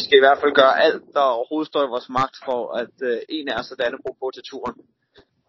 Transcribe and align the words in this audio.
vi 0.00 0.04
skal 0.04 0.18
i 0.18 0.26
hvert 0.26 0.40
fald 0.42 0.54
gøre 0.62 0.74
alt, 0.86 1.04
der 1.16 1.24
overhovedet 1.36 1.70
står 1.70 1.82
i 1.84 1.92
vores 1.94 2.08
magt 2.18 2.36
for, 2.48 2.60
at 2.82 2.94
øh, 3.10 3.18
en 3.36 3.48
af 3.48 3.56
os 3.60 3.70
er 3.70 3.76
Dannebro 3.76 4.10
på 4.20 4.26
til 4.34 4.44
turen. 4.50 4.76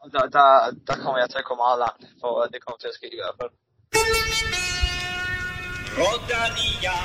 Og 0.01 0.07
der, 0.13 0.23
der, 0.37 0.47
der 0.87 0.95
kommer 1.03 1.19
jeg 1.21 1.29
til 1.29 1.41
at 1.43 1.49
gå 1.49 1.55
meget 1.65 1.79
langt, 1.85 2.03
for 2.21 2.31
at 2.41 2.47
det 2.53 2.59
kommer 2.65 2.79
til 2.79 2.91
at 2.91 2.97
ske 2.99 3.07
i 3.15 3.19
hvert 3.21 3.35
fald. 3.39 3.51
Rodania. 5.99 6.97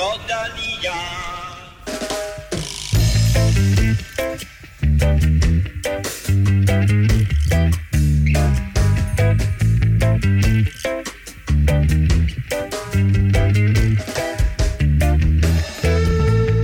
Rodania. 0.00 1.41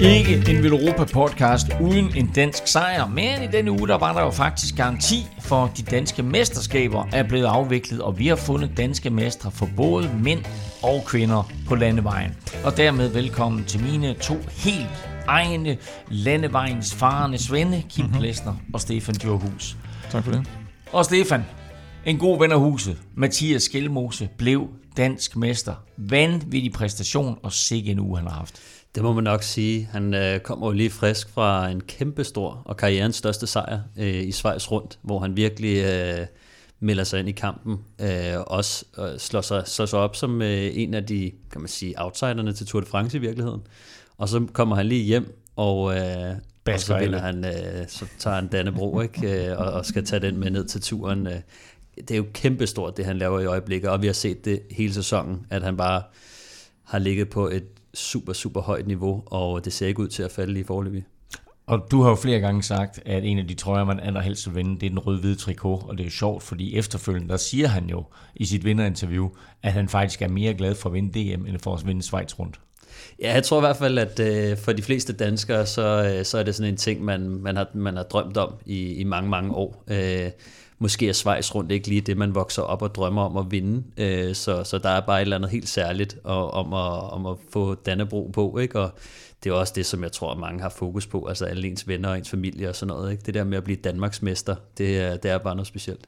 Ikke 0.01 0.35
en 0.51 0.65
Europa 0.65 1.05
podcast 1.05 1.67
uden 1.81 2.17
en 2.17 2.31
dansk 2.35 2.67
sejr, 2.67 3.07
men 3.07 3.43
i 3.43 3.47
denne 3.47 3.71
uge 3.71 3.89
der 3.89 3.99
var 3.99 4.13
der 4.13 4.23
jo 4.23 4.31
faktisk 4.31 4.77
garanti 4.77 5.27
for 5.41 5.73
de 5.77 5.83
danske 5.83 6.23
mesterskaber 6.23 7.05
er 7.13 7.23
blevet 7.23 7.45
afviklet, 7.45 8.03
og 8.03 8.19
vi 8.19 8.27
har 8.27 8.37
fundet 8.37 8.77
danske 8.77 9.11
mestre 9.11 9.51
for 9.51 9.69
både 9.77 10.11
mænd 10.23 10.45
og 10.83 11.05
kvinder 11.07 11.51
på 11.69 11.75
landevejen. 11.75 12.37
Og 12.65 12.77
dermed 12.77 13.09
velkommen 13.09 13.65
til 13.65 13.83
mine 13.83 14.15
to 14.15 14.35
helt 14.51 15.09
egne 15.27 15.77
landevejens 16.09 16.95
farende 16.95 17.39
svende, 17.39 17.83
Kim 17.91 18.05
mm-hmm. 18.05 18.19
Plesner 18.19 18.55
og 18.75 18.81
Stefan 18.81 19.15
Djurhus. 19.15 19.77
Tak 20.11 20.25
for 20.25 20.33
det. 20.33 20.47
Og 20.93 21.05
Stefan, 21.05 21.45
en 22.07 22.19
god 22.19 22.39
ven 22.39 22.53
af 22.53 22.59
huset, 22.59 22.99
Mathias 23.17 23.63
Skelmose, 23.63 24.29
blev 24.39 24.69
dansk 24.97 25.37
mester. 25.37 25.75
Vanvittig 25.97 26.73
præstation, 26.73 27.39
og 27.43 27.53
sikke 27.53 27.91
en 27.91 27.99
uge 27.99 28.19
han 28.19 28.27
har 28.27 28.35
haft. 28.35 28.61
Det 28.95 29.03
må 29.03 29.13
man 29.13 29.25
nok 29.25 29.43
sige. 29.43 29.89
Han 29.93 30.15
øh, 30.15 30.41
kommer 30.41 30.67
jo 30.67 30.73
lige 30.73 30.91
frisk 30.91 31.31
fra 31.31 31.69
en 31.69 31.81
kæmpestor 31.81 32.63
og 32.65 32.77
karrierens 32.77 33.17
største 33.17 33.47
sejr 33.47 33.79
øh, 33.99 34.23
i 34.25 34.33
Schweiz 34.33 34.71
rundt, 34.71 34.99
hvor 35.03 35.19
han 35.19 35.37
virkelig 35.37 35.85
øh, 35.85 36.27
melder 36.81 37.05
sig 37.05 37.21
ind 37.21 37.29
i 37.29 37.33
kampen. 37.33 37.79
Øh, 38.01 38.41
også 38.47 38.85
øh, 38.99 39.19
slår, 39.19 39.41
sig, 39.41 39.63
slår 39.67 39.87
sig 39.87 39.99
op 39.99 40.17
som 40.17 40.43
øh, 40.43 40.71
en 40.75 40.95
af 40.95 41.07
de, 41.07 41.33
kan 41.53 41.61
man 41.61 41.69
sige, 41.69 41.95
outsiderne 42.05 42.53
til 42.53 42.67
Tour 42.67 42.81
de 42.81 42.87
France 42.87 43.17
i 43.17 43.21
virkeligheden. 43.21 43.61
Og 44.19 44.29
så 44.29 44.47
kommer 44.53 44.77
han 44.77 44.87
lige 44.87 45.05
hjem, 45.05 45.43
og, 45.57 45.97
øh, 45.97 46.35
og 46.67 46.81
så, 46.81 46.99
vinder 46.99 47.19
han, 47.19 47.45
øh, 47.45 47.89
så 47.89 48.07
tager 48.19 48.37
han 48.37 48.49
Dannebro 48.49 49.01
ikke? 49.01 49.49
Øh, 49.51 49.59
og, 49.59 49.67
og 49.67 49.87
skal 49.87 50.05
tage 50.05 50.21
den 50.21 50.37
med 50.37 50.51
ned 50.51 50.65
til 50.65 50.81
turen. 50.81 51.27
Øh. 51.27 51.41
Det 51.97 52.11
er 52.11 52.17
jo 52.17 52.27
kæmpestort, 52.35 52.97
det 52.97 53.05
han 53.05 53.19
laver 53.19 53.41
i 53.41 53.47
øjeblikket, 53.47 53.91
og 53.91 54.03
vi 54.03 54.07
har 54.07 54.15
set 54.15 54.45
det 54.45 54.63
hele 54.71 54.95
sæsonen, 54.95 55.47
at 55.51 55.63
han 55.63 55.77
bare 55.77 56.03
har 56.85 56.99
ligget 56.99 57.29
på 57.29 57.49
et 57.49 57.65
super, 57.99 58.33
super 58.33 58.61
højt 58.61 58.87
niveau, 58.87 59.23
og 59.27 59.65
det 59.65 59.73
ser 59.73 59.87
ikke 59.87 60.01
ud 60.01 60.09
til 60.09 60.23
at 60.23 60.31
falde 60.31 60.53
lige 60.53 60.65
forløbig. 60.65 61.05
Og 61.67 61.87
du 61.91 62.03
har 62.03 62.09
jo 62.09 62.17
flere 62.17 62.41
gange 62.41 62.63
sagt, 62.63 63.01
at 63.07 63.25
en 63.25 63.39
af 63.39 63.49
de 63.49 63.55
trøjer, 63.55 63.85
man 63.85 64.01
allerhelst 64.01 64.47
vil 64.47 64.57
vinde, 64.57 64.81
det 64.81 64.87
er 64.87 64.91
den 64.91 64.99
røde-hvide 64.99 65.35
trikot, 65.35 65.83
og 65.89 65.99
det 65.99 66.07
er 66.07 66.11
sjovt, 66.11 66.43
fordi 66.43 66.77
efterfølgende, 66.77 67.29
der 67.29 67.37
siger 67.37 67.69
han 67.69 67.89
jo 67.89 68.05
i 68.37 68.45
sit 68.45 68.65
vinderinterview, 68.65 69.29
at 69.63 69.73
han 69.73 69.89
faktisk 69.89 70.23
er 70.23 70.29
mere 70.29 70.55
glad 70.55 70.75
for 70.75 70.89
at 70.89 70.93
vinde 70.93 71.37
DM, 71.37 71.47
end 71.47 71.59
for 71.59 71.75
at 71.75 71.87
vinde 71.87 72.03
Schweiz 72.03 72.39
rundt. 72.39 72.61
Ja, 73.21 73.35
jeg 73.35 73.45
tror 73.45 73.59
i 73.59 73.61
hvert 73.61 73.77
fald, 73.77 73.99
at 73.99 74.21
øh, 74.21 74.59
for 74.59 74.73
de 74.73 74.83
fleste 74.83 75.13
danskere, 75.13 75.67
så, 75.67 76.15
øh, 76.15 76.25
så 76.25 76.39
er 76.39 76.43
det 76.43 76.55
sådan 76.55 76.73
en 76.73 76.77
ting, 76.77 77.05
man, 77.05 77.29
man, 77.29 77.57
har, 77.57 77.67
man 77.75 77.97
har 77.97 78.03
drømt 78.03 78.37
om 78.37 78.55
i, 78.67 78.93
i 78.93 79.05
mange, 79.05 79.31
mange 79.31 79.55
år. 79.55 79.85
Øh, 79.91 80.31
måske 80.79 81.09
er 81.09 81.13
Schweiz 81.13 81.55
rundt 81.55 81.73
ikke 81.73 81.89
lige 81.89 82.01
det, 82.01 82.17
man 82.17 82.35
vokser 82.35 82.63
op 82.63 82.83
og 82.83 82.95
drømmer 82.95 83.23
om 83.23 83.37
at 83.37 83.51
vinde. 83.51 83.85
Øh, 83.97 84.35
så, 84.35 84.65
så 84.65 84.79
der 84.79 84.89
er 84.89 85.01
bare 85.01 85.19
et 85.19 85.23
eller 85.23 85.37
andet 85.37 85.51
helt 85.51 85.69
særligt 85.69 86.19
og, 86.25 86.51
om, 86.51 86.73
at, 86.73 87.13
om 87.13 87.27
at 87.27 87.37
få 87.53 87.75
Dannebro 87.75 88.31
på, 88.33 88.59
ikke? 88.59 88.81
og 88.81 88.91
det 89.45 89.51
er 89.51 89.55
også 89.55 89.73
det, 89.77 89.87
som 89.87 90.03
jeg 90.03 90.13
tror, 90.13 90.35
mange 90.35 90.63
har 90.63 90.69
fokus 90.69 91.07
på, 91.07 91.27
altså 91.27 91.45
alle 91.45 91.69
ens 91.69 91.89
venner 91.89 92.09
og 92.09 92.19
ens 92.19 92.31
familie 92.31 92.69
og 92.69 92.77
sådan 92.77 92.95
noget. 92.95 93.13
Ikke? 93.13 93.23
Det 93.27 93.35
der 93.35 93.45
med 93.45 93.59
at 93.59 93.65
blive 93.65 93.77
Danmarksmester, 93.77 94.57
det 94.79 94.99
er, 95.01 95.17
det 95.17 95.31
er 95.31 95.39
bare 95.39 95.55
noget 95.55 95.67
specielt. 95.67 96.07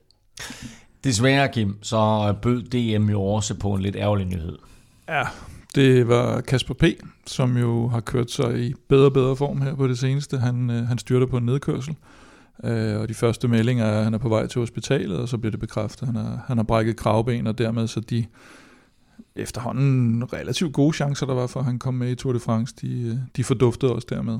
Desværre, 1.04 1.48
Kim, 1.48 1.78
så 1.82 2.34
bød 2.42 2.62
DM 2.62 3.10
jo 3.10 3.22
også 3.22 3.54
på 3.54 3.74
en 3.74 3.82
lidt 3.82 3.96
ærgerlig 3.96 4.26
nyhed. 4.26 4.58
Ja, 5.08 5.22
det 5.74 6.08
var 6.08 6.40
Kasper 6.40 6.74
P., 6.74 6.84
som 7.26 7.56
jo 7.56 7.88
har 7.88 8.00
kørt 8.00 8.30
sig 8.30 8.58
i 8.58 8.74
bedre 8.88 9.04
og 9.04 9.12
bedre 9.12 9.36
form 9.36 9.60
her 9.60 9.74
på 9.74 9.88
det 9.88 9.98
seneste. 9.98 10.38
Han, 10.38 10.70
øh, 10.70 10.86
han 10.86 10.98
styrter 10.98 11.26
på 11.26 11.36
en 11.36 11.46
nedkørsel, 11.46 11.96
øh, 12.64 13.00
og 13.00 13.08
de 13.08 13.14
første 13.14 13.48
meldinger 13.48 13.84
er, 13.84 13.98
at 13.98 14.04
han 14.04 14.14
er 14.14 14.18
på 14.18 14.28
vej 14.28 14.46
til 14.46 14.58
hospitalet, 14.58 15.18
og 15.18 15.28
så 15.28 15.38
bliver 15.38 15.50
det 15.50 15.60
bekræftet, 15.60 16.02
at 16.02 16.06
han 16.06 16.16
har, 16.16 16.44
han 16.46 16.58
har 16.58 16.64
brækket 16.64 16.96
kravben, 16.96 17.46
og 17.46 17.58
dermed 17.58 17.86
så 17.86 18.00
de 18.00 18.26
efterhånden 19.36 20.32
relativt 20.32 20.72
gode 20.72 20.96
chancer, 20.96 21.26
der 21.26 21.34
var 21.34 21.46
for, 21.46 21.60
at 21.60 21.66
han 21.66 21.78
kom 21.78 21.94
med 21.94 22.10
i 22.10 22.14
Tour 22.14 22.32
de 22.32 22.40
France, 22.40 22.74
de, 22.80 23.02
øh, 23.02 23.16
de 23.36 23.44
forduftede 23.44 23.94
også 23.94 24.06
dermed. 24.10 24.38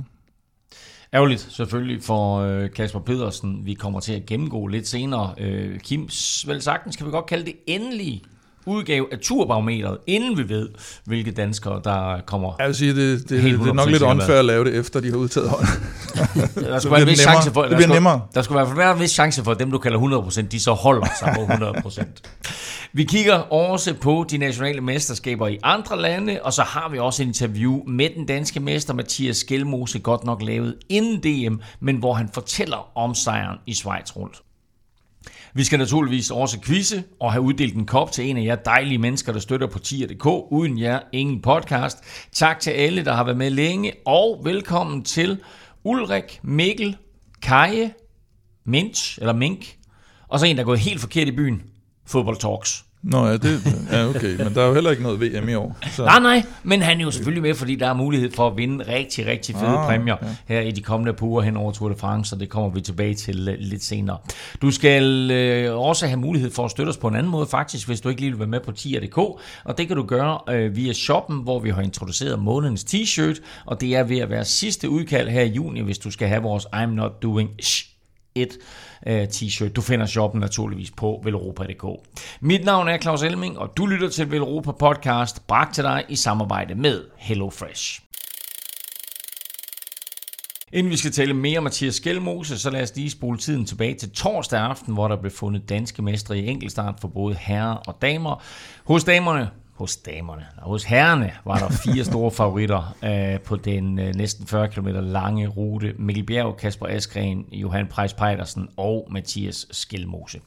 Ærgerligt 1.14 1.40
selvfølgelig 1.40 2.02
for 2.02 2.38
øh, 2.38 2.70
Kasper 2.70 3.00
Pedersen. 3.00 3.60
Vi 3.64 3.74
kommer 3.74 4.00
til 4.00 4.12
at 4.12 4.26
gennemgå 4.26 4.66
lidt 4.66 4.88
senere. 4.88 5.34
Øh, 5.38 5.78
Kims, 5.78 6.48
vel 6.48 6.62
sagtens 6.62 6.96
kan 6.96 7.06
vi 7.06 7.10
godt 7.10 7.26
kalde 7.26 7.44
det 7.44 7.54
endelige 7.66 8.22
udgave 8.66 9.06
af 9.12 9.18
Turbarometeret, 9.18 9.98
inden 10.06 10.38
vi 10.38 10.48
ved, 10.48 10.68
hvilke 11.04 11.30
danskere, 11.30 11.80
der 11.84 12.20
kommer 12.20 12.54
Jeg 12.58 12.66
vil 12.66 12.74
sige, 12.74 12.94
det, 12.94 13.18
det, 13.18 13.42
det 13.42 13.68
er 13.68 13.72
nok 13.72 13.88
lidt 13.88 14.02
unfair 14.02 14.38
at 14.38 14.44
lave 14.44 14.64
det, 14.64 14.74
efter 14.74 15.00
de 15.00 15.10
har 15.10 15.16
udtaget 15.16 15.48
hold. 15.48 15.66
der 16.54 16.78
skulle 16.78 16.92
være 16.92 17.02
en 17.02 17.08
vis 17.08 17.18
chance 17.18 17.52
for, 17.52 17.62
det 17.62 17.76
bliver 17.76 17.94
nemmere. 17.94 18.20
Der 18.34 18.42
skulle 18.42 18.76
være 18.76 18.92
en 18.92 19.00
vis 19.00 19.10
chance 19.10 19.44
for, 19.44 19.50
at 19.50 19.58
dem, 19.58 19.70
du 19.70 19.78
kalder 19.78 19.98
100%, 19.98 20.40
de 20.40 20.60
så 20.60 20.72
holder 20.72 21.06
sig 21.18 21.34
på 21.36 21.52
100%. 21.52 22.04
Vi 22.92 23.04
kigger 23.04 23.34
også 23.34 23.94
på 23.94 24.26
de 24.30 24.38
nationale 24.38 24.80
mesterskaber 24.80 25.48
i 25.48 25.58
andre 25.62 26.00
lande, 26.00 26.38
og 26.42 26.52
så 26.52 26.62
har 26.62 26.88
vi 26.88 26.98
også 26.98 27.22
et 27.22 27.26
interview 27.26 27.80
med 27.86 28.08
den 28.16 28.26
danske 28.26 28.60
mester 28.60 28.94
Mathias 28.94 29.36
Skelmose, 29.36 29.98
godt 29.98 30.24
nok 30.24 30.42
lavet 30.42 30.76
inden 30.88 31.20
DM, 31.20 31.54
men 31.80 31.96
hvor 31.96 32.14
han 32.14 32.28
fortæller 32.34 32.98
om 32.98 33.14
sejren 33.14 33.58
i 33.66 33.74
Schweiz 33.74 34.16
rundt. 34.16 34.42
Vi 35.54 35.64
skal 35.64 35.78
naturligvis 35.78 36.30
også 36.30 36.60
quizze 36.60 37.04
og 37.20 37.32
have 37.32 37.42
uddelt 37.42 37.74
en 37.74 37.86
kop 37.86 38.12
til 38.12 38.30
en 38.30 38.36
af 38.36 38.44
jer 38.44 38.56
dejlige 38.56 38.98
mennesker, 38.98 39.32
der 39.32 39.40
støtter 39.40 39.66
på 39.66 39.78
tier.dk. 39.78 40.26
Uden 40.26 40.78
jer, 40.78 41.00
ingen 41.12 41.42
podcast. 41.42 41.98
Tak 42.32 42.60
til 42.60 42.70
alle, 42.70 43.04
der 43.04 43.12
har 43.12 43.24
været 43.24 43.36
med 43.36 43.50
længe, 43.50 43.92
og 44.06 44.40
velkommen 44.44 45.04
til 45.04 45.38
Ulrik, 45.84 46.40
Mikkel, 46.42 46.96
Kaje, 47.42 47.94
Minch, 48.64 49.18
eller 49.20 49.32
Mink, 49.32 49.78
og 50.28 50.40
så 50.40 50.46
en, 50.46 50.56
der 50.56 50.62
er 50.62 50.66
gået 50.66 50.78
helt 50.78 51.00
forkert 51.00 51.28
i 51.28 51.36
byen. 51.36 51.62
Fodbold 52.06 52.36
Talks. 52.36 52.84
Nå 53.02 53.26
ja, 53.26 53.32
det, 53.32 53.86
ja, 53.92 54.08
okay, 54.08 54.36
men 54.36 54.54
der 54.54 54.62
er 54.62 54.66
jo 54.66 54.74
heller 54.74 54.90
ikke 54.90 55.02
noget 55.02 55.20
VM 55.20 55.48
i 55.48 55.54
år. 55.54 55.76
Så. 55.90 56.04
Nej, 56.04 56.20
nej, 56.20 56.42
men 56.62 56.82
han 56.82 57.00
er 57.00 57.04
jo 57.04 57.10
selvfølgelig 57.10 57.42
med, 57.42 57.54
fordi 57.54 57.74
der 57.74 57.86
er 57.86 57.94
mulighed 57.94 58.30
for 58.32 58.46
at 58.46 58.56
vinde 58.56 58.84
rigtig, 58.88 59.26
rigtig 59.26 59.54
fede 59.54 59.78
ah, 59.78 59.86
præmier 59.86 60.16
ja. 60.22 60.54
her 60.54 60.60
i 60.60 60.70
de 60.70 60.82
kommende 60.82 61.12
par 61.12 61.26
uger 61.26 61.42
hen 61.42 61.56
over 61.56 61.72
Tour 61.72 61.88
de 61.88 61.94
France, 61.96 62.36
og 62.36 62.40
det 62.40 62.48
kommer 62.48 62.70
vi 62.70 62.80
tilbage 62.80 63.14
til 63.14 63.48
øh, 63.48 63.56
lidt 63.58 63.84
senere. 63.84 64.18
Du 64.62 64.70
skal 64.70 65.30
øh, 65.30 65.78
også 65.78 66.06
have 66.06 66.20
mulighed 66.20 66.50
for 66.50 66.64
at 66.64 66.70
støtte 66.70 66.90
os 66.90 66.96
på 66.96 67.08
en 67.08 67.14
anden 67.14 67.32
måde 67.32 67.46
faktisk, 67.46 67.86
hvis 67.86 68.00
du 68.00 68.08
ikke 68.08 68.20
lige 68.20 68.30
vil 68.30 68.38
være 68.38 68.48
med 68.48 68.60
på 68.60 68.72
tier.dk, 68.72 69.18
og 69.18 69.78
det 69.78 69.86
kan 69.86 69.96
du 69.96 70.02
gøre 70.02 70.38
øh, 70.48 70.76
via 70.76 70.92
shoppen, 70.92 71.42
hvor 71.42 71.58
vi 71.58 71.70
har 71.70 71.82
introduceret 71.82 72.38
månedens 72.38 72.84
t-shirt, 72.84 73.42
og 73.66 73.80
det 73.80 73.96
er 73.96 74.02
ved 74.02 74.18
at 74.18 74.30
være 74.30 74.44
sidste 74.44 74.90
udkald 74.90 75.28
her 75.28 75.42
i 75.42 75.48
juni, 75.48 75.80
hvis 75.80 75.98
du 75.98 76.10
skal 76.10 76.28
have 76.28 76.42
vores 76.42 76.66
I'm 76.66 76.86
Not 76.86 77.22
Doing 77.22 77.50
shit 77.60 78.58
øh, 79.06 79.24
t-shirt. 79.24 79.68
Du 79.68 79.80
finder 79.80 80.06
shoppen 80.06 80.40
naturligvis 80.40 80.90
på 80.90 81.20
velropa.dk. 81.24 81.84
Mit 82.40 82.64
navn 82.64 82.88
er 82.88 82.98
Claus 82.98 83.22
Elming, 83.22 83.58
og 83.58 83.76
du 83.76 83.86
lytter 83.86 84.08
til 84.08 84.30
Velropa 84.30 84.72
Podcast, 84.72 85.46
bragt 85.46 85.74
til 85.74 85.84
dig 85.84 86.04
i 86.08 86.16
samarbejde 86.16 86.74
med 86.74 87.04
HelloFresh. 87.16 88.00
Inden 90.72 90.92
vi 90.92 90.96
skal 90.96 91.12
tale 91.12 91.34
mere 91.34 91.58
om 91.58 91.64
Mathias 91.64 91.94
Skelmose, 91.94 92.58
så 92.58 92.70
lad 92.70 92.82
os 92.82 92.96
lige 92.96 93.10
spole 93.10 93.38
tiden 93.38 93.64
tilbage 93.64 93.94
til 93.94 94.10
torsdag 94.10 94.60
aften, 94.60 94.94
hvor 94.94 95.08
der 95.08 95.16
blev 95.16 95.32
fundet 95.32 95.68
danske 95.68 96.02
mestre 96.02 96.38
i 96.38 96.46
enkeltstart 96.46 96.94
for 97.00 97.08
både 97.08 97.34
herrer 97.34 97.74
og 97.74 97.98
damer. 98.02 98.42
Hos 98.84 99.04
damerne 99.04 99.50
hos 99.80 99.96
damerne. 99.96 100.46
Og 100.56 100.70
hos 100.70 100.84
herrerne 100.84 101.32
var 101.44 101.58
der 101.58 101.68
fire 101.68 102.04
store 102.12 102.30
favoritter 102.30 102.96
øh, 103.04 103.40
på 103.40 103.56
den 103.56 103.98
øh, 103.98 104.14
næsten 104.14 104.46
40 104.46 104.68
km 104.68 104.86
lange 104.86 105.46
rute. 105.46 105.94
Mikkel 105.98 106.24
Bjerg, 106.24 106.56
Kasper 106.56 106.86
Askren, 106.86 107.46
Johan 107.52 107.86
Preis 107.86 108.14
Pejdersen 108.14 108.68
og 108.76 109.08
Mathias 109.10 109.66
Skelmose. 109.70 110.40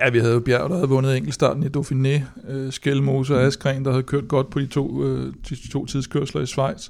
Ja, 0.00 0.10
vi 0.10 0.18
havde 0.18 0.32
jo 0.32 0.40
Bjerg, 0.40 0.70
der 0.70 0.76
havde 0.76 0.88
vundet 0.88 1.16
enkeltstarten 1.16 1.62
i 1.62 1.66
Dauphiné, 1.66 2.22
øh, 2.48 2.72
Skelmose 2.72 3.34
og 3.34 3.42
Askren, 3.42 3.84
der 3.84 3.90
havde 3.90 4.02
kørt 4.02 4.28
godt 4.28 4.50
på 4.50 4.60
de 4.60 4.66
to, 4.66 5.04
øh, 5.04 5.34
de 5.48 5.70
to 5.70 5.86
tidskørsler 5.86 6.42
i 6.42 6.46
Schweiz, 6.46 6.88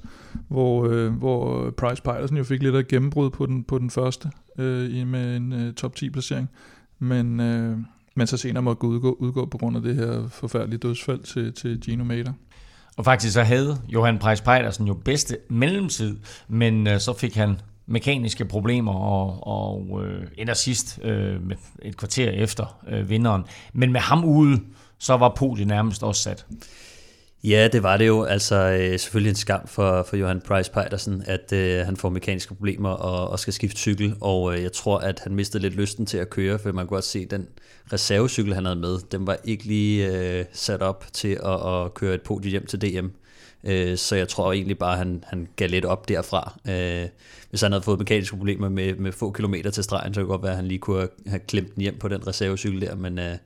hvor, 0.48 0.86
øh, 0.86 1.12
hvor 1.12 1.70
Price 1.70 2.02
Pejdersen 2.02 2.36
jo 2.36 2.44
fik 2.44 2.62
lidt 2.62 2.74
af 2.74 2.88
gennembrud 2.88 3.30
på 3.30 3.46
den, 3.46 3.64
på 3.64 3.78
den 3.78 3.90
første 3.90 4.30
øh, 4.58 5.06
med 5.06 5.36
en 5.36 5.52
øh, 5.52 5.74
top 5.74 5.96
10 5.96 6.10
placering. 6.10 6.50
Men, 6.98 7.40
øh, 7.40 7.76
men 8.14 8.26
så 8.26 8.36
senere 8.36 8.62
måtte 8.62 8.84
udgå, 8.84 9.16
udgå 9.20 9.46
på 9.46 9.58
grund 9.58 9.76
af 9.76 9.82
det 9.82 9.94
her 9.94 10.28
forfærdelige 10.28 10.78
dødsfald 10.78 11.20
til, 11.20 11.52
til 11.52 11.80
Gino 11.80 12.04
Mater. 12.04 12.32
Og 12.96 13.04
faktisk 13.04 13.34
så 13.34 13.42
havde 13.42 13.78
Johan 13.88 14.18
Preis 14.18 14.40
Pejdersen 14.40 14.86
jo 14.86 14.94
bedste 14.94 15.38
mellemtid, 15.48 16.16
men 16.48 16.86
øh, 16.86 17.00
så 17.00 17.12
fik 17.12 17.34
han 17.34 17.60
mekaniske 17.86 18.44
problemer 18.44 18.94
og, 18.94 19.46
og 19.46 20.04
øh, 20.04 20.26
ender 20.38 20.54
sidst 20.54 21.00
øh, 21.02 21.40
et 21.82 21.96
kvarter 21.96 22.30
efter 22.30 22.78
øh, 22.88 23.10
vinderen. 23.10 23.44
Men 23.72 23.92
med 23.92 24.00
ham 24.00 24.24
ude, 24.24 24.60
så 24.98 25.16
var 25.16 25.32
podiet 25.36 25.66
nærmest 25.66 26.02
også 26.02 26.22
sat. 26.22 26.46
Ja, 27.44 27.68
det 27.72 27.82
var 27.82 27.96
det 27.96 28.06
jo. 28.06 28.22
Altså 28.22 28.56
øh, 28.56 28.98
selvfølgelig 28.98 29.30
en 29.30 29.36
skam 29.36 29.66
for, 29.66 30.02
for 30.02 30.16
Johan 30.16 30.40
Price 30.40 30.70
Pedersen, 30.72 31.22
at 31.26 31.52
øh, 31.52 31.84
han 31.84 31.96
får 31.96 32.08
mekaniske 32.08 32.54
problemer 32.54 32.90
og, 32.90 33.30
og 33.30 33.38
skal 33.38 33.52
skifte 33.52 33.78
cykel, 33.78 34.14
og 34.20 34.54
øh, 34.54 34.62
jeg 34.62 34.72
tror, 34.72 34.98
at 34.98 35.20
han 35.24 35.34
mistede 35.34 35.62
lidt 35.62 35.74
lysten 35.74 36.06
til 36.06 36.18
at 36.18 36.30
køre, 36.30 36.58
for 36.58 36.72
man 36.72 36.86
kunne 36.86 36.96
godt 36.96 37.04
se, 37.04 37.18
at 37.18 37.30
den 37.30 37.48
reservecykel, 37.92 38.54
han 38.54 38.64
havde 38.64 38.78
med, 38.78 38.98
den 39.12 39.26
var 39.26 39.38
ikke 39.44 39.64
lige 39.64 40.16
øh, 40.16 40.44
sat 40.52 40.82
op 40.82 41.04
til 41.12 41.38
at, 41.44 41.74
at 41.74 41.94
køre 41.94 42.14
et 42.14 42.22
podium 42.22 42.50
hjem 42.50 42.66
til 42.66 42.80
DM. 42.80 43.06
Øh, 43.64 43.96
så 43.98 44.16
jeg 44.16 44.28
tror 44.28 44.52
egentlig 44.52 44.78
bare, 44.78 44.92
at 44.92 44.98
han, 44.98 45.24
han 45.26 45.48
gav 45.56 45.68
lidt 45.68 45.84
op 45.84 46.08
derfra. 46.08 46.58
Øh, 46.68 47.08
hvis 47.50 47.60
han 47.60 47.72
havde 47.72 47.82
fået 47.82 47.98
mekaniske 47.98 48.36
problemer 48.36 48.68
med, 48.68 48.94
med 48.94 49.12
få 49.12 49.30
kilometer 49.30 49.70
til 49.70 49.84
stregen, 49.84 50.14
så 50.14 50.20
kunne 50.20 50.24
det 50.24 50.30
godt 50.30 50.42
være, 50.42 50.52
at 50.52 50.56
han 50.56 50.68
lige 50.68 50.78
kunne 50.78 51.08
have 51.26 51.40
klemt 51.40 51.74
den 51.74 51.80
hjem 51.80 51.98
på 51.98 52.08
den 52.08 52.26
reservecykel 52.26 52.80
der, 52.80 52.94
men... 52.94 53.18
Øh, 53.18 53.36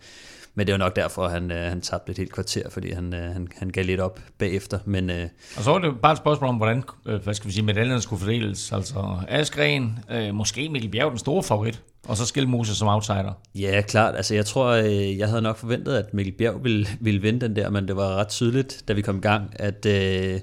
men 0.57 0.67
det 0.67 0.73
var 0.73 0.79
nok 0.79 0.97
derfor, 0.97 1.29
han, 1.29 1.51
øh, 1.51 1.69
han 1.69 1.81
tabte 1.81 2.13
et 2.13 2.19
helt 2.19 2.33
kvarter, 2.33 2.71
fordi 2.71 2.93
han, 2.93 3.15
øh, 3.15 3.33
han, 3.33 3.49
han 3.57 3.71
gav 3.71 3.85
lidt 3.85 4.01
op 4.01 4.21
bagefter. 4.39 4.79
Men, 4.85 5.11
øh, 5.11 5.29
og 5.57 5.63
så 5.63 5.71
var 5.71 5.79
det 5.79 6.01
bare 6.03 6.13
et 6.13 6.19
spørgsmål 6.19 6.49
om, 6.49 6.57
hvordan 6.57 6.83
øh, 7.07 7.23
hvad 7.23 7.35
skal 7.35 7.49
vi 7.49 7.53
sige, 7.53 7.65
medaljerne 7.65 8.01
skulle 8.01 8.21
fordeles. 8.21 8.73
Altså 8.73 9.19
Askren, 9.29 9.99
øh, 10.11 10.35
måske 10.35 10.69
Mikkel 10.69 10.91
Bjerg 10.91 11.11
den 11.11 11.19
store 11.19 11.43
favorit, 11.43 11.83
og 12.09 12.17
så 12.17 12.27
Skelmose 12.27 12.75
som 12.75 12.89
outsider. 12.89 13.33
Ja, 13.55 13.83
klart. 13.89 14.17
Altså 14.17 14.35
jeg 14.35 14.47
tror, 14.47 14.67
øh, 14.67 15.19
jeg 15.19 15.29
havde 15.29 15.43
nok 15.43 15.57
forventet, 15.57 15.97
at 15.97 16.15
Mikkel 16.15 16.35
Bjerg 16.35 16.65
ville, 16.65 16.87
ville 17.01 17.23
vinde 17.23 17.41
den 17.41 17.57
der, 17.57 17.71
men 17.71 17.89
det 17.89 17.97
var 17.97 18.17
ret 18.17 18.29
tydeligt, 18.29 18.85
da 18.89 18.93
vi 18.93 19.03
kom 19.03 19.17
i 19.17 19.21
gang, 19.21 19.51
at... 19.55 19.87
Øh, 19.87 20.41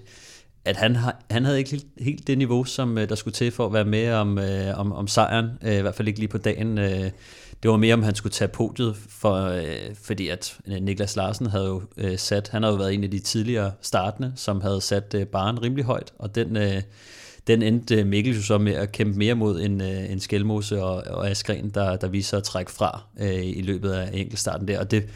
at 0.65 0.77
han, 0.77 0.95
har, 0.95 1.24
han 1.31 1.45
havde 1.45 1.57
ikke 1.57 1.71
helt, 1.71 1.86
helt 2.00 2.27
det 2.27 2.38
niveau, 2.38 2.63
som 2.63 2.95
der 2.95 3.15
skulle 3.15 3.33
til 3.33 3.51
for 3.51 3.65
at 3.65 3.74
være 3.74 3.86
med 3.86 4.13
om, 4.13 4.39
øh, 4.39 4.80
om, 4.80 4.92
om 4.92 5.07
sejren, 5.07 5.50
øh, 5.63 5.77
i 5.77 5.81
hvert 5.81 5.95
fald 5.95 6.07
ikke 6.07 6.19
lige 6.19 6.30
på 6.30 6.38
dagen. 6.38 6.77
Øh, 6.77 7.12
det 7.63 7.71
var 7.71 7.77
mere, 7.77 7.94
om 7.94 8.04
han 8.04 8.15
skulle 8.15 8.33
tage 8.33 8.48
podiet, 8.48 8.95
for, 9.10 9.36
øh, 9.36 9.95
fordi 10.04 10.27
at 10.27 10.57
øh, 10.68 10.81
Niklas 10.81 11.15
Larsen 11.15 11.45
havde 11.45 11.65
jo 11.65 11.81
øh, 11.98 12.18
sat, 12.18 12.50
han 12.50 12.63
havde 12.63 12.74
jo 12.74 12.77
været 12.77 12.94
en 12.94 13.04
af 13.04 13.12
de 13.12 13.19
tidligere 13.19 13.71
startende, 13.81 14.33
som 14.36 14.62
havde 14.62 14.81
sat 14.81 15.15
øh, 15.15 15.25
baren 15.25 15.62
rimelig 15.62 15.86
højt, 15.86 16.13
og 16.19 16.36
den, 16.36 16.57
øh, 16.57 16.81
den 17.48 17.62
endte 17.62 17.95
øh, 17.95 18.07
Mikkel 18.07 18.36
jo 18.36 18.42
så 18.42 18.57
med 18.57 18.74
at 18.74 18.92
kæmpe 18.92 19.18
mere 19.18 19.36
mod 19.36 19.62
en, 19.62 19.81
øh, 19.81 20.12
en 20.12 20.19
Skelmose 20.19 20.83
og, 20.83 21.04
og 21.18 21.30
Askren, 21.30 21.69
der, 21.69 21.95
der 21.95 22.07
viser 22.07 22.38
at 22.38 22.44
trække 22.44 22.71
fra 22.71 23.04
øh, 23.19 23.45
i 23.45 23.62
løbet 23.62 23.92
af 23.92 24.10
enkeltstarten 24.13 24.68
der, 24.68 24.80
og 24.80 24.92
det, 24.92 25.10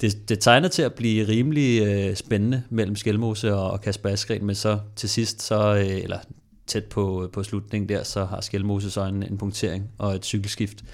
det, 0.00 0.28
det 0.28 0.40
tegner 0.40 0.68
til 0.68 0.82
at 0.82 0.94
blive 0.94 1.28
rimelig 1.28 1.82
øh, 1.82 2.16
spændende 2.16 2.62
mellem 2.70 2.96
Skelmose 2.96 3.54
og, 3.54 3.70
og 3.70 3.80
Kasper 3.80 4.08
Askren, 4.08 4.44
men 4.44 4.54
så 4.54 4.78
til 4.96 5.08
sidst, 5.08 5.42
så, 5.42 5.74
øh, 5.74 6.02
eller 6.02 6.18
tæt 6.66 6.84
på, 6.84 7.30
på 7.32 7.42
slutningen 7.42 7.88
der, 7.88 8.02
så 8.02 8.24
har 8.24 8.40
Skelmose 8.40 8.90
så 8.90 9.04
en, 9.04 9.22
en 9.22 9.38
punktering 9.38 9.90
og 9.98 10.14
et 10.14 10.24
cykelskift, 10.24 10.84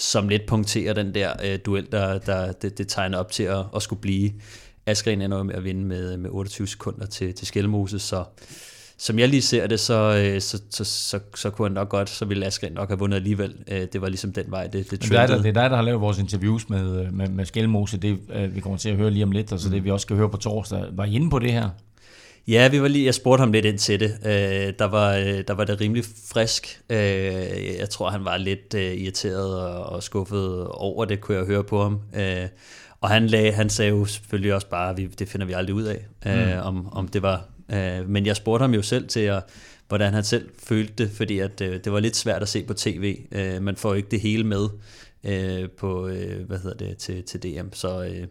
som 0.00 0.28
lidt 0.28 0.46
punkterer 0.46 0.92
den 0.92 1.14
der 1.14 1.32
øh, 1.44 1.58
duel, 1.66 1.86
der, 1.92 2.18
der 2.18 2.52
det, 2.52 2.78
det 2.78 2.88
tegner 2.88 3.18
op 3.18 3.32
til 3.32 3.42
at, 3.42 3.64
at 3.76 3.82
skulle 3.82 4.00
blive. 4.00 4.32
Askren 4.86 5.22
ender 5.22 5.42
med 5.42 5.54
at 5.54 5.64
vinde 5.64 5.84
med, 5.84 6.16
med 6.16 6.30
28 6.30 6.66
sekunder 6.66 7.06
til, 7.06 7.34
til 7.34 7.46
Skelmose, 7.46 7.98
så 7.98 8.24
som 8.98 9.18
jeg 9.18 9.28
lige 9.28 9.42
ser 9.42 9.66
det, 9.66 9.80
så, 9.80 10.22
øh, 10.24 10.40
så, 10.40 10.62
så, 10.70 10.84
så, 10.84 11.20
så 11.34 11.50
kunne 11.50 11.68
han 11.68 11.72
nok 11.72 11.88
godt, 11.88 12.10
så 12.10 12.24
ville 12.24 12.46
Askren 12.46 12.72
nok 12.72 12.88
have 12.88 12.98
vundet 12.98 13.16
alligevel. 13.16 13.54
Øh, 13.68 13.86
det 13.92 14.00
var 14.00 14.08
ligesom 14.08 14.32
den 14.32 14.44
vej, 14.48 14.66
det, 14.66 14.90
det 14.90 15.02
det 15.02 15.12
er, 15.12 15.26
der, 15.26 15.36
det 15.36 15.48
er 15.48 15.52
dig, 15.52 15.70
der 15.70 15.76
har 15.76 15.82
lavet 15.82 16.00
vores 16.00 16.18
interviews 16.18 16.68
med, 16.68 17.06
øh, 17.06 17.14
med, 17.14 17.28
med 17.28 17.44
Skelmose, 17.44 17.96
det 17.98 18.18
vi 18.54 18.60
kommer 18.60 18.78
til 18.78 18.88
at 18.88 18.96
høre 18.96 19.10
lige 19.10 19.24
om 19.24 19.32
lidt, 19.32 19.52
og 19.52 19.60
så 19.60 19.70
det 19.70 19.84
vi 19.84 19.90
også 19.90 20.04
skal 20.04 20.16
høre 20.16 20.28
på 20.30 20.36
torsdag. 20.36 20.84
Var 20.92 21.04
I 21.04 21.14
inde 21.14 21.30
på 21.30 21.38
det 21.38 21.52
her? 21.52 21.68
Ja, 22.48 22.68
vi 22.68 22.82
var 22.82 22.88
lige, 22.88 23.06
jeg 23.06 23.14
spurgte 23.14 23.40
ham 23.40 23.52
lidt 23.52 23.64
ind 23.64 23.78
til 23.78 24.00
det. 24.00 24.18
Øh, 24.24 24.74
der, 24.78 24.84
var, 24.84 25.12
der 25.48 25.52
var 25.52 25.64
det 25.64 25.80
rimelig 25.80 26.04
frisk. 26.32 26.80
Øh, 26.90 26.98
jeg 27.78 27.90
tror, 27.90 28.10
han 28.10 28.24
var 28.24 28.36
lidt 28.36 28.74
øh, 28.74 28.94
irriteret 28.94 29.60
og, 29.60 29.84
og 29.86 30.02
skuffet 30.02 30.66
over 30.66 31.04
det, 31.04 31.20
kunne 31.20 31.38
jeg 31.38 31.46
høre 31.46 31.64
på 31.64 31.82
ham. 31.82 32.00
Øh, 32.16 32.48
og 33.00 33.08
han, 33.08 33.26
lag, 33.26 33.56
han 33.56 33.70
sagde 33.70 33.90
jo 33.90 34.04
selvfølgelig 34.04 34.54
også 34.54 34.68
bare, 34.68 34.90
at 34.90 34.96
vi, 34.96 35.06
det 35.06 35.28
finder 35.28 35.46
vi 35.46 35.52
aldrig 35.52 35.74
ud 35.74 35.82
af, 35.82 36.06
øh, 36.26 36.56
mm. 36.56 36.62
om, 36.62 36.92
om 36.92 37.08
det 37.08 37.22
var... 37.22 37.44
Øh, 37.72 38.08
men 38.08 38.26
jeg 38.26 38.36
spurgte 38.36 38.62
ham 38.62 38.74
jo 38.74 38.82
selv 38.82 39.08
til, 39.08 39.20
at, 39.20 39.42
hvordan 39.88 40.14
han 40.14 40.24
selv 40.24 40.48
følte 40.62 40.92
det, 40.98 41.10
fordi 41.10 41.38
at, 41.38 41.60
øh, 41.60 41.84
det 41.84 41.92
var 41.92 42.00
lidt 42.00 42.16
svært 42.16 42.42
at 42.42 42.48
se 42.48 42.62
på 42.64 42.74
tv. 42.74 43.18
Øh, 43.32 43.62
man 43.62 43.76
får 43.76 43.88
jo 43.88 43.94
ikke 43.94 44.10
det 44.10 44.20
hele 44.20 44.44
med 44.44 44.68
øh, 45.24 45.70
på, 45.70 46.08
øh, 46.08 46.46
hvad 46.46 46.58
hedder 46.58 46.76
det, 46.76 46.96
til, 46.96 47.22
til 47.22 47.42
DM. 47.42 47.72
Så... 47.72 48.04
Øh, 48.04 48.26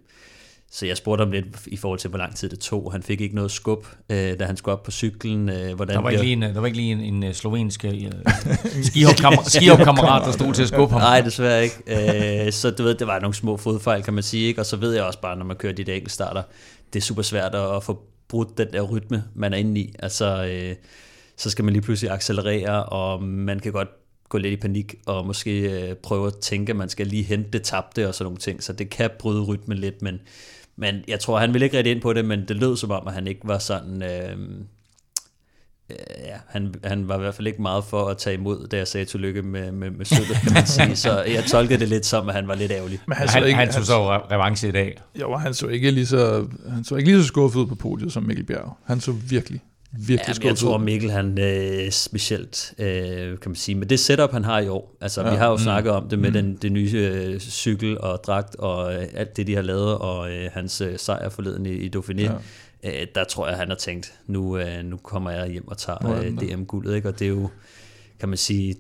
så 0.72 0.86
jeg 0.86 0.98
spurgte 0.98 1.22
ham 1.22 1.32
lidt 1.32 1.46
i 1.68 1.78
forhold 1.78 2.00
til, 2.00 2.10
hvor 2.10 2.18
lang 2.18 2.36
tid 2.36 2.50
det 2.50 2.60
tog. 2.60 2.92
Han 2.92 3.04
fik 3.04 3.22
ikke 3.22 3.36
noget 3.36 3.52
skub, 3.52 3.88
øh, 4.10 4.40
da 4.40 4.46
han 4.46 4.58
skulle 4.58 4.74
op 4.74 4.84
på 4.84 4.92
cyklen. 4.92 5.50
Øh, 5.50 5.76
hvordan 5.76 5.96
der, 5.96 6.02
var 6.02 6.10
ikke 6.10 6.24
lige 6.24 6.34
en, 6.34 6.42
der 6.42 6.60
var 6.60 6.66
ikke 6.66 6.78
lige 6.78 6.92
en, 6.92 7.00
en 7.00 7.24
øh, 7.24 7.34
slovensk 7.34 7.86
øh, 7.86 7.92
skihopkammerat, 9.48 10.26
der 10.26 10.32
stod 10.32 10.54
til 10.54 10.62
at 10.62 10.68
skubbe 10.68 10.94
ham. 10.94 11.02
Nej, 11.02 11.22
desværre 11.22 11.64
ikke. 11.64 12.46
Øh, 12.46 12.52
så 12.52 12.72
du 12.72 12.84
ved, 12.84 12.96
det 12.96 13.08
var 13.08 13.20
nogle 13.20 13.34
små 13.34 13.58
fodfejl, 13.58 14.04
kan 14.04 14.14
man 14.14 14.24
sige. 14.24 14.48
Ikke? 14.48 14.62
Og 14.62 14.66
så 14.66 14.76
ved 14.76 14.94
jeg 14.94 15.04
også 15.04 15.22
bare, 15.22 15.38
når 15.38 15.46
man 15.46 15.56
kører 15.56 15.74
de 15.74 15.84
der 15.84 15.94
enkeltstarter, 15.94 16.44
det 16.94 17.00
er 17.00 17.04
super 17.04 17.22
svært 17.22 17.56
at 17.56 17.84
få 17.84 18.02
brudt 18.28 18.58
den 18.58 18.68
der 18.74 18.82
rytme, 18.82 19.24
man 19.36 19.54
er 19.54 19.58
inde 19.58 19.82
i. 19.82 19.94
Altså, 20.00 20.46
øh, 20.46 20.76
så 21.38 21.50
skal 21.50 21.66
man 21.66 21.74
lige 21.74 21.84
pludselig 21.84 22.12
accelerere, 22.12 22.84
og 22.84 23.24
man 23.24 23.60
kan 23.60 23.72
godt 23.72 23.90
gå 24.30 24.38
lidt 24.38 24.54
i 24.54 24.58
panik, 24.58 24.96
og 25.06 25.26
måske 25.26 25.60
øh, 25.60 25.96
prøve 25.96 26.28
at 26.28 26.36
tænke, 26.36 26.70
at 26.70 26.76
man 26.76 26.90
skal 26.90 27.08
lige 27.08 27.24
hente 27.24 27.50
det 27.50 27.64
tabte 27.64 28.08
og 28.08 28.16
sådan 28.16 28.26
nogle 28.26 28.38
ting. 28.38 28.64
Så 28.64 28.74
det 28.74 28.90
kan 28.90 29.10
bryde 29.20 29.42
rytmen 29.44 29.78
lidt, 29.78 30.02
men 30.02 30.20
men 30.80 30.96
jeg 31.08 31.20
tror, 31.20 31.40
han 31.40 31.54
ville 31.54 31.66
ikke 31.66 31.78
rigtig 31.78 31.92
ind 31.92 32.02
på 32.02 32.14
det, 32.14 32.26
men 32.26 32.48
det 32.48 32.56
lød 32.56 32.78
som 32.78 32.92
om, 32.92 33.08
at 33.08 33.14
han 33.14 33.28
ikke 33.28 33.42
var 33.44 33.58
sådan... 33.58 34.04
Øh, 34.04 34.32
øh, 35.90 35.96
ja, 36.26 36.38
han, 36.48 36.74
han 36.84 37.08
var 37.08 37.16
i 37.16 37.20
hvert 37.20 37.36
fald 37.36 37.48
ikke 37.48 37.62
meget 37.62 37.84
for 37.84 38.06
at 38.06 38.18
tage 38.18 38.34
imod, 38.34 38.68
da 38.68 38.78
jeg 38.78 38.88
sagde 38.88 39.06
tillykke 39.06 39.42
med, 39.42 39.72
med, 39.72 39.90
med 39.90 40.06
støttet, 40.06 40.36
kan 40.44 40.54
man 40.54 40.66
sige. 40.66 40.96
Så 40.96 41.24
jeg 41.24 41.44
tolkede 41.46 41.80
det 41.80 41.88
lidt 41.88 42.06
som, 42.06 42.30
at 42.30 42.36
han 42.36 42.48
var 42.48 42.56
lidt 42.56 42.72
ærgerlig. 42.72 43.00
Men 43.08 43.18
han, 43.18 43.30
han, 43.30 43.44
ikke, 43.44 43.56
han 43.56 43.72
tog 43.72 43.86
så 43.86 44.18
revanche 44.32 44.68
i 44.70 44.72
dag. 44.72 45.02
Jo, 45.22 45.36
han 45.36 45.54
så 45.54 45.68
ikke 45.68 45.92
lige 45.92 46.06
så, 46.06 46.48
han 46.70 46.84
så 46.84 46.96
ikke 46.96 47.10
lige 47.10 47.22
så 47.22 47.28
skuffet 47.28 47.60
ud 47.60 47.68
på 47.68 47.76
podiet 47.76 48.14
som 48.14 48.24
Mikkel 48.24 48.46
Bjerg. 48.46 48.78
Han 48.86 49.00
så 49.00 49.12
virkelig 49.12 49.62
virkelig 49.92 50.44
ja, 50.44 50.48
jeg 50.48 50.58
tror 50.58 50.78
Mikkel 50.78 51.12
han 51.12 51.40
øh, 51.40 51.92
specielt 51.92 52.74
øh, 52.78 53.40
kan 53.40 53.50
man 53.50 53.56
sige 53.56 53.76
med 53.76 53.88
det 53.88 54.00
setup 54.00 54.32
han 54.32 54.44
har 54.44 54.60
i 54.60 54.68
år 54.68 54.98
altså 55.02 55.22
ja, 55.22 55.30
vi 55.30 55.36
har 55.36 55.48
jo 55.48 55.56
mm, 55.56 55.60
snakket 55.60 55.92
om 55.92 56.10
det 56.10 56.20
med 56.20 56.30
mm. 56.30 56.34
den 56.34 56.56
det 56.56 56.72
nye 56.72 56.92
øh, 56.94 57.40
cykel 57.40 58.02
og 58.02 58.20
dragt 58.24 58.56
og 58.56 58.94
øh, 58.94 59.08
alt 59.14 59.38
det 59.38 59.48
de 59.48 59.56
har 59.56 59.62
lavet 59.62 59.98
og 59.98 60.32
øh, 60.32 60.50
hans 60.54 60.82
øh, 60.82 61.00
sejr 61.00 61.30
forleden 61.30 61.66
i, 61.66 61.74
i 61.74 61.92
Dauphiné 61.96 62.22
ja. 62.22 62.32
øh, 62.84 63.08
der 63.16 63.24
tror 63.24 63.48
jeg 63.48 63.58
han 63.58 63.70
har 63.70 63.76
tænkt 63.76 64.14
nu 64.28 64.58
øh, 64.58 64.84
nu 64.84 64.98
kommer 64.98 65.32
jeg 65.32 65.48
hjem 65.48 65.68
og 65.68 65.78
tager 65.78 66.22
øh, 66.22 66.32
DM 66.32 66.64
guldet 66.64 66.96
ikke 66.96 67.08
og 67.10 67.20
det 67.20 67.26
er 67.26 67.30
jo 67.30 67.50
kan 68.20 68.30
man 68.30 68.38
sige 68.38 68.76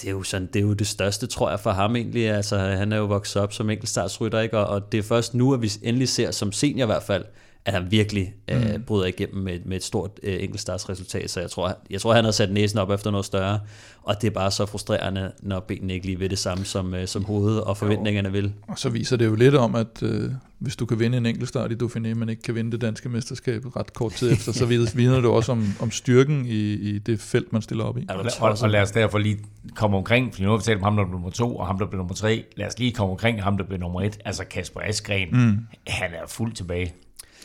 det 0.00 0.08
er 0.08 0.10
jo 0.10 0.22
sådan, 0.22 0.46
det 0.46 0.56
er 0.56 0.62
jo 0.62 0.72
det 0.72 0.86
største, 0.86 1.26
tror 1.26 1.50
jeg, 1.50 1.60
for 1.60 1.70
ham 1.70 1.96
egentlig. 1.96 2.30
Altså, 2.30 2.58
han 2.58 2.92
er 2.92 2.96
jo 2.96 3.04
vokset 3.04 3.42
op 3.42 3.52
som 3.52 3.70
enkeltstartsrytter, 3.70 4.40
ikke? 4.40 4.58
Og, 4.58 4.66
og 4.66 4.92
det 4.92 4.98
er 4.98 5.02
først 5.02 5.34
nu, 5.34 5.54
at 5.54 5.62
vi 5.62 5.72
endelig 5.82 6.08
ser, 6.08 6.30
som 6.30 6.52
senior 6.52 6.84
i 6.84 6.86
hvert 6.86 7.02
fald, 7.02 7.24
at 7.66 7.72
han 7.72 7.90
virkelig 7.90 8.34
øh, 8.48 8.60
mm. 8.60 8.66
øh, 8.66 8.78
bryder 8.78 9.06
igennem 9.06 9.44
med, 9.44 9.58
med 9.64 9.76
et 9.76 9.84
stort 9.84 10.10
øh, 10.22 10.42
enkeltstartsresultat, 10.42 11.30
så 11.30 11.40
jeg 11.40 11.50
tror, 11.50 11.78
jeg 11.90 12.00
tror, 12.00 12.14
han 12.14 12.24
har 12.24 12.32
sat 12.32 12.52
næsen 12.52 12.78
op 12.78 12.90
efter 12.90 13.10
noget 13.10 13.26
større, 13.26 13.60
og 14.02 14.20
det 14.20 14.26
er 14.26 14.30
bare 14.30 14.50
så 14.50 14.66
frustrerende, 14.66 15.32
når 15.42 15.60
benene 15.60 15.94
ikke 15.94 16.06
lige 16.06 16.20
ved 16.20 16.28
det 16.28 16.38
samme, 16.38 16.64
som, 16.64 16.94
øh, 16.94 17.06
som 17.06 17.24
hovedet 17.24 17.60
og 17.60 17.76
forventningerne 17.76 18.32
vil. 18.32 18.52
Og 18.68 18.78
så 18.78 18.88
viser 18.88 19.16
det 19.16 19.26
jo 19.26 19.34
lidt 19.34 19.54
om, 19.54 19.74
at 19.74 20.02
øh, 20.02 20.30
hvis 20.58 20.76
du 20.76 20.86
kan 20.86 20.98
vinde 20.98 21.18
en 21.18 21.26
enkeltstart 21.26 21.72
i 21.72 21.74
Dauphiné, 21.74 22.14
men 22.14 22.28
ikke 22.28 22.42
kan 22.42 22.54
vinde 22.54 22.72
det 22.72 22.80
danske 22.80 23.08
mesterskab 23.08 23.76
ret 23.76 23.92
kort 23.92 24.12
tid 24.12 24.32
efter, 24.32 24.52
så 24.52 24.66
vidner 24.96 25.16
det 25.16 25.30
også 25.30 25.52
om, 25.52 25.66
om 25.80 25.90
styrken 25.90 26.46
i, 26.46 26.72
i 26.72 26.98
det 26.98 27.20
felt, 27.20 27.52
man 27.52 27.62
stiller 27.62 27.84
op 27.84 27.98
i. 27.98 28.06
Ja, 28.08 28.16
og, 28.40 28.58
og 28.62 28.70
lad 28.70 28.82
os 28.82 28.90
derfor 28.90 29.18
lige 29.18 29.38
komme 29.74 29.96
omkring, 29.96 30.34
for 30.34 30.42
nu 30.42 30.50
har 30.50 30.56
vi 30.56 30.62
talt 30.62 30.76
om 30.76 30.82
ham, 30.82 30.96
der 30.96 31.04
blev 31.04 31.12
nummer 31.12 31.30
to, 31.30 31.56
og 31.56 31.66
ham, 31.66 31.78
der 31.78 31.86
blev 31.86 31.98
nummer 31.98 32.14
tre. 32.14 32.44
Lad 32.56 32.66
os 32.66 32.78
lige 32.78 32.92
komme 32.92 33.10
omkring 33.12 33.42
ham, 33.42 33.56
der 33.56 33.64
blev 33.64 33.78
nummer 33.78 34.02
et. 34.02 34.18
Altså 34.24 34.44
Kasper 34.44 34.80
Askren, 34.80 35.28
mm. 35.32 35.58
han 35.86 36.10
er 36.12 36.26
fuldt 36.26 36.56
tilbage. 36.56 36.94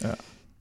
Ja. 0.04 0.12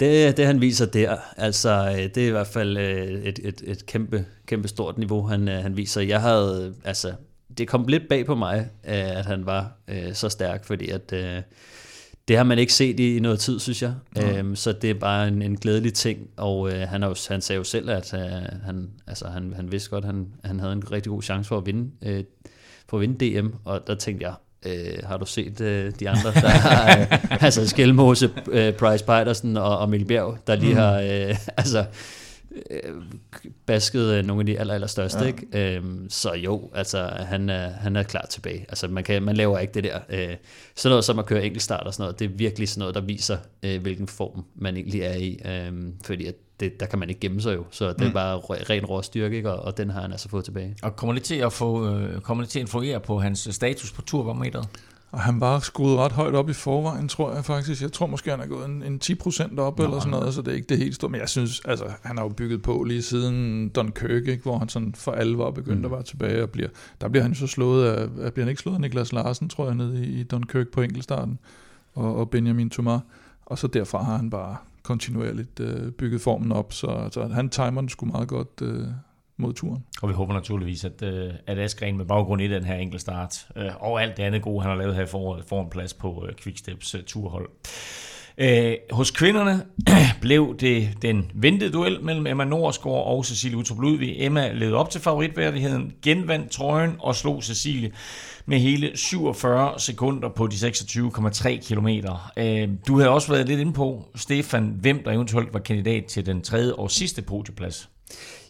Det, 0.00 0.36
det 0.36 0.46
han 0.46 0.60
viser 0.60 0.86
der, 0.86 1.16
altså 1.36 1.94
øh, 1.98 2.14
det 2.14 2.16
er 2.16 2.26
i 2.26 2.30
hvert 2.30 2.46
fald 2.46 2.76
øh, 2.76 3.22
et, 3.22 3.40
et, 3.42 3.62
et 3.66 3.86
kæmpe, 3.86 4.24
kæmpe 4.46 4.68
stort 4.68 4.98
niveau, 4.98 5.22
han, 5.22 5.48
øh, 5.48 5.62
han 5.62 5.76
viser. 5.76 6.00
Jeg 6.00 6.20
havde, 6.20 6.74
altså, 6.84 7.12
det 7.58 7.68
kom 7.68 7.86
lidt 7.86 8.08
bag 8.08 8.26
på 8.26 8.34
mig, 8.34 8.68
at 8.82 9.26
han 9.26 9.46
var 9.46 9.72
øh, 9.88 10.14
så 10.14 10.28
stærk, 10.28 10.64
fordi 10.64 10.88
at 10.88 11.12
øh, 11.12 11.42
det 12.28 12.36
har 12.36 12.44
man 12.44 12.58
ikke 12.58 12.72
set 12.72 13.00
i, 13.00 13.16
i 13.16 13.20
noget 13.20 13.38
tid, 13.38 13.58
synes 13.58 13.82
jeg. 13.82 13.94
Mm. 14.16 14.22
Øhm, 14.22 14.56
så 14.56 14.72
det 14.72 14.90
er 14.90 14.94
bare 14.94 15.28
en, 15.28 15.42
en 15.42 15.56
glædelig 15.56 15.94
ting, 15.94 16.28
og 16.36 16.72
øh, 16.72 16.88
han, 16.88 17.02
har 17.02 17.08
jo, 17.08 17.14
han 17.28 17.40
sagde 17.40 17.58
jo 17.58 17.64
selv, 17.64 17.90
at 17.90 18.14
øh, 18.14 18.20
han, 18.64 18.90
altså, 19.06 19.28
han, 19.28 19.52
han 19.56 19.72
vidste 19.72 19.90
godt, 19.90 20.04
at 20.04 20.10
han, 20.14 20.26
han 20.44 20.60
havde 20.60 20.72
en 20.72 20.92
rigtig 20.92 21.10
god 21.10 21.22
chance 21.22 21.48
for 21.48 21.58
at 21.58 21.66
vinde, 21.66 21.90
øh, 22.02 22.24
for 22.88 22.96
at 22.96 23.00
vinde 23.00 23.40
DM, 23.40 23.48
og 23.64 23.86
der 23.86 23.94
tænkte 23.94 24.26
jeg, 24.26 24.34
Øh, 24.66 24.98
har 25.04 25.16
du 25.16 25.26
set 25.26 25.60
øh, 25.60 25.92
de 26.00 26.08
andre, 26.08 26.32
der 26.32 26.48
har, 26.48 26.98
øh, 27.00 27.40
altså 27.44 27.68
Skelmose, 27.68 28.30
øh, 28.50 28.72
Price 28.72 29.04
Petersen 29.04 29.56
og, 29.56 29.78
og 29.78 29.88
Mikkel 29.88 30.08
Bjerg, 30.08 30.38
der 30.46 30.56
lige 30.56 30.72
mm. 30.72 30.78
har 30.78 31.00
øh, 31.00 31.36
altså, 31.56 31.84
øh, 32.70 32.94
basket 33.66 34.14
øh, 34.14 34.24
nogle 34.24 34.40
af 34.40 34.46
de 34.46 34.60
aller, 34.60 34.74
aller 34.74 34.86
største, 34.86 35.18
ja. 35.18 35.26
ikke? 35.26 35.74
Øhm, 35.74 36.10
så 36.10 36.34
jo, 36.34 36.70
altså 36.74 37.10
han 37.18 37.50
er, 37.50 37.70
han 37.70 37.96
er 37.96 38.02
klar 38.02 38.26
tilbage. 38.30 38.66
Altså 38.68 38.88
man, 38.88 39.04
kan, 39.04 39.22
man 39.22 39.36
laver 39.36 39.58
ikke 39.58 39.74
det 39.74 39.84
der. 39.84 39.98
Øh, 40.10 40.36
sådan 40.76 40.90
noget 40.90 41.04
som 41.04 41.18
at 41.18 41.26
køre 41.26 41.44
enkeltstart 41.44 41.86
og 41.86 41.94
sådan 41.94 42.02
noget, 42.02 42.18
det 42.18 42.24
er 42.24 42.28
virkelig 42.28 42.68
sådan 42.68 42.80
noget, 42.80 42.94
der 42.94 43.00
viser, 43.00 43.38
øh, 43.62 43.82
hvilken 43.82 44.08
form 44.08 44.44
man 44.54 44.76
egentlig 44.76 45.00
er 45.00 45.14
i. 45.14 45.40
Øh, 45.44 45.72
fordi 46.04 46.26
at 46.26 46.34
det, 46.60 46.80
der 46.80 46.86
kan 46.86 46.98
man 46.98 47.08
ikke 47.08 47.20
gemme 47.20 47.40
sig 47.40 47.56
jo, 47.56 47.64
så 47.70 47.92
det 47.92 48.00
er 48.00 48.06
mm. 48.06 48.12
bare 48.12 48.36
ren 48.38 48.84
rå 48.84 49.02
styrke, 49.02 49.36
ikke? 49.36 49.52
Og, 49.52 49.64
og 49.64 49.76
den 49.76 49.90
har 49.90 50.00
han 50.00 50.12
altså 50.12 50.28
fået 50.28 50.44
tilbage. 50.44 50.76
Og 50.82 50.96
kommer 50.96 51.12
det 51.12 51.22
til 51.22 51.34
at 51.34 51.52
få, 51.52 51.94
øh, 51.94 52.20
kommer 52.20 52.44
det 52.44 52.50
til 52.50 52.58
at 52.58 52.62
influere 52.62 53.00
på 53.00 53.18
hans 53.18 53.48
status 53.50 53.92
på 53.92 54.02
turbarometeret? 54.02 54.68
Og 55.10 55.20
han 55.20 55.40
var 55.40 55.58
skruet 55.58 55.98
ret 55.98 56.12
højt 56.12 56.34
op 56.34 56.50
i 56.50 56.52
forvejen, 56.52 57.08
tror 57.08 57.34
jeg 57.34 57.44
faktisk. 57.44 57.82
Jeg 57.82 57.92
tror 57.92 58.06
måske, 58.06 58.30
han 58.30 58.40
er 58.40 58.46
gået 58.46 58.66
en, 58.66 58.82
en 58.82 59.00
10% 59.04 59.58
op 59.58 59.78
Nå, 59.78 59.84
eller 59.84 59.98
sådan 59.98 60.10
noget, 60.10 60.34
så 60.34 60.42
det 60.42 60.50
er 60.50 60.56
ikke 60.56 60.68
det 60.68 60.78
helt 60.78 60.94
store. 60.94 61.10
Men 61.10 61.20
jeg 61.20 61.28
synes, 61.28 61.60
altså, 61.64 61.84
han 62.02 62.16
har 62.16 62.24
jo 62.24 62.28
bygget 62.28 62.62
på 62.62 62.82
lige 62.82 63.02
siden 63.02 63.68
Dunkirk, 63.68 64.26
ikke, 64.26 64.42
hvor 64.42 64.58
han 64.58 64.68
sådan 64.68 64.94
for 64.94 65.12
alvor 65.12 65.50
begyndt 65.50 65.78
mm. 65.78 65.84
at 65.84 65.90
være 65.90 66.02
tilbage. 66.02 66.42
Og 66.42 66.50
bliver, 66.50 66.68
der 67.00 67.08
bliver 67.08 67.22
han 67.22 67.34
så 67.34 67.46
slået 67.46 67.86
af, 67.86 68.08
bliver 68.32 68.44
han 68.44 68.48
ikke 68.48 68.62
slået 68.62 68.74
af 68.74 68.80
Niklas 68.80 69.12
Larsen, 69.12 69.48
tror 69.48 69.66
jeg, 69.66 69.74
nede 69.74 70.06
i, 70.06 70.20
i 70.20 70.22
Dunkirk 70.22 70.68
på 70.68 70.82
enkeltstarten, 70.82 71.38
og, 71.94 72.16
og 72.16 72.30
Benjamin 72.30 72.70
Thomas. 72.70 73.00
Og 73.46 73.58
så 73.58 73.66
derfra 73.66 74.02
har 74.02 74.16
han 74.16 74.30
bare 74.30 74.56
kontinuerligt 74.88 75.60
øh, 75.60 75.92
bygget 75.92 76.20
formen 76.20 76.52
op, 76.52 76.72
så, 76.72 77.08
så 77.12 77.26
han 77.26 77.48
timer 77.48 77.80
den 77.80 77.88
sgu 77.88 78.06
meget 78.06 78.28
godt 78.28 78.62
øh, 78.62 78.86
mod 79.36 79.52
turen. 79.52 79.84
Og 80.02 80.08
vi 80.08 80.14
håber 80.14 80.34
naturligvis, 80.34 80.84
at, 80.84 81.02
øh, 81.02 81.32
at 81.46 81.58
Askren 81.58 81.96
med 81.96 82.04
baggrund 82.04 82.42
i 82.42 82.48
den 82.48 82.64
her 82.64 82.74
enkel 82.74 83.00
start, 83.00 83.46
øh, 83.56 83.70
og 83.80 84.02
alt 84.02 84.16
det 84.16 84.22
andet 84.22 84.42
gode, 84.42 84.62
han 84.62 84.70
har 84.70 84.78
lavet 84.78 84.94
her 84.94 85.02
i 85.02 85.06
foråret, 85.06 85.44
får 85.48 85.62
en 85.62 85.70
plads 85.70 85.94
på 85.94 86.26
øh, 86.28 86.34
Quicksteps 86.36 86.94
øh, 86.94 87.02
turhold. 87.02 87.48
Øh, 88.38 88.76
hos 88.90 89.10
kvinderne 89.10 89.62
blev 90.20 90.56
det 90.60 90.88
den 91.02 91.30
ventede 91.34 91.72
duel 91.72 92.02
mellem 92.02 92.26
Emma 92.26 92.44
Norsgaard 92.44 93.06
og 93.06 93.24
Cecilie 93.24 93.56
Utrup 93.56 93.80
Ludvig. 93.80 94.14
Emma 94.18 94.52
led 94.52 94.72
op 94.72 94.90
til 94.90 95.00
favoritværdigheden, 95.00 95.92
genvandt 96.02 96.50
trøjen 96.50 96.96
og 96.98 97.14
slog 97.14 97.42
Cecilie 97.42 97.92
med 98.48 98.58
hele 98.58 98.90
47 98.94 99.78
sekunder 99.78 100.28
på 100.28 100.46
de 100.46 100.56
26,3 100.56 101.74
km. 101.74 101.88
Øh, 102.36 102.68
du 102.88 102.98
havde 102.98 103.10
også 103.10 103.32
været 103.32 103.48
lidt 103.48 103.60
inde 103.60 103.72
på, 103.72 104.04
Stefan, 104.14 104.74
hvem 104.80 105.02
der 105.04 105.12
eventuelt 105.12 105.52
var 105.52 105.60
kandidat 105.60 106.04
til 106.04 106.26
den 106.26 106.42
tredje 106.42 106.72
og 106.72 106.90
sidste 106.90 107.22
podieplads. 107.22 107.90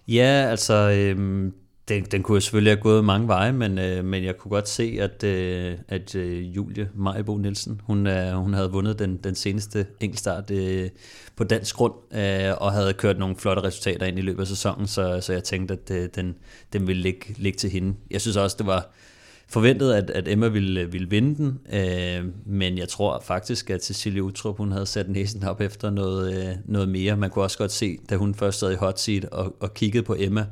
Ja, 0.08 0.46
altså, 0.50 0.74
øh, 0.74 1.50
den, 1.88 2.04
den 2.04 2.22
kunne 2.22 2.40
selvfølgelig 2.40 2.72
have 2.72 2.82
gået 2.82 3.04
mange 3.04 3.28
veje, 3.28 3.52
men, 3.52 3.78
øh, 3.78 4.04
men 4.04 4.24
jeg 4.24 4.36
kunne 4.36 4.50
godt 4.50 4.68
se, 4.68 4.98
at, 5.00 5.24
øh, 5.24 5.78
at 5.88 6.14
øh, 6.14 6.56
Julie 6.56 6.90
Majbo 6.94 7.36
Nielsen, 7.36 7.80
hun, 7.84 8.06
øh, 8.06 8.32
hun 8.32 8.54
havde 8.54 8.72
vundet 8.72 8.98
den, 8.98 9.16
den 9.16 9.34
seneste 9.34 9.86
enkeltstart 10.00 10.50
øh, 10.50 10.88
på 11.36 11.44
dansk 11.44 11.76
grund, 11.76 11.94
øh, 12.14 12.54
og 12.60 12.72
havde 12.72 12.92
kørt 12.92 13.18
nogle 13.18 13.36
flotte 13.36 13.62
resultater 13.62 14.06
ind 14.06 14.18
i 14.18 14.22
løbet 14.22 14.40
af 14.40 14.46
sæsonen, 14.46 14.86
så, 14.86 15.20
så 15.20 15.32
jeg 15.32 15.44
tænkte, 15.44 15.74
at 15.74 15.90
øh, 15.90 16.08
den, 16.14 16.34
den 16.72 16.86
ville 16.86 17.02
ligge, 17.02 17.34
ligge 17.36 17.56
til 17.56 17.70
hende. 17.70 17.94
Jeg 18.10 18.20
synes 18.20 18.36
også, 18.36 18.56
det 18.58 18.66
var 18.66 18.90
forventet, 19.48 19.92
at, 19.92 20.10
at 20.10 20.28
Emma 20.28 20.48
ville, 20.48 20.92
ville 20.92 21.10
vinde 21.10 21.36
den, 21.36 21.58
øh, 21.72 22.24
men 22.46 22.78
jeg 22.78 22.88
tror 22.88 23.20
faktisk, 23.24 23.70
at 23.70 23.84
Cecilie 23.84 24.22
Utrup, 24.22 24.56
hun 24.56 24.72
havde 24.72 24.86
sat 24.86 25.08
næsen 25.08 25.44
op 25.44 25.60
efter 25.60 25.90
noget, 25.90 26.48
øh, 26.48 26.54
noget 26.64 26.88
mere. 26.88 27.16
Man 27.16 27.30
kunne 27.30 27.44
også 27.44 27.58
godt 27.58 27.72
se, 27.72 27.98
da 28.10 28.16
hun 28.16 28.34
først 28.34 28.58
sad 28.58 28.72
i 28.72 28.74
hot 28.74 29.00
seat 29.00 29.24
og, 29.24 29.56
og 29.60 29.74
kiggede 29.74 30.02
på 30.04 30.16
Emma, 30.18 30.46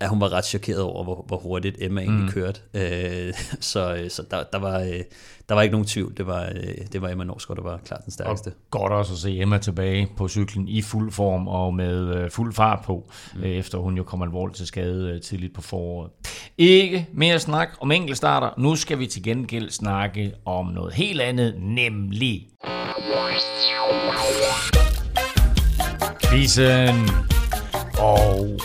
at 0.00 0.08
hun 0.08 0.20
var 0.20 0.32
ret 0.32 0.44
chokeret 0.44 0.82
over, 0.82 1.04
hvor, 1.04 1.24
hvor 1.26 1.36
hurtigt 1.36 1.76
Emma 1.80 2.00
egentlig 2.00 2.24
mm. 2.24 2.30
kørte. 2.30 2.60
Øh, 2.74 3.34
så 3.60 4.06
så 4.08 4.22
der, 4.30 4.42
der, 4.52 4.58
var, 4.58 4.80
øh, 4.80 5.02
der 5.48 5.54
var 5.54 5.62
ikke 5.62 5.72
nogen 5.72 5.86
tvivl. 5.86 6.16
Det 6.16 6.26
var, 6.26 6.52
øh, 6.54 6.74
det 6.92 7.02
var 7.02 7.08
Emma 7.08 7.24
Norsgaard, 7.24 7.56
der 7.56 7.62
var 7.62 7.80
klart 7.84 8.04
den 8.04 8.12
stærkeste. 8.12 8.48
Og 8.48 8.54
godt 8.70 8.92
også 8.92 9.12
at 9.12 9.18
se 9.18 9.40
Emma 9.40 9.58
tilbage 9.58 10.08
på 10.16 10.28
cyklen 10.28 10.68
i 10.68 10.82
fuld 10.82 11.12
form 11.12 11.48
og 11.48 11.74
med 11.74 12.16
øh, 12.16 12.30
fuld 12.30 12.52
fart 12.54 12.84
på, 12.84 13.10
mm. 13.34 13.42
øh, 13.42 13.50
efter 13.50 13.78
hun 13.78 13.96
jo 13.96 14.02
kom 14.02 14.22
alvorligt 14.22 14.56
til 14.56 14.66
skade 14.66 15.10
øh, 15.14 15.20
tidligt 15.20 15.54
på 15.54 15.62
foråret. 15.62 16.10
Ikke 16.58 17.06
mere 17.12 17.38
snak 17.38 17.68
om 17.80 17.92
enkeltstarter. 17.92 18.50
Nu 18.58 18.76
skal 18.76 18.98
vi 18.98 19.06
til 19.06 19.22
gengæld 19.22 19.70
snakke 19.70 20.32
om 20.44 20.66
noget 20.66 20.94
helt 20.94 21.20
andet, 21.20 21.54
nemlig... 21.58 22.46
Quizzen. 26.30 27.08
Og 27.98 28.60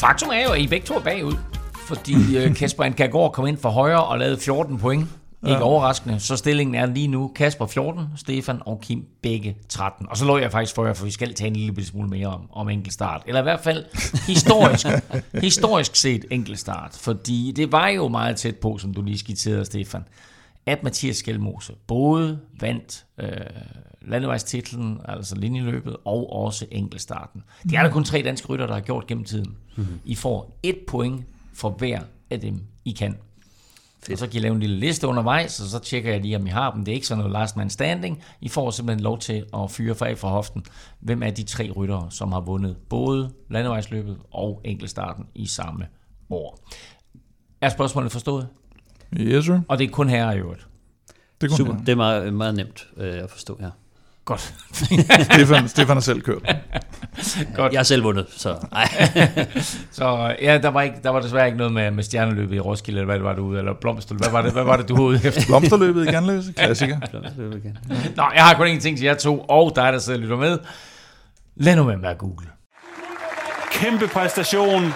Faktum 0.00 0.28
er 0.28 0.42
jo, 0.44 0.52
at 0.52 0.60
I 0.60 0.66
begge 0.66 0.86
to 0.86 0.94
er 0.94 1.00
bagud, 1.00 1.34
fordi 1.86 2.36
øh, 2.36 2.54
Kasper 2.56 2.84
Ankagård 2.84 3.32
kom 3.32 3.46
ind 3.46 3.58
for 3.58 3.70
højre 3.70 4.04
og 4.04 4.18
lavede 4.18 4.40
14 4.40 4.78
point. 4.78 5.08
Ikke 5.46 5.52
ja. 5.52 5.62
overraskende. 5.62 6.20
Så 6.20 6.36
stillingen 6.36 6.74
er 6.74 6.86
lige 6.86 7.08
nu 7.08 7.32
Kasper 7.34 7.66
14, 7.66 8.04
Stefan 8.16 8.58
og 8.66 8.80
Kim 8.80 9.04
begge 9.22 9.56
13. 9.68 10.06
Og 10.10 10.16
så 10.16 10.24
lå 10.24 10.38
jeg 10.38 10.52
faktisk 10.52 10.74
for 10.74 10.86
jer, 10.86 10.92
for 10.92 11.04
vi 11.04 11.10
skal 11.10 11.34
tage 11.34 11.48
en 11.48 11.56
lille 11.56 11.86
smule 11.86 12.08
mere 12.08 12.26
om, 12.26 12.40
om 12.52 12.68
enkeltstart. 12.68 13.22
Eller 13.26 13.40
i 13.40 13.42
hvert 13.42 13.60
fald 13.60 13.84
historisk, 14.26 14.86
historisk 15.46 15.96
set 15.96 16.24
enkeltstart. 16.30 16.98
Fordi 17.00 17.52
det 17.56 17.72
var 17.72 17.88
jo 17.88 18.08
meget 18.08 18.36
tæt 18.36 18.56
på, 18.56 18.78
som 18.78 18.94
du 18.94 19.02
lige 19.02 19.18
skitserede, 19.18 19.64
Stefan, 19.64 20.04
at 20.66 20.82
Mathias 20.82 21.16
Skelmose 21.16 21.72
både 21.86 22.40
vandt 22.60 23.04
øh, 23.20 23.30
landevejstitlen, 24.02 25.00
altså 25.04 25.36
linjeløbet, 25.36 25.96
og 26.04 26.32
også 26.32 26.66
enkeltstarten. 26.70 27.42
Det 27.62 27.74
er 27.74 27.82
der 27.82 27.90
kun 27.90 28.04
tre 28.04 28.22
danske 28.22 28.48
rytter, 28.48 28.66
der 28.66 28.74
har 28.74 28.80
gjort 28.80 29.06
gennem 29.06 29.24
tiden. 29.24 29.56
Mm-hmm. 29.76 30.00
I 30.04 30.14
får 30.14 30.58
et 30.62 30.78
point 30.88 31.24
for 31.52 31.70
hver 31.70 32.00
af 32.30 32.40
dem, 32.40 32.60
I 32.84 32.92
kan. 32.92 33.16
Fedt. 34.02 34.12
Og 34.12 34.18
så 34.18 34.26
kan 34.26 34.36
I 34.36 34.38
lave 34.38 34.54
en 34.54 34.60
lille 34.60 34.76
liste 34.76 35.06
undervejs, 35.06 35.60
og 35.60 35.66
så 35.66 35.78
tjekker 35.78 36.12
jeg 36.12 36.20
lige, 36.20 36.36
om 36.36 36.46
I 36.46 36.50
har 36.50 36.70
dem. 36.70 36.84
Det 36.84 36.92
er 36.92 36.94
ikke 36.94 37.06
sådan 37.06 37.18
noget 37.18 37.32
last 37.32 37.56
man 37.56 37.70
standing. 37.70 38.22
I 38.40 38.48
får 38.48 38.70
simpelthen 38.70 39.02
lov 39.02 39.18
til 39.18 39.44
at 39.54 39.70
fyre 39.70 39.94
for 39.94 40.04
af 40.04 40.18
fra 40.18 40.28
hoften. 40.28 40.64
Hvem 41.00 41.22
er 41.22 41.30
de 41.30 41.42
tre 41.42 41.70
ryttere, 41.70 42.06
som 42.10 42.32
har 42.32 42.40
vundet 42.40 42.76
både 42.88 43.32
landevejsløbet 43.50 44.18
og 44.30 44.60
enkeltstarten 44.64 45.26
i 45.34 45.46
samme 45.46 45.86
år? 46.30 46.58
Er 47.60 47.68
spørgsmålet 47.68 48.12
forstået? 48.12 48.48
Yes, 49.16 49.44
sir. 49.44 49.60
Og 49.68 49.78
det 49.78 49.84
er 49.86 49.90
kun 49.90 50.08
her 50.08 50.32
i 50.32 50.38
øvrigt. 50.38 50.66
Det 51.40 51.52
er 51.52 51.56
Super. 51.56 51.72
Her. 51.72 51.80
Det 51.80 51.88
er 51.88 51.96
meget, 51.96 52.34
meget 52.34 52.54
nemt 52.54 52.88
øh, 52.96 53.22
at 53.22 53.30
forstå 53.30 53.56
her. 53.60 53.70
Godt. 54.24 54.54
Stefan, 55.32 55.68
Stefan 55.68 55.96
har 55.96 56.00
selv 56.00 56.20
kørt. 56.20 56.56
Godt. 57.56 57.72
Jeg 57.72 57.78
har 57.78 57.84
selv 57.84 58.04
vundet, 58.04 58.26
så 58.36 58.56
nej. 58.72 58.88
så 59.92 60.34
ja, 60.42 60.58
der 60.58 60.68
var, 60.68 60.82
ikke, 60.82 60.96
der 61.02 61.10
var 61.10 61.20
desværre 61.20 61.46
ikke 61.46 61.58
noget 61.58 61.72
med, 61.72 61.90
med 61.90 62.02
stjerneløbet 62.02 62.56
i 62.56 62.60
Roskilde, 62.60 63.00
eller 63.00 63.06
hvad 63.06 63.14
det 63.14 63.24
var 63.24 63.34
du 63.34 63.42
ude, 63.42 63.58
eller 63.58 63.72
blomsterløbet. 63.80 64.26
Hvad 64.26 64.32
var 64.32 64.42
det, 64.42 64.52
hvad 64.52 64.64
var 64.64 64.76
det 64.76 64.88
du 64.88 64.96
var 64.96 65.02
ude 65.02 65.20
efter? 65.24 65.46
blomsterløbet 65.48 66.08
i 66.08 66.10
Ganløse, 66.10 66.52
klassiker. 66.52 66.98
blomsterløbet 67.10 67.56
igen. 67.64 67.78
Nå, 68.16 68.24
jeg 68.34 68.44
har 68.44 68.54
kun 68.54 68.66
én 68.66 68.80
ting 68.80 68.98
til 68.98 69.04
jer 69.04 69.14
to, 69.14 69.40
og 69.48 69.72
dig, 69.76 69.92
der 69.92 69.98
sidder 69.98 70.18
og 70.18 70.22
lytter 70.22 70.36
med. 70.36 70.58
Lad 71.56 71.76
nu 71.76 71.84
med 71.84 72.08
at 72.08 72.18
google. 72.18 72.46
Kæmpe 73.72 74.08
præstation 74.08 74.92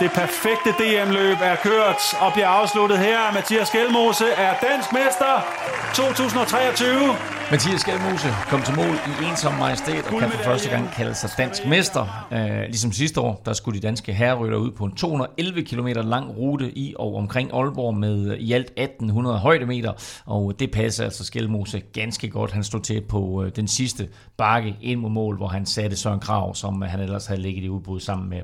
det 0.00 0.10
perfekte 0.12 0.70
DM-løb 0.70 1.36
er 1.42 1.56
kørt 1.56 2.14
og 2.20 2.32
bliver 2.32 2.48
afsluttet 2.48 2.98
her. 2.98 3.32
Mathias 3.34 3.70
Gjelmose 3.70 4.24
er 4.36 4.54
dansk 4.62 4.92
mester 4.92 5.46
2023. 5.94 7.35
Mathias 7.50 7.80
Skelmose 7.80 8.28
kom 8.48 8.62
til 8.62 8.76
mål 8.76 8.86
i 8.86 9.30
ensom 9.30 9.54
majestæt 9.54 10.04
og 10.04 10.20
kan 10.20 10.30
for 10.30 10.42
første 10.44 10.68
gang 10.70 10.90
kalde 10.90 11.14
sig 11.14 11.30
dansk 11.38 11.66
mester. 11.66 12.26
Uh, 12.30 12.60
ligesom 12.60 12.92
sidste 12.92 13.20
år, 13.20 13.42
der 13.44 13.52
skulle 13.52 13.80
de 13.80 13.86
danske 13.86 14.12
herrerytter 14.12 14.58
ud 14.58 14.70
på 14.70 14.84
en 14.84 14.92
211 14.92 15.62
km 15.62 15.86
lang 15.86 16.36
rute 16.36 16.78
i 16.78 16.94
og 16.98 17.14
omkring 17.14 17.50
Aalborg 17.54 17.94
med 17.94 18.36
i 18.38 18.52
alt 18.52 18.72
1800 18.76 19.38
højdemeter. 19.38 19.92
Og 20.24 20.60
det 20.60 20.70
passer 20.70 21.04
altså 21.04 21.24
Skelmose 21.24 21.80
ganske 21.92 22.28
godt. 22.28 22.52
Han 22.52 22.64
stod 22.64 22.80
til 22.80 23.00
på 23.00 23.44
øh, 23.44 23.52
den 23.56 23.68
sidste 23.68 24.08
bakke 24.36 24.76
ind 24.82 25.00
mod 25.00 25.10
mål, 25.10 25.36
hvor 25.36 25.48
han 25.48 25.66
satte 25.66 25.96
Søren 25.96 26.20
Krav, 26.20 26.54
som 26.54 26.82
han 26.82 27.00
ellers 27.00 27.26
havde 27.26 27.40
ligget 27.40 27.64
i 27.64 27.68
udbud 27.68 28.00
sammen 28.00 28.30
med. 28.30 28.40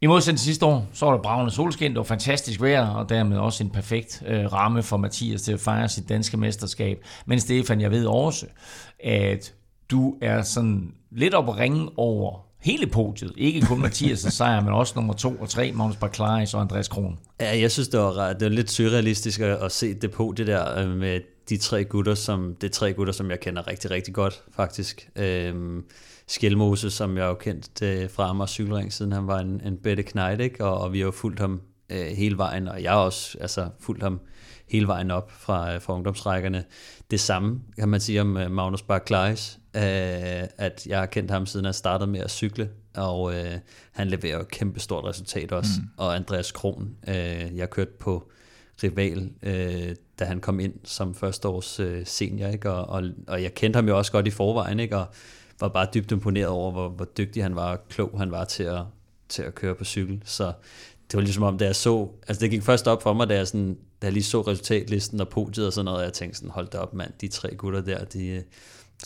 I 0.00 0.06
modsætning 0.06 0.38
til 0.38 0.44
sidste 0.44 0.66
år, 0.66 0.86
så 0.92 1.06
var 1.06 1.12
der 1.12 1.22
bravende 1.22 1.50
solskin, 1.50 1.90
det 1.90 1.98
var 1.98 2.04
fantastisk 2.04 2.60
vejr, 2.60 2.86
og 2.86 3.08
dermed 3.08 3.38
også 3.38 3.64
en 3.64 3.70
perfekt 3.70 4.22
øh, 4.26 4.52
ramme 4.52 4.82
for 4.82 4.96
Mathias 4.96 5.42
til 5.42 5.52
at 5.52 5.60
fejre 5.60 5.88
sit 5.88 6.08
danske 6.08 6.36
mesterskab. 6.36 7.04
Men 7.26 7.40
Stefan, 7.40 7.80
jeg 7.80 7.90
ved 7.90 8.06
også, 8.06 8.46
at 9.04 9.54
du 9.90 10.14
er 10.22 10.42
sådan 10.42 10.92
lidt 11.10 11.34
op 11.34 11.48
at 11.48 11.58
ringe 11.58 11.88
over 11.96 12.46
hele 12.60 12.86
podiet. 12.86 13.32
Ikke 13.36 13.60
kun 13.60 13.84
Mathias' 13.84 14.30
sejr, 14.38 14.60
men 14.60 14.72
også 14.72 14.92
nummer 14.96 15.14
to 15.14 15.36
og 15.40 15.48
tre, 15.48 15.72
Magnus 15.72 15.96
Barclays 15.96 16.54
og 16.54 16.60
Andreas 16.60 16.88
Kron. 16.88 17.18
Ja, 17.40 17.60
jeg 17.60 17.70
synes, 17.70 17.88
det 17.88 18.00
var, 18.00 18.32
det 18.32 18.42
var 18.42 18.48
lidt 18.48 18.70
surrealistisk 18.70 19.40
at, 19.40 19.50
at 19.50 19.72
se 19.72 19.94
det 19.94 20.10
på 20.10 20.34
det 20.36 20.46
der 20.46 20.78
øh, 20.78 20.90
med 20.90 21.20
de 21.48 21.56
tre 21.56 21.84
gutter, 21.84 22.14
som, 22.14 22.56
det 22.60 22.72
tre 22.72 22.92
gutter, 22.92 23.12
som 23.12 23.30
jeg 23.30 23.40
kender 23.40 23.68
rigtig, 23.68 23.90
rigtig 23.90 24.14
godt, 24.14 24.42
faktisk. 24.56 25.10
Øhm, 25.16 25.84
Skjelmose, 26.28 26.90
som 26.90 27.16
jeg 27.16 27.24
jo 27.24 27.34
kendt 27.34 27.82
øh, 27.82 28.10
fra 28.10 28.28
Amager 28.30 28.46
Cykelring, 28.46 28.92
siden 28.92 29.12
han 29.12 29.26
var 29.26 29.38
en, 29.38 29.60
en 29.64 29.76
bedte 29.76 30.02
knight, 30.02 30.40
ikke? 30.40 30.64
Og, 30.64 30.80
og 30.80 30.92
vi 30.92 30.98
har 30.98 31.04
jo 31.04 31.10
fulgt 31.10 31.40
ham 31.40 31.60
øh, 31.90 32.06
hele 32.06 32.38
vejen, 32.38 32.68
og 32.68 32.82
jeg 32.82 32.92
har 32.92 32.98
også 32.98 33.38
altså, 33.40 33.68
fulgt 33.80 34.02
ham 34.02 34.20
hele 34.68 34.86
vejen 34.86 35.10
op 35.10 35.30
fra, 35.30 35.74
øh, 35.74 35.82
fra 35.82 35.94
ungdomsrækkerne. 35.94 36.64
Det 37.10 37.20
samme 37.20 37.60
kan 37.78 37.88
man 37.88 38.00
sige 38.00 38.20
om 38.20 38.36
uh, 38.36 38.50
Magnus 38.50 38.82
Barclays, 38.82 39.58
øh, 39.76 39.82
at 40.58 40.86
jeg 40.86 40.98
har 40.98 41.06
kendt 41.06 41.30
ham 41.30 41.46
siden 41.46 41.64
han 41.64 41.74
startede 41.74 42.10
med 42.10 42.20
at 42.20 42.30
cykle, 42.30 42.70
og 42.96 43.34
øh, 43.34 43.58
han 43.92 44.08
leverer 44.08 44.34
jo 44.34 44.40
et 44.40 44.50
kæmpe 44.50 44.80
stort 44.80 45.04
resultat 45.04 45.52
også. 45.52 45.70
Mm. 45.78 45.88
Og 45.96 46.16
Andreas 46.16 46.52
Kron, 46.52 46.96
øh, 47.08 47.56
jeg 47.56 47.70
kørte 47.70 47.92
på 48.00 48.30
rival, 48.82 49.30
øh, 49.42 49.96
da 50.18 50.24
han 50.24 50.40
kom 50.40 50.60
ind 50.60 50.74
som 50.84 51.14
førsteårs 51.14 51.80
øh, 51.80 52.06
senior, 52.06 52.48
ikke? 52.48 52.70
Og, 52.70 52.88
og, 52.88 53.10
og 53.28 53.42
jeg 53.42 53.54
kendte 53.54 53.76
ham 53.76 53.88
jo 53.88 53.98
også 53.98 54.12
godt 54.12 54.26
i 54.26 54.30
forvejen, 54.30 54.80
ikke? 54.80 54.96
og 54.96 55.06
var 55.60 55.68
bare 55.68 55.86
dybt 55.94 56.12
imponeret 56.12 56.48
over, 56.48 56.72
hvor, 56.72 56.88
hvor 56.88 57.04
dygtig 57.04 57.42
han 57.42 57.56
var, 57.56 57.72
og 57.72 57.88
klog 57.88 58.18
han 58.18 58.30
var 58.30 58.44
til 58.44 58.62
at, 58.62 58.80
til 59.28 59.42
at 59.42 59.54
køre 59.54 59.74
på 59.74 59.84
cykel. 59.84 60.22
Så 60.24 60.52
det 61.10 61.14
var 61.14 61.20
ligesom 61.20 61.42
om, 61.42 61.58
da 61.58 61.64
jeg 61.64 61.76
så, 61.76 62.08
altså 62.28 62.40
det 62.40 62.50
gik 62.50 62.62
først 62.62 62.88
op 62.88 63.02
for 63.02 63.12
mig, 63.12 63.28
da 63.28 63.34
jeg, 63.34 63.46
sådan, 63.46 63.76
da 64.02 64.06
jeg 64.06 64.12
lige 64.12 64.24
så 64.24 64.40
resultatlisten 64.40 65.20
og 65.20 65.28
podiet 65.28 65.66
og 65.66 65.72
sådan 65.72 65.84
noget, 65.84 65.98
og 65.98 66.04
jeg 66.04 66.12
tænkte 66.12 66.38
sådan, 66.38 66.50
hold 66.50 66.68
da 66.68 66.78
op 66.78 66.94
mand, 66.94 67.10
de 67.20 67.28
tre 67.28 67.54
gutter 67.54 67.80
der, 67.80 68.04
de, 68.04 68.42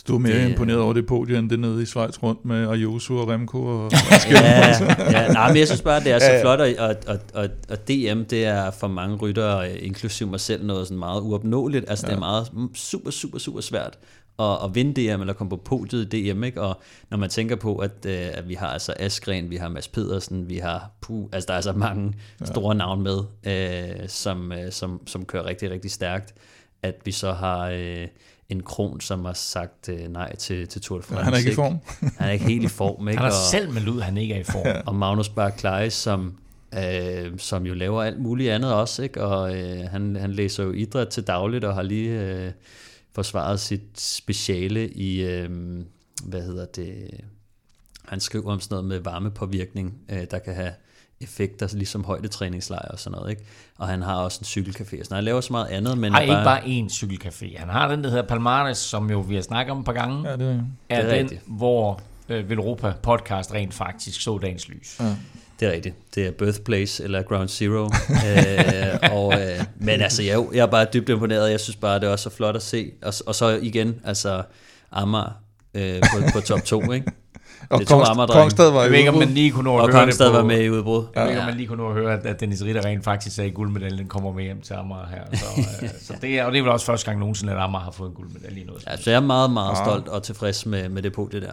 Du 0.08 0.14
er 0.14 0.18
mere 0.18 0.38
det, 0.38 0.50
imponeret 0.50 0.80
over 0.80 0.92
det 0.92 1.06
podium, 1.06 1.38
end 1.38 1.50
det 1.50 1.60
nede 1.60 1.82
i 1.82 1.86
Schweiz 1.86 2.22
rundt 2.22 2.44
med 2.44 2.68
Ayuso 2.68 3.16
og 3.16 3.28
Remco 3.28 3.58
og, 3.58 3.84
og 3.84 3.92
ja, 4.30 4.68
ja, 5.10 5.32
nej, 5.32 5.48
men 5.48 5.56
jeg 5.56 5.66
synes 5.66 5.82
bare, 5.82 6.00
det 6.00 6.12
er 6.12 6.18
så 6.18 6.26
ja, 6.30 6.36
ja. 6.36 6.42
flot, 6.42 6.60
og, 6.60 6.96
og, 7.06 7.18
og, 7.34 7.48
og 7.68 7.88
DM, 7.88 8.22
det 8.22 8.44
er 8.44 8.70
for 8.70 8.88
mange 8.88 9.16
ryttere, 9.16 9.78
inklusive 9.78 10.30
mig 10.30 10.40
selv, 10.40 10.66
noget 10.66 10.86
sådan 10.86 10.98
meget 10.98 11.20
uopnåeligt. 11.20 11.84
Altså, 11.88 12.06
ja. 12.06 12.10
det 12.10 12.16
er 12.16 12.20
meget 12.20 12.46
super, 12.74 13.10
super, 13.10 13.38
super 13.38 13.60
svært 13.60 13.98
at, 14.38 14.64
at 14.64 14.74
vinde 14.74 15.02
DM, 15.02 15.20
eller 15.20 15.32
komme 15.32 15.50
på 15.50 15.56
podiet 15.56 16.14
i 16.14 16.32
DM, 16.32 16.44
ikke? 16.44 16.62
og 16.62 16.80
når 17.10 17.18
man 17.18 17.30
tænker 17.30 17.56
på, 17.56 17.76
at, 17.76 18.06
øh, 18.06 18.28
at 18.32 18.48
vi 18.48 18.54
har 18.54 18.66
altså 18.66 18.94
Askren, 18.98 19.50
vi 19.50 19.56
har 19.56 19.68
Mads 19.68 19.88
Pedersen, 19.88 20.48
vi 20.48 20.58
har 20.58 20.90
puh, 21.00 21.28
altså 21.32 21.46
der 21.46 21.54
er 21.54 21.60
så 21.60 21.72
mange 21.72 22.14
store 22.44 22.74
ja. 22.74 22.78
navn 22.78 23.02
med, 23.02 23.18
øh, 23.46 24.08
som, 24.08 24.52
øh, 24.52 24.72
som, 24.72 25.06
som 25.06 25.24
kører 25.24 25.46
rigtig, 25.46 25.70
rigtig 25.70 25.90
stærkt, 25.90 26.34
at 26.82 26.94
vi 27.04 27.12
så 27.12 27.32
har... 27.32 27.68
Øh, 27.68 28.08
en 28.52 28.62
kron, 28.62 29.00
som 29.00 29.24
har 29.24 29.32
sagt 29.32 29.88
øh, 29.88 30.12
nej 30.12 30.36
til, 30.36 30.68
til 30.68 30.80
Tour 30.80 30.98
de 30.98 31.04
France. 31.04 31.18
Ja, 31.18 31.24
han 31.24 31.34
er 31.34 31.38
ikke 31.38 31.52
i 31.52 31.54
form. 31.54 31.78
han 32.18 32.28
er 32.28 32.32
ikke 32.32 32.44
helt 32.44 32.64
i 32.64 32.68
form. 32.68 33.08
Ikke? 33.08 33.20
Han 33.22 33.32
har 33.32 33.38
selv 33.50 33.72
meldt 33.72 33.88
ud, 33.88 34.00
han 34.00 34.16
ikke 34.16 34.34
er 34.34 34.40
i 34.40 34.42
form. 34.42 34.66
ja. 34.66 34.80
Og 34.86 34.94
Magnus 34.94 35.28
Barclay, 35.28 35.88
som, 35.88 36.38
øh, 36.74 37.38
som 37.38 37.66
jo 37.66 37.74
laver 37.74 38.02
alt 38.02 38.20
muligt 38.20 38.52
andet 38.52 38.74
også, 38.74 39.02
ikke? 39.02 39.24
og 39.24 39.56
øh, 39.56 39.88
han, 39.90 40.16
han 40.16 40.32
læser 40.32 40.64
jo 40.64 40.72
idræt 40.72 41.08
til 41.08 41.26
dagligt, 41.26 41.64
og 41.64 41.74
har 41.74 41.82
lige 41.82 42.20
øh, 42.20 42.52
forsvaret 43.14 43.60
sit 43.60 44.00
speciale 44.00 44.88
i, 44.88 45.22
øh, 45.22 45.50
hvad 46.24 46.42
hedder 46.42 46.66
det, 46.66 47.20
han 48.04 48.20
skriver 48.20 48.52
om 48.52 48.60
sådan 48.60 48.74
noget 48.74 48.88
med 48.88 48.98
varmepåvirkning, 48.98 49.94
øh, 50.08 50.26
der 50.30 50.38
kan 50.38 50.54
have 50.54 50.72
effekter, 51.20 51.68
ligesom 51.72 52.04
højdetræningslejr 52.04 52.88
og 52.88 52.98
sådan 52.98 53.18
noget. 53.18 53.30
Ikke? 53.30 53.42
Og 53.78 53.88
han 53.88 54.02
har 54.02 54.14
også 54.14 54.38
en 54.40 54.44
cykelcafé. 54.44 55.04
Så 55.04 55.14
han 55.14 55.24
laver 55.24 55.40
så 55.40 55.52
meget 55.52 55.66
andet. 55.66 55.98
Men 55.98 56.12
har 56.12 56.20
ikke 56.20 56.32
bare 56.32 56.60
én 56.60 56.88
cykelcafé. 56.88 57.58
Han 57.58 57.68
har 57.68 57.88
den, 57.88 58.04
der 58.04 58.10
hedder 58.10 58.26
Palmares, 58.26 58.78
som 58.78 59.10
jo 59.10 59.20
vi 59.20 59.34
har 59.34 59.42
snakket 59.42 59.72
om 59.72 59.78
et 59.78 59.84
par 59.84 59.92
gange. 59.92 60.30
Ja, 60.30 60.36
det 60.36 60.46
er, 60.46 60.54
er, 60.88 61.02
det 61.02 61.10
er 61.10 61.14
den, 61.14 61.22
rigtigt. 61.22 61.42
hvor 61.46 62.00
øh, 62.28 62.50
Velropa 62.50 62.92
podcast 63.02 63.54
rent 63.54 63.74
faktisk 63.74 64.22
så 64.22 64.38
dagens 64.38 64.68
lys. 64.68 64.96
Ja. 65.00 65.16
Det 65.62 65.70
er 65.70 65.74
rigtigt. 65.74 66.14
Det 66.14 66.26
er 66.26 66.30
Birthplace 66.30 67.04
eller 67.04 67.22
Ground 67.22 67.48
Zero. 67.48 67.84
øh, 68.26 69.12
og, 69.12 69.32
øh, 69.40 69.64
men 69.76 70.00
altså, 70.00 70.22
jeg, 70.22 70.46
jeg 70.54 70.62
er 70.62 70.66
bare 70.66 70.86
dybt 70.94 71.08
imponeret. 71.08 71.50
Jeg 71.50 71.60
synes 71.60 71.76
bare, 71.76 72.00
det 72.00 72.08
er 72.08 72.12
også 72.12 72.22
så 72.22 72.30
flot 72.30 72.56
at 72.56 72.62
se. 72.62 72.92
Og, 73.02 73.12
og 73.26 73.34
så 73.34 73.58
igen, 73.62 73.94
altså 74.04 74.42
Amager 74.92 75.40
øh, 75.74 76.00
på, 76.00 76.22
på 76.32 76.40
top 76.40 76.64
2, 76.64 76.92
ikke? 76.92 77.12
Og 77.70 77.80
det 77.80 77.88
Kongs, 77.88 78.08
Kongstad 78.32 78.70
var. 78.70 78.82
Jeg 78.82 78.90
ved 78.90 78.98
ikke, 78.98 79.10
om 79.10 79.18
man 79.18 79.28
lige 79.28 79.50
kunne 79.50 79.64
nå 79.64 79.78
at 79.78 79.94
høre 79.94 80.06
det 80.06 80.14
på, 80.18 80.32
var 80.32 80.44
med 80.44 80.62
i 80.62 80.70
udbrud. 80.70 81.04
Jeg 81.14 81.22
ved 81.22 81.30
ikke, 81.30 81.40
om 81.40 81.46
man 81.46 81.56
lige 81.56 81.66
kunne 81.66 81.82
nå 81.82 81.88
at 81.88 81.94
høre, 81.94 82.26
at 82.26 82.40
Dennis 82.40 82.64
Ritter 82.64 82.84
rent 82.84 83.04
faktisk 83.04 83.36
sagde, 83.36 83.50
at 83.50 83.54
guldmedaljen 83.54 84.08
kommer 84.08 84.32
med 84.32 84.44
hjem 84.44 84.60
til 84.60 84.74
Amager 84.74 85.06
her. 85.06 85.38
Så, 85.38 85.46
øh, 85.82 85.88
så 86.06 86.14
det 86.22 86.38
er, 86.38 86.44
og 86.44 86.52
det 86.52 86.58
er 86.58 86.62
vel 86.62 86.72
også 86.72 86.86
første 86.86 87.06
gang 87.06 87.18
nogensinde, 87.18 87.52
at 87.52 87.58
Amager 87.58 87.84
har 87.84 87.90
fået 87.90 88.08
en 88.08 88.14
guldmedalje 88.14 88.60
i 88.60 88.64
noget. 88.64 88.84
Ja, 88.86 88.96
så 88.96 89.10
jeg 89.10 89.16
er 89.16 89.20
meget, 89.20 89.50
meget 89.50 89.76
stolt 89.76 90.08
og 90.08 90.22
tilfreds 90.22 90.66
med, 90.66 90.88
med 90.88 91.02
det 91.02 91.12
podie 91.12 91.40
der. 91.40 91.52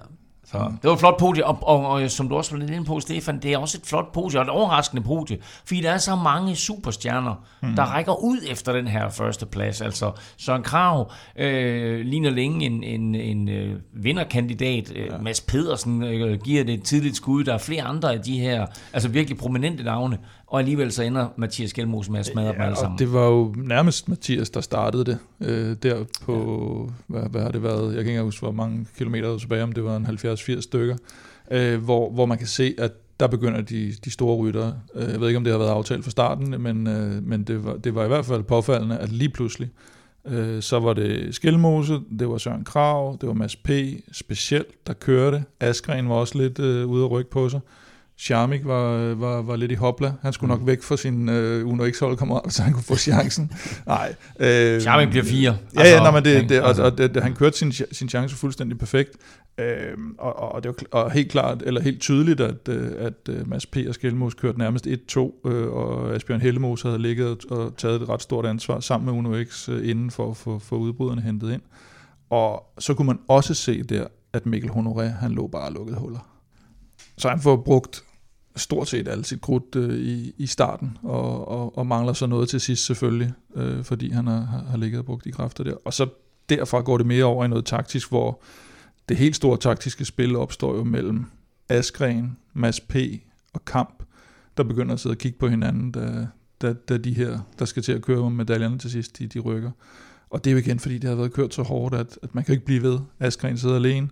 Så. 0.51 0.57
Det 0.57 0.87
var 0.87 0.93
et 0.93 0.99
flot 0.99 1.17
podie, 1.19 1.45
og, 1.45 1.57
og, 1.61 1.87
og, 1.87 2.11
som 2.11 2.29
du 2.29 2.35
også 2.35 2.51
var 2.51 2.59
lidt 2.59 2.71
inde 2.71 2.85
på, 2.85 2.99
Stefan, 2.99 3.39
det 3.39 3.53
er 3.53 3.57
også 3.57 3.77
et 3.77 3.87
flot 3.87 4.11
podie, 4.11 4.39
og 4.39 4.43
et 4.43 4.49
overraskende 4.49 5.03
podie, 5.03 5.37
fordi 5.65 5.81
der 5.81 5.91
er 5.91 5.97
så 5.97 6.15
mange 6.15 6.55
superstjerner, 6.55 7.35
mm. 7.61 7.75
der 7.75 7.83
rækker 7.83 8.23
ud 8.23 8.37
efter 8.49 8.73
den 8.73 8.87
her 8.87 9.09
første 9.09 9.45
plads. 9.45 9.81
Altså 9.81 10.11
Søren 10.37 10.63
Krav 10.63 11.11
øh, 11.35 12.05
ligner 12.05 12.29
længe 12.29 12.65
en, 12.65 12.83
en, 12.83 13.15
en 13.15 13.49
øh, 13.49 13.79
vinderkandidat. 13.93 14.91
Øh, 14.95 15.05
ja. 15.05 15.17
Mads 15.17 15.41
Pedersen 15.41 16.03
øh, 16.03 16.39
giver 16.41 16.63
det 16.63 16.73
et 16.73 16.83
tidligt 16.83 17.15
skud. 17.15 17.43
Der 17.43 17.53
er 17.53 17.57
flere 17.57 17.83
andre 17.83 18.13
af 18.13 18.21
de 18.21 18.39
her, 18.39 18.65
altså 18.93 19.09
virkelig 19.09 19.37
prominente 19.37 19.83
navne, 19.83 20.17
og 20.49 20.59
alligevel 20.59 20.91
så 20.91 21.03
ender 21.03 21.27
Mathias 21.35 21.73
Gjelmose 21.73 22.11
med 22.11 22.19
at 22.19 22.25
smadre 22.25 22.47
ja, 22.47 22.53
dem 22.53 22.61
alle 22.61 22.77
sammen. 22.77 22.99
det 22.99 23.13
var 23.13 23.25
jo 23.25 23.53
nærmest 23.57 24.09
Mathias, 24.09 24.49
der 24.49 24.61
startede 24.61 25.05
det. 25.05 25.17
Øh, 25.41 25.75
der 25.83 26.03
på, 26.25 26.91
ja. 27.09 27.13
hvad, 27.13 27.29
hvad 27.29 27.41
har 27.41 27.51
det 27.51 27.63
været? 27.63 27.95
Jeg 27.95 28.03
kan 28.03 28.11
ikke 28.11 28.23
huske, 28.23 28.41
hvor 28.41 28.51
mange 28.51 28.87
kilometer 28.97 29.37
tilbage, 29.37 29.63
om 29.63 29.71
det 29.71 29.83
var 29.83 29.95
en 29.97 30.05
70-80 30.05 30.61
stykker. 30.61 30.97
Øh, 31.51 31.83
hvor, 31.83 32.11
hvor 32.11 32.25
man 32.25 32.37
kan 32.37 32.47
se, 32.47 32.75
at 32.77 32.91
der 33.19 33.27
begynder 33.27 33.61
de, 33.61 33.93
de 34.05 34.11
store 34.11 34.37
ryttere. 34.37 34.73
Øh, 34.95 35.11
jeg 35.11 35.19
ved 35.21 35.27
ikke, 35.27 35.37
om 35.37 35.43
det 35.43 35.53
har 35.53 35.57
været 35.57 35.71
aftalt 35.71 36.03
fra 36.03 36.11
starten, 36.11 36.61
men, 36.61 36.87
øh, 36.87 37.23
men 37.23 37.43
det, 37.43 37.65
var, 37.65 37.75
det 37.75 37.95
var 37.95 38.05
i 38.05 38.07
hvert 38.07 38.25
fald 38.25 38.43
påfaldende, 38.43 38.97
at 38.97 39.11
lige 39.11 39.29
pludselig, 39.29 39.69
øh, 40.25 40.61
så 40.61 40.79
var 40.79 40.93
det 40.93 41.35
Skelmose, 41.35 41.99
det 42.19 42.29
var 42.29 42.37
Søren 42.37 42.63
Krav, 42.63 43.17
det 43.21 43.27
var 43.27 43.33
Mads 43.33 43.55
P. 43.55 43.69
specielt, 44.11 44.87
der 44.87 44.93
kørte. 44.93 45.43
Askren 45.59 46.09
var 46.09 46.15
også 46.15 46.37
lidt 46.37 46.59
øh, 46.59 46.87
ude 46.87 47.05
at 47.05 47.11
rykke 47.11 47.31
på 47.31 47.49
sig. 47.49 47.59
Charmik 48.19 48.65
var, 48.65 49.13
var, 49.13 49.41
var 49.41 49.55
lidt 49.55 49.71
i 49.71 49.75
hopla. 49.75 50.13
Han 50.21 50.33
skulle 50.33 50.49
nok 50.49 50.61
mm. 50.61 50.67
væk 50.67 50.83
fra 50.83 50.97
sin 50.97 51.29
øh, 51.29 51.67
Uno 51.67 51.89
X-hold 51.91 52.17
kammerat, 52.17 52.53
så 52.53 52.63
han 52.63 52.73
kunne 52.73 52.83
få 52.83 52.95
chancen. 52.95 53.51
Nej. 53.85 54.15
Øh, 54.39 54.81
Charmik 54.81 55.09
bliver 55.09 55.23
fire. 55.23 55.57
Ja, 55.75 55.89
ja, 55.89 55.99
nej, 55.99 56.11
men 56.11 56.25
det, 56.25 56.49
det, 56.49 56.61
og, 56.61 56.75
og 56.85 56.97
det, 56.97 57.15
det, 57.15 57.23
han 57.23 57.35
kørte 57.35 57.57
sin, 57.57 57.71
sin 57.91 58.09
chance 58.09 58.35
fuldstændig 58.35 58.77
perfekt. 58.77 59.09
Øh, 59.57 59.97
og, 60.17 60.35
og, 60.35 60.63
det 60.63 60.75
var 60.91 60.99
og 60.99 61.11
helt 61.11 61.31
klart, 61.31 61.63
eller 61.65 61.81
helt 61.81 62.01
tydeligt, 62.01 62.41
at, 62.41 62.67
øh, 62.69 62.91
at 62.99 63.29
øh, 63.29 63.49
Mads 63.49 63.65
P. 63.65 63.77
og 63.87 63.93
Skelmos 63.93 64.33
kørte 64.33 64.59
nærmest 64.59 64.87
1-2, 64.87 65.49
øh, 65.49 65.73
og 65.73 66.15
Asbjørn 66.15 66.41
Hellemos 66.41 66.81
havde 66.81 66.99
ligget 67.01 67.45
og 67.51 67.77
taget 67.77 68.01
et 68.01 68.09
ret 68.09 68.21
stort 68.21 68.45
ansvar 68.45 68.79
sammen 68.79 69.05
med 69.05 69.19
Uno 69.19 69.43
X 69.43 69.69
øh, 69.69 69.89
inden 69.89 70.11
for 70.11 70.31
at 70.31 70.37
få 70.37 70.59
for 70.59 70.75
udbryderne 70.75 71.21
hentet 71.21 71.53
ind. 71.53 71.61
Og 72.29 72.63
så 72.79 72.93
kunne 72.93 73.07
man 73.07 73.19
også 73.27 73.53
se 73.53 73.83
der, 73.83 74.07
at 74.33 74.45
Mikkel 74.45 74.69
Honoré, 74.69 75.03
han 75.03 75.31
lå 75.31 75.47
bare 75.47 75.73
lukket 75.73 75.95
huller. 75.95 76.29
Så 77.17 77.29
han 77.29 77.41
får 77.41 77.55
brugt 77.55 78.03
stort 78.55 78.87
set 78.87 79.07
alt 79.07 79.27
sit 79.27 79.41
krudt 79.41 79.75
øh, 79.75 79.99
i, 79.99 80.33
i 80.37 80.47
starten, 80.47 80.97
og, 81.03 81.47
og, 81.47 81.77
og 81.77 81.87
mangler 81.87 82.13
så 82.13 82.27
noget 82.27 82.49
til 82.49 82.61
sidst 82.61 82.85
selvfølgelig, 82.85 83.33
øh, 83.55 83.83
fordi 83.83 84.11
han 84.11 84.27
har, 84.27 84.65
har 84.69 84.77
ligget 84.77 84.99
og 84.99 85.05
brugt 85.05 85.25
de 85.25 85.31
kræfter 85.31 85.63
der. 85.63 85.73
Og 85.85 85.93
så 85.93 86.07
derfra 86.49 86.81
går 86.81 86.97
det 86.97 87.05
mere 87.05 87.23
over 87.23 87.45
i 87.45 87.47
noget 87.47 87.65
taktisk, 87.65 88.09
hvor 88.09 88.41
det 89.09 89.17
helt 89.17 89.35
store 89.35 89.57
taktiske 89.57 90.05
spil 90.05 90.35
opstår 90.35 90.75
jo 90.75 90.83
mellem 90.83 91.25
Askren, 91.69 92.37
Mads 92.53 92.79
P. 92.79 92.95
og 93.53 93.65
Kamp, 93.65 94.03
der 94.57 94.63
begynder 94.63 94.93
at 94.93 94.99
sidde 94.99 95.13
og 95.13 95.17
kigge 95.17 95.39
på 95.39 95.47
hinanden, 95.47 95.91
da, 95.91 96.27
da, 96.61 96.73
da 96.73 96.97
de 96.97 97.13
her, 97.13 97.39
der 97.59 97.65
skal 97.65 97.83
til 97.83 97.91
at 97.91 98.01
køre 98.01 98.21
med 98.21 98.29
medaljerne 98.29 98.77
til 98.77 98.91
sidst, 98.91 99.19
de, 99.19 99.27
de 99.27 99.39
rykker. 99.39 99.71
Og 100.29 100.43
det 100.43 100.49
er 100.49 100.51
jo 100.51 100.57
igen, 100.57 100.79
fordi 100.79 100.97
det 100.97 101.09
har 101.09 101.15
været 101.15 101.33
kørt 101.33 101.53
så 101.53 101.61
hårdt, 101.61 101.95
at, 101.95 102.19
at 102.23 102.35
man 102.35 102.43
kan 102.43 102.53
ikke 102.53 102.65
blive 102.65 102.83
ved. 102.83 102.99
Askren 103.19 103.57
sidder 103.57 103.75
alene. 103.75 104.09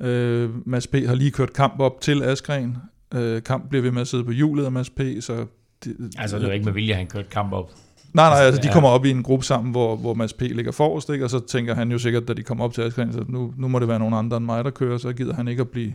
Øh, 0.00 0.50
Mads 0.68 0.86
P. 0.86 0.94
har 0.94 1.14
lige 1.14 1.30
kørt 1.30 1.52
kamp 1.52 1.80
op 1.80 2.00
til 2.00 2.22
Askren, 2.22 2.76
Øh, 3.14 3.42
kamp 3.42 3.68
bliver 3.68 3.82
ved 3.82 3.90
med 3.90 4.00
at 4.00 4.08
sidde 4.08 4.24
på 4.24 4.30
hjulet 4.30 4.64
af 4.64 4.72
Mads 4.72 4.90
P. 4.90 5.00
Så 5.20 5.46
det, 5.84 5.96
altså 6.18 6.38
det 6.38 6.48
er 6.48 6.52
ikke 6.52 6.64
med 6.64 6.72
vilje, 6.72 6.92
at 6.92 6.96
han 6.96 7.06
kørte 7.06 7.28
kamp 7.30 7.52
op. 7.52 7.70
Nej, 8.12 8.30
nej, 8.30 8.38
altså 8.38 8.62
de 8.62 8.68
kommer 8.72 8.88
op 8.88 9.04
i 9.04 9.10
en 9.10 9.22
gruppe 9.22 9.44
sammen, 9.44 9.70
hvor, 9.70 9.96
hvor 9.96 10.14
Mads 10.14 10.32
P. 10.32 10.40
ligger 10.40 10.72
forrest, 10.72 11.10
ikke? 11.10 11.24
og 11.24 11.30
så 11.30 11.46
tænker 11.46 11.74
han 11.74 11.92
jo 11.92 11.98
sikkert, 11.98 12.28
da 12.28 12.32
de 12.32 12.42
kommer 12.42 12.64
op 12.64 12.72
til 12.72 12.82
Askren, 12.82 13.12
så 13.12 13.24
nu, 13.28 13.54
nu 13.56 13.68
må 13.68 13.78
det 13.78 13.88
være 13.88 13.98
nogen 13.98 14.14
andre 14.14 14.36
end 14.36 14.44
mig, 14.44 14.64
der 14.64 14.70
kører, 14.70 14.98
så 14.98 15.12
gider 15.12 15.34
han 15.34 15.48
ikke 15.48 15.60
at 15.60 15.68
blive, 15.68 15.94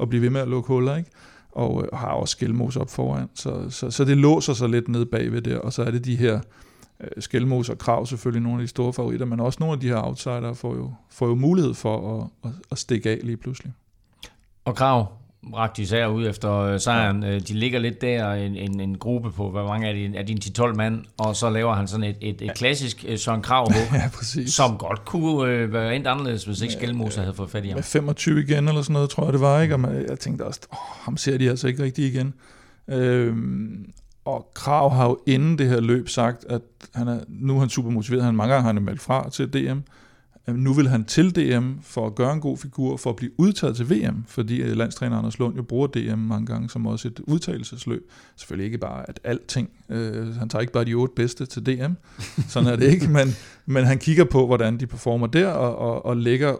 at 0.00 0.08
blive 0.08 0.22
ved 0.22 0.30
med 0.30 0.40
at 0.40 0.48
lukke 0.48 0.68
huller, 0.68 0.96
ikke? 0.96 1.10
og 1.52 1.82
øh, 1.82 1.98
har 1.98 2.08
også 2.08 2.32
skælmos 2.32 2.76
op 2.76 2.90
foran, 2.90 3.28
så, 3.34 3.70
så, 3.70 3.90
så 3.90 4.04
det 4.04 4.16
låser 4.16 4.52
sig 4.52 4.68
lidt 4.68 4.88
ned 4.88 5.04
bagved 5.04 5.42
der, 5.42 5.58
og 5.58 5.72
så 5.72 5.82
er 5.82 5.90
det 5.90 6.04
de 6.04 6.16
her 6.16 6.40
øh, 7.00 7.22
skælmos 7.22 7.68
og 7.68 7.78
krav 7.78 8.06
selvfølgelig 8.06 8.42
nogle 8.42 8.58
af 8.58 8.62
de 8.62 8.68
store 8.68 8.92
favoritter, 8.92 9.26
men 9.26 9.40
også 9.40 9.56
nogle 9.60 9.72
af 9.72 9.80
de 9.80 9.88
her 9.88 10.06
outsidere 10.06 10.54
får 10.54 10.74
jo, 10.74 10.92
får 11.10 11.26
jo 11.26 11.34
mulighed 11.34 11.74
for 11.74 12.20
at, 12.20 12.50
at, 12.50 12.56
at 12.70 12.78
stikke 12.78 13.10
af 13.10 13.20
lige 13.22 13.36
pludselig. 13.36 13.72
Og 14.64 14.76
krav, 14.76 15.06
bragte 15.50 15.82
især 15.82 16.06
ud 16.06 16.28
efter 16.28 16.52
øh, 16.52 16.80
sejren. 16.80 17.22
Ja. 17.22 17.34
Øh, 17.34 17.40
de 17.40 17.54
ligger 17.54 17.78
lidt 17.78 18.00
der, 18.00 18.32
en, 18.32 18.56
en, 18.56 18.80
en 18.80 18.98
gruppe 18.98 19.30
på, 19.30 19.50
hvor 19.50 19.66
mange 19.66 19.88
er 19.88 19.92
de? 19.92 20.16
Er 20.16 20.22
de 20.22 20.38
10-12 20.58 20.74
mand? 20.74 21.04
Og 21.18 21.36
så 21.36 21.50
laver 21.50 21.74
han 21.74 21.88
sådan 21.88 22.04
et, 22.04 22.16
et, 22.20 22.42
et 22.42 22.54
klassisk 22.54 23.04
uh, 23.10 23.16
Søren 23.18 23.42
Krav 23.42 23.66
ja, 23.92 24.08
præcis. 24.14 24.54
som 24.54 24.78
godt 24.78 25.04
kunne 25.04 25.64
uh, 25.64 25.72
være 25.72 25.96
endt 25.96 26.06
anderledes, 26.06 26.44
hvis 26.44 26.60
ikke 26.60 26.74
Skelmose 26.74 27.20
ja, 27.20 27.24
havde 27.24 27.36
fået 27.36 27.50
fat 27.50 27.64
i 27.64 27.68
ham. 27.68 27.76
Med 27.76 27.82
25 27.82 28.42
igen, 28.42 28.68
eller 28.68 28.82
sådan 28.82 28.92
noget, 28.92 29.10
tror 29.10 29.24
jeg 29.24 29.32
det 29.32 29.40
var, 29.40 29.60
ikke? 29.60 29.74
Og 29.74 29.80
man, 29.80 30.06
jeg 30.08 30.18
tænkte 30.18 30.42
også, 30.42 30.60
åh, 30.72 31.04
ham 31.04 31.16
ser 31.16 31.38
de 31.38 31.50
altså 31.50 31.68
ikke 31.68 31.82
rigtig 31.82 32.06
igen. 32.06 32.34
Øhm, 32.88 33.92
og 34.24 34.50
Krav 34.54 34.90
har 34.90 35.04
jo 35.04 35.18
inden 35.26 35.58
det 35.58 35.68
her 35.68 35.80
løb 35.80 36.08
sagt, 36.08 36.44
at 36.48 36.62
han 36.94 37.08
er, 37.08 37.20
nu 37.28 37.56
er 37.56 37.60
han 37.60 37.68
super 37.68 37.90
motiveret. 37.90 38.24
Han 38.24 38.34
mange 38.34 38.52
gange 38.54 38.62
har 38.62 38.72
han 38.72 38.82
meldt 38.82 39.00
fra 39.00 39.30
til 39.30 39.52
DM 39.52 39.78
nu 40.46 40.72
vil 40.72 40.88
han 40.88 41.04
til 41.04 41.36
DM 41.36 41.72
for 41.82 42.06
at 42.06 42.14
gøre 42.14 42.32
en 42.32 42.40
god 42.40 42.58
figur, 42.58 42.96
for 42.96 43.10
at 43.10 43.16
blive 43.16 43.30
udtaget 43.38 43.76
til 43.76 43.90
VM, 43.90 44.24
fordi 44.28 44.56
landstræner 44.56 45.18
Anders 45.18 45.38
Lund 45.38 45.56
jo 45.56 45.62
bruger 45.62 45.86
DM 45.86 46.18
mange 46.18 46.46
gange 46.46 46.70
som 46.70 46.86
også 46.86 47.08
et 47.08 47.20
udtagelsesløb. 47.20 48.10
Selvfølgelig 48.36 48.64
ikke 48.64 48.78
bare, 48.78 49.08
at 49.08 49.20
alting, 49.24 49.70
øh, 49.88 50.34
han 50.36 50.48
tager 50.48 50.60
ikke 50.60 50.72
bare 50.72 50.84
de 50.84 50.94
otte 50.94 51.14
bedste 51.16 51.46
til 51.46 51.66
DM, 51.66 51.92
sådan 52.48 52.68
er 52.68 52.76
det 52.76 52.92
ikke, 52.92 53.08
men, 53.08 53.28
men 53.66 53.84
han 53.84 53.98
kigger 53.98 54.24
på, 54.24 54.46
hvordan 54.46 54.80
de 54.80 54.86
performer 54.86 55.26
der, 55.26 55.48
og, 55.48 55.76
og, 55.76 56.06
og 56.06 56.16
lægger 56.16 56.56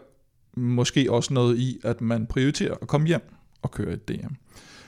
måske 0.59 1.11
også 1.11 1.33
noget 1.33 1.57
i, 1.57 1.79
at 1.83 2.01
man 2.01 2.25
prioriterer 2.25 2.75
at 2.81 2.87
komme 2.87 3.07
hjem 3.07 3.33
og 3.61 3.71
køre 3.71 3.93
et 3.93 4.09
DM. 4.09 4.33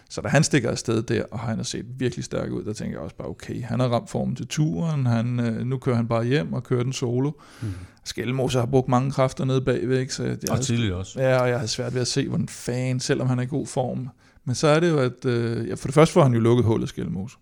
Så 0.10 0.22
da 0.22 0.28
han 0.28 0.44
stikker 0.44 0.70
afsted 0.70 1.04
der, 1.04 1.24
og 1.32 1.40
han 1.40 1.58
har 1.58 1.64
set 1.64 1.86
virkelig 1.98 2.26
stærk 2.26 2.52
ud, 2.52 2.64
der 2.64 2.74
tænker 2.74 2.98
jeg 2.98 3.04
også 3.04 3.16
bare, 3.16 3.28
okay, 3.28 3.64
han 3.64 3.80
har 3.80 3.88
ramt 3.88 4.10
formen 4.10 4.36
til 4.36 4.48
turen, 4.48 5.06
han, 5.06 5.40
øh, 5.40 5.66
nu 5.66 5.78
kører 5.78 5.96
han 5.96 6.08
bare 6.08 6.26
hjem 6.26 6.54
og 6.54 6.64
kører 6.64 6.84
den 6.84 6.94
solo. 6.94 7.32
Mm. 7.62 7.68
Skelmose 8.04 8.60
har 8.60 8.66
brugt 8.66 8.88
mange 8.88 9.12
kræfter 9.12 9.46
nede 9.46 9.62
bagved, 9.62 10.10
så 10.10 10.24
jeg, 10.24 10.38
og 10.52 10.62
tidligt 10.62 10.94
også. 10.94 11.22
Ja, 11.22 11.38
og 11.42 11.50
jeg 11.50 11.60
har 11.60 11.68
svært 11.68 11.94
ved 11.94 12.02
at 12.02 12.08
se, 12.08 12.28
hvordan 12.28 12.48
fan, 12.48 13.00
selvom 13.00 13.28
han 13.28 13.40
er 13.40 13.44
i 13.44 13.48
god 13.48 13.68
form. 13.68 14.10
Men 14.46 14.56
så 14.56 14.68
er 14.68 14.80
det 14.80 14.90
jo, 14.90 14.98
at 14.98 15.26
øh, 15.26 15.68
ja, 15.68 15.74
for 15.74 15.88
det 15.88 15.94
første 15.94 16.14
får 16.14 16.24
han 16.24 16.34
jo 16.34 16.40
lukket 16.40 16.66
hullet 16.66 16.90
Skelmose. 16.90 17.38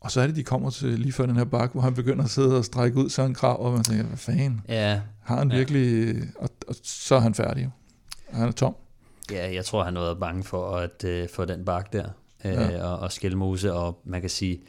Og 0.00 0.10
så 0.10 0.20
er 0.20 0.26
det, 0.26 0.36
de 0.36 0.42
kommer 0.42 0.70
til 0.70 0.98
lige 0.98 1.12
før 1.12 1.26
den 1.26 1.36
her 1.36 1.44
bakke, 1.44 1.72
hvor 1.72 1.82
han 1.82 1.94
begynder 1.94 2.24
at 2.24 2.30
sidde 2.30 2.58
og 2.58 2.64
strække 2.64 2.98
ud, 2.98 3.08
så 3.10 3.22
en 3.22 3.34
krav, 3.34 3.66
og 3.66 3.72
man 3.72 3.82
tænker, 3.82 4.04
hvad 4.04 4.18
fanden? 4.18 4.60
Ja. 4.68 5.00
Har 5.22 5.38
han 5.38 5.50
virkelig... 5.50 6.16
Og, 6.38 6.50
og 6.68 6.74
så 6.82 7.14
er 7.14 7.20
han 7.20 7.34
færdig. 7.34 7.70
Han 8.30 8.48
er 8.48 8.52
tom. 8.52 8.74
Ja, 9.30 9.54
jeg 9.54 9.64
tror, 9.64 9.84
han 9.84 9.96
har 9.96 10.02
været 10.02 10.20
bange 10.20 10.44
for 10.44 10.76
at 10.76 11.04
uh, 11.04 11.28
få 11.34 11.44
den 11.44 11.64
bak 11.64 11.92
der, 11.92 12.04
uh, 12.44 12.50
ja. 12.50 12.84
og, 12.84 12.98
og 12.98 13.12
Skelmose, 13.12 13.72
og 13.72 14.00
man 14.04 14.20
kan 14.20 14.30
sige, 14.30 14.60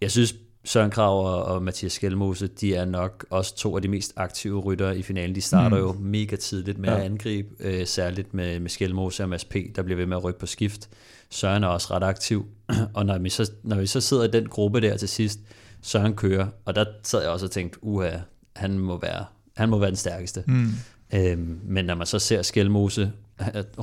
jeg 0.00 0.10
synes, 0.10 0.34
Søren 0.64 0.90
Krav 0.90 1.26
og, 1.26 1.44
og 1.44 1.62
Mathias 1.62 1.92
Skelmose, 1.92 2.46
de 2.46 2.74
er 2.74 2.84
nok 2.84 3.26
også 3.30 3.56
to 3.56 3.76
af 3.76 3.82
de 3.82 3.88
mest 3.88 4.12
aktive 4.16 4.60
rytter 4.60 4.90
i 4.90 5.02
finalen. 5.02 5.34
De 5.34 5.40
starter 5.40 5.76
mm. 5.76 5.82
jo 5.82 5.92
mega 5.92 6.36
tidligt 6.36 6.78
med 6.78 6.88
ja. 6.88 6.96
at 6.96 7.02
angribe, 7.02 7.48
uh, 7.80 7.86
særligt 7.86 8.34
med, 8.34 8.60
med 8.60 8.70
Skelmose 8.70 9.22
og 9.22 9.28
Mads 9.28 9.44
P., 9.44 9.54
der 9.76 9.82
bliver 9.82 9.96
ved 9.96 10.06
med 10.06 10.16
at 10.16 10.24
rykke 10.24 10.40
på 10.40 10.46
skift. 10.46 10.88
Søren 11.30 11.64
er 11.64 11.68
også 11.68 11.94
ret 11.94 12.02
aktiv, 12.02 12.46
og 12.94 13.06
når 13.06 13.18
vi, 13.18 13.30
så, 13.30 13.50
når 13.62 13.76
vi 13.76 13.86
så 13.86 14.00
sidder 14.00 14.24
i 14.24 14.30
den 14.30 14.48
gruppe 14.48 14.80
der 14.80 14.96
til 14.96 15.08
sidst, 15.08 15.40
Søren 15.82 16.14
kører, 16.14 16.46
og 16.64 16.74
der 16.74 16.84
sad 17.02 17.22
jeg 17.22 17.30
også 17.30 17.46
og 17.46 17.50
tænkte, 17.50 17.84
uha, 17.84 18.10
han 18.56 18.78
må 18.78 19.00
være, 19.00 19.24
han 19.56 19.68
må 19.68 19.78
være 19.78 19.90
den 19.90 19.96
stærkeste. 19.96 20.44
Mm. 20.46 20.70
Øhm, 21.14 21.60
men 21.64 21.84
når 21.84 21.94
man 21.94 22.06
så 22.06 22.18
ser 22.18 22.42
Skelmose 22.42 23.12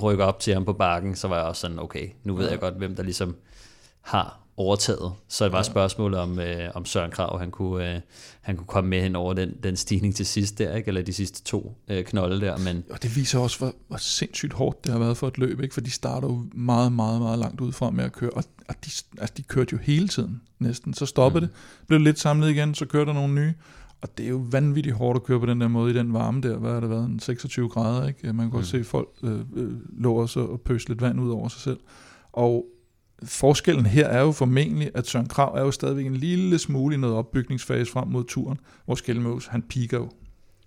rykke 0.03 0.23
op 0.23 0.39
til 0.39 0.53
ham 0.53 0.65
på 0.65 0.73
bakken, 0.73 1.15
så 1.15 1.27
var 1.27 1.35
jeg 1.37 1.45
også 1.45 1.61
sådan, 1.61 1.79
okay, 1.79 2.09
nu 2.23 2.35
ved 2.35 2.49
jeg 2.49 2.59
godt, 2.59 2.73
hvem 2.73 2.95
der 2.95 3.03
ligesom 3.03 3.35
har 4.01 4.41
overtaget. 4.57 5.13
Så 5.27 5.43
det 5.43 5.53
var 5.53 5.59
et 5.59 5.65
spørgsmål 5.65 6.13
om, 6.13 6.39
øh, 6.39 6.69
om 6.73 6.85
Søren 6.85 7.11
Krav, 7.11 7.39
han 7.39 7.51
kunne, 7.51 7.95
øh, 7.95 8.01
han 8.41 8.55
kunne 8.57 8.67
komme 8.67 8.89
med 8.89 9.01
hen 9.01 9.15
over 9.15 9.33
den, 9.33 9.53
den 9.63 9.77
stigning 9.77 10.15
til 10.15 10.25
sidst 10.25 10.57
der, 10.57 10.75
ikke? 10.75 10.87
eller 10.87 11.01
de 11.01 11.13
sidste 11.13 11.43
to 11.43 11.77
øh, 11.87 12.03
knolde 12.03 12.41
der. 12.41 12.57
Men... 12.57 12.83
Og 12.89 13.03
det 13.03 13.15
viser 13.15 13.39
også, 13.39 13.57
hvor, 13.57 13.73
hvor 13.87 13.97
sindssygt 13.97 14.53
hårdt 14.53 14.83
det 14.85 14.91
har 14.91 14.99
været 14.99 15.17
for 15.17 15.27
et 15.27 15.37
løb, 15.37 15.61
ikke? 15.61 15.73
for 15.73 15.81
de 15.81 15.91
starter 15.91 16.27
jo 16.27 16.45
meget, 16.53 16.91
meget, 16.91 17.21
meget 17.21 17.39
langt 17.39 17.61
ud 17.61 17.71
fra 17.71 17.89
med 17.89 18.03
at 18.03 18.11
køre, 18.11 18.29
og, 18.29 18.43
og 18.67 18.75
de, 18.85 18.91
altså, 19.17 19.33
de 19.37 19.43
kørte 19.43 19.69
jo 19.71 19.77
hele 19.77 20.07
tiden 20.07 20.41
næsten. 20.59 20.93
Så 20.93 21.05
stoppede 21.05 21.45
mm. 21.45 21.51
det, 21.51 21.87
blev 21.87 21.99
lidt 21.99 22.19
samlet 22.19 22.49
igen, 22.49 22.75
så 22.75 22.85
kørte 22.85 23.07
der 23.07 23.13
nogle 23.13 23.33
nye, 23.33 23.53
og 24.01 24.17
det 24.17 24.25
er 24.25 24.29
jo 24.29 24.45
vanvittigt 24.51 24.95
hårdt 24.95 25.15
at 25.15 25.23
køre 25.23 25.39
på 25.39 25.45
den 25.45 25.61
der 25.61 25.67
måde 25.67 25.91
i 25.91 25.93
den 25.93 26.13
varme 26.13 26.41
der. 26.41 26.57
Hvad 26.57 26.73
har 26.73 26.79
det 26.79 26.89
været? 26.89 27.05
En 27.05 27.19
26 27.19 27.69
grader, 27.69 28.07
ikke? 28.07 28.33
Man 28.33 28.45
kan 28.45 28.49
godt 28.49 28.61
mm. 28.61 28.65
se 28.65 28.83
folk 28.83 29.07
øh, 29.23 29.39
øh, 29.55 29.71
lå 29.97 30.27
sig 30.27 30.41
og 30.41 30.61
pøse 30.61 30.87
lidt 30.87 31.01
vand 31.01 31.21
ud 31.21 31.31
over 31.31 31.47
sig 31.47 31.61
selv. 31.61 31.79
Og 32.31 32.65
forskellen 33.23 33.85
her 33.85 34.07
er 34.07 34.21
jo 34.21 34.31
formentlig, 34.31 34.91
at 34.93 35.07
Søren 35.07 35.27
Krav 35.27 35.55
er 35.55 35.61
jo 35.61 35.71
stadigvæk 35.71 36.05
en 36.05 36.15
lille 36.15 36.59
smule 36.59 36.95
i 36.95 36.97
noget 36.97 37.15
opbygningsfase 37.15 37.91
frem 37.91 38.07
mod 38.07 38.23
turen, 38.23 38.59
hvor 38.85 38.95
Skelmøs, 38.95 39.47
han 39.47 39.61
piker 39.61 39.97
jo. 39.97 40.09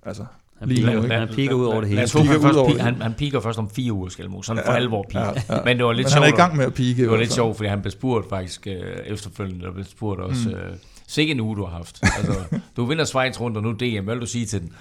Altså, 0.03 0.25
han 0.59 0.69
lige 0.69 0.81
piker, 0.81 0.97
nu, 0.97 1.03
ikke? 1.03 1.15
Han 1.15 1.29
piker 1.29 1.55
ud 1.55 1.65
over 1.65 1.81
det 1.81 1.89
hele. 1.89 2.01
Han, 2.01 2.09
først, 2.09 2.57
over 2.59 2.83
han, 2.83 3.03
han 3.03 3.15
piker 3.15 3.41
først 3.41 3.59
om 3.59 3.71
fire 3.71 3.93
uger, 3.93 4.09
Skelmos. 4.09 4.47
Han 4.47 4.57
ja, 4.57 4.69
for 4.69 4.73
alvor 4.73 5.07
piker. 5.09 5.21
Ja, 5.21 5.55
ja. 5.57 5.65
Men 5.65 5.77
det 5.77 5.87
var 5.87 5.93
lidt 5.93 6.05
Men 6.05 6.11
sjovt. 6.11 6.25
han 6.25 6.33
er 6.33 6.37
i 6.37 6.41
gang 6.41 6.57
med 6.57 6.65
at 6.65 6.75
pike. 6.75 7.03
Det 7.03 7.11
var 7.11 7.17
lidt 7.17 7.33
sjovt, 7.33 7.57
fordi 7.57 7.69
han 7.69 7.81
blev 7.81 7.91
spurgt 7.91 8.29
faktisk 8.29 8.67
øh, 8.67 8.75
efterfølgende, 9.07 9.65
der 9.65 9.73
blev 9.73 9.85
spurgt 9.85 10.21
også, 10.21 10.49
mm. 10.49 10.55
øh, 10.55 10.77
sikke 11.15 11.31
en 11.31 11.41
uge 11.41 11.57
du 11.57 11.65
har 11.65 11.77
haft. 11.77 11.99
Altså, 12.03 12.59
du 12.77 12.85
vinder 12.85 13.05
Schweiz 13.05 13.41
rundt, 13.41 13.57
og 13.57 13.63
nu 13.63 13.73
DM. 13.73 14.05
Hvad 14.05 14.15
vil 14.15 14.21
du 14.21 14.27
sige 14.27 14.47
til 14.47 14.61
den? 14.61 14.73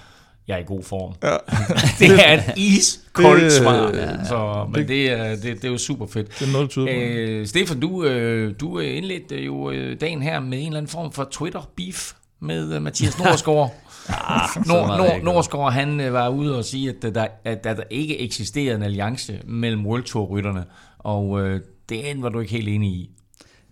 jeg 0.48 0.54
er 0.54 0.58
i 0.58 0.64
god 0.66 0.82
form. 0.82 1.14
Ja. 1.22 1.36
det 2.06 2.28
er 2.28 2.32
et 2.32 2.58
iskoldt 2.58 3.52
svar. 3.52 3.90
Ja, 3.94 4.24
så, 4.24 4.66
men 4.72 4.74
det, 4.74 4.88
det, 4.88 5.10
er, 5.10 5.28
det, 5.28 5.42
det 5.42 5.64
er 5.64 5.68
jo 5.68 5.78
super 5.78 6.06
fedt. 6.06 6.38
Det 6.38 6.48
er 6.48 6.52
noget, 6.52 6.70
tyder 6.70 6.86
øh, 6.90 7.46
Stefan, 7.46 7.80
du, 7.80 8.04
øh, 8.04 8.54
du 8.60 8.78
indledte 8.78 9.44
jo 9.44 9.70
øh, 9.70 10.00
dagen 10.00 10.22
her 10.22 10.40
med 10.40 10.58
en 10.58 10.66
eller 10.66 10.78
anden 10.78 10.90
form 10.90 11.12
for 11.12 11.28
Twitter-beef 11.30 12.12
med 12.40 12.80
Mathias 12.80 13.18
Nordsgaard. 13.18 13.74
ah, 14.08 14.66
Nord, 14.66 14.98
Nord, 14.98 15.22
Nordsgaard, 15.22 15.72
han 15.72 16.12
var 16.12 16.28
ude 16.28 16.58
og 16.58 16.64
sige, 16.64 16.88
at 16.90 17.14
der, 17.14 17.26
at 17.44 17.64
der 17.64 17.82
ikke 17.90 18.20
eksisterer 18.20 18.76
en 18.76 18.82
alliance 18.82 19.40
mellem 19.44 19.86
World 19.86 20.02
Tour-rytterne, 20.02 20.64
og 20.98 21.40
øh, 21.40 21.60
det 21.88 22.22
var 22.22 22.28
du 22.28 22.40
ikke 22.40 22.52
helt 22.52 22.68
enig 22.68 22.90
i. 22.90 23.10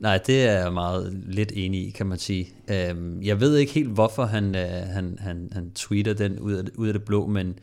Nej, 0.03 0.19
det 0.19 0.45
er 0.45 0.53
jeg 0.53 0.73
meget 0.73 1.13
lidt 1.27 1.53
enig 1.55 1.87
i, 1.87 1.91
kan 1.91 2.07
man 2.07 2.19
sige. 2.19 2.49
Øhm, 2.71 3.23
jeg 3.23 3.41
ved 3.41 3.57
ikke 3.57 3.73
helt, 3.73 3.89
hvorfor 3.89 4.25
han, 4.25 4.57
øh, 4.57 4.71
han, 4.71 5.19
han, 5.21 5.49
han 5.53 5.71
tweeter 5.75 6.15
den 6.15 6.39
ud 6.39 6.53
af, 6.53 6.65
ud 6.75 6.87
af 6.87 6.93
det 6.93 7.05
blå, 7.05 7.27
men 7.27 7.59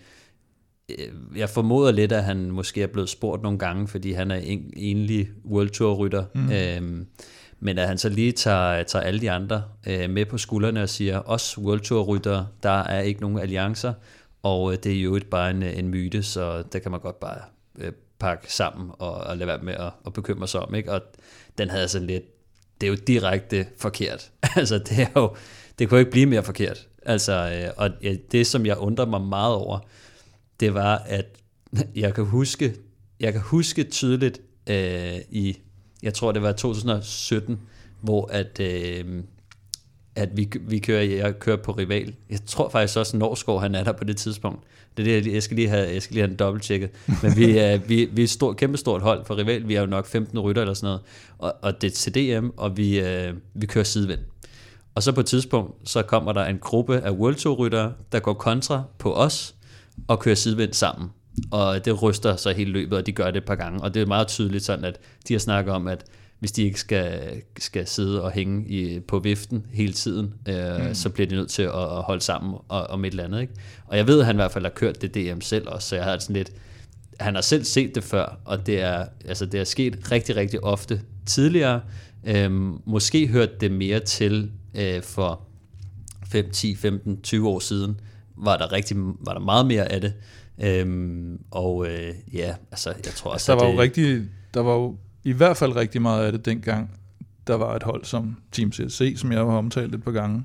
øh, 0.89 1.08
jeg 1.36 1.49
formoder 1.49 1.91
lidt, 1.91 2.12
at 2.12 2.23
han 2.23 2.52
måske 2.52 2.84
er 2.84 2.88
blevet 2.88 3.10
spurgt 3.10 3.43
nogle 3.43 3.60
gange, 3.60 3.88
fordi 3.88 4.12
han 4.12 4.32
er 4.32 4.36
en 4.36 4.73
enlig 4.78 5.30
World 5.45 5.69
Tour 5.69 5.95
rytter. 5.95 6.25
Mm. 6.36 6.52
Øhm, 6.52 7.08
men 7.60 7.78
at 7.78 7.88
han 7.88 7.97
så 7.97 8.10
lige 8.10 8.32
tager, 8.32 8.84
tager 8.84 9.04
alle 9.04 9.21
de 9.21 9.32
andre 9.32 9.63
øh, 9.88 10.10
med 10.10 10.25
på 10.25 10.38
skuldrene 10.38 10.84
og 10.84 10.89
siger, 10.89 11.21
os 11.25 11.58
World 11.58 11.82
Tour 11.82 12.04
rytter, 12.04 12.45
der 12.63 12.84
er 12.84 13.02
ikke 13.02 13.21
nogen 13.21 13.39
alliancer, 13.39 13.93
og 14.43 14.71
øh, 14.71 14.78
det 14.84 14.97
er 14.97 15.02
jo 15.02 15.15
et 15.15 15.25
bare 15.25 15.49
en, 15.49 15.63
en 15.63 15.88
myte, 15.88 16.23
så 16.23 16.63
det 16.73 16.82
kan 16.82 16.91
man 16.91 16.99
godt 16.99 17.19
bare 17.19 17.39
øh, 17.80 17.91
pakke 18.19 18.54
sammen 18.54 18.91
og, 18.99 19.13
og 19.13 19.38
lade 19.38 19.47
være 19.47 19.62
med 19.62 19.73
at, 19.73 19.91
at 20.06 20.13
bekymre 20.13 20.47
sig 20.47 20.60
om. 20.60 20.75
Ikke? 20.75 20.91
Og 20.91 21.02
den 21.60 21.69
havde 21.69 21.88
sådan 21.88 22.08
lidt, 22.08 22.24
det 22.82 22.88
er 22.88 22.91
jo 22.91 22.98
direkte 23.08 23.65
forkert. 23.78 24.32
altså 24.56 24.78
det 24.78 25.00
er 25.00 25.08
jo, 25.15 25.36
det 25.80 25.89
kunne 25.89 26.00
ikke 26.00 26.12
blive 26.12 26.26
mere 26.26 26.43
forkert. 26.43 26.88
Altså, 27.06 27.34
øh, 27.34 27.74
og 27.78 27.89
det 28.32 28.48
som 28.48 28.65
jeg 28.65 28.78
undrer 28.78 29.06
mig 29.06 29.22
meget 29.22 29.56
over, 29.56 29.80
det 30.60 30.74
var, 30.74 30.98
at 30.98 31.26
jeg 31.95 32.13
kan 32.13 32.26
huske, 32.26 32.76
jeg 33.19 33.34
kan 33.34 33.41
huske 33.41 33.84
tydeligt 33.84 34.41
øh, 34.69 35.17
i, 35.30 35.58
jeg 36.04 36.13
tror 36.13 36.32
det 36.32 36.41
var 36.41 36.52
2017, 36.52 37.60
hvor 38.02 38.28
at, 38.32 38.60
øh, 38.60 39.24
at 40.15 40.38
vi, 40.38 40.52
vi 40.62 40.80
kører, 40.80 41.04
jeg 41.04 41.39
kører 41.39 41.58
på 41.58 41.72
rival. 41.72 42.15
Jeg 42.30 42.39
tror 42.45 42.69
faktisk 42.69 42.98
også, 42.98 43.17
at 43.17 43.19
Norskov 43.19 43.62
han 43.62 43.76
er 43.76 43.84
der 43.84 43.91
på 43.91 44.04
det 44.04 44.17
tidspunkt. 44.17 44.63
Det 45.05 45.17
er 45.17 45.21
det, 45.21 45.33
jeg 45.33 45.43
skal 45.43 45.55
lige 45.55 45.69
have, 45.69 45.93
jeg 45.93 46.01
skal 46.01 46.13
lige 46.13 46.21
have 46.21 46.29
den 46.29 46.38
dobbelttjekket. 46.38 46.89
Men 47.23 47.38
vi 47.38 47.57
er, 47.57 47.77
vi, 47.77 48.09
vi 48.12 48.21
er 48.21 48.23
et 48.23 48.29
stort, 48.29 48.57
kæmpestort 48.57 49.01
hold 49.01 49.25
for 49.25 49.38
rival. 49.38 49.67
Vi 49.67 49.75
er 49.75 49.81
jo 49.81 49.88
nok 49.88 50.07
15 50.07 50.39
rytter 50.39 50.62
eller 50.62 50.73
sådan 50.73 50.88
noget. 50.88 51.01
Og, 51.38 51.53
og 51.62 51.81
det 51.81 51.91
er 51.91 51.95
CDM, 51.95 52.49
og 52.57 52.77
vi, 52.77 52.99
øh, 52.99 53.33
vi 53.53 53.65
kører 53.65 53.83
sidevind. 53.83 54.19
Og 54.95 55.03
så 55.03 55.12
på 55.12 55.19
et 55.19 55.25
tidspunkt, 55.25 55.89
så 55.89 56.01
kommer 56.01 56.33
der 56.33 56.45
en 56.45 56.57
gruppe 56.59 56.99
af 56.99 57.12
World 57.12 57.35
Tour 57.35 57.55
ryttere, 57.55 57.93
der 58.12 58.19
går 58.19 58.33
kontra 58.33 58.83
på 58.97 59.13
os, 59.13 59.55
og 60.07 60.19
kører 60.19 60.35
sidevind 60.35 60.73
sammen. 60.73 61.09
Og 61.51 61.85
det 61.85 62.01
ryster 62.01 62.35
så 62.35 62.51
hele 62.51 62.71
løbet, 62.71 62.97
og 62.97 63.05
de 63.05 63.12
gør 63.12 63.25
det 63.25 63.38
et 63.38 63.45
par 63.45 63.55
gange. 63.55 63.81
Og 63.81 63.93
det 63.93 64.01
er 64.01 64.05
meget 64.05 64.27
tydeligt 64.27 64.63
sådan, 64.63 64.85
at 64.85 64.99
de 65.27 65.33
har 65.33 65.39
snakket 65.39 65.73
om, 65.73 65.88
at 65.88 66.05
hvis 66.39 66.52
de 66.52 66.63
ikke 66.63 66.80
skal, 66.80 67.41
skal 67.60 67.88
sidde 67.88 68.23
og 68.23 68.32
hænge 68.32 68.67
i, 68.67 68.99
på 68.99 69.19
viften 69.19 69.65
hele 69.71 69.93
tiden, 69.93 70.34
øh, 70.47 70.88
mm. 70.88 70.93
så 70.93 71.10
bliver 71.10 71.28
de 71.28 71.36
nødt 71.36 71.49
til 71.49 71.63
at, 71.63 71.73
at 71.73 72.02
holde 72.02 72.21
sammen 72.21 72.56
og, 72.67 72.84
om 72.84 73.06
et 73.06 73.10
eller 73.10 73.23
andet. 73.23 73.41
Ikke? 73.41 73.54
Og 73.86 73.97
jeg 73.97 74.08
ved, 74.08 74.19
at 74.19 74.25
han 74.25 74.36
i 74.36 74.38
hvert 74.38 74.52
fald 74.52 74.65
har 74.65 74.71
kørt 74.71 75.02
det 75.02 75.15
DM 75.15 75.41
selv 75.41 75.67
også, 75.67 75.88
så 75.88 75.95
jeg 75.95 76.06
har 76.06 76.19
sådan 76.19 76.36
lidt, 76.36 76.52
han 77.19 77.36
har 77.36 77.41
selv 77.41 77.63
set 77.63 77.95
det 77.95 78.04
før, 78.04 78.39
og 78.45 78.65
det 78.65 78.82
er, 78.82 79.06
altså 79.25 79.45
det 79.45 79.60
er 79.60 79.63
sket 79.63 80.12
rigtig, 80.12 80.36
rigtig 80.36 80.63
ofte 80.63 81.02
tidligere. 81.25 81.82
Øhm, 82.23 82.78
måske 82.86 83.28
hørt 83.28 83.62
det 83.62 83.71
mere 83.71 83.99
til 83.99 84.52
øh, 84.75 85.02
for 85.02 85.41
5, 86.28 86.49
10, 86.52 86.75
15, 86.75 87.21
20 87.21 87.49
år 87.49 87.60
siden, 87.60 87.99
var 88.38 88.58
der, 88.58 88.71
rigtig, 88.71 88.97
var 88.97 89.34
der 89.34 89.39
meget 89.39 89.65
mere 89.65 89.91
af 89.91 90.02
det. 90.02 90.13
Øhm, 90.62 91.39
og 91.52 91.88
øh, 91.88 92.13
ja, 92.34 92.56
altså 92.71 92.89
jeg 92.89 93.13
tror 93.13 93.32
også, 93.32 93.52
altså, 93.52 93.65
der 93.65 93.69
var 93.69 93.73
jo 93.73 93.82
rigtig, 93.82 94.21
der 94.54 94.60
var 94.60 94.73
jo 94.73 94.97
i 95.23 95.32
hvert 95.32 95.58
fald 95.58 95.75
rigtig 95.75 96.01
meget 96.01 96.25
af 96.25 96.32
det 96.32 96.45
dengang, 96.45 96.91
der 97.47 97.55
var 97.55 97.75
et 97.75 97.84
hold 97.84 98.05
som 98.05 98.36
Team 98.51 98.71
CSC, 98.71 99.13
som 99.17 99.32
jeg 99.32 99.39
har 99.39 99.45
omtalt 99.45 99.95
et 99.95 100.03
par 100.03 100.12
gange, 100.12 100.43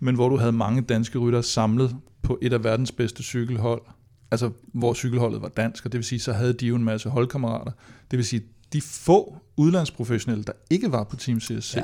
men 0.00 0.14
hvor 0.14 0.28
du 0.28 0.36
havde 0.36 0.52
mange 0.52 0.82
danske 0.82 1.18
ryttere 1.18 1.42
samlet 1.42 1.96
på 2.22 2.38
et 2.42 2.52
af 2.52 2.64
verdens 2.64 2.92
bedste 2.92 3.22
cykelhold, 3.22 3.82
altså 4.30 4.50
hvor 4.72 4.94
cykelholdet 4.94 5.42
var 5.42 5.48
dansk, 5.48 5.84
og 5.84 5.92
det 5.92 5.98
vil 5.98 6.04
sige, 6.04 6.20
så 6.20 6.32
havde 6.32 6.52
de 6.52 6.66
jo 6.66 6.76
en 6.76 6.84
masse 6.84 7.08
holdkammerater. 7.08 7.72
Det 8.10 8.16
vil 8.16 8.26
sige, 8.26 8.42
de 8.72 8.80
få 8.80 9.36
udlandsprofessionelle, 9.56 10.44
der 10.44 10.52
ikke 10.70 10.92
var 10.92 11.04
på 11.04 11.16
Team 11.16 11.40
CSC, 11.40 11.76
ja. 11.76 11.82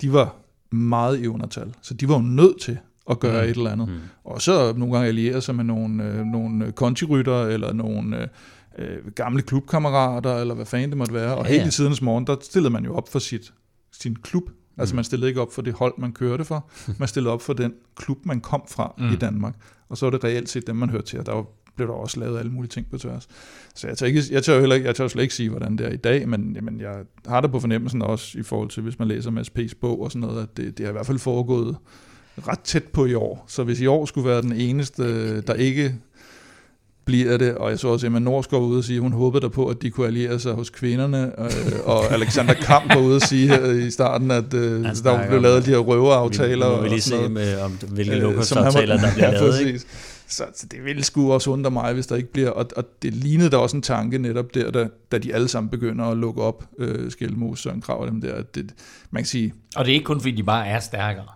de 0.00 0.12
var 0.12 0.36
meget 0.70 1.20
i 1.20 1.26
undertal, 1.26 1.74
så 1.82 1.94
de 1.94 2.08
var 2.08 2.14
jo 2.14 2.22
nødt 2.22 2.60
til 2.60 2.78
at 3.10 3.20
gøre 3.20 3.44
mm. 3.44 3.50
et 3.50 3.56
eller 3.56 3.70
andet. 3.70 3.88
Mm. 3.88 3.98
Og 4.24 4.42
så 4.42 4.72
nogle 4.76 4.94
gange 4.94 5.08
alliere 5.08 5.40
sig 5.40 5.54
med 5.54 5.64
nogle, 5.64 6.04
øh, 6.04 6.24
nogle 6.24 6.72
kontirytter, 6.72 7.42
eller 7.42 7.72
nogle 7.72 8.22
øh, 8.22 8.28
øh, 8.78 9.12
gamle 9.14 9.42
klubkammerater, 9.42 10.36
eller 10.36 10.54
hvad 10.54 10.66
fanden 10.66 10.90
det 10.90 10.98
måtte 10.98 11.14
være. 11.14 11.36
Og 11.36 11.46
ja, 11.46 11.52
helt 11.52 11.66
i 11.66 11.76
tidens 11.76 12.02
morgen, 12.02 12.26
der 12.26 12.36
stillede 12.40 12.72
man 12.72 12.84
jo 12.84 12.94
op 12.94 13.08
for 13.08 13.18
sit, 13.18 13.52
sin 13.92 14.16
klub. 14.16 14.50
Altså 14.78 14.94
mm. 14.94 14.96
man 14.96 15.04
stillede 15.04 15.28
ikke 15.28 15.40
op 15.40 15.52
for 15.52 15.62
det 15.62 15.72
hold, 15.72 15.94
man 15.98 16.12
kørte 16.12 16.44
for. 16.44 16.70
Man 16.98 17.08
stillede 17.08 17.32
op 17.32 17.42
for 17.42 17.52
den 17.52 17.72
klub, 17.96 18.26
man 18.26 18.40
kom 18.40 18.62
fra 18.70 18.94
mm. 18.98 19.12
i 19.12 19.16
Danmark. 19.16 19.54
Og 19.88 19.96
så 19.96 20.06
var 20.06 20.10
det 20.10 20.24
reelt 20.24 20.48
set 20.48 20.66
dem, 20.66 20.76
man 20.76 20.90
hørte 20.90 21.06
til. 21.06 21.18
Og 21.18 21.26
der 21.26 21.32
var, 21.32 21.44
blev 21.76 21.88
der 21.88 21.94
også 21.94 22.20
lavet 22.20 22.38
alle 22.38 22.52
mulige 22.52 22.68
ting 22.68 22.90
på 22.90 22.98
tværs. 22.98 23.28
Så 23.74 23.86
jeg 23.86 23.98
tør, 23.98 24.06
ikke, 24.06 24.22
jeg 24.30 24.44
tør, 24.44 24.60
heller 24.60 24.76
jeg 24.76 24.96
tør 24.96 25.08
slet 25.08 25.22
ikke 25.22 25.34
sige, 25.34 25.48
hvordan 25.48 25.78
det 25.78 25.86
er 25.86 25.90
i 25.90 25.96
dag, 25.96 26.28
men 26.28 26.52
jamen, 26.54 26.80
jeg 26.80 26.94
har 27.26 27.40
det 27.40 27.50
på 27.50 27.60
fornemmelsen 27.60 28.02
også 28.02 28.38
i 28.38 28.42
forhold 28.42 28.68
til, 28.68 28.82
hvis 28.82 28.98
man 28.98 29.08
læser 29.08 29.30
Mads 29.30 29.50
P's 29.58 29.72
bog 29.80 30.00
og 30.00 30.12
sådan 30.12 30.28
noget, 30.28 30.42
at 30.42 30.56
det, 30.56 30.78
det 30.78 30.86
har 30.86 30.90
i 30.90 30.92
hvert 30.92 31.06
fald 31.06 31.18
foregået 31.18 31.76
ret 32.48 32.60
tæt 32.60 32.84
på 32.84 33.06
i 33.06 33.14
år. 33.14 33.44
Så 33.48 33.64
hvis 33.64 33.80
i 33.80 33.86
år 33.86 34.06
skulle 34.06 34.28
være 34.28 34.42
den 34.42 34.52
eneste, 34.52 35.40
der 35.40 35.54
ikke 35.54 35.94
bliver 37.04 37.36
det, 37.36 37.54
og 37.54 37.70
jeg 37.70 37.78
så 37.78 37.88
også 37.88 38.06
Emma 38.06 38.18
Norsgaard 38.18 38.62
ude 38.62 38.78
og 38.78 38.84
sige, 38.84 38.96
at 38.96 39.02
hun 39.02 39.12
håbede 39.12 39.40
der 39.40 39.48
på, 39.48 39.66
at 39.66 39.82
de 39.82 39.90
kunne 39.90 40.06
alliere 40.06 40.38
sig 40.38 40.52
hos 40.52 40.70
kvinderne, 40.70 41.38
og, 41.38 41.50
og 41.84 42.04
Alexander 42.14 42.54
Kamp 42.54 42.94
var 42.94 43.00
ude 43.00 43.16
og 43.16 43.20
sige 43.20 43.48
her 43.48 43.70
i 43.70 43.90
starten, 43.90 44.30
at 44.30 44.54
uh, 44.54 44.60
der 44.60 45.28
blev 45.28 45.40
lavet 45.40 45.66
de 45.66 45.70
her 45.70 45.78
røveaftaler. 45.78 46.68
Vi, 46.68 46.74
vi 46.74 46.80
må 46.80 46.88
lige 46.88 47.00
se, 47.00 47.28
med, 47.28 47.60
om 47.60 47.72
hvilke 47.88 48.16
øh, 48.16 48.22
lokumsaftaler, 48.22 48.96
der 48.96 49.12
bliver 49.14 49.30
ja, 49.32 49.40
lavet. 49.40 49.60
Ikke? 49.60 49.80
Så, 50.28 50.44
så 50.54 50.66
det 50.66 50.84
ville 50.84 51.04
sgu 51.04 51.32
også 51.32 51.50
undre 51.50 51.70
mig, 51.70 51.92
hvis 51.92 52.06
der 52.06 52.16
ikke 52.16 52.32
bliver, 52.32 52.50
og, 52.50 52.66
og 52.76 52.84
det 53.02 53.14
lignede 53.14 53.50
der 53.50 53.56
også 53.56 53.76
en 53.76 53.82
tanke 53.82 54.18
netop 54.18 54.54
der, 54.54 54.70
da, 54.70 54.88
da 55.12 55.18
de 55.18 55.34
alle 55.34 55.48
sammen 55.48 55.70
begynder 55.70 56.04
at 56.04 56.16
lukke 56.16 56.42
op, 56.42 56.64
øh, 56.78 57.10
Skelmos, 57.10 57.60
Søren 57.60 57.80
Krav 57.80 58.00
og 58.00 58.06
dem 58.06 58.20
der. 58.20 58.42
Det, 58.42 58.74
man 59.10 59.22
kan 59.22 59.28
sige... 59.28 59.52
Og 59.76 59.84
det 59.84 59.90
er 59.90 59.94
ikke 59.94 60.04
kun, 60.04 60.20
fordi 60.20 60.36
de 60.36 60.42
bare 60.42 60.66
er 60.66 60.80
stærkere. 60.80 61.26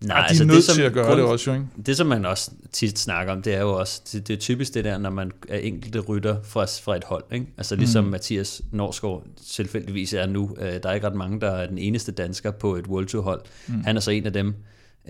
Nej, 0.00 0.16
ja, 0.16 0.22
de 0.22 0.28
altså 0.28 0.42
er 0.42 0.46
nødt 0.46 0.56
det, 0.56 0.64
som, 0.64 0.74
til 0.74 0.82
at 0.82 0.92
gøre 0.92 1.06
grund, 1.06 1.20
det 1.20 1.28
også, 1.28 1.50
jo, 1.50 1.54
ikke? 1.54 1.66
Det, 1.86 1.96
som 1.96 2.06
man 2.06 2.24
også 2.24 2.50
tit 2.72 2.98
snakker 2.98 3.32
om, 3.32 3.42
det 3.42 3.54
er 3.54 3.60
jo 3.60 3.72
også, 3.72 4.02
det, 4.12 4.28
det 4.28 4.34
er 4.34 4.38
typisk 4.38 4.74
det 4.74 4.84
der, 4.84 4.98
når 4.98 5.10
man 5.10 5.32
er 5.48 5.58
enkelte 5.58 6.00
rytter 6.00 6.36
fra, 6.44 6.64
fra 6.64 6.96
et 6.96 7.04
hold, 7.04 7.24
ikke? 7.32 7.46
Altså 7.58 7.76
ligesom 7.76 8.04
mm. 8.04 8.10
Mathias 8.10 8.62
Norsgaard 8.72 9.24
tilfældigvis 9.50 10.12
er 10.12 10.26
nu. 10.26 10.56
Øh, 10.60 10.72
der 10.82 10.88
er 10.88 10.92
ikke 10.92 11.06
ret 11.06 11.14
mange, 11.14 11.40
der 11.40 11.50
er 11.50 11.66
den 11.66 11.78
eneste 11.78 12.12
dansker 12.12 12.50
på 12.50 12.76
et 12.76 12.86
World 12.86 13.06
Tour 13.06 13.22
hold. 13.22 13.40
Mm. 13.66 13.84
Han 13.84 13.96
er 13.96 14.00
så 14.00 14.10
en 14.10 14.26
af 14.26 14.32
dem. 14.32 14.54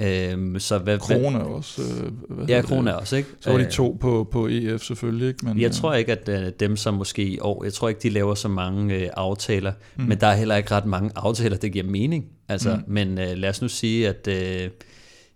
Øhm, 0.01 0.59
så 0.59 0.79
hvad, 0.79 0.99
Krone 0.99 1.45
også. 1.45 1.83
Øh, 1.83 2.37
hvad 2.37 2.47
ja, 2.47 2.63
Krone 2.63 2.91
er 2.91 2.95
også, 2.95 3.17
ikke? 3.17 3.29
Så 3.41 3.51
var 3.51 3.59
de 3.59 3.65
øh, 3.65 3.71
to 3.71 3.97
på, 4.01 4.29
på 4.33 4.49
EF 4.51 4.83
selvfølgelig, 4.83 5.29
ikke? 5.29 5.47
Men, 5.47 5.61
jeg 5.61 5.67
øh, 5.67 5.73
tror 5.73 5.95
ikke, 5.95 6.13
at 6.13 6.29
øh, 6.29 6.53
dem 6.61 6.77
som 6.77 6.95
måske 6.95 7.23
i 7.23 7.39
år, 7.39 7.65
jeg 7.65 7.73
tror 7.73 7.89
ikke, 7.89 8.01
de 8.03 8.11
laver 8.11 8.35
så 8.35 8.49
mange 8.49 8.95
øh, 8.95 9.09
aftaler, 9.17 9.73
mm. 9.97 10.05
men 10.05 10.21
der 10.21 10.27
er 10.27 10.37
heller 10.37 10.57
ikke 10.57 10.71
ret 10.71 10.87
mange 10.87 11.11
aftaler, 11.17 11.57
det 11.57 11.73
giver 11.73 11.85
mening. 11.85 12.25
Altså, 12.49 12.77
mm. 12.77 12.93
Men 12.93 13.19
øh, 13.19 13.37
lad 13.37 13.49
os 13.49 13.63
nu 13.63 13.69
sige, 13.69 14.09
at 14.09 14.29
øh, 14.29 14.71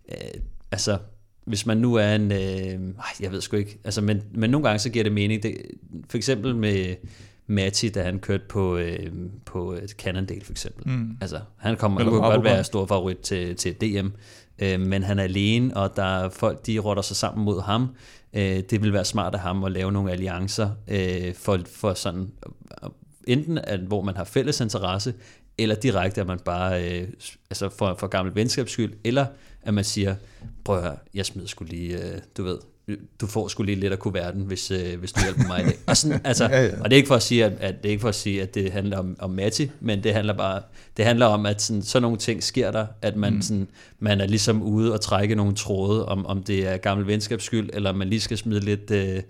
øh, 0.08 0.14
altså, 0.72 0.98
hvis 1.44 1.66
man 1.66 1.76
nu 1.76 1.94
er 1.94 2.14
en, 2.14 2.32
øh, 2.32 2.94
jeg 3.20 3.32
ved 3.32 3.40
sgu 3.40 3.56
ikke, 3.56 3.78
altså, 3.84 4.00
men, 4.00 4.22
men 4.34 4.50
nogle 4.50 4.66
gange 4.66 4.78
så 4.78 4.90
giver 4.90 5.02
det 5.02 5.12
mening. 5.12 5.42
Det, 5.42 5.56
for 6.10 6.16
eksempel 6.16 6.56
med 6.56 6.94
Matti, 7.46 7.88
da 7.88 8.02
han 8.02 8.18
kørte 8.18 8.44
på, 8.48 8.76
øh, 8.76 9.06
på 9.44 9.76
Cannondale 9.98 10.44
for 10.44 10.52
eksempel. 10.52 10.92
Mm. 10.92 11.16
Altså, 11.20 11.40
han 11.56 11.76
kommer, 11.76 12.04
kunne 12.04 12.20
godt 12.20 12.44
være 12.44 12.64
stor 12.64 12.86
favorit 12.86 13.18
til, 13.18 13.56
til 13.56 13.74
DM 13.74 14.08
øh, 14.60 14.80
men 14.80 15.02
han 15.02 15.18
er 15.18 15.22
alene, 15.22 15.76
og 15.76 15.96
der 15.96 16.24
er 16.24 16.28
folk, 16.28 16.66
de 16.66 16.78
rotter 16.78 17.02
sig 17.02 17.16
sammen 17.16 17.44
mod 17.44 17.62
ham. 17.62 17.94
Øh, 18.32 18.60
det 18.70 18.82
vil 18.82 18.92
være 18.92 19.04
smart 19.04 19.34
af 19.34 19.40
ham 19.40 19.64
at 19.64 19.72
lave 19.72 19.92
nogle 19.92 20.12
alliancer 20.12 20.70
øh, 20.88 21.34
for, 21.34 21.58
for 21.74 21.94
sådan, 21.94 22.32
øh, 22.84 22.90
enten 23.26 23.58
at, 23.58 23.80
hvor 23.80 24.02
man 24.02 24.16
har 24.16 24.24
fælles 24.24 24.60
interesse, 24.60 25.14
eller 25.58 25.74
direkte, 25.74 26.20
at 26.20 26.26
man 26.26 26.38
bare, 26.38 27.00
øh, 27.00 27.08
altså 27.50 27.68
for, 27.68 27.96
for 27.98 28.06
gammel 28.06 28.34
venskabs 28.34 28.72
skyld, 28.72 28.92
eller 29.04 29.26
at 29.62 29.74
man 29.74 29.84
siger, 29.84 30.14
prøv 30.64 30.76
at 30.76 30.82
høre, 30.82 30.96
jeg 31.14 31.26
smider 31.26 31.48
skulle 31.48 31.70
lige, 31.70 31.98
øh, 31.98 32.18
du 32.36 32.42
ved, 32.42 32.58
du 33.20 33.26
får 33.26 33.48
skulle 33.48 33.72
lige 33.72 33.80
lidt 33.80 33.92
af 33.92 33.98
kuverten, 33.98 34.42
hvis, 34.42 34.70
øh, 34.70 34.98
hvis 34.98 35.12
du 35.12 35.20
hjælper 35.22 35.46
mig 35.46 35.60
i 35.60 35.64
dag. 35.64 35.74
Og, 35.86 35.96
sådan, 35.96 36.20
altså, 36.24 36.44
ja, 36.52 36.64
ja. 36.64 36.70
og 36.80 36.84
det 36.84 36.92
er 36.92 36.96
ikke 36.96 37.08
for 37.08 37.14
at 37.14 37.22
sige, 37.22 37.44
at, 37.44 37.52
at, 37.60 37.82
det 37.82 37.88
er 37.88 37.90
ikke 37.90 38.00
for 38.00 38.08
at 38.08 38.14
sige, 38.14 38.42
at 38.42 38.54
det 38.54 38.72
handler 38.72 38.98
om, 38.98 39.16
om 39.18 39.30
Matti, 39.30 39.70
men 39.80 40.02
det 40.02 40.14
handler 40.14 40.36
bare, 40.36 40.62
det 40.96 41.04
handler 41.04 41.26
om, 41.26 41.46
at 41.46 41.62
sådan, 41.62 41.82
sådan 41.82 42.02
nogle 42.02 42.18
ting 42.18 42.42
sker 42.42 42.70
der, 42.70 42.86
at 43.02 43.16
man, 43.16 43.34
mm. 43.34 43.42
sådan, 43.42 43.68
man 43.98 44.20
er 44.20 44.26
ligesom 44.26 44.62
ude 44.62 44.92
og 44.92 45.00
trække 45.00 45.34
nogle 45.34 45.54
tråde, 45.54 46.06
om, 46.06 46.26
om 46.26 46.42
det 46.42 46.68
er 46.68 46.76
gammel 46.76 47.06
venskabs 47.06 47.44
skyld, 47.44 47.70
eller 47.72 47.92
man 47.92 48.08
lige 48.08 48.20
skal 48.20 48.38
smide 48.38 48.60
lidt, 48.60 48.90
øh, 48.90 49.22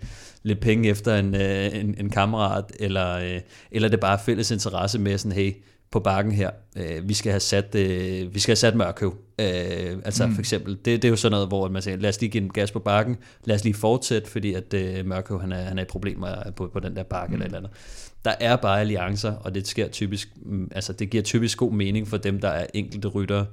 lidt 0.43 0.59
penge 0.59 0.89
efter 0.89 1.15
en, 1.15 1.35
øh, 1.35 1.79
en, 1.79 1.95
en 1.97 2.09
kammerat, 2.09 2.65
eller, 2.79 3.15
øh, 3.15 3.39
eller 3.71 3.87
det 3.87 3.97
er 3.97 4.01
bare 4.01 4.19
fælles 4.25 4.51
interesse 4.51 4.99
med 4.99 5.17
sådan, 5.17 5.31
hey, 5.31 5.53
på 5.91 5.99
bakken 5.99 6.33
her. 6.33 6.49
Øh, 6.77 7.09
vi 7.09 7.13
skal 7.13 7.31
have 7.31 7.39
sat, 7.39 7.75
øh, 7.75 8.33
vi 8.33 8.39
skal 8.39 8.51
have 8.51 8.55
sat 8.55 8.75
Mørkøv. 8.75 9.15
Øh, 9.41 9.97
altså 10.05 10.27
mm. 10.27 10.33
for 10.33 10.39
eksempel, 10.39 10.73
det, 10.73 10.85
det 10.85 11.05
er 11.05 11.09
jo 11.09 11.15
sådan 11.15 11.31
noget, 11.31 11.47
hvor 11.47 11.69
man 11.69 11.81
siger, 11.81 11.97
lad 11.97 12.09
os 12.09 12.21
lige 12.21 12.29
give 12.29 12.43
en 12.43 12.49
gas 12.49 12.71
på 12.71 12.79
bakken, 12.79 13.17
lad 13.45 13.55
os 13.55 13.63
lige 13.63 13.73
fortsætte, 13.73 14.29
fordi 14.29 14.53
at 14.53 14.73
øh, 14.73 15.05
Mørkøv, 15.05 15.41
han 15.41 15.51
er, 15.51 15.61
han 15.61 15.77
er 15.77 15.81
i 15.81 15.85
problemer 15.85 16.51
på, 16.55 16.69
på 16.73 16.79
den 16.79 16.95
der 16.95 17.03
bakke 17.03 17.29
mm. 17.29 17.33
eller 17.33 17.45
eller 17.45 17.57
andet. 17.57 17.71
Der 18.25 18.33
er 18.39 18.55
bare 18.55 18.79
alliancer, 18.79 19.33
og 19.33 19.55
det 19.55 19.67
sker 19.67 19.87
typisk, 19.87 20.29
mm, 20.45 20.71
altså 20.75 20.93
det 20.93 21.09
giver 21.09 21.23
typisk 21.23 21.57
god 21.57 21.71
mening 21.71 22.07
for 22.07 22.17
dem, 22.17 22.39
der 22.39 22.49
er 22.49 22.65
enkelte 22.73 23.07
ryttere, 23.07 23.45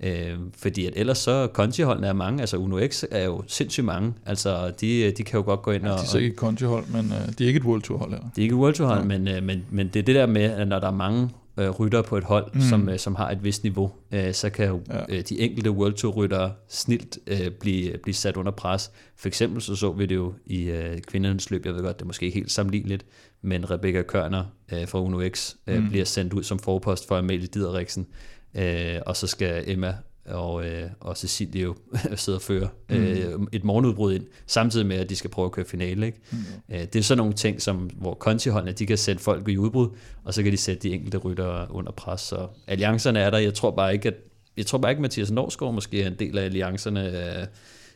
Øh, 0.00 0.38
fordi 0.58 0.86
at 0.86 0.92
ellers 0.96 1.18
så 1.18 1.48
Conti-holdene 1.52 2.06
er 2.06 2.12
mange, 2.12 2.40
altså 2.40 2.56
Uno 2.56 2.80
X 2.88 3.04
er 3.10 3.24
jo 3.24 3.42
sindssygt 3.46 3.84
mange, 3.84 4.14
altså 4.26 4.72
de, 4.80 5.10
de 5.10 5.22
kan 5.22 5.38
jo 5.38 5.44
godt 5.44 5.62
gå 5.62 5.70
ind 5.70 5.82
og... 5.82 5.88
Ja, 5.88 5.96
de 5.96 6.02
er 6.02 6.06
så 6.06 6.18
ikke 6.18 6.32
et 6.32 6.38
Conti-hold, 6.38 6.86
men 6.86 7.04
uh, 7.04 7.32
de 7.38 7.44
er 7.44 7.48
ikke 7.48 7.58
et 7.58 7.64
World 7.64 7.82
Tour 7.82 7.98
hold 7.98 8.10
her. 8.10 8.18
Det 8.18 8.38
er 8.38 8.42
ikke 8.42 8.52
et 8.52 8.58
World 8.58 8.74
Tour 8.74 8.88
hold, 8.88 8.98
ja. 8.98 9.18
men, 9.18 9.36
uh, 9.36 9.42
men, 9.42 9.64
men 9.70 9.88
det 9.88 9.96
er 9.96 10.02
det 10.02 10.14
der 10.14 10.26
med, 10.26 10.42
at 10.42 10.68
når 10.68 10.78
der 10.78 10.86
er 10.86 10.92
mange 10.92 11.30
øh, 11.56 11.70
rytter 11.70 12.02
på 12.02 12.16
et 12.16 12.24
hold, 12.24 12.50
mm. 12.54 12.60
som, 12.60 12.88
øh, 12.88 12.98
som 12.98 13.14
har 13.14 13.30
et 13.30 13.44
vist 13.44 13.62
niveau, 13.62 13.92
øh, 14.12 14.34
så 14.34 14.50
kan 14.50 14.68
jo 14.68 14.80
ja. 14.88 15.00
øh, 15.08 15.22
de 15.28 15.40
enkelte 15.40 15.70
World 15.70 15.94
Tour 15.94 16.12
ryttere 16.12 16.52
snilt 16.68 17.18
øh, 17.26 17.50
blive, 17.50 17.98
blive 17.98 18.14
sat 18.14 18.36
under 18.36 18.52
pres. 18.52 18.90
For 19.16 19.28
eksempel 19.28 19.62
så 19.62 19.76
så 19.76 19.92
vi 19.92 20.06
det 20.06 20.14
jo 20.14 20.34
i 20.46 20.62
øh, 20.62 21.00
kvindernes 21.00 21.50
løb, 21.50 21.66
jeg 21.66 21.74
ved 21.74 21.82
godt, 21.82 21.98
det 21.98 22.02
er 22.02 22.06
måske 22.06 22.26
ikke 22.26 22.38
helt 22.38 22.52
sammenligneligt, 22.52 23.06
men 23.42 23.70
Rebecca 23.70 24.02
Kørner 24.02 24.44
øh, 24.72 24.88
fra 24.88 25.00
Uno 25.00 25.28
X 25.28 25.54
øh, 25.66 25.82
mm. 25.82 25.88
bliver 25.88 26.04
sendt 26.04 26.32
ud 26.32 26.42
som 26.42 26.58
forpost 26.58 27.08
for 27.08 27.16
Amalie 27.16 27.46
Dideriksen, 27.46 28.06
øh, 28.54 28.98
og 29.06 29.16
så 29.16 29.26
skal 29.26 29.64
Emma 29.66 29.94
og, 30.28 30.66
øh, 30.66 30.90
og 31.00 31.16
Cecilie 31.16 31.62
jo 31.62 31.76
sidder 32.16 32.38
og 32.38 32.42
fører 32.42 32.68
mm. 32.88 32.96
øh, 32.96 33.40
et 33.52 33.64
morgenudbrud 33.64 34.14
ind, 34.14 34.24
samtidig 34.46 34.86
med, 34.86 34.96
at 34.96 35.08
de 35.08 35.16
skal 35.16 35.30
prøve 35.30 35.46
at 35.46 35.52
køre 35.52 35.64
finale. 35.66 36.06
Ikke? 36.06 36.18
Mm. 36.30 36.38
Øh, 36.74 36.80
det 36.80 36.96
er 36.96 37.02
sådan 37.02 37.18
nogle 37.18 37.32
ting, 37.32 37.62
som, 37.62 37.76
hvor 37.76 38.14
kontiholdene, 38.14 38.72
de 38.72 38.86
kan 38.86 38.98
sætte 38.98 39.22
folk 39.22 39.48
i 39.48 39.56
udbrud, 39.56 39.88
og 40.24 40.34
så 40.34 40.42
kan 40.42 40.52
de 40.52 40.56
sætte 40.56 40.88
de 40.88 40.94
enkelte 40.94 41.18
rytter 41.18 41.66
under 41.70 41.92
pres. 41.92 42.20
Så 42.20 42.48
alliancerne 42.66 43.18
er 43.18 43.30
der. 43.30 43.38
Jeg 43.38 43.54
tror 43.54 43.70
bare 43.70 43.92
ikke, 43.94 44.08
at 44.08 44.14
jeg 44.56 44.66
tror 44.66 44.78
bare 44.78 44.92
ikke, 44.92 44.98
at 44.98 45.02
Mathias 45.02 45.30
Norsgaard 45.30 45.74
måske 45.74 46.02
er 46.02 46.06
en 46.06 46.18
del 46.18 46.38
af 46.38 46.44
alliancerne, 46.44 47.06
øh, 47.40 47.46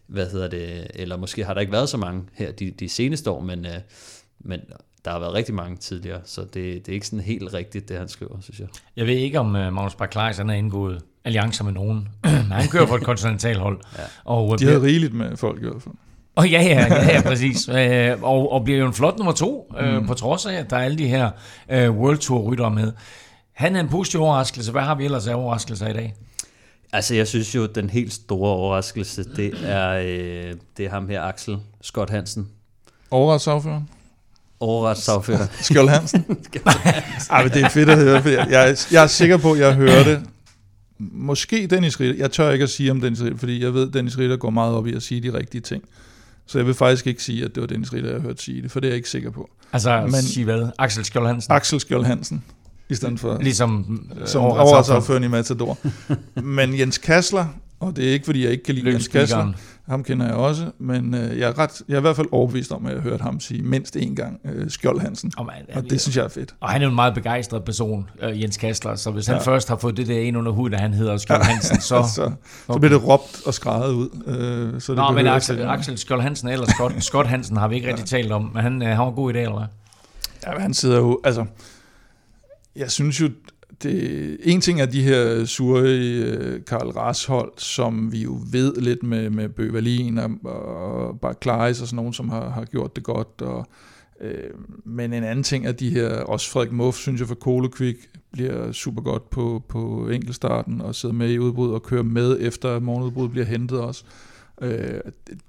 hvad 0.06 0.30
hedder 0.30 0.48
det, 0.48 0.86
eller 0.94 1.16
måske 1.16 1.44
har 1.44 1.54
der 1.54 1.60
ikke 1.60 1.72
været 1.72 1.88
så 1.88 1.96
mange 1.96 2.22
her 2.32 2.52
de, 2.52 2.70
de 2.70 2.88
seneste 2.88 3.30
år, 3.30 3.40
men, 3.40 3.66
øh, 3.66 3.80
men 4.40 4.60
der 5.04 5.10
har 5.10 5.18
været 5.18 5.34
rigtig 5.34 5.54
mange 5.54 5.76
tidligere, 5.76 6.20
så 6.24 6.40
det, 6.40 6.54
det 6.54 6.88
er 6.88 6.92
ikke 6.92 7.06
sådan 7.06 7.24
helt 7.24 7.54
rigtigt, 7.54 7.88
det 7.88 7.98
han 7.98 8.08
skriver, 8.08 8.40
synes 8.40 8.60
jeg. 8.60 8.68
Jeg 8.96 9.06
ved 9.06 9.14
ikke, 9.14 9.38
om 9.38 9.46
uh, 9.46 9.52
Magnus 9.52 9.94
Barclays 9.94 10.36
han 10.36 10.50
er 10.50 10.54
indgået 10.54 11.02
alliancer 11.24 11.64
med 11.64 11.72
nogen. 11.72 12.09
Han 12.52 12.68
kører 12.68 12.87
på 12.87 12.94
et 12.94 13.04
kontinentalhold. 13.04 13.80
ja. 13.98 14.02
og, 14.24 14.61
De 14.61 14.64
har 14.72 14.83
rigeligt 14.83 15.14
med 15.14 15.37
folk 15.37 15.62
i 15.62 15.64
hvert 15.64 15.83
fald. 15.83 15.94
Og 16.35 16.48
ja, 16.50 16.62
ja, 16.62 16.87
ja, 16.90 17.14
ja 17.14 17.22
præcis. 17.30 17.68
Øh, 17.68 18.22
og, 18.22 18.52
og 18.52 18.64
bliver 18.64 18.78
jo 18.80 18.87
en 18.87 18.92
flot 18.94 19.18
nummer 19.18 19.33
to, 19.33 19.74
øh, 19.80 19.96
mm. 19.96 20.06
på 20.06 20.14
trods 20.14 20.46
af, 20.46 20.54
at 20.54 20.70
der 20.70 20.76
er 20.76 20.85
alle 20.85 20.98
de 20.98 21.09
her 21.09 21.30
øh, 21.70 21.90
World 21.90 22.18
Tour 22.18 22.40
rytter 22.52 22.68
med. 22.68 22.92
Han 23.52 23.76
er 23.76 23.80
en 23.80 23.88
positiv 23.88 24.20
overraskelse. 24.20 24.72
Hvad 24.72 24.83
har 24.83 24.94
vi 24.94 25.04
ellers 25.04 25.26
af 25.26 25.35
overraskelser 25.35 25.88
i 25.88 25.92
dag? 25.92 26.14
Altså, 26.92 27.14
jeg 27.14 27.28
synes 27.28 27.54
jo, 27.54 27.64
at 27.64 27.74
den 27.74 27.90
helt 27.90 28.12
store 28.12 28.50
overraskelse, 28.50 29.24
det 29.37 29.52
er, 29.64 29.88
øh, 29.90 30.54
det 30.76 30.87
er 30.87 30.90
ham 30.90 31.09
her, 31.09 31.22
Axel 31.22 31.59
Scott 31.83 32.11
Hansen. 32.11 32.48
Overraskelsesafføreren? 33.11 33.88
Overraskelsesaffører. 34.61 35.46
Skjold 35.61 35.88
Hansen? 35.88 36.24
Ej, 37.30 37.42
men 37.42 37.52
det 37.52 37.62
er 37.62 37.68
fedt 37.68 37.88
at 37.88 37.98
høre, 37.98 38.22
for 38.22 38.28
jeg, 38.28 38.46
jeg, 38.50 38.76
jeg 38.92 39.02
er 39.02 39.06
sikker 39.06 39.37
på, 39.37 39.52
at 39.52 39.59
jeg 39.59 39.74
hørte 39.74 40.22
måske 41.12 41.66
Dennis 41.66 42.00
Ritter, 42.00 42.16
jeg 42.16 42.30
tør 42.30 42.50
ikke 42.50 42.62
at 42.62 42.70
sige 42.70 42.90
om 42.90 43.00
Dennis 43.00 43.22
Ritter, 43.22 43.38
fordi 43.38 43.62
jeg 43.62 43.74
ved, 43.74 43.88
at 43.88 43.94
Dennis 43.94 44.18
Ritter 44.18 44.36
går 44.36 44.50
meget 44.50 44.74
op 44.74 44.86
i 44.86 44.94
at 44.94 45.02
sige 45.02 45.20
de 45.20 45.38
rigtige 45.38 45.60
ting. 45.60 45.82
Så 46.46 46.58
jeg 46.58 46.66
vil 46.66 46.74
faktisk 46.74 47.06
ikke 47.06 47.22
sige, 47.22 47.44
at 47.44 47.54
det 47.54 47.60
var 47.60 47.66
Dennis 47.66 47.92
Ritter, 47.92 48.10
jeg 48.10 48.20
har 48.20 48.26
hørt 48.26 48.40
sige 48.40 48.62
det, 48.62 48.70
for 48.70 48.80
det 48.80 48.86
er 48.86 48.90
jeg 48.90 48.96
ikke 48.96 49.08
sikker 49.08 49.30
på. 49.30 49.50
Altså, 49.72 50.00
Men, 50.00 50.22
sige 50.22 50.44
hvad? 50.44 50.68
Axel 50.78 51.04
Skjold 51.04 51.26
Hansen? 51.26 51.52
Axel 51.52 51.80
Skjold 51.80 52.04
Hansen, 52.04 52.44
i 52.88 52.94
stedet 52.94 53.20
for... 53.20 53.38
Ligesom 53.40 54.00
øh, 54.20 54.26
som 54.26 54.42
overraskelsesafføren 54.42 55.24
i 55.24 55.28
Matador. 55.28 55.78
Men 56.40 56.78
Jens 56.78 56.98
Kassler, 56.98 57.46
og 57.80 57.96
det 57.96 58.08
er 58.08 58.12
ikke, 58.12 58.24
fordi 58.24 58.44
jeg 58.44 58.52
ikke 58.52 58.64
kan 58.64 58.74
lide 58.74 58.90
Jens 58.90 59.08
Kassler, 59.08 59.52
ham 59.90 60.05
kender 60.05 60.26
jeg 60.26 60.35
også, 60.35 60.70
men 60.79 61.14
øh, 61.14 61.38
jeg, 61.38 61.48
er 61.48 61.59
ret, 61.59 61.83
jeg 61.88 61.94
er 61.94 61.98
i 61.98 62.00
hvert 62.00 62.16
fald 62.16 62.26
overbevist 62.33 62.72
om, 62.72 62.87
at 62.87 62.92
jeg 62.92 63.03
har 63.03 63.11
hørt 63.11 63.20
ham 63.20 63.40
sige 63.40 63.62
mindst 63.62 63.96
én 63.96 64.14
gang 64.14 64.40
øh, 64.44 64.70
Skjold 64.70 65.00
Hansen. 65.00 65.33
Oh, 65.37 65.46
man, 65.46 65.55
og 65.76 65.90
det 65.90 66.00
synes 66.00 66.16
jeg 66.16 66.24
er 66.24 66.29
fedt. 66.29 66.55
Og 66.61 66.68
han 66.68 66.83
er 66.83 66.88
en 66.88 66.94
meget 66.94 67.14
begejstret 67.14 67.64
person, 67.64 68.11
øh, 68.22 68.42
Jens 68.42 68.57
Kastler, 68.57 68.94
så 68.94 69.11
hvis 69.11 69.29
ja. 69.29 69.35
han 69.35 69.42
først 69.42 69.68
har 69.68 69.76
fået 69.76 69.96
det 69.96 70.07
der 70.07 70.20
ind 70.20 70.37
under 70.37 70.53
huden, 70.53 70.74
at 70.74 70.81
han 70.81 70.94
hedder 70.94 71.16
Skjold 71.16 71.42
Hansen, 71.42 71.81
så... 71.81 72.05
så, 72.14 72.22
okay. 72.22 72.35
så 72.66 72.79
bliver 72.79 72.98
det 72.98 73.09
råbt 73.09 73.46
og 73.46 73.55
skrejet 73.55 73.92
ud. 73.92 74.09
Øh, 74.26 74.81
så 74.81 74.92
det 74.92 74.96
Nå, 74.96 75.11
men 75.11 75.26
Axel, 75.26 75.62
Axel 75.62 75.98
Skjold 75.98 76.20
Hansen 76.20 76.48
eller 76.48 76.66
Scott, 76.66 77.03
Scott 77.03 77.29
Hansen 77.29 77.57
har 77.57 77.68
vi 77.68 77.74
ikke 77.74 77.88
rigtig 77.88 78.12
ja. 78.12 78.16
talt 78.16 78.33
om, 78.33 78.50
men 78.55 78.62
han, 78.62 78.83
øh, 78.83 78.88
han 78.88 78.98
var 78.98 79.11
god 79.11 79.31
i 79.31 79.33
dag, 79.33 79.42
eller 79.42 79.59
hvad? 79.59 79.68
Ja, 80.46 80.61
han 80.61 80.74
sidder 80.74 80.98
jo... 80.98 81.20
Altså, 81.24 81.46
jeg 82.76 82.90
synes 82.90 83.20
jo, 83.20 83.29
det, 83.82 84.10
øh, 84.10 84.38
en 84.42 84.60
ting 84.60 84.80
er 84.80 84.86
de 84.86 85.02
her 85.02 85.44
sure 85.44 85.82
øh, 85.82 86.64
Karl 86.64 86.88
Rashold, 86.88 87.52
som 87.56 88.12
vi 88.12 88.22
jo 88.22 88.38
ved 88.52 88.74
lidt 88.76 89.02
med, 89.02 89.30
med 89.30 89.48
Bøvalin 89.48 90.18
og, 90.18 90.30
og, 90.44 90.76
og 90.76 91.20
Barclays 91.20 91.80
og 91.80 91.86
sådan 91.86 91.96
nogen, 91.96 92.12
som 92.12 92.28
har, 92.28 92.48
har 92.48 92.64
gjort 92.64 92.96
det 92.96 93.04
godt. 93.04 93.42
Og, 93.42 93.66
øh, 94.20 94.50
men 94.84 95.12
en 95.12 95.24
anden 95.24 95.42
ting 95.42 95.66
er 95.66 95.72
de 95.72 95.90
her, 95.90 96.08
også 96.08 96.50
Frederik 96.50 96.72
Muff, 96.72 96.98
synes 96.98 97.20
jeg 97.20 97.28
for 97.28 97.34
Kolekvik, 97.34 97.96
bliver 98.32 98.72
super 98.72 99.02
godt 99.02 99.30
på, 99.30 99.62
på 99.68 100.08
enkeltstarten 100.08 100.80
og 100.80 100.94
sidder 100.94 101.14
med 101.14 101.30
i 101.30 101.38
udbrud 101.38 101.70
og 101.70 101.82
kører 101.82 102.02
med 102.02 102.36
efter 102.40 102.80
morgenudbrud 102.80 103.28
bliver 103.28 103.46
hentet 103.46 103.80
også. 103.80 104.04
Øh, 104.06 104.29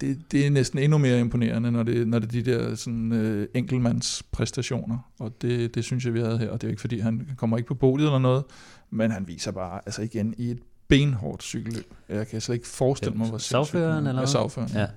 det, 0.02 0.18
det 0.32 0.46
er 0.46 0.50
næsten 0.50 0.80
endnu 0.80 0.98
mere 0.98 1.20
imponerende, 1.20 1.72
når 1.72 1.84
det, 1.84 2.08
når 2.08 2.20
det 2.20 2.28
er 2.28 2.44
de 2.44 2.52
der 2.52 2.76
sådan, 2.76 3.12
øh, 3.12 3.48
enkeltmandspræstationer, 3.54 4.98
og 5.20 5.42
det, 5.42 5.76
det 5.76 5.84
synes 5.84 6.06
jeg, 6.06 6.14
vi 6.14 6.20
havde 6.20 6.38
her, 6.38 6.50
og 6.50 6.62
det 6.62 6.68
er 6.68 6.72
ikke 6.72 6.82
fordi, 6.82 7.00
han 7.00 7.30
kommer 7.38 7.58
ikke 7.58 7.68
på 7.68 7.76
podiet 7.76 8.08
eller 8.08 8.20
noget, 8.20 8.44
men 8.90 9.12
han 9.12 9.28
viser 9.28 9.52
bare, 9.52 9.82
altså 9.86 10.02
igen, 10.02 10.34
i 10.38 10.52
et 10.52 10.60
benhårdt 10.88 11.44
cykelløb. 11.44 11.94
Jeg 12.10 12.28
kan 12.28 12.42
slet 12.42 12.56
ikke 12.56 12.68
forestille 12.68 13.18
mig, 13.18 13.30
hvor 13.30 13.38
Savføreren, 13.38 14.08
eller? 14.08 14.26
Savføreren. 14.26 14.72
Ja. 14.76 14.88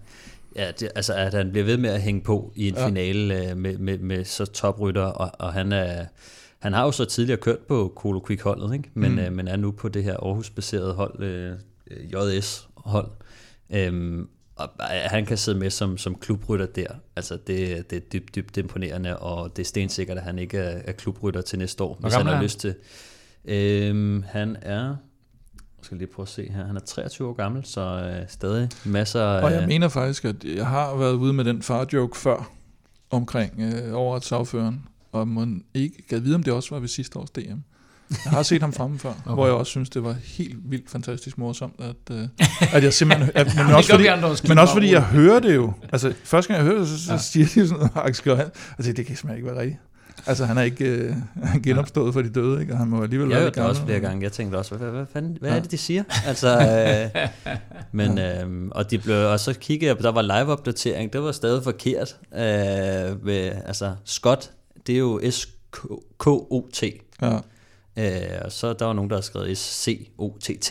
Ja, 0.56 0.70
det, 0.80 0.88
altså 0.94 1.14
at 1.14 1.34
han 1.34 1.50
bliver 1.50 1.64
ved 1.64 1.76
med 1.76 1.90
at 1.90 2.02
hænge 2.02 2.20
på 2.20 2.52
i 2.56 2.68
en 2.68 2.74
ja. 2.74 2.86
finale 2.86 3.50
øh, 3.50 3.56
med, 3.56 3.78
med, 3.78 3.98
med 3.98 4.24
så 4.24 4.44
toprytter, 4.44 5.02
og, 5.02 5.30
og 5.38 5.52
han 5.52 5.72
er... 5.72 6.04
Han 6.58 6.72
har 6.72 6.84
jo 6.84 6.90
så 6.90 7.04
tidligere 7.04 7.40
kørt 7.40 7.58
på 7.58 7.92
Colo 7.96 8.20
Quick 8.26 8.42
holdet, 8.42 8.74
ikke? 8.74 8.90
Men, 8.94 9.12
mm. 9.12 9.18
øh, 9.18 9.32
men 9.32 9.48
er 9.48 9.56
nu 9.56 9.70
på 9.70 9.88
det 9.88 10.04
her 10.04 10.16
Aarhus-baserede 10.16 10.94
hold, 10.94 11.22
øh, 11.22 11.52
JS-hold. 12.12 13.10
Øhm, 13.70 14.28
og 14.56 14.68
han 14.88 15.26
kan 15.26 15.36
sidde 15.36 15.58
med 15.58 15.70
som, 15.70 15.98
som 15.98 16.14
klubrytter 16.14 16.66
der. 16.66 16.86
Altså 17.16 17.36
det, 17.46 17.90
det 17.90 17.96
er 17.96 18.00
dybt, 18.00 18.34
dybt 18.34 18.56
imponerende, 18.56 19.18
og 19.18 19.56
det 19.56 19.62
er 19.62 19.66
stensikkert, 19.66 20.16
at 20.18 20.24
han 20.24 20.38
ikke 20.38 20.58
er, 20.58 20.82
er 20.84 20.92
klubrytter 20.92 21.40
til 21.40 21.58
næste 21.58 21.84
år, 21.84 21.98
hvis 22.00 22.14
han 22.14 22.26
har 22.26 22.42
lyst 22.42 22.60
til. 22.60 22.74
Øhm, 23.44 24.24
han 24.28 24.56
er 24.62 24.96
skal 25.84 25.98
lige 25.98 26.08
prøve 26.08 26.24
at 26.24 26.28
se 26.28 26.50
her. 26.50 26.66
Han 26.66 26.76
er 26.76 26.80
23 26.80 27.28
år 27.28 27.32
gammel, 27.32 27.64
så 27.64 27.80
øh, 27.80 28.28
stadig 28.28 28.68
masser 28.84 29.22
af... 29.22 29.44
Og 29.44 29.52
jeg 29.52 29.68
mener 29.68 29.88
faktisk, 29.88 30.24
at 30.24 30.44
jeg 30.44 30.66
har 30.66 30.96
været 30.96 31.14
ude 31.14 31.32
med 31.32 31.44
den 31.44 31.62
far-joke 31.62 32.18
før, 32.18 32.52
omkring 33.10 33.60
øh, 33.60 33.94
overretssagføreren, 33.94 34.84
og 35.12 35.28
man 35.28 35.64
ikke 35.74 36.06
kan 36.08 36.24
vide, 36.24 36.34
om 36.34 36.42
det 36.42 36.52
også 36.52 36.74
var 36.74 36.80
ved 36.80 36.88
sidste 36.88 37.18
års 37.18 37.30
DM. 37.30 37.58
Jeg 38.24 38.32
har 38.32 38.42
set 38.42 38.60
ham 38.60 38.72
fremme 38.72 38.98
før, 38.98 39.10
okay. 39.10 39.34
hvor 39.34 39.46
jeg 39.46 39.54
også 39.54 39.70
synes, 39.70 39.90
det 39.90 40.04
var 40.04 40.14
helt 40.24 40.56
vildt 40.64 40.90
fantastisk 40.90 41.38
morsomt, 41.38 41.74
at, 41.78 42.16
øh, 42.16 42.28
at 42.72 42.84
jeg 42.84 42.92
simpelthen... 42.92 43.30
At, 43.34 43.46
men, 43.56 43.74
også 43.74 43.90
fordi, 43.90 44.08
men 44.48 44.58
også 44.58 44.74
fordi 44.74 44.92
jeg 44.92 45.02
hører 45.02 45.40
det 45.40 45.54
jo. 45.54 45.72
Altså, 45.92 46.14
første 46.24 46.54
gang 46.54 46.64
jeg 46.64 46.72
hører 46.72 46.78
det, 46.78 46.88
så, 46.88 47.04
så 47.04 47.12
ja. 47.12 47.18
siger 47.18 47.46
de 47.46 47.68
sådan 47.68 47.90
noget, 48.26 48.50
altså, 48.78 48.92
det 48.92 49.06
kan 49.06 49.16
simpelthen 49.16 49.36
ikke 49.36 49.46
være 49.46 49.60
rigtigt. 49.60 49.80
Altså, 50.26 50.44
han 50.44 50.58
er 50.58 50.62
ikke 50.62 50.84
øh, 50.84 51.14
genopstået 51.62 52.14
for 52.14 52.22
de 52.22 52.28
døde, 52.28 52.60
ikke? 52.60 52.72
og 52.72 52.78
han 52.78 52.88
må 52.88 53.02
alligevel 53.02 53.30
jeg 53.30 53.40
være 53.40 53.50
det 53.50 53.58
også 53.58 53.84
flere 53.84 54.00
gange. 54.00 54.22
Jeg 54.22 54.32
tænkte 54.32 54.56
også, 54.56 54.74
hvad, 54.74 54.90
hvad, 54.90 55.04
hvad, 55.12 55.22
hvad 55.40 55.50
ja. 55.50 55.56
er 55.56 55.60
det, 55.60 55.70
de 55.70 55.78
siger? 55.78 56.02
Altså, 56.26 56.48
øh, 57.14 57.28
men, 57.92 58.18
øh, 58.18 58.68
og, 58.70 58.90
de 58.90 58.98
blev, 58.98 59.16
og 59.16 59.40
så 59.40 59.54
kiggede 59.54 59.88
jeg, 59.88 59.98
der 59.98 60.12
var 60.12 60.22
live-opdatering, 60.22 61.12
det 61.12 61.22
var 61.22 61.32
stadig 61.32 61.64
forkert. 61.64 62.16
Øh, 62.34 63.26
ved, 63.26 63.52
altså, 63.66 63.94
Scott, 64.04 64.50
det 64.86 64.94
er 64.94 64.98
jo 64.98 65.20
S-K-O-T. 65.30 66.82
Ja. 67.22 67.38
Øh, 67.96 68.40
og 68.44 68.52
så 68.52 68.72
der 68.72 68.84
var 68.84 68.92
nogen, 68.92 69.10
der 69.10 69.16
havde 69.16 69.26
skrevet 69.26 69.58
S-C-O-T-T. 69.58 70.70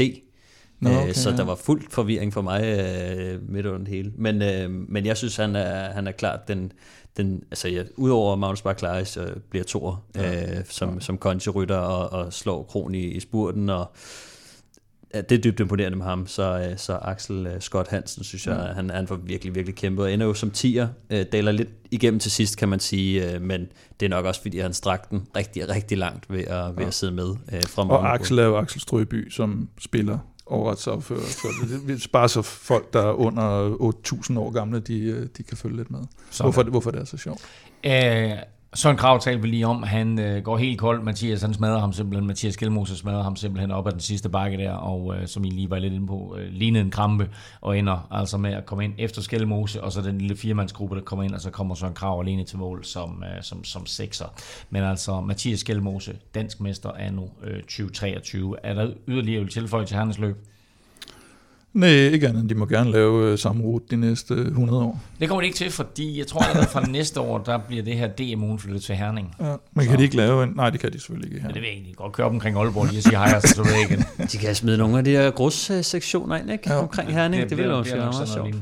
Nå, 0.79 0.89
øh, 0.89 0.97
okay, 0.97 1.13
så 1.13 1.29
ja. 1.29 1.35
der 1.35 1.43
var 1.43 1.55
fuld 1.55 1.83
forvirring 1.89 2.33
for 2.33 2.41
mig 2.41 2.63
øh, 2.63 3.49
midt 3.49 3.65
under 3.65 3.79
det 3.79 3.87
hele. 3.87 4.11
Men, 4.15 4.41
øh, 4.41 4.69
men 4.69 5.05
jeg 5.05 5.17
synes, 5.17 5.35
han 5.35 5.55
er, 5.55 5.91
han 5.91 6.07
er 6.07 6.11
klart 6.11 6.47
den, 6.47 6.71
den, 7.17 7.43
altså 7.51 7.67
ja, 7.67 7.83
udover 7.95 8.35
Magnus 8.35 8.61
Barclays 8.61 9.17
øh, 9.17 9.35
bliver 9.49 9.63
Thor, 9.67 10.03
ja. 10.15 10.57
øh, 10.57 10.65
som, 10.69 10.93
ja. 10.93 10.99
som 10.99 11.17
koncherytter 11.17 11.77
og, 11.77 12.19
og 12.19 12.33
slår 12.33 12.63
Kron 12.63 12.95
i, 12.95 13.03
i 13.03 13.19
spurten, 13.19 13.69
og 13.69 13.91
ja, 15.13 15.21
det 15.21 15.37
er 15.37 15.41
dybt 15.41 15.59
imponerende 15.59 15.97
med 15.97 16.05
ham, 16.05 16.27
så, 16.27 16.67
øh, 16.69 16.77
så 16.77 16.93
Axel 17.01 17.47
øh, 17.47 17.59
Scott 17.59 17.87
Hansen, 17.87 18.23
synes 18.23 18.47
jeg, 18.47 18.65
ja. 18.67 18.73
han, 18.73 18.89
han 18.89 19.07
får 19.07 19.15
virkelig, 19.15 19.55
virkelig 19.55 19.75
kæmpet, 19.75 20.05
og 20.05 20.13
ender 20.13 20.25
jo 20.25 20.33
som 20.33 20.51
tiger, 20.51 20.87
øh, 21.09 21.25
daler 21.31 21.51
lidt 21.51 21.69
igennem 21.91 22.19
til 22.19 22.31
sidst, 22.31 22.57
kan 22.57 22.69
man 22.69 22.79
sige, 22.79 23.33
øh, 23.33 23.41
men 23.41 23.67
det 23.99 24.05
er 24.05 24.09
nok 24.09 24.25
også, 24.25 24.41
fordi 24.41 24.59
han 24.59 24.73
strak 24.73 25.09
den 25.09 25.27
rigtig, 25.35 25.69
rigtig 25.69 25.97
langt 25.97 26.25
ved 26.29 26.43
at, 26.43 26.75
ved 26.75 26.81
ja. 26.81 26.87
at 26.87 26.93
sidde 26.93 27.13
med 27.13 27.35
øh, 27.53 27.63
fra 27.63 27.89
Og 27.89 28.13
Axel 28.13 28.39
er 28.39 28.43
jo 28.43 28.57
Axel 28.57 28.81
Strøby, 28.81 29.29
som 29.29 29.69
spiller 29.79 30.17
overretsafører. 30.45 31.19
Så 31.21 31.47
det, 31.69 31.87
det 31.87 32.11
bare 32.11 32.29
så 32.29 32.41
folk, 32.41 32.93
der 32.93 33.01
er 33.01 33.11
under 33.11 33.69
8.000 34.29 34.39
år 34.39 34.51
gamle, 34.51 34.79
de, 34.79 34.99
øh, 34.99 35.27
de 35.37 35.43
kan 35.43 35.57
følge 35.57 35.77
lidt 35.77 35.91
med. 35.91 35.99
Hvorfor, 36.39 36.63
hvorfor 36.63 36.91
det 36.91 37.01
er 37.01 37.05
så 37.05 37.17
sjovt. 37.17 37.41
Æh, 37.83 38.31
Søren 38.75 38.97
Krav 38.97 39.19
talte 39.19 39.41
vi 39.41 39.47
lige 39.47 39.67
om, 39.67 39.83
han 39.83 40.19
øh, 40.19 40.43
går 40.43 40.57
helt 40.57 40.79
kold. 40.79 41.03
Mathias, 41.03 41.41
han 41.41 41.53
smadrer 41.53 41.79
ham 41.79 41.93
simpelthen. 41.93 42.27
Mathias 42.27 42.55
Kjellmose 42.55 42.97
smadrer 42.97 43.23
ham 43.23 43.35
simpelthen 43.35 43.71
op 43.71 43.87
ad 43.87 43.91
den 43.91 43.99
sidste 43.99 44.29
bakke 44.29 44.57
der, 44.57 44.71
og 44.71 45.15
øh, 45.15 45.27
som 45.27 45.43
I 45.43 45.49
lige 45.49 45.69
var 45.69 45.79
lidt 45.79 45.93
inde 45.93 46.07
på, 46.07 46.35
øh, 46.39 46.47
lignede 46.51 46.83
en 46.83 46.91
krampe, 46.91 47.29
og 47.61 47.77
ender 47.77 48.07
altså 48.11 48.37
med 48.37 48.53
at 48.53 48.65
komme 48.65 48.83
ind 48.83 48.93
efter 48.97 49.21
Skelmose, 49.21 49.83
og 49.83 49.91
så 49.91 50.01
den 50.01 50.17
lille 50.17 50.37
firemandsgruppe, 50.37 50.95
der 50.95 51.01
kommer 51.01 51.23
ind, 51.23 51.33
og 51.33 51.41
så 51.41 51.49
kommer 51.49 51.75
Søren 51.75 51.93
Krav 51.93 52.21
alene 52.21 52.43
til 52.43 52.57
mål 52.57 52.83
som, 52.83 53.23
øh, 53.23 53.43
som, 53.43 53.63
som 53.63 53.85
sekser. 53.85 54.25
Men 54.69 54.83
altså, 54.83 55.21
Mathias 55.21 55.59
Skelmose, 55.59 56.15
dansk 56.35 56.61
mester 56.61 56.91
anno 56.91 57.25
øh, 57.43 57.61
2023. 57.61 58.65
Er 58.65 58.73
der 58.73 58.93
yderligere 59.07 59.47
tilføje 59.47 59.85
til 59.85 59.97
hans 59.97 60.19
løb? 60.19 60.52
Nej, 61.73 61.89
ikke 61.89 62.27
andet. 62.27 62.49
De 62.49 62.55
må 62.55 62.65
gerne 62.65 62.91
lave 62.91 63.31
øh, 63.31 63.37
samme 63.37 63.63
rute 63.63 63.85
de 63.91 63.95
næste 63.95 64.33
100 64.33 64.83
år. 64.83 65.01
Det 65.19 65.27
kommer 65.27 65.41
de 65.41 65.47
ikke 65.47 65.57
til, 65.57 65.71
fordi 65.71 66.19
jeg 66.19 66.27
tror, 66.27 66.41
at 66.41 66.67
fra 66.67 66.85
næste 66.85 67.19
år, 67.19 67.37
der 67.37 67.57
bliver 67.57 67.83
det 67.83 67.95
her 67.97 68.07
DM 68.07 68.57
flyttet 68.57 68.83
til 68.83 68.95
Herning. 68.95 69.35
Ja, 69.39 69.55
men 69.73 69.83
så. 69.83 69.89
kan 69.89 69.99
de 69.99 70.03
ikke 70.03 70.15
lave 70.15 70.43
en... 70.43 70.53
Nej, 70.55 70.69
det 70.69 70.79
kan 70.79 70.93
de 70.93 70.99
selvfølgelig 70.99 71.31
ikke. 71.31 71.41
Her. 71.41 71.47
Ja, 71.49 71.53
det 71.53 71.61
vil 71.61 71.67
jeg 71.67 71.73
egentlig 71.73 71.95
godt 71.95 72.11
køre 72.11 72.25
op 72.25 72.33
omkring 72.33 72.57
Aalborg 72.57 72.85
lige 72.85 72.99
og 72.99 73.03
sige 73.03 73.17
hej, 73.17 73.39
så 73.39 73.63
jeg 73.65 73.91
igen. 73.91 74.05
De 74.31 74.37
kan 74.37 74.55
smide 74.55 74.77
nogle 74.77 74.97
af 74.97 75.03
de 75.03 75.11
her 75.11 75.31
grussektioner 75.31 76.35
ind, 76.35 76.51
ikke? 76.51 76.69
Ja. 76.69 76.81
Omkring 76.81 77.13
Herning. 77.13 77.41
Det, 77.41 77.49
det 77.49 77.57
vil 77.57 77.71
også 77.71 77.95
være 77.95 78.11
meget 78.11 78.29
sjovt. 78.29 78.55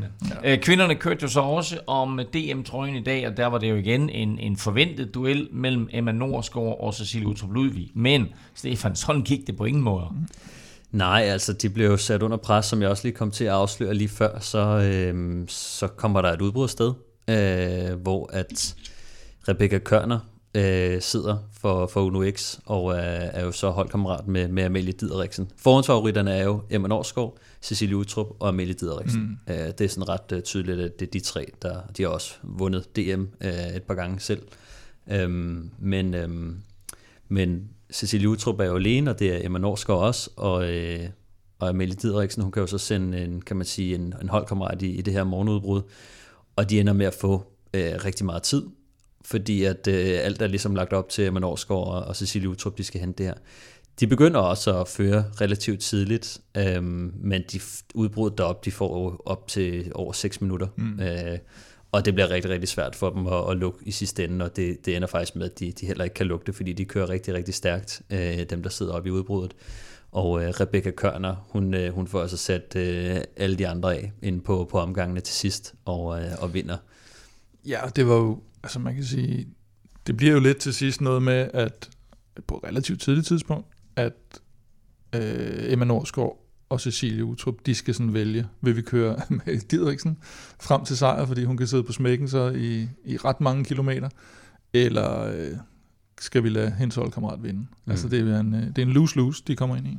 Ja. 0.43 0.53
Øh, 0.53 0.59
kvinderne 0.59 0.95
kørte 0.95 1.19
jo 1.21 1.27
så 1.27 1.39
også 1.39 1.79
om 1.87 2.19
DM-trøjen 2.33 2.95
i 2.95 3.03
dag, 3.03 3.27
og 3.27 3.37
der 3.37 3.47
var 3.47 3.57
det 3.57 3.69
jo 3.69 3.75
igen 3.75 4.09
en, 4.09 4.39
en 4.39 4.57
forventet 4.57 5.13
duel 5.13 5.47
mellem 5.51 5.87
Emma 5.93 6.11
Norsgaard 6.11 6.77
og 6.79 6.93
Cecilie 6.93 7.27
Utrup 7.27 7.53
Ludvig. 7.53 7.91
Men 7.93 8.27
Stefan, 8.55 8.95
sådan 8.95 9.21
gik 9.21 9.47
det 9.47 9.57
på 9.57 9.65
ingen 9.65 9.83
måde. 9.83 10.05
Nej, 10.91 11.21
altså 11.21 11.53
de 11.53 11.69
blev 11.69 11.87
jo 11.87 11.97
sat 11.97 12.21
under 12.21 12.37
pres, 12.37 12.65
som 12.65 12.81
jeg 12.81 12.89
også 12.89 13.03
lige 13.03 13.15
kom 13.15 13.31
til 13.31 13.43
at 13.43 13.51
afsløre 13.51 13.93
lige 13.93 14.09
før, 14.09 14.39
så, 14.39 14.59
øh, 14.59 15.43
så 15.47 15.87
kommer 15.87 16.21
der 16.21 16.29
et 16.33 16.41
udbrud 16.41 16.67
sted, 16.67 16.93
øh, 17.27 18.01
hvor 18.01 18.29
at 18.33 18.75
Rebecca 19.47 19.79
Kørner 19.79 20.19
øh, 20.55 21.01
sidder 21.01 21.37
for, 21.59 21.87
for 21.87 22.01
Uno 22.01 22.31
X, 22.31 22.59
og 22.65 22.91
er, 22.91 22.95
er 22.99 23.45
jo 23.45 23.51
så 23.51 23.69
holdkammerat 23.69 24.27
med, 24.27 24.47
med 24.47 24.63
Amelie 24.63 24.93
Dideriksen. 24.93 25.51
Forhåndsfavoritterne 25.57 26.31
er 26.31 26.43
jo 26.43 26.61
Emma 26.69 26.87
Norsgaard, 26.87 27.37
Cecilie 27.61 27.97
Utrup 27.97 28.27
og 28.39 28.47
Amelie 28.47 28.73
Dideriksen. 28.73 29.21
Mm. 29.21 29.53
Øh, 29.53 29.67
det 29.67 29.81
er 29.81 29.87
sådan 29.87 30.09
ret 30.09 30.31
uh, 30.31 30.39
tydeligt, 30.39 30.79
at 30.79 30.99
det 30.99 31.07
er 31.07 31.11
de 31.11 31.19
tre, 31.19 31.45
der 31.61 31.81
de 31.97 32.03
har 32.03 32.09
også 32.09 32.33
vundet 32.43 32.95
DM 32.95 33.21
uh, 33.45 33.75
et 33.75 33.83
par 33.83 33.95
gange 33.95 34.19
selv. 34.19 34.41
Um, 35.25 35.71
men, 35.79 36.15
um, 36.15 36.57
men 37.27 37.69
Cecilie 37.91 38.29
Utrup 38.29 38.59
er 38.59 38.65
jo 38.65 38.75
alene, 38.75 39.11
og 39.11 39.19
det 39.19 39.35
er 39.35 39.45
Emma 39.45 39.59
Norsgaard 39.59 39.99
også, 39.99 40.29
og, 40.35 40.73
øh, 40.73 41.09
og 41.59 41.69
Amelie 41.69 41.95
Didriksen, 41.95 42.43
hun 42.43 42.51
kan 42.51 42.61
jo 42.61 42.67
så 42.67 42.77
sende 42.77 43.23
en, 43.23 43.41
kan 43.41 43.57
man 43.57 43.65
sige, 43.65 43.95
en, 43.95 44.13
en 44.21 44.29
holdkammerat 44.29 44.81
i, 44.81 44.89
i 44.89 45.01
det 45.01 45.13
her 45.13 45.23
morgenudbrud, 45.23 45.81
og 46.55 46.69
de 46.69 46.79
ender 46.79 46.93
med 46.93 47.05
at 47.05 47.13
få 47.13 47.43
øh, 47.73 47.93
rigtig 48.05 48.25
meget 48.25 48.43
tid, 48.43 48.63
fordi 49.25 49.63
at 49.63 49.87
øh, 49.87 50.19
alt 50.21 50.41
er 50.41 50.47
ligesom 50.47 50.75
lagt 50.75 50.93
op 50.93 51.09
til 51.09 51.25
Emma 51.25 51.39
Norsgaard 51.39 51.87
og, 51.87 52.03
og 52.03 52.15
Cecilie 52.15 52.49
Utrup, 52.49 52.77
de 52.77 52.83
skal 52.83 52.99
hente 52.99 53.17
det 53.17 53.25
her. 53.25 53.35
De 53.99 54.07
begynder 54.07 54.39
også 54.39 54.79
at 54.79 54.87
føre 54.87 55.25
relativt 55.41 55.79
tidligt, 55.79 56.41
øhm, 56.57 57.13
men 57.15 57.41
de 57.51 57.59
udbrud 57.93 58.31
derop, 58.31 58.65
de 58.65 58.71
får 58.71 59.21
op 59.25 59.47
til 59.47 59.91
over 59.95 60.13
6 60.13 60.41
minutter. 60.41 60.67
Mm. 60.75 60.99
Øh, 60.99 61.37
og 61.91 62.05
det 62.05 62.13
bliver 62.13 62.29
rigtig, 62.29 62.51
rigtig 62.51 62.69
svært 62.69 62.95
for 62.95 63.09
dem 63.09 63.27
at, 63.27 63.51
at 63.51 63.57
lukke 63.57 63.79
i 63.85 63.91
sidste 63.91 64.23
ende, 64.23 64.45
og 64.45 64.55
det, 64.55 64.85
det 64.85 64.95
ender 64.95 65.07
faktisk 65.07 65.35
med, 65.35 65.45
at 65.45 65.59
de, 65.59 65.71
de 65.71 65.85
heller 65.85 66.03
ikke 66.03 66.13
kan 66.13 66.25
lukke 66.25 66.45
det, 66.45 66.55
fordi 66.55 66.73
de 66.73 66.85
kører 66.85 67.09
rigtig, 67.09 67.33
rigtig 67.33 67.53
stærkt, 67.53 68.01
øh, 68.09 68.43
dem 68.49 68.63
der 68.63 68.69
sidder 68.69 68.93
oppe 68.93 69.09
i 69.09 69.11
udbruddet. 69.11 69.55
Og 70.11 70.43
øh, 70.43 70.49
Rebecca 70.49 70.91
Kørner, 70.91 71.35
hun, 71.49 71.73
øh, 71.73 71.93
hun 71.93 72.07
får 72.07 72.21
altså 72.21 72.37
sat 72.37 72.75
øh, 72.75 73.21
alle 73.37 73.57
de 73.57 73.67
andre 73.67 73.95
af 73.95 74.11
ind 74.21 74.41
på, 74.41 74.67
på 74.71 74.79
omgangene 74.79 75.21
til 75.21 75.35
sidst, 75.35 75.73
og, 75.85 76.21
øh, 76.21 76.31
og 76.39 76.53
vinder. 76.53 76.77
Ja, 77.65 77.79
det 77.95 78.07
var 78.07 78.15
jo, 78.15 78.43
altså 78.63 78.79
man 78.79 78.95
kan 78.95 79.03
sige, 79.03 79.47
det 80.07 80.17
bliver 80.17 80.33
jo 80.33 80.39
lidt 80.39 80.57
til 80.57 80.73
sidst 80.73 81.01
noget 81.01 81.21
med, 81.21 81.49
at 81.53 81.89
på 82.47 82.55
et 82.57 82.63
relativt 82.63 83.01
tidligt 83.01 83.27
tidspunkt, 83.27 83.67
at 83.95 84.41
øh, 85.15 85.71
Emma 85.71 85.85
Norsgaard 85.85 86.45
og 86.71 86.81
Cecilie 86.81 87.25
Utrup, 87.25 87.55
de 87.65 87.75
skal 87.75 87.93
sådan 87.93 88.13
vælge, 88.13 88.47
vil 88.61 88.75
vi 88.75 88.81
køre 88.81 89.15
med 89.45 89.59
Didriksen 89.59 90.17
frem 90.61 90.85
til 90.85 90.97
sejr, 90.97 91.25
fordi 91.25 91.43
hun 91.43 91.57
kan 91.57 91.67
sidde 91.67 91.83
på 91.83 91.91
smækken 91.91 92.27
så 92.27 92.49
i, 92.49 92.87
i 93.05 93.17
ret 93.17 93.41
mange 93.41 93.63
kilometer, 93.63 94.09
eller 94.73 95.23
øh, 95.23 95.51
skal 96.19 96.43
vi 96.43 96.49
lade 96.49 96.71
hendes 96.71 96.95
holdkammerat 96.95 97.43
vinde? 97.43 97.59
Mm. 97.59 97.91
Altså 97.91 98.07
det 98.07 98.19
er 98.29 98.39
en, 98.39 98.55
øh, 98.55 98.67
det 98.67 98.77
er 98.77 98.81
en 98.81 98.91
lose-lose, 98.91 99.43
de 99.47 99.55
kommer 99.55 99.75
ind 99.75 99.87
i. 99.87 99.97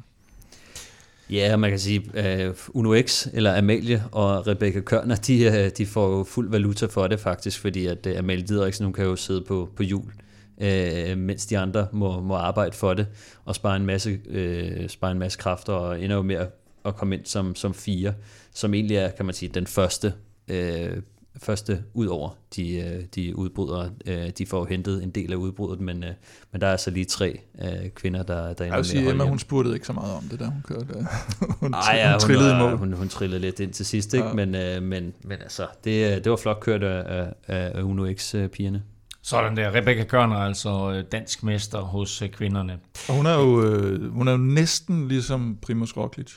Ja, 1.30 1.56
man 1.56 1.70
kan 1.70 1.78
sige, 1.78 2.00
uh, 2.00 2.54
Uno 2.68 3.02
X, 3.02 3.26
eller 3.32 3.58
Amalie 3.58 4.04
og 4.12 4.46
Rebecca 4.46 4.80
Kørner, 4.80 5.16
de, 5.16 5.48
uh, 5.48 5.70
de 5.78 5.86
får 5.86 6.16
jo 6.16 6.24
fuld 6.24 6.50
valuta 6.50 6.86
for 6.86 7.06
det 7.06 7.20
faktisk, 7.20 7.60
fordi 7.60 7.86
at 7.86 8.06
uh, 8.06 8.18
Amalie 8.18 8.46
Didriksen, 8.46 8.84
hun 8.84 8.92
kan 8.92 9.04
jo 9.04 9.16
sidde 9.16 9.44
på, 9.48 9.68
på 9.76 9.82
jul, 9.82 10.12
uh, 10.56 11.18
mens 11.18 11.46
de 11.46 11.58
andre 11.58 11.86
må, 11.92 12.20
må 12.20 12.34
arbejde 12.34 12.76
for 12.76 12.94
det, 12.94 13.06
og 13.44 13.54
spare 13.54 13.76
en 13.76 13.86
masse, 13.86 14.18
uh, 14.30 14.88
spare 14.88 15.12
en 15.12 15.18
masse 15.18 15.38
kræfter, 15.38 15.72
og 15.72 16.02
ender 16.02 16.16
jo 16.16 16.22
med 16.22 16.36
at 16.36 16.48
at 16.84 16.96
komme 16.96 17.16
ind 17.16 17.24
som, 17.24 17.54
som 17.54 17.74
fire, 17.74 18.14
som 18.54 18.74
egentlig 18.74 18.96
er, 18.96 19.10
kan 19.10 19.26
man 19.26 19.34
sige, 19.34 19.48
den 19.48 19.66
første, 19.66 20.14
øh, 20.48 20.96
første 21.36 21.84
ud 21.94 22.06
over 22.06 22.30
de, 22.56 22.76
øh, 22.76 23.04
de 23.14 23.36
udbrydere. 23.36 23.90
Øh, 24.06 24.30
de 24.38 24.46
får 24.46 24.66
hentet 24.66 25.02
en 25.02 25.10
del 25.10 25.32
af 25.32 25.36
udbruddet, 25.36 25.80
men, 25.80 26.04
øh, 26.04 26.10
men 26.52 26.60
der 26.60 26.66
er 26.66 26.70
altså 26.70 26.90
lige 26.90 27.04
tre 27.04 27.40
øh, 27.62 27.90
kvinder, 27.90 28.22
der, 28.22 28.34
der 28.34 28.64
ender 28.64 28.66
med 28.66 28.78
at 28.78 28.86
sige, 28.86 29.10
Emma, 29.10 29.24
hun 29.24 29.38
spurgte 29.38 29.74
ikke 29.74 29.86
så 29.86 29.92
meget 29.92 30.14
om 30.14 30.22
det, 30.22 30.40
da 30.40 30.44
hun 30.44 30.62
kørte. 30.68 31.06
hun, 31.60 31.74
Ej, 31.74 31.96
ja, 31.96 32.10
hun, 32.10 32.20
trillede 32.20 32.68
hun, 32.68 32.78
Hun, 32.78 32.92
hun 32.92 33.08
trillede 33.08 33.40
lidt 33.40 33.60
ind 33.60 33.72
til 33.72 33.86
sidst, 33.86 34.14
ikke? 34.14 34.26
Ja. 34.26 34.34
Men, 34.34 34.54
øh, 34.54 34.82
men, 34.82 35.14
men 35.24 35.42
altså, 35.42 35.66
det, 35.84 36.24
det 36.24 36.30
var 36.30 36.36
flot 36.36 36.60
kørt 36.60 36.82
af, 36.82 37.32
af 37.48 37.82
Uno 37.82 38.12
X-pigerne. 38.12 38.82
Sådan 39.22 39.56
der. 39.56 39.74
Rebecca 39.74 40.04
Kørner 40.04 40.36
altså 40.36 40.92
øh, 40.92 41.04
dansk 41.12 41.42
mester 41.42 41.80
hos 41.80 42.22
kvinderne. 42.32 42.78
Og 43.08 43.14
hun 43.14 43.26
er 43.26 43.34
jo, 43.34 43.62
øh, 43.62 44.12
hun 44.12 44.28
er 44.28 44.32
jo 44.32 44.38
næsten 44.38 45.08
ligesom 45.08 45.58
Primoz 45.62 45.96
Roglic. 45.96 46.32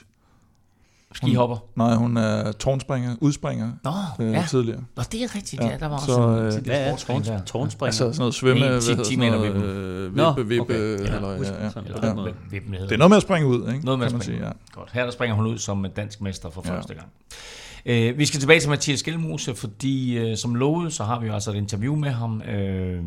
Skihopper? 1.15 1.55
Hun, 1.55 1.69
nej, 1.75 1.95
hun 1.95 2.17
er 2.17 2.51
tårnspringer, 2.51 3.15
udspringer 3.21 3.71
Nå, 3.83 4.25
øh, 4.25 4.33
ja. 4.33 4.45
tidligere. 4.49 4.83
Nå, 4.95 5.03
det 5.11 5.23
er 5.23 5.35
rigtigt, 5.35 5.61
ja. 5.61 5.67
ja 5.67 5.77
der 5.77 5.87
var 5.87 5.97
så, 5.97 6.11
også 6.11 6.57
en, 6.57 6.63
øh, 6.63 6.65
hvad 6.65 6.81
er 6.81 6.95
tårnspringer? 6.95 7.45
tårnspringer? 7.45 7.85
Altså 7.85 8.03
sådan 8.03 8.19
noget 8.19 8.33
svømme, 8.33 8.67
hvad 8.67 8.81
hedder 8.81 9.03
sådan 9.03 9.31
noget, 9.31 9.55
øh, 9.55 10.15
vippe, 10.15 10.47
vippe, 10.47 10.61
okay. 10.61 10.75
eller, 10.75 11.29
ja, 11.29 11.37
ja, 11.37 11.53
ja. 11.53 11.63
ja. 11.63 12.79
Det 12.83 12.91
er 12.91 12.97
noget 12.97 13.09
med 13.09 13.17
at 13.17 13.23
springe 13.23 13.47
ud, 13.47 13.73
ikke? 13.73 13.85
Noget 13.85 13.99
med 13.99 14.05
at 14.05 14.11
springe 14.11 14.25
sige, 14.25 14.45
ja. 14.45 14.51
Godt. 14.71 14.91
Her 14.93 15.03
der 15.03 15.11
springer 15.11 15.35
hun 15.35 15.47
ud 15.47 15.57
som 15.57 15.85
dansk 15.95 16.21
mester 16.21 16.49
for 16.49 16.61
første 16.61 16.93
ja. 16.93 16.99
gang. 16.99 17.11
Øh, 17.85 18.17
vi 18.17 18.25
skal 18.25 18.39
tilbage 18.39 18.59
til 18.59 18.69
Mathias 18.69 19.03
Gjelmose, 19.03 19.55
fordi 19.55 20.17
øh, 20.17 20.37
som 20.37 20.55
lovet, 20.55 20.93
så 20.93 21.03
har 21.03 21.19
vi 21.19 21.27
jo 21.27 21.33
altså 21.33 21.51
et 21.51 21.55
interview 21.55 21.95
med 21.95 22.09
ham 22.09 22.41
øh, 22.41 23.03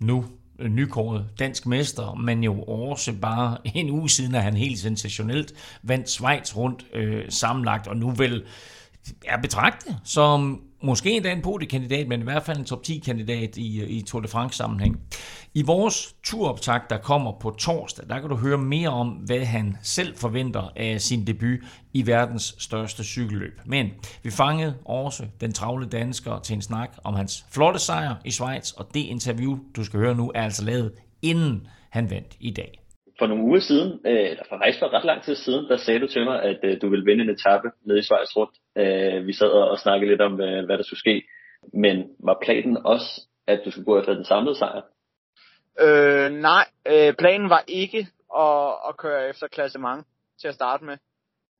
nu 0.00 0.24
nykåret 0.68 1.26
dansk 1.38 1.66
mester, 1.66 2.14
men 2.14 2.44
jo 2.44 2.62
også 2.62 3.12
bare 3.12 3.56
en 3.64 3.90
uge 3.90 4.08
siden, 4.08 4.34
at 4.34 4.42
han 4.42 4.56
helt 4.56 4.78
sensationelt 4.78 5.52
vandt 5.82 6.10
Schweiz 6.10 6.56
rundt 6.56 6.86
øh, 6.94 7.24
sammenlagt, 7.28 7.86
og 7.86 7.96
nu 7.96 8.10
vel 8.10 8.44
er 9.26 9.40
betragtet 9.40 9.96
som 10.04 10.62
måske 10.82 11.10
endda 11.10 11.32
en 11.32 11.42
podiekandidat, 11.42 12.08
men 12.08 12.20
i 12.20 12.24
hvert 12.24 12.42
fald 12.42 12.58
en 12.58 12.64
top 12.64 12.80
10-kandidat 12.88 13.56
i, 13.56 13.84
i 13.84 14.02
Tour 14.02 14.20
de 14.20 14.28
France-sammenhæng. 14.28 15.00
I 15.54 15.62
vores 15.62 16.16
turoptag, 16.22 16.80
der 16.90 16.98
kommer 16.98 17.32
på 17.40 17.50
torsdag, 17.50 18.08
der 18.08 18.20
kan 18.20 18.28
du 18.28 18.36
høre 18.36 18.58
mere 18.58 18.88
om, 18.88 19.08
hvad 19.08 19.44
han 19.44 19.76
selv 19.82 20.16
forventer 20.16 20.68
af 20.76 21.00
sin 21.00 21.26
debut 21.26 21.58
i 21.92 22.06
verdens 22.06 22.54
største 22.58 23.04
cykelløb. 23.04 23.60
Men 23.64 23.90
vi 24.22 24.30
fangede 24.30 24.74
også 24.84 25.26
den 25.40 25.52
travle 25.52 25.86
dansker 25.86 26.38
til 26.38 26.54
en 26.54 26.62
snak 26.62 26.90
om 27.04 27.14
hans 27.14 27.44
flotte 27.50 27.78
sejr 27.78 28.14
i 28.24 28.30
Schweiz, 28.30 28.72
og 28.72 28.88
det 28.94 29.00
interview, 29.00 29.58
du 29.76 29.84
skal 29.84 30.00
høre 30.00 30.14
nu, 30.14 30.32
er 30.34 30.42
altså 30.42 30.64
lavet 30.64 30.92
inden 31.22 31.66
han 31.90 32.10
vandt 32.10 32.36
i 32.40 32.50
dag 32.50 32.79
for 33.20 33.26
nogle 33.26 33.44
uger 33.44 33.60
siden, 33.60 33.90
øh, 34.06 34.30
eller 34.30 34.44
for 34.48 34.56
faktisk 34.56 34.78
for 34.78 34.94
ret 34.96 35.04
lang 35.10 35.20
tid 35.22 35.34
siden, 35.34 35.64
der 35.70 35.76
sagde 35.76 36.00
du 36.00 36.06
til 36.06 36.24
mig, 36.24 36.42
at 36.42 36.60
øh, 36.62 36.80
du 36.82 36.88
ville 36.88 37.04
vinde 37.04 37.24
en 37.24 37.30
etape 37.30 37.68
nede 37.86 37.98
i 37.98 38.02
Schweiz 38.02 38.30
rundt. 38.36 38.54
Øh, 38.82 39.26
vi 39.26 39.32
sad 39.32 39.50
og 39.72 39.78
snakkede 39.78 40.10
lidt 40.10 40.20
om, 40.20 40.34
hvad, 40.34 40.62
hvad 40.66 40.78
der 40.78 40.84
skulle 40.84 41.04
ske. 41.06 41.16
Men 41.84 41.96
var 42.28 42.38
planen 42.44 42.76
også, 42.92 43.08
at 43.46 43.60
du 43.64 43.70
skulle 43.70 43.84
gå 43.84 43.98
efter 44.00 44.14
den 44.14 44.24
samlede 44.24 44.58
sejr? 44.58 44.82
Øh, 45.84 46.30
nej, 46.30 46.64
øh, 46.92 47.14
planen 47.18 47.50
var 47.50 47.64
ikke 47.68 48.06
at, 48.36 48.72
at 48.88 48.96
køre 48.96 49.28
efter 49.28 49.46
klassement 49.48 50.06
til 50.40 50.48
at 50.48 50.54
starte 50.54 50.84
med. 50.84 50.96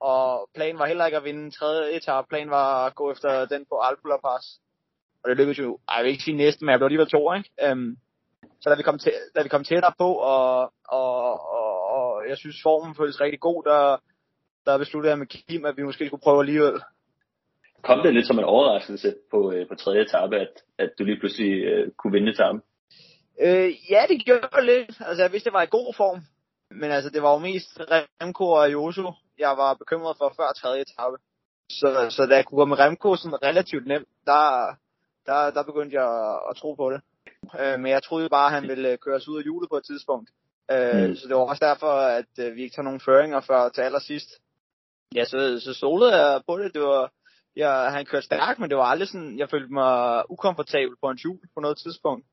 Og 0.00 0.48
planen 0.54 0.78
var 0.78 0.86
heller 0.86 1.06
ikke 1.06 1.18
at 1.18 1.24
vinde 1.24 1.44
en 1.44 1.50
tredje 1.50 1.96
etape. 1.96 2.26
Planen 2.28 2.50
var 2.50 2.86
at 2.86 2.94
gå 2.94 3.12
efter 3.12 3.46
den 3.46 3.66
på 3.70 3.74
Alpula 3.78 4.16
Pass. 4.16 4.46
Og 5.22 5.28
det 5.28 5.36
lykkedes 5.36 5.58
jo, 5.58 5.78
ej, 5.88 5.96
jeg 5.96 6.04
vil 6.04 6.10
ikke 6.10 6.24
sige 6.24 6.36
næsten, 6.36 6.66
men 6.66 6.70
jeg 6.70 6.78
blev 6.78 6.86
alligevel 6.86 7.10
to, 7.10 7.34
ikke? 7.34 7.50
Øhm, 7.64 7.96
så 8.60 8.70
da 8.70 8.74
vi 8.76 8.82
kom, 8.82 8.98
til, 8.98 9.12
da 9.36 9.42
vi 9.42 9.48
kom 9.48 9.64
tættere 9.64 9.92
på, 9.98 10.14
og, 10.14 10.72
og, 10.88 11.32
og, 11.58 11.90
og 11.94 12.28
jeg 12.28 12.36
synes 12.36 12.56
formen 12.62 12.94
føltes 12.94 13.20
rigtig 13.20 13.40
god, 13.40 13.62
der, 13.64 13.96
der 14.66 14.78
besluttede 14.78 15.10
jeg 15.10 15.18
med 15.18 15.26
Kim, 15.26 15.64
at 15.64 15.76
vi 15.76 15.82
måske 15.82 16.06
skulle 16.06 16.22
prøve 16.22 16.40
alligevel. 16.40 16.80
Kom 17.82 18.02
det 18.02 18.14
lidt 18.14 18.26
som 18.26 18.38
en 18.38 18.44
overraskelse 18.44 19.14
på, 19.30 19.52
øh, 19.52 19.68
på 19.68 19.74
tredje 19.74 20.02
etape, 20.02 20.36
at, 20.36 20.54
at 20.78 20.90
du 20.98 21.04
lige 21.04 21.18
pludselig 21.20 21.52
øh, 21.64 21.92
kunne 21.98 22.12
vinde 22.12 22.32
etappen? 22.32 22.62
Øh, 23.40 23.70
ja, 23.90 24.02
det 24.08 24.24
gjorde 24.24 24.66
lidt. 24.66 25.00
Altså, 25.00 25.22
jeg 25.22 25.32
vidste, 25.32 25.50
det 25.50 25.54
var 25.54 25.62
i 25.62 25.76
god 25.78 25.94
form. 25.94 26.20
Men 26.70 26.90
altså, 26.90 27.10
det 27.10 27.22
var 27.22 27.32
jo 27.32 27.38
mest 27.38 27.80
Remco 27.80 28.44
og 28.44 28.72
Josu, 28.72 29.12
jeg 29.38 29.52
var 29.56 29.74
bekymret 29.74 30.16
for 30.18 30.32
før 30.36 30.52
tredje 30.52 30.80
etape. 30.80 31.16
Så, 31.70 32.06
så 32.10 32.26
da 32.26 32.34
jeg 32.36 32.44
kunne 32.44 32.58
gå 32.58 32.64
med 32.64 32.78
Remco 32.78 33.16
sådan 33.16 33.42
relativt 33.42 33.86
nemt, 33.86 34.08
der, 34.26 34.42
der, 35.26 35.50
der 35.50 35.62
begyndte 35.62 35.96
jeg 35.96 36.08
at, 36.30 36.38
at 36.50 36.56
tro 36.56 36.74
på 36.74 36.90
det. 36.90 37.00
Øh, 37.60 37.80
men 37.80 37.92
jeg 37.92 38.02
troede 38.02 38.28
bare, 38.28 38.46
at 38.46 38.52
han 38.52 38.68
ville 38.68 38.92
øh, 38.92 38.98
køre 38.98 39.16
os 39.16 39.28
ud 39.28 39.38
af 39.38 39.44
hjulet 39.44 39.68
på 39.70 39.76
et 39.76 39.84
tidspunkt. 39.84 40.30
Øh, 40.72 41.08
mm. 41.08 41.16
Så 41.16 41.28
det 41.28 41.36
var 41.36 41.42
også 41.42 41.64
derfor, 41.64 41.92
at 42.20 42.32
øh, 42.38 42.54
vi 42.56 42.62
ikke 42.62 42.74
tager 42.74 42.84
nogen 42.84 43.00
føringer 43.00 43.40
før 43.40 43.68
til 43.68 43.82
allersidst. 43.82 44.30
Ja, 45.14 45.24
så, 45.24 45.60
så 45.64 45.74
solede 45.74 46.16
jeg 46.16 46.40
på 46.46 46.58
det. 46.58 46.74
det 46.74 46.82
var, 46.82 47.12
ja, 47.56 47.72
han 47.88 48.06
kørte 48.06 48.26
stærkt, 48.26 48.58
men 48.58 48.70
det 48.70 48.78
var 48.78 48.84
aldrig 48.84 49.08
sådan, 49.08 49.38
jeg 49.38 49.50
følte 49.50 49.72
mig 49.72 50.30
ukomfortabel 50.30 50.96
på 51.02 51.10
en 51.10 51.18
hjul 51.18 51.40
på 51.54 51.60
noget 51.60 51.78
tidspunkt. 51.78 52.26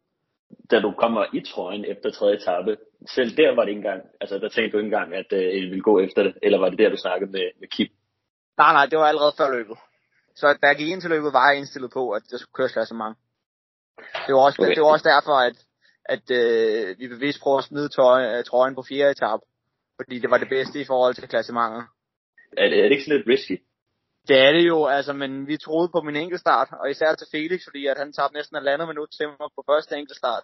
Da 0.72 0.80
du 0.80 0.92
kommer 0.92 1.26
i 1.34 1.42
trøjen 1.42 1.86
efter 1.86 2.12
tredje 2.12 2.36
etape, 2.36 2.78
selv 3.16 3.38
der 3.38 3.56
var 3.56 3.64
det 3.64 3.70
ikke 3.70 3.80
engang, 3.80 4.02
altså 4.22 4.36
der 4.40 4.50
tænkte 4.50 4.72
du 4.72 4.78
ikke 4.78 4.96
engang, 4.96 5.14
at 5.14 5.34
øh, 5.34 5.72
ville 5.72 5.82
gå 5.82 6.00
efter 6.00 6.24
det, 6.24 6.34
eller 6.42 6.60
var 6.60 6.70
det 6.70 6.80
der, 6.80 6.90
du 6.90 6.98
snakkede 6.98 7.32
med, 7.32 7.46
med 7.60 7.68
Kip? 7.68 7.92
Nej, 8.58 8.74
nej, 8.74 8.86
det 8.86 9.00
var 9.00 9.06
allerede 9.06 9.34
før 9.38 9.50
løbet. 9.58 9.78
Så 10.36 10.58
da 10.62 10.68
jeg 10.68 10.76
gik 10.78 10.90
ind 10.90 11.02
til 11.02 11.10
løbet, 11.10 11.34
var 11.34 11.50
jeg 11.50 11.58
indstillet 11.58 11.92
på, 11.94 12.12
at 12.12 12.24
jeg 12.32 12.40
skulle 12.40 12.54
køre 12.54 12.70
klassement. 12.70 13.18
Det 14.26 14.36
var 14.36 14.42
også, 14.48 14.62
okay. 14.62 14.76
det 14.76 14.82
var 14.82 14.92
også 14.92 15.10
derfor, 15.14 15.36
at, 15.50 15.58
at 16.06 16.26
øh, 16.40 17.00
vi 17.00 17.08
bevidst 17.08 17.42
prøvede 17.42 17.58
at 17.58 17.64
smide 17.64 17.90
tøj, 17.90 18.44
trøjen 18.44 18.76
på 18.76 18.84
fjerde 18.90 19.12
etape. 19.12 19.44
Fordi 20.00 20.20
det 20.20 20.30
var 20.32 20.38
det 20.38 20.50
bedste 20.50 20.80
i 20.82 20.86
forhold 20.86 21.14
til 21.14 21.28
klassementet. 21.28 21.84
Er 22.58 22.70
det, 22.70 22.78
er 22.80 22.84
det 22.84 22.92
ikke 22.92 23.04
sådan 23.04 23.18
lidt 23.18 23.28
risky? 23.28 23.58
Det 24.28 24.38
er 24.40 24.52
det 24.52 24.68
jo, 24.68 24.86
altså, 24.86 25.14
men 25.14 25.48
vi 25.48 25.58
troede 25.58 25.90
på 25.90 26.02
min 26.02 26.16
enkeltstart, 26.16 26.70
og 26.82 26.92
især 26.92 27.16
til 27.16 27.28
Felix, 27.32 27.62
fordi 27.68 27.86
at 27.88 27.98
han 27.98 28.14
tabte 28.14 28.36
næsten 28.38 28.58
et 28.58 28.64
landet 28.64 28.88
minut 28.88 29.10
til 29.18 29.28
mig 29.28 29.50
på 29.56 29.64
første 29.70 29.96
enkeltstart. 29.96 30.44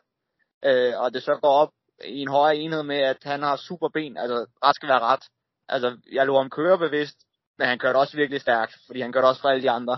Øh, 0.65 0.93
og 1.01 1.13
det 1.13 1.23
så 1.23 1.35
går 1.41 1.53
op 1.63 1.71
i 2.05 2.19
en 2.21 2.27
højere 2.27 2.55
enhed 2.55 2.83
med, 2.83 2.97
at 2.97 3.17
han 3.23 3.41
har 3.41 3.55
super 3.55 3.89
ben, 3.89 4.17
altså 4.17 4.45
ret 4.65 4.75
skal 4.75 4.89
være 4.89 4.99
ret. 4.99 5.23
Altså, 5.69 5.97
jeg 6.11 6.25
lå 6.25 6.37
ham 6.37 6.49
køre 6.49 6.77
bevidst, 6.77 7.17
men 7.57 7.67
han 7.67 7.79
kørte 7.79 7.97
også 7.97 8.17
virkelig 8.17 8.41
stærkt, 8.41 8.75
fordi 8.85 9.01
han 9.01 9.11
kørte 9.11 9.25
også 9.25 9.41
for 9.41 9.49
alle 9.49 9.63
de 9.63 9.69
andre. 9.69 9.97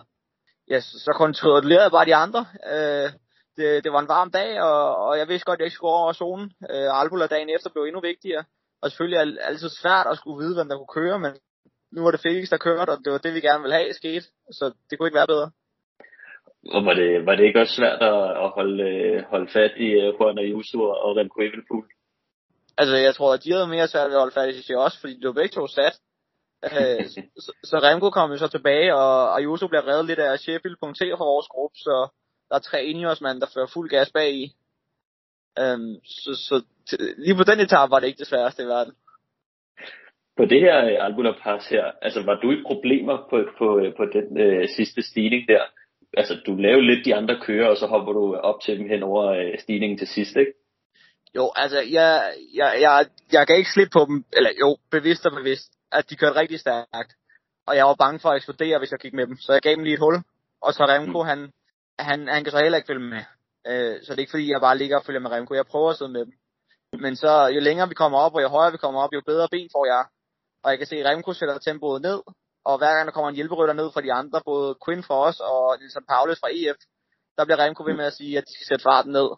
Ja, 0.69 0.79
så 0.79 1.13
kontrollerede 1.15 1.91
bare 1.91 2.05
de 2.05 2.15
andre. 2.15 2.45
Øh, 2.73 3.09
det, 3.57 3.83
det 3.83 3.91
var 3.91 3.99
en 3.99 4.13
varm 4.15 4.31
dag, 4.31 4.61
og, 4.61 4.95
og 5.05 5.17
jeg 5.17 5.27
vidste 5.27 5.45
godt, 5.45 5.57
at 5.57 5.61
jeg 5.61 5.67
ikke 5.67 5.75
skulle 5.75 5.93
over 5.93 6.13
zonen. 6.13 6.51
Øh, 6.71 6.99
Albula 6.99 7.27
dagen 7.27 7.49
efter 7.55 7.69
blev 7.69 7.83
endnu 7.83 8.01
vigtigere. 8.01 8.43
Og 8.81 8.89
selvfølgelig 8.89 9.19
er 9.19 9.25
det 9.25 9.37
altid 9.41 9.69
svært 9.69 10.07
at 10.11 10.17
skulle 10.17 10.39
vide, 10.43 10.55
hvem 10.55 10.69
der 10.69 10.77
kunne 10.77 10.95
køre, 10.99 11.19
men 11.19 11.31
nu 11.95 12.03
var 12.03 12.11
det 12.11 12.25
Felix, 12.25 12.49
der 12.49 12.65
kørte, 12.67 12.89
og 12.89 12.99
det 13.03 13.11
var 13.11 13.17
det, 13.17 13.33
vi 13.33 13.41
gerne 13.47 13.61
ville 13.61 13.75
have 13.75 13.93
skete. 13.93 14.25
Så 14.57 14.65
det 14.89 14.93
kunne 14.97 15.07
ikke 15.07 15.21
være 15.21 15.33
bedre. 15.33 15.49
Og 16.75 16.85
var 16.85 16.93
det, 16.93 17.25
var 17.25 17.35
det 17.35 17.43
ikke 17.45 17.61
også 17.61 17.75
svært 17.75 18.01
at, 18.01 18.23
at 18.43 18.49
holde, 18.57 18.89
holde 19.31 19.49
fat 19.57 19.73
i 19.85 19.87
uh, 20.01 20.09
Juan 20.15 20.37
Ayuso 20.37 20.79
og 21.05 21.17
Remco 21.17 21.41
Evenepoel? 21.41 21.85
Altså, 22.77 22.95
jeg 22.95 23.15
tror, 23.15 23.33
at 23.33 23.43
de 23.43 23.51
havde 23.51 23.67
mere 23.67 23.87
svært 23.87 24.11
at 24.11 24.19
holde 24.23 24.37
fat 24.39 24.49
i 24.49 24.61
sig 24.61 24.77
også, 24.77 24.99
fordi 24.99 25.13
det 25.19 25.27
var 25.27 25.39
begge 25.39 25.55
to 25.55 25.67
sat. 25.67 25.95
øh, 26.63 27.03
så, 27.45 27.51
så 27.69 27.75
Remco 27.85 28.09
kom 28.09 28.31
jo 28.31 28.37
så 28.37 28.47
tilbage, 28.47 28.95
og 28.95 29.37
Ayuso 29.37 29.67
blev 29.67 29.81
reddet 29.81 30.05
lidt 30.05 30.19
af 30.19 30.39
Sheffield 30.39 30.77
punkter 30.81 31.17
for 31.17 31.25
vores 31.33 31.47
gruppe, 31.47 31.77
så 31.87 31.95
der 32.49 32.55
er 32.55 32.59
tre 32.59 32.85
indjørsmænd, 32.85 33.41
der 33.41 33.47
fører 33.53 33.67
fuld 33.73 33.89
gas 33.89 34.11
bag 34.11 34.33
i. 34.33 34.55
Øhm, 35.59 35.95
så, 36.05 36.31
så 36.47 36.63
lige 37.17 37.35
på 37.35 37.43
den 37.43 37.59
etape 37.59 37.91
var 37.91 37.99
det 37.99 38.07
ikke 38.07 38.19
det 38.19 38.27
sværeste 38.27 38.63
i 38.63 38.65
verden. 38.65 38.93
På 40.37 40.45
det 40.45 40.59
her 40.61 40.85
øh, 40.85 41.05
Albula 41.05 41.31
Pass 41.43 41.69
her, 41.69 41.85
altså 42.01 42.21
var 42.23 42.39
du 42.39 42.51
i 42.51 42.63
problemer 42.65 43.17
på, 43.29 43.37
på, 43.57 43.79
øh, 43.79 43.95
på 43.95 44.05
den 44.05 44.37
øh, 44.37 44.69
sidste 44.75 45.01
stigning 45.01 45.47
der? 45.47 45.63
Altså 46.17 46.35
du 46.45 46.55
lavede 46.55 46.85
lidt 46.85 47.05
de 47.05 47.15
andre 47.15 47.39
kører, 47.41 47.69
og 47.69 47.77
så 47.77 47.87
hopper 47.87 48.13
du 48.13 48.35
op 48.35 48.61
til 48.61 48.79
dem 48.79 48.89
hen 48.89 49.03
over 49.03 49.25
øh, 49.25 49.59
stigningen 49.59 49.97
til 49.97 50.07
sidst, 50.07 50.35
ikke? 50.35 50.53
Jo, 51.35 51.51
altså 51.55 51.79
jeg, 51.79 52.33
jeg, 52.53 52.77
jeg, 52.81 53.05
jeg 53.31 53.47
kan 53.47 53.55
ikke 53.57 53.73
slippe 53.73 53.93
på 53.93 54.05
dem, 54.09 54.25
eller 54.37 54.49
jo, 54.59 54.77
bevidst 54.91 55.25
og 55.25 55.31
bevidst, 55.31 55.71
at 55.91 56.09
de 56.09 56.15
kørte 56.15 56.39
rigtig 56.39 56.59
stærkt. 56.59 57.11
Og 57.67 57.75
jeg 57.75 57.85
var 57.85 57.95
bange 57.95 58.19
for 58.19 58.29
at 58.29 58.35
eksplodere, 58.35 58.79
hvis 58.79 58.91
jeg 58.91 58.99
gik 58.99 59.13
med 59.13 59.27
dem. 59.27 59.37
Så 59.37 59.53
jeg 59.53 59.61
gav 59.61 59.75
dem 59.75 59.83
lige 59.83 59.93
et 59.93 59.99
hul. 59.99 60.15
Og 60.61 60.73
så 60.73 60.83
Remco, 60.83 61.21
mm. 61.23 61.27
han, 61.27 61.51
han, 61.99 62.27
han 62.27 62.43
kan 62.43 62.51
så 62.51 62.59
heller 62.59 62.77
ikke 62.77 62.87
følge 62.87 63.09
med. 63.09 63.23
Øh, 63.67 64.03
så 64.03 64.11
det 64.11 64.17
er 64.17 64.25
ikke 64.25 64.31
fordi, 64.31 64.51
jeg 64.51 64.61
bare 64.61 64.77
ligger 64.77 64.97
og 64.97 65.05
følger 65.05 65.21
med 65.21 65.31
Remco. 65.31 65.53
Jeg 65.53 65.65
prøver 65.65 65.89
at 65.89 65.97
sidde 65.97 66.11
med 66.11 66.25
dem. 66.25 66.33
Men 66.99 67.15
så 67.15 67.47
jo 67.55 67.59
længere 67.59 67.89
vi 67.89 67.93
kommer 67.93 68.19
op, 68.19 68.35
og 68.35 68.41
jo 68.41 68.47
højere 68.47 68.71
vi 68.71 68.77
kommer 68.77 69.01
op, 69.01 69.13
jo 69.13 69.21
bedre 69.25 69.47
ben 69.51 69.69
får 69.75 69.85
jeg. 69.85 70.05
Og 70.63 70.71
jeg 70.71 70.77
kan 70.77 70.87
se, 70.87 70.95
at 70.95 71.05
Remco 71.05 71.33
sætter 71.33 71.57
tempoet 71.57 72.01
ned, 72.01 72.19
og 72.65 72.77
hver 72.77 72.93
gang 72.95 73.05
der 73.05 73.11
kommer 73.13 73.29
en 73.29 73.35
hjælperytter 73.35 73.73
ned 73.73 73.91
fra 73.91 74.01
de 74.01 74.13
andre, 74.13 74.41
både 74.45 74.75
Quinn 74.85 75.03
for 75.03 75.25
os 75.25 75.39
og 75.39 75.77
Nielsen 75.79 76.05
Paulus 76.09 76.39
fra 76.39 76.49
EF, 76.51 76.77
der 77.37 77.45
bliver 77.45 77.59
Remco 77.59 77.83
ved 77.83 77.93
med 77.93 78.05
at 78.05 78.13
sige, 78.13 78.37
at 78.37 78.43
de 78.47 78.53
skal 78.53 78.67
sætte 78.67 78.83
farten 78.83 79.11
ned. 79.11 79.29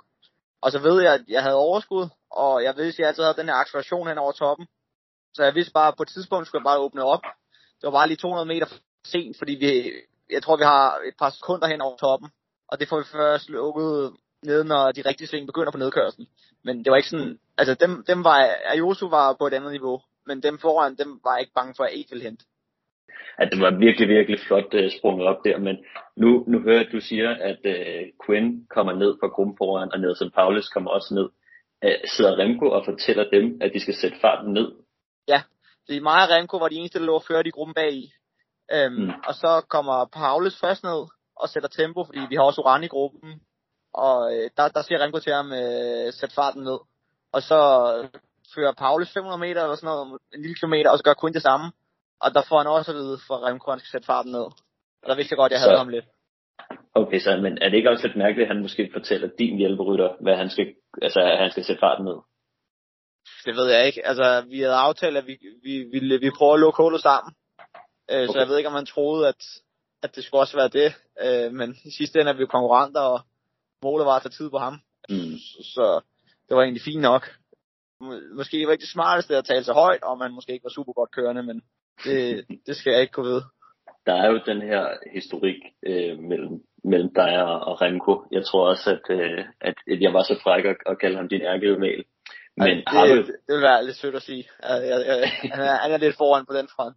Og 0.61 0.71
så 0.71 0.79
ved 0.79 1.01
jeg, 1.01 1.13
at 1.13 1.23
jeg 1.27 1.43
havde 1.43 1.55
overskud, 1.55 2.09
og 2.31 2.63
jeg 2.63 2.75
ved, 2.75 2.87
at 2.87 2.99
jeg 2.99 3.07
altid 3.07 3.23
havde 3.23 3.37
den 3.37 3.49
her 3.49 3.55
acceleration 3.55 4.07
hen 4.07 4.17
over 4.17 4.31
toppen. 4.31 4.67
Så 5.33 5.43
jeg 5.43 5.55
vidste 5.55 5.73
bare, 5.73 5.87
at 5.87 5.97
på 5.97 6.03
et 6.03 6.09
tidspunkt 6.09 6.47
skulle 6.47 6.59
jeg 6.61 6.69
bare 6.69 6.79
åbne 6.79 7.03
op. 7.03 7.21
Det 7.77 7.83
var 7.87 7.91
bare 7.91 8.07
lige 8.07 8.17
200 8.17 8.47
meter 8.47 8.67
sent, 9.05 9.37
fordi 9.37 9.53
vi, 9.63 9.91
jeg 10.29 10.43
tror, 10.43 10.57
vi 10.57 10.63
har 10.63 10.99
et 11.09 11.15
par 11.19 11.29
sekunder 11.29 11.67
hen 11.67 11.81
over 11.81 11.97
toppen 11.97 12.29
og 12.67 12.79
det 12.79 12.89
får 12.89 12.97
vi 12.97 13.05
først 13.11 13.49
lukket 13.49 14.13
ned, 14.43 14.63
når 14.63 14.91
de 14.91 15.01
rigtige 15.09 15.27
sving 15.27 15.47
begynder 15.47 15.71
på 15.71 15.77
nedkørslen. 15.77 16.27
Men 16.63 16.83
det 16.83 16.89
var 16.91 16.97
ikke 16.97 17.09
sådan, 17.09 17.39
altså 17.57 17.73
dem, 17.73 18.03
dem 18.07 18.23
var, 18.23 18.37
Ayosu 18.73 19.09
var 19.09 19.35
på 19.39 19.47
et 19.47 19.53
andet 19.53 19.71
niveau, 19.71 20.01
men 20.27 20.43
dem 20.43 20.57
foran, 20.59 20.95
dem 20.95 21.19
var 21.23 21.33
jeg 21.33 21.41
ikke 21.41 21.57
bange 21.59 21.73
for, 21.77 21.83
at 21.83 21.93
ikke 21.93 22.11
ville 22.11 22.23
hente. 22.23 22.45
Ja, 23.39 23.45
det 23.45 23.59
var 23.61 23.79
virkelig, 23.85 24.07
virkelig 24.09 24.39
flot 24.39 24.73
uh, 24.73 24.91
sprunget 24.97 25.27
op 25.27 25.45
der, 25.45 25.57
men 25.57 25.75
nu, 26.15 26.43
nu 26.47 26.59
hører 26.59 26.77
jeg, 26.77 26.85
at 26.85 26.91
du 26.91 27.01
siger, 27.01 27.29
at 27.29 27.59
uh, 27.65 28.03
Quinn 28.25 28.67
kommer 28.69 28.93
ned 28.93 29.17
fra 29.19 29.27
gruppen 29.27 29.57
foran, 29.57 29.91
og 29.93 29.99
Nelson 29.99 30.31
Paulus 30.31 30.69
kommer 30.69 30.91
også 30.91 31.13
ned. 31.13 31.27
Uh, 31.85 31.97
sidder 32.13 32.37
Remco 32.37 32.65
og 32.65 32.85
fortæller 32.85 33.29
dem, 33.29 33.57
at 33.61 33.71
de 33.73 33.79
skal 33.79 33.95
sætte 33.95 34.17
farten 34.21 34.53
ned? 34.53 34.67
Ja, 35.27 35.41
det 35.87 35.97
er 35.97 36.01
mig 36.01 36.23
og 36.23 36.29
Remco 36.29 36.57
var 36.57 36.67
de 36.67 36.75
eneste, 36.75 36.99
der 36.99 37.05
lå 37.05 37.19
ført 37.19 37.47
i 37.47 37.49
gruppen 37.49 37.73
bag 37.73 37.93
i. 37.93 38.13
Um, 38.75 38.91
mm. 38.91 39.09
Og 39.27 39.33
så 39.33 39.65
kommer 39.69 40.05
Paulus 40.05 40.59
først 40.59 40.83
ned, 40.83 41.01
og 41.41 41.49
sætter 41.49 41.69
tempo, 41.69 42.03
fordi 42.03 42.19
vi 42.29 42.35
har 42.35 42.43
også 42.43 42.61
Oran 42.61 42.83
i 42.83 42.87
gruppen. 42.87 43.41
Og 43.93 44.17
øh, 44.33 44.49
der, 44.57 44.67
der 44.67 44.81
siger 44.81 44.99
Remco 44.99 45.19
til 45.19 45.33
ham, 45.33 45.47
øh, 45.61 46.13
sæt 46.13 46.33
farten 46.35 46.63
ned. 46.63 46.79
Og 47.35 47.41
så 47.49 47.59
fører 48.55 48.73
Paulus 48.83 49.13
500 49.13 49.39
meter 49.39 49.61
eller 49.63 49.75
sådan 49.75 49.87
noget, 49.87 50.19
en 50.33 50.41
lille 50.41 50.55
kilometer, 50.55 50.89
og 50.91 50.97
så 50.97 51.03
gør 51.03 51.13
kun 51.13 51.33
det 51.33 51.41
samme. 51.41 51.71
Og 52.23 52.33
der 52.35 52.43
får 52.49 52.57
han 52.57 52.67
også 52.67 52.91
at 52.91 52.97
vide, 52.97 53.17
for 53.27 53.35
Remco 53.47 53.71
han 53.71 53.79
skal 53.79 53.91
sætte 53.91 54.05
farten 54.05 54.31
ned. 54.31 54.47
Og 55.01 55.07
der 55.09 55.15
vidste 55.15 55.33
jeg 55.33 55.37
godt, 55.37 55.51
at 55.51 55.55
jeg 55.55 55.61
så, 55.61 55.69
havde 55.69 55.83
ham 55.85 55.89
lidt. 55.89 56.05
Okay, 56.95 57.19
så, 57.19 57.37
men 57.45 57.57
er 57.61 57.69
det 57.69 57.77
ikke 57.77 57.89
også 57.89 58.07
lidt 58.07 58.17
mærkeligt, 58.23 58.45
at 58.47 58.53
han 58.53 58.61
måske 58.61 58.89
fortæller 58.93 59.29
din 59.39 59.57
hjælperytter, 59.57 60.09
hvad 60.21 60.35
han 60.35 60.49
skal, 60.49 60.67
altså, 61.01 61.19
at 61.19 61.37
han 61.37 61.51
skal 61.51 61.63
sætte 61.65 61.79
farten 61.79 62.05
ned? 62.05 62.19
Det 63.45 63.55
ved 63.55 63.67
jeg 63.71 63.85
ikke. 63.87 64.07
Altså, 64.07 64.45
vi 64.49 64.59
havde 64.59 64.83
aftalt, 64.87 65.17
at 65.17 65.27
vi, 65.27 65.37
vi, 65.63 65.73
vi, 65.91 66.17
vi 66.17 66.31
prøver 66.37 66.53
at 66.53 66.59
lukke 66.59 66.83
hullet 66.83 67.01
sammen. 67.01 67.31
Øh, 68.11 68.23
okay. 68.23 68.27
Så 68.27 68.39
jeg 68.39 68.47
ved 68.47 68.57
ikke, 68.57 68.69
om 68.69 68.79
han 68.81 68.85
troede, 68.85 69.27
at, 69.27 69.41
at 70.03 70.15
det 70.15 70.23
skulle 70.23 70.41
også 70.41 70.57
være 70.57 70.75
det. 70.79 70.89
Øh, 71.25 71.53
men 71.53 71.75
i 71.85 71.91
sidste 71.91 72.19
ende 72.19 72.31
er 72.31 72.35
vi 72.35 72.41
jo 72.41 72.55
konkurrenter, 72.55 73.01
og 73.01 73.19
målet 73.83 74.05
var 74.05 74.15
at 74.15 74.21
tage 74.21 74.37
tid 74.39 74.49
på 74.49 74.57
ham. 74.57 74.73
Mm. 75.09 75.37
Så, 75.73 76.01
det 76.47 76.55
var 76.55 76.63
egentlig 76.63 76.83
fint 76.89 77.01
nok. 77.01 77.23
Måske 78.35 78.65
var 78.65 78.71
ikke 78.71 78.81
det 78.81 78.95
smarteste 78.97 79.37
at 79.37 79.45
tale 79.45 79.63
så 79.63 79.73
højt, 79.73 80.03
og 80.03 80.17
man 80.17 80.31
måske 80.31 80.53
ikke 80.53 80.63
var 80.63 80.77
super 80.77 80.93
godt 80.93 81.11
kørende, 81.11 81.43
men 81.43 81.61
det, 82.03 82.45
det 82.67 82.75
skal 82.75 82.91
jeg 82.91 83.01
ikke 83.01 83.11
kunne 83.11 83.29
vide. 83.31 83.43
Der 84.05 84.13
er 84.13 84.27
jo 84.31 84.39
den 84.45 84.61
her 84.61 84.83
historik 85.13 85.59
øh, 85.85 86.19
mellem, 86.19 86.63
mellem 86.83 87.13
dig 87.13 87.43
og 87.43 87.81
Remco. 87.81 88.23
Jeg 88.31 88.45
tror 88.45 88.69
også, 88.69 88.89
at, 88.91 89.05
øh, 89.17 89.45
at 89.61 89.75
jeg 89.87 90.13
var 90.13 90.23
så 90.23 90.39
fræk 90.43 90.65
at, 90.65 90.77
at 90.85 90.99
kalde 90.99 91.17
ham 91.17 91.29
din 91.29 91.41
ærkerival. 91.41 92.03
Men 92.57 92.77
det, 92.77 92.83
har 92.87 93.05
du... 93.05 93.15
det 93.47 93.53
vil 93.55 93.61
være 93.61 93.85
lidt 93.85 93.97
sødt 93.97 94.15
at 94.15 94.21
sige. 94.21 94.49
Jeg, 94.63 94.87
jeg, 94.89 94.97
jeg, 95.07 95.29
han, 95.55 95.65
er, 95.65 95.75
han 95.83 95.91
er 95.91 95.97
lidt 95.97 96.17
foran 96.17 96.45
på 96.45 96.53
den 96.53 96.67
front. 96.75 96.95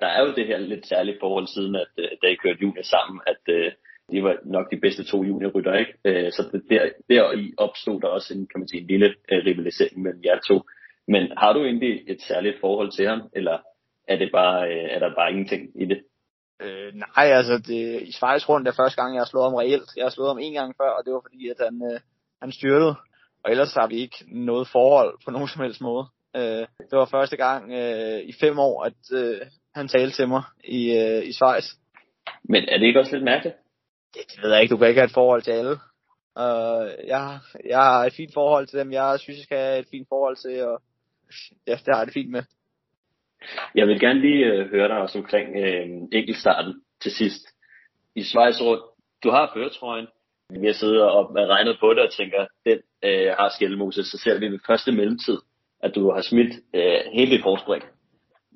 Der 0.00 0.06
er 0.06 0.20
jo 0.26 0.32
det 0.34 0.46
her 0.46 0.58
lidt 0.58 0.86
særlige 0.86 1.16
forhold 1.20 1.46
siden, 1.46 1.76
at 1.76 1.92
øh, 1.98 2.08
da 2.22 2.26
I 2.26 2.34
kørte 2.34 2.62
junior 2.62 2.82
sammen, 2.82 3.20
at 3.26 3.54
øh, 3.54 3.72
de 4.12 4.22
var 4.22 4.36
nok 4.44 4.70
de 4.70 4.80
bedste 4.80 5.04
to 5.04 5.24
juniorrytter, 5.24 5.74
ikke? 5.74 5.94
Øh, 6.04 6.32
så 6.32 6.42
det, 6.52 6.62
der, 6.70 6.90
der 7.08 7.32
i 7.32 7.52
opstod 7.56 8.00
der 8.00 8.08
også 8.08 8.34
en, 8.34 8.46
kan 8.46 8.60
man 8.60 8.68
sige, 8.68 8.80
en 8.80 8.86
lille 8.86 9.14
øh, 9.32 9.44
rivalisering 9.46 10.02
mellem 10.02 10.22
jer 10.24 10.38
to. 10.48 10.62
Men 11.08 11.32
har 11.36 11.52
du 11.52 11.64
egentlig 11.64 12.02
et 12.06 12.22
særligt 12.22 12.60
forhold 12.60 12.90
til 12.90 13.08
ham, 13.08 13.20
eller 13.32 13.58
er, 14.08 14.16
det 14.16 14.30
bare, 14.32 14.68
øh, 14.72 14.88
er 14.94 14.98
der 14.98 15.14
bare 15.14 15.30
ingenting 15.30 15.82
i 15.82 15.84
det? 15.84 16.00
Øh, 16.62 16.94
nej, 16.94 17.26
altså 17.38 17.58
det, 17.58 18.02
i 18.02 18.12
Schweiz 18.12 18.48
rundt 18.48 18.68
er 18.68 18.72
første 18.72 19.02
gang, 19.02 19.14
jeg 19.14 19.20
har 19.20 19.26
slået 19.26 19.44
ham 19.44 19.54
reelt. 19.54 19.90
Jeg 19.96 20.04
har 20.04 20.10
slået 20.10 20.30
ham 20.30 20.38
en 20.38 20.52
gang 20.52 20.74
før, 20.76 20.90
og 20.90 21.04
det 21.04 21.12
var 21.12 21.20
fordi, 21.26 21.48
at 21.48 21.56
han, 21.66 21.82
øh, 21.92 22.00
han 22.42 22.52
styrtede. 22.52 22.94
Og 23.44 23.50
ellers 23.50 23.74
har 23.74 23.86
vi 23.86 23.96
ikke 23.96 24.24
noget 24.26 24.68
forhold 24.68 25.18
på 25.24 25.30
nogen 25.30 25.48
som 25.48 25.62
helst 25.62 25.80
måde. 25.80 26.06
Øh, 26.36 26.66
det 26.90 26.96
var 27.00 27.04
første 27.04 27.36
gang 27.36 27.72
øh, 27.72 28.20
i 28.30 28.32
fem 28.40 28.58
år, 28.58 28.84
at 28.84 29.02
øh, 29.12 29.40
han 29.76 29.88
talte 29.88 30.16
til 30.16 30.28
mig 30.28 30.42
i, 30.64 30.80
øh, 31.00 31.28
i 31.28 31.32
Schweiz. 31.32 31.64
Men 32.42 32.62
er 32.68 32.78
det 32.78 32.86
ikke 32.86 33.00
også 33.00 33.12
lidt 33.12 33.24
mærkeligt? 33.24 33.56
Det, 34.14 34.22
det 34.30 34.42
ved 34.42 34.52
jeg 34.52 34.62
ikke. 34.62 34.72
Du 34.72 34.78
kan 34.78 34.88
ikke 34.88 35.00
have 35.00 35.10
et 35.12 35.20
forhold 35.20 35.42
til 35.42 35.50
alle. 35.50 35.76
Uh, 36.44 36.86
jeg, 37.06 37.38
jeg 37.64 37.78
har 37.78 38.04
et 38.04 38.12
fint 38.12 38.34
forhold 38.34 38.66
til 38.66 38.78
dem. 38.78 38.92
Jeg 38.92 39.20
synes, 39.20 39.38
jeg 39.38 39.44
skal 39.44 39.58
have 39.58 39.78
et 39.78 39.88
fint 39.90 40.08
forhold 40.08 40.36
til, 40.36 40.64
og 40.64 40.82
ja, 41.66 41.72
det 41.72 41.88
har 41.88 41.98
jeg 41.98 42.06
det 42.06 42.14
fint 42.14 42.30
med. 42.30 42.42
Jeg 43.74 43.86
vil 43.86 44.00
gerne 44.00 44.20
lige 44.20 44.44
øh, 44.44 44.70
høre 44.70 44.88
dig 44.88 44.96
også 44.96 45.18
omkring 45.18 45.56
øh, 45.56 45.86
enkeltstarten 46.12 46.74
til 47.02 47.12
sidst. 47.12 47.42
I 48.14 48.22
Schweiz 48.22 48.60
rundt, 48.60 48.84
du 49.24 49.30
har 49.30 49.50
føretrøjen. 49.54 50.06
Vi 50.50 50.66
har 50.66 50.72
siddet 50.72 51.02
og 51.02 51.34
regnet 51.34 51.76
på 51.80 51.94
det 51.94 52.02
og 52.02 52.12
tænker, 52.12 52.46
den 52.64 52.78
øh, 53.02 53.28
har 53.38 53.48
skældemose, 53.48 54.04
så 54.04 54.18
ser 54.18 54.38
vi 54.38 54.46
ved 54.48 54.58
første 54.66 54.92
mellemtid, 54.92 55.38
at 55.80 55.94
du 55.94 56.10
har 56.10 56.20
smidt 56.20 56.52
øh, 56.74 57.00
hele 57.12 57.30
dit 57.30 57.42
forspring. 57.42 57.84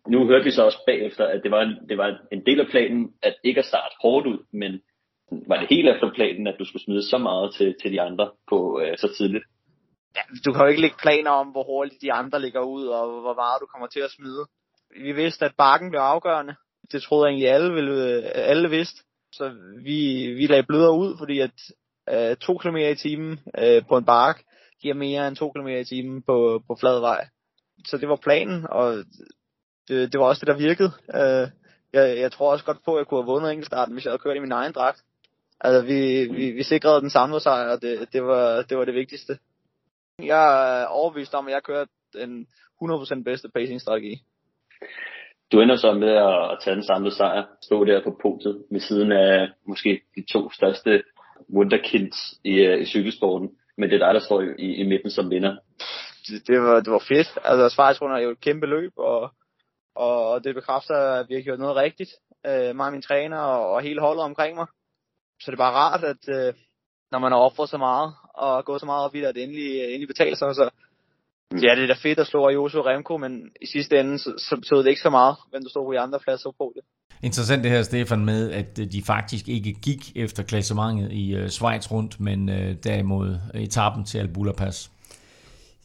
Nu 0.09 0.27
hørte 0.27 0.45
vi 0.45 0.51
så 0.51 0.65
også 0.65 0.79
bagefter, 0.87 1.27
at 1.27 1.43
det 1.43 1.51
var, 1.51 1.63
en, 1.63 1.89
det 1.89 1.99
var 1.99 2.19
en 2.33 2.47
del 2.47 2.61
af 2.61 2.67
planen, 2.67 3.13
at 3.23 3.35
ikke 3.45 3.59
at 3.59 3.65
starte 3.65 3.95
hårdt 4.03 4.27
ud, 4.27 4.39
men 4.53 4.81
var 5.49 5.57
det 5.57 5.67
helt 5.71 5.89
efter 5.89 6.13
planen, 6.15 6.47
at 6.47 6.57
du 6.59 6.65
skulle 6.65 6.85
smide 6.85 7.03
så 7.03 7.19
meget 7.19 7.55
til, 7.55 7.75
til 7.83 7.93
de 7.93 8.01
andre 8.01 8.31
på 8.49 8.81
øh, 8.81 8.99
så 8.99 9.15
tidligt? 9.17 9.45
Ja, 10.17 10.21
du 10.45 10.53
kan 10.53 10.63
jo 10.63 10.69
ikke 10.69 10.81
lægge 10.81 10.97
planer 11.03 11.31
om, 11.31 11.47
hvor 11.47 11.65
hurtigt 11.65 12.03
de 12.03 12.13
andre 12.13 12.41
ligger 12.41 12.61
ud, 12.61 12.87
og 12.87 13.21
hvor 13.21 13.35
meget 13.35 13.61
du 13.61 13.67
kommer 13.67 13.87
til 13.87 14.01
at 14.01 14.11
smide. 14.11 14.47
Vi 15.05 15.13
vidste, 15.13 15.45
at 15.45 15.55
bakken 15.59 15.91
blev 15.91 16.01
afgørende. 16.01 16.55
Det 16.93 17.03
troede 17.03 17.27
jeg 17.27 17.31
egentlig 17.31 17.51
alle, 17.51 17.75
ville, 17.75 18.17
øh, 18.17 18.23
alle 18.35 18.71
vidste. 18.71 19.03
Så 19.33 19.53
vi, 19.85 20.27
vi 20.33 20.47
lagde 20.47 20.67
blødere 20.69 20.99
ud, 20.99 21.17
fordi 21.19 21.41
at 21.41 21.59
øh, 22.11 22.37
2 22.37 22.59
km 22.59 22.77
i 22.77 22.95
timen 22.95 23.41
øh, 23.59 23.83
på 23.89 23.97
en 23.97 24.05
bark 24.05 24.43
giver 24.83 24.95
mere 24.95 25.29
end 25.29 25.37
2 25.37 25.53
km 25.53 25.67
i 25.67 25.85
timen 25.85 26.23
på, 26.23 26.63
på 26.67 26.77
flad 26.81 27.01
vej. 27.01 27.29
Så 27.87 27.97
det 27.97 28.09
var 28.09 28.17
planen, 28.17 28.67
og 28.71 29.05
det, 29.91 30.13
det 30.13 30.21
var 30.21 30.27
også 30.27 30.41
det, 30.41 30.53
der 30.53 30.67
virkede. 30.69 30.93
Øh, 31.15 31.47
jeg, 31.93 32.19
jeg 32.19 32.33
tror 32.33 32.53
også 32.53 32.65
godt 32.65 32.85
på, 32.85 32.95
at 32.95 32.99
jeg 32.99 33.07
kunne 33.07 33.23
have 33.23 33.33
vundet 33.33 33.51
enkeltstarten, 33.51 33.95
hvis 33.95 34.05
jeg 34.05 34.11
havde 34.11 34.23
kørt 34.23 34.37
i 34.37 34.47
min 34.47 34.53
egen 34.53 34.73
dragt. 34.73 35.01
Altså, 35.61 35.83
vi, 35.83 36.25
vi, 36.37 36.51
vi 36.51 36.63
sikrede 36.63 37.01
den 37.01 37.11
samlede 37.11 37.41
sejr, 37.41 37.73
og 37.73 37.83
det, 37.83 38.13
det, 38.13 38.23
var, 38.23 38.63
det 38.63 38.79
var 38.79 38.85
det 38.85 38.95
vigtigste. 38.95 39.39
Jeg 40.23 40.81
er 40.83 40.87
overbevist 40.87 41.35
om, 41.35 41.47
at 41.47 41.53
jeg 41.53 41.63
kørte 41.63 41.91
den 42.13 42.47
100% 42.83 43.23
bedste 43.23 43.49
pacing-strategi. 43.55 44.23
Du 45.53 45.61
ender 45.61 45.77
så 45.77 45.93
med 45.93 46.09
at 46.11 46.59
tage 46.63 46.77
den 46.77 46.85
samlede 46.85 47.15
sejr, 47.15 47.45
stå 47.63 47.85
der 47.85 48.05
på 48.05 48.19
podiet 48.23 48.65
ved 48.71 48.81
siden 48.81 49.13
af 49.13 49.49
måske 49.67 50.01
de 50.17 50.25
to 50.33 50.51
største 50.51 51.03
wunderkinds 51.55 52.17
i, 52.45 52.65
i 52.83 52.85
cykelsporten, 52.85 53.51
men 53.79 53.91
det 53.91 54.03
er 54.03 54.07
dig, 54.07 54.15
der 54.15 54.21
står 54.21 54.41
i, 54.59 54.75
i 54.75 54.87
midten 54.87 55.11
som 55.11 55.31
vinder. 55.31 55.57
Det, 56.29 56.47
det, 56.47 56.61
var, 56.61 56.81
det 56.81 56.93
var 56.93 57.05
fedt. 57.09 57.39
Altså, 57.45 57.69
Schweiz 57.69 58.01
er 58.01 58.19
jo 58.19 58.31
et 58.31 58.41
kæmpe 58.41 58.67
løb, 58.67 58.93
og, 58.97 59.31
og 60.07 60.45
det 60.45 60.55
bekræfter, 60.55 60.97
at 61.21 61.27
vi 61.29 61.35
har 61.35 61.43
gjort 61.43 61.59
noget 61.59 61.77
rigtigt. 61.77 62.11
Øh, 62.47 62.77
mig 62.77 62.87
og 62.87 62.93
min 62.93 63.03
træner 63.03 63.39
og, 63.39 63.71
og 63.73 63.83
hele 63.83 64.01
holdet 64.01 64.25
omkring 64.25 64.57
mig. 64.57 64.67
Så 65.43 65.51
det 65.51 65.57
er 65.57 65.65
bare 65.67 65.79
rart, 65.83 66.05
at 66.05 66.23
øh, 66.37 66.55
når 67.13 67.19
man 67.19 67.33
har 67.33 67.39
offret 67.39 67.69
så 67.69 67.79
meget, 67.79 68.15
og 68.35 68.65
gået 68.65 68.81
så 68.81 68.87
meget 68.87 69.05
op 69.05 69.15
i 69.15 69.21
det, 69.21 69.27
at 69.27 69.35
det 69.35 69.43
endelig, 69.43 69.71
øh, 69.83 69.89
endelig 69.93 70.09
betaler 70.09 70.37
sig, 70.37 70.55
så 70.55 70.71
ja, 71.53 71.75
det 71.77 71.83
er 71.83 71.87
da 71.95 72.09
fedt 72.09 72.19
at 72.19 72.27
slå 72.27 72.49
Ayoso 72.49 72.79
og 72.79 72.87
Remco, 72.87 73.17
men 73.17 73.33
i 73.61 73.67
sidste 73.67 74.01
ende, 74.01 74.19
så, 74.19 74.31
så 74.39 74.57
betød 74.57 74.79
det 74.79 74.89
ikke 74.89 75.01
så 75.01 75.11
meget, 75.11 75.37
hvem 75.51 75.63
du 75.63 75.69
stod 75.69 75.85
på 75.87 75.93
i 75.93 75.97
andre 75.97 76.19
pladser 76.19 76.51
på 76.59 76.73
det. 76.77 76.83
Interessant 77.23 77.63
det 77.65 77.71
her, 77.71 77.83
Stefan, 77.83 78.25
med 78.25 78.51
at 78.51 78.79
øh, 78.79 78.87
de 78.93 79.03
faktisk 79.07 79.49
ikke 79.49 79.73
gik 79.73 80.17
efter 80.17 80.43
klassementet 80.43 81.13
i 81.13 81.35
øh, 81.35 81.49
Schweiz 81.49 81.91
rundt, 81.93 82.21
men 82.21 82.49
øh, 82.49 82.77
derimod 82.85 83.39
etappen 83.55 84.05
til 84.05 84.19
Albula 84.19 84.53
Pass. 84.53 84.91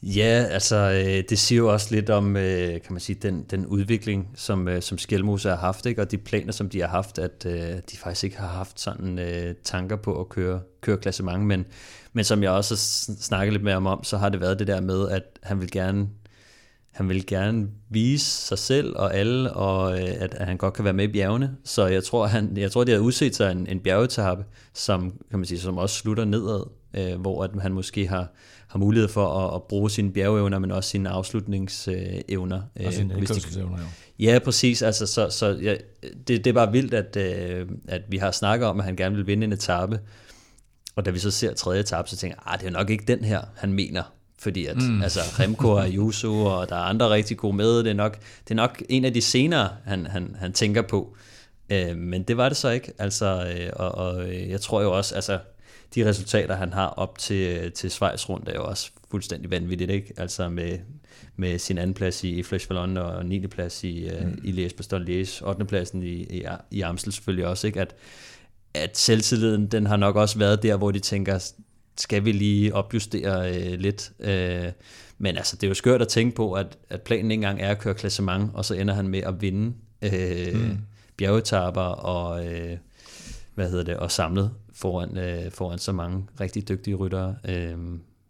Ja, 0.06 0.45
altså 0.49 0.76
øh, 0.76 1.24
det 1.30 1.39
siger 1.39 1.58
jo 1.58 1.74
også 1.74 1.95
lidt 1.95 2.10
om, 2.10 2.38
øh, 2.38 2.72
kan 2.72 2.93
man 2.93 2.99
sige, 2.99 3.16
den, 3.22 3.43
den 3.43 3.66
udvikling, 3.66 4.32
som, 4.36 4.68
øh, 4.68 4.82
som 4.82 4.97
Skelmose 4.97 5.49
har 5.49 5.56
haft, 5.56 5.86
ikke? 5.86 6.01
og 6.01 6.12
de 6.12 6.18
planer, 6.18 6.51
som 6.51 6.70
de 6.70 6.82
har 6.82 6.88
haft, 6.88 7.20
at 7.20 7.45
øh, 7.45 7.76
de 7.91 7.97
faktisk 7.97 8.24
ikke 8.24 8.38
har 8.38 8.47
haft 8.47 8.80
sådan 8.80 9.20
øh, 9.20 9.56
tanker 9.64 9.95
på 9.95 10.20
at 10.20 10.30
køre, 10.30 10.62
køre 10.82 10.97
klassement, 10.97 11.45
men, 11.45 11.66
men 12.14 12.24
som 12.24 12.43
jeg 12.43 12.51
også 12.51 12.74
har 12.74 13.16
snakket 13.22 13.53
lidt 13.53 13.64
mere 13.64 13.76
om, 13.76 14.03
så 14.03 14.18
har 14.18 14.30
det 14.30 14.41
været 14.41 14.60
det 14.60 14.68
der 14.68 14.82
med, 14.82 15.10
at 15.10 15.24
han 15.43 15.62
vil 15.62 15.72
gerne 15.72 16.08
han 16.91 17.10
vil 17.10 17.26
gerne 17.26 17.68
vise 17.89 18.26
sig 18.26 18.58
selv 18.58 18.95
og 18.95 19.16
alle, 19.16 19.53
og 19.53 20.01
øh, 20.01 20.10
at, 20.20 20.34
at 20.34 20.47
han 20.47 20.58
godt 20.58 20.74
kan 20.74 20.86
være 20.86 20.93
med 20.93 21.10
i 21.10 21.12
bjergene. 21.12 21.56
Så 21.64 21.88
jeg 21.88 22.03
tror, 22.03 22.26
han, 22.26 22.58
jeg 22.58 22.72
tror 22.72 22.84
de 22.84 22.91
har 22.91 22.99
udset 22.99 23.36
sig 23.36 23.51
en, 23.51 23.68
en 23.68 23.80
bjergetappe, 23.80 24.45
som, 24.74 25.14
kan 25.30 25.39
man 25.39 25.45
sige, 25.45 25.60
som 25.60 25.78
også 25.78 25.95
slutter 25.95 26.26
nedad, 26.26 26.70
øh, 26.93 27.22
hvor 27.22 27.43
at 27.43 27.51
han 27.62 27.74
måske 27.74 28.08
har, 28.08 28.28
har 28.76 28.80
mulighed 28.80 29.09
for 29.09 29.28
at, 29.28 29.55
at 29.55 29.63
bruge 29.63 29.91
sine 29.91 30.11
bjergeevner, 30.11 30.59
men 30.59 30.71
også 30.71 30.89
sine 30.89 31.09
afslutningsevner. 31.09 32.61
Og 32.86 32.93
sine 32.93 33.13
hvis 33.13 33.30
de, 33.30 33.59
evner, 33.59 33.78
jo. 33.78 33.86
Ja, 34.19 34.39
præcis. 34.39 34.82
Altså, 34.82 35.07
så, 35.07 35.30
så 35.30 35.59
ja, 35.61 35.76
det, 36.03 36.28
det 36.28 36.47
er 36.47 36.53
bare 36.53 36.71
vildt, 36.71 36.93
at, 36.93 37.15
øh, 37.15 37.67
at 37.88 38.01
vi 38.09 38.17
har 38.17 38.32
snakket 38.32 38.67
om, 38.67 38.80
at 38.80 38.86
han 38.86 38.95
gerne 38.95 39.15
vil 39.15 39.28
vinde 39.28 39.43
en 39.43 39.53
etape. 39.53 39.99
Og 40.95 41.05
da 41.05 41.11
vi 41.11 41.19
så 41.19 41.32
ser 41.32 41.53
tredje 41.53 41.80
etape, 41.80 42.09
så 42.09 42.17
tænker 42.17 42.38
jeg, 42.45 42.53
ah, 42.53 42.59
det 42.59 42.67
er 42.67 42.71
nok 42.71 42.89
ikke 42.89 43.03
den 43.07 43.23
her, 43.23 43.41
han 43.55 43.73
mener. 43.73 44.03
Fordi 44.39 44.65
at 44.65 44.78
mm. 44.78 45.01
altså, 45.01 45.19
Remco 45.19 45.69
og 45.69 45.88
Yusu, 45.89 46.47
og 46.47 46.69
der 46.69 46.76
er 46.76 46.80
andre 46.80 47.09
rigtig 47.09 47.38
gode 47.38 47.55
med. 47.55 47.78
Det 47.78 47.88
er 47.88 47.93
nok, 47.93 48.17
det 48.43 48.51
er 48.51 48.55
nok 48.55 48.84
en 48.89 49.05
af 49.05 49.13
de 49.13 49.21
senere, 49.21 49.69
han, 49.86 50.05
han, 50.05 50.36
han 50.39 50.53
tænker 50.53 50.82
på. 50.82 51.15
Øh, 51.69 51.97
men 51.97 52.23
det 52.23 52.38
var 52.38 52.49
det 52.49 52.57
så 52.57 52.69
ikke. 52.69 52.93
Altså, 52.99 53.26
øh, 53.26 53.69
og, 53.73 53.91
og 53.91 54.34
jeg 54.49 54.61
tror 54.61 54.82
jo 54.82 54.97
også, 54.97 55.15
altså, 55.15 55.39
de 55.96 56.10
resultater, 56.10 56.56
han 56.56 56.74
har 56.74 56.88
op 56.88 57.18
til, 57.18 57.72
til 57.72 57.92
Schweiz 57.92 58.30
rundt, 58.30 58.50
er 58.50 58.54
jo 58.54 58.66
også 58.66 58.92
fuldstændig 59.12 59.52
vanvittigt, 59.52 59.92
ikke? 59.92 60.14
Altså 60.18 60.50
med, 60.50 60.80
med 61.36 61.60
sin 61.60 61.78
anden 61.78 61.94
plads 61.94 62.24
i, 62.24 62.44
Flesh 62.44 62.70
Vallon 62.70 62.98
og 62.98 63.26
9. 63.26 63.48
plads 63.48 63.84
i, 63.84 64.10
øh, 64.10 64.28
mm. 64.28 64.42
i 64.44 64.52
Liège, 64.52 64.76
Bastogne 64.76 65.06
Liège, 65.06 65.48
8. 65.48 65.66
pladsen 65.66 66.04
i, 66.04 66.24
i, 66.24 66.46
i 66.72 66.82
Amstel 66.82 67.14
selvfølgelig 67.14 67.48
også, 67.48 67.68
ikke? 67.68 67.82
At, 67.82 67.96
at 68.74 68.98
selvtilliden, 68.98 69.68
den 69.68 69.86
har 69.86 69.98
nok 69.98 70.16
også 70.16 70.40
været 70.40 70.64
der, 70.64 70.78
hvor 70.78 70.92
de 70.92 71.00
tænker, 71.00 71.52
skal 71.98 72.26
vi 72.26 72.32
lige 72.32 72.76
opjustere 72.76 73.56
øh, 73.56 73.80
lidt. 73.80 74.12
Øh, 74.20 74.72
men 75.18 75.38
altså, 75.38 75.56
det 75.56 75.64
er 75.64 75.68
jo 75.68 75.74
skørt 75.74 76.02
at 76.02 76.08
tænke 76.08 76.36
på, 76.36 76.54
at, 76.54 76.78
at 76.90 77.02
planen 77.02 77.32
ikke 77.32 77.34
engang 77.34 77.62
er 77.62 77.70
at 77.70 77.80
køre 77.80 77.94
klassement, 77.94 78.52
og 78.54 78.66
så 78.66 78.74
ender 78.74 78.94
han 78.94 79.08
med 79.08 79.20
at 79.20 79.42
vinde 79.42 79.74
øh, 80.02 80.54
mm. 80.54 80.78
bjergetapper 81.18 81.82
og, 81.82 82.48
øh, 82.48 82.78
hvad 83.56 83.70
hedder 83.70 83.84
det, 83.84 83.98
og 83.98 84.12
samlet 84.12 84.52
foran, 84.76 85.17
øh, 85.17 85.51
foran 85.51 85.80
så 85.80 85.91
mange 85.91 86.23
rigtig 86.39 86.69
dygtige 86.69 86.95
ryttere. 86.95 87.36
Øh, 87.49 87.78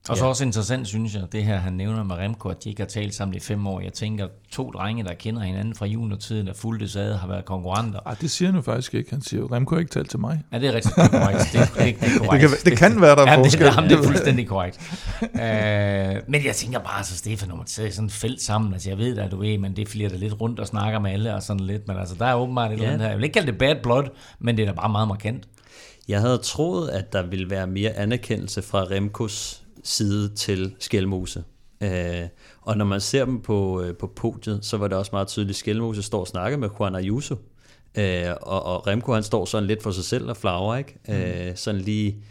og 0.10 0.18
så 0.18 0.24
ja. 0.24 0.30
også 0.30 0.44
interessant, 0.44 0.88
synes 0.88 1.16
jeg, 1.16 1.24
det 1.32 1.44
her, 1.44 1.58
han 1.58 1.74
nævner 1.74 2.04
med 2.04 2.16
Remco, 2.16 2.50
at 2.50 2.64
de 2.64 2.70
ikke 2.70 2.82
har 2.82 2.88
talt 2.88 3.16
sammen 3.16 3.36
i 3.36 3.40
fem 3.40 3.68
år. 3.68 3.80
Jeg 3.80 3.94
tænker, 3.94 4.28
to 4.52 4.72
drenge, 4.72 5.04
der 5.04 5.14
kender 5.14 5.42
hinanden 5.42 5.76
fra 5.76 5.86
juniortiden, 5.86 6.48
der 6.48 6.54
fulgte 6.54 6.88
sad, 6.88 7.14
har 7.14 7.28
været 7.28 7.46
konkurrenter. 7.46 8.00
Ej, 8.06 8.16
det 8.22 8.32
siger 8.32 8.50
han 8.50 8.56
jo 8.56 8.62
faktisk 8.62 8.94
ikke. 8.94 9.10
Han 9.10 9.22
siger 9.22 9.42
jo, 9.42 9.48
Remco 9.52 9.76
har 9.76 9.80
ikke 9.80 9.92
talt 9.92 10.10
til 10.10 10.20
mig. 10.20 10.44
Ja, 10.54 10.60
det 10.60 10.68
er 10.68 10.74
rigtigt. 10.74 10.96
Det 10.96 11.04
er 11.04 11.10
korrekt. 11.10 11.40
Det, 11.54 11.60
det, 11.60 12.00
det, 12.02 12.16
er 12.16 12.20
korrekt. 12.20 12.42
det, 12.44 12.50
kan, 12.50 12.72
det 12.72 12.78
kan 12.78 13.02
være, 13.02 13.16
der 13.16 13.26
er 13.26 13.32
ja, 13.32 13.38
forskel. 13.38 13.66
Det, 13.66 13.90
det 13.90 14.00
er 14.00 14.04
fuldstændig 14.04 14.48
korrekt. 14.48 14.80
uh, 15.22 16.32
men 16.32 16.46
jeg 16.46 16.56
tænker 16.56 16.80
bare, 16.80 17.04
så 17.04 17.18
Stefan, 17.18 17.50
når 17.50 17.56
man 17.56 17.68
sidder 17.68 17.90
i 17.90 17.92
sådan 17.92 18.06
et 18.06 18.12
felt 18.12 18.42
sammen, 18.42 18.74
altså 18.74 18.90
jeg 18.90 18.98
ved 18.98 19.18
at 19.18 19.32
du 19.32 19.38
ved, 19.38 19.58
men 19.58 19.76
det 19.76 19.88
flirer 19.88 20.10
der 20.10 20.18
lidt 20.18 20.42
rundt 20.42 20.60
og 20.60 20.68
snakker 20.68 21.00
med 21.00 21.12
alle 21.12 21.36
og 21.36 21.44
sådan 21.44 21.60
lidt, 21.60 21.88
men 21.88 21.98
altså 21.98 22.16
der 22.20 22.26
er 22.26 22.36
åbenbart 22.36 22.72
et 22.72 22.78
ja. 22.78 22.82
eller 22.82 22.94
andet 22.94 23.02
her. 23.02 23.10
Jeg 23.10 23.18
vil 23.18 23.24
ikke 23.24 23.34
kalde 23.34 23.52
det 23.52 23.58
bad 23.58 23.76
blood, 23.84 24.04
men 24.40 24.58
det 24.58 24.64
er 24.64 24.68
da 24.68 24.76
bare 24.76 24.90
meget 24.90 25.08
markant. 25.08 25.48
Jeg 26.08 26.22
havde 26.22 26.38
troet, 26.38 26.90
at 26.90 27.14
der 27.14 27.24
ville 27.24 27.50
være 27.50 27.68
mere 27.68 27.92
anerkendelse 27.92 28.62
fra 28.62 28.84
Remkos 28.84 29.64
side 29.84 30.30
til 30.36 30.76
Skelmose. 30.80 31.44
Øh, 31.82 32.24
og 32.62 32.78
når 32.78 32.86
man 32.86 33.02
ser 33.02 33.26
dem 33.26 33.42
på, 33.42 33.82
øh, 33.82 33.96
på 33.96 34.08
podiet, 34.08 34.66
så 34.66 34.78
var 34.78 34.88
det 34.88 34.98
også 34.98 35.10
meget 35.14 35.28
tydeligt, 35.28 35.56
at 35.56 35.60
Skelmose 35.60 36.04
står 36.04 36.20
og 36.20 36.28
snakker 36.28 36.58
med 36.58 36.70
Juan 36.80 36.96
Ayuso. 36.96 37.36
Øh, 37.96 38.26
og, 38.42 38.66
og 38.66 38.88
Remco 38.88 39.14
han 39.14 39.24
står 39.24 39.46
sådan 39.46 39.68
lidt 39.68 39.84
for 39.84 39.92
sig 39.92 40.04
selv 40.04 40.30
og 40.30 40.38
flager, 40.38 40.76
ikke? 40.76 40.96
Mm. 41.08 41.14
Øh, 41.14 41.56
sådan 41.56 41.82
lige 41.82 42.24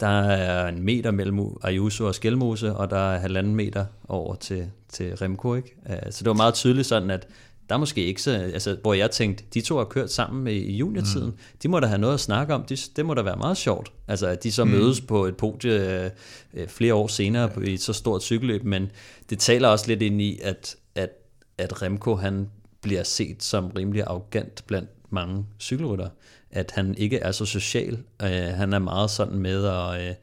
der 0.00 0.06
er 0.06 0.68
en 0.68 0.82
meter 0.82 1.10
mellem 1.10 1.56
Ayuso 1.62 2.06
og 2.06 2.14
Skelmose, 2.14 2.74
og 2.74 2.90
der 2.90 3.12
er 3.12 3.18
halvanden 3.18 3.54
meter 3.54 3.84
over 4.08 4.34
til, 4.34 4.70
til 4.88 5.16
Remco. 5.16 5.54
Ikke? 5.54 5.76
Så 6.10 6.18
det 6.18 6.26
var 6.26 6.34
meget 6.34 6.54
tydeligt 6.54 6.86
sådan, 6.86 7.10
at 7.10 7.28
der 7.70 7.76
er 7.76 7.78
måske 7.78 8.04
ikke 8.04 8.22
så, 8.22 8.30
altså, 8.30 8.76
hvor 8.82 8.94
jeg 8.94 9.10
tænkte, 9.10 9.44
de 9.54 9.60
to 9.60 9.76
har 9.76 9.84
kørt 9.84 10.12
sammen 10.12 10.46
i, 10.46 10.58
i 10.58 10.76
juniortiden, 10.76 11.26
mm. 11.26 11.38
de 11.62 11.68
må 11.68 11.80
da 11.80 11.86
have 11.86 11.98
noget 11.98 12.14
at 12.14 12.20
snakke 12.20 12.54
om, 12.54 12.64
det, 12.64 12.90
det 12.96 13.06
må 13.06 13.14
da 13.14 13.22
være 13.22 13.36
meget 13.36 13.56
sjovt, 13.56 13.92
altså 14.08 14.26
at 14.26 14.42
de 14.42 14.52
så 14.52 14.64
mm. 14.64 14.70
mødes 14.70 15.00
på 15.00 15.24
et 15.24 15.36
podie 15.36 16.10
øh, 16.54 16.68
flere 16.68 16.94
år 16.94 17.06
senere 17.06 17.48
på, 17.48 17.60
i 17.60 17.74
et 17.74 17.80
så 17.80 17.92
stort 17.92 18.22
cykelløb, 18.22 18.64
men 18.64 18.90
det 19.30 19.38
taler 19.38 19.68
også 19.68 19.86
lidt 19.88 20.02
ind 20.02 20.22
i, 20.22 20.40
at, 20.42 20.76
at, 20.94 21.10
at 21.58 21.82
Remco 21.82 22.14
han 22.14 22.48
bliver 22.80 23.02
set 23.02 23.42
som 23.42 23.70
rimelig 23.70 24.02
arrogant 24.02 24.64
blandt 24.66 24.90
mange 25.10 25.46
cykelrytter, 25.60 26.08
at 26.50 26.70
han 26.74 26.94
ikke 26.98 27.18
er 27.18 27.32
så 27.32 27.44
social, 27.44 27.98
øh, 28.22 28.28
han 28.30 28.72
er 28.72 28.78
meget 28.78 29.10
sådan 29.10 29.38
med 29.38 29.64
at... 29.64 30.08
Øh, 30.08 30.14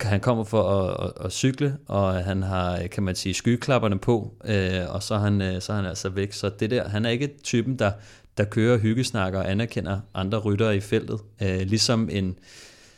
han 0.00 0.20
kommer 0.20 0.44
for 0.44 0.62
at, 0.62 1.06
at, 1.06 1.24
at 1.24 1.32
cykle, 1.32 1.76
og 1.86 2.14
han 2.14 2.42
har, 2.42 2.86
kan 2.86 3.02
man 3.02 3.14
sige, 3.14 3.34
skyklapperne 3.34 3.98
på, 3.98 4.34
øh, 4.44 4.80
og 4.88 5.02
så 5.02 5.14
er, 5.14 5.18
han, 5.18 5.42
øh, 5.42 5.60
så 5.62 5.72
er 5.72 5.76
han 5.76 5.86
altså 5.86 6.08
væk. 6.08 6.32
Så 6.32 6.50
det 6.60 6.70
der, 6.70 6.88
han 6.88 7.04
er 7.04 7.10
ikke 7.10 7.30
typen, 7.42 7.78
der, 7.78 7.92
der 8.38 8.44
kører 8.44 8.78
hyggesnakker 8.78 9.38
og 9.38 9.50
anerkender 9.50 10.00
andre 10.14 10.38
ryttere 10.38 10.76
i 10.76 10.80
feltet. 10.80 11.20
Øh, 11.42 11.60
ligesom 11.60 12.08
en 12.12 12.38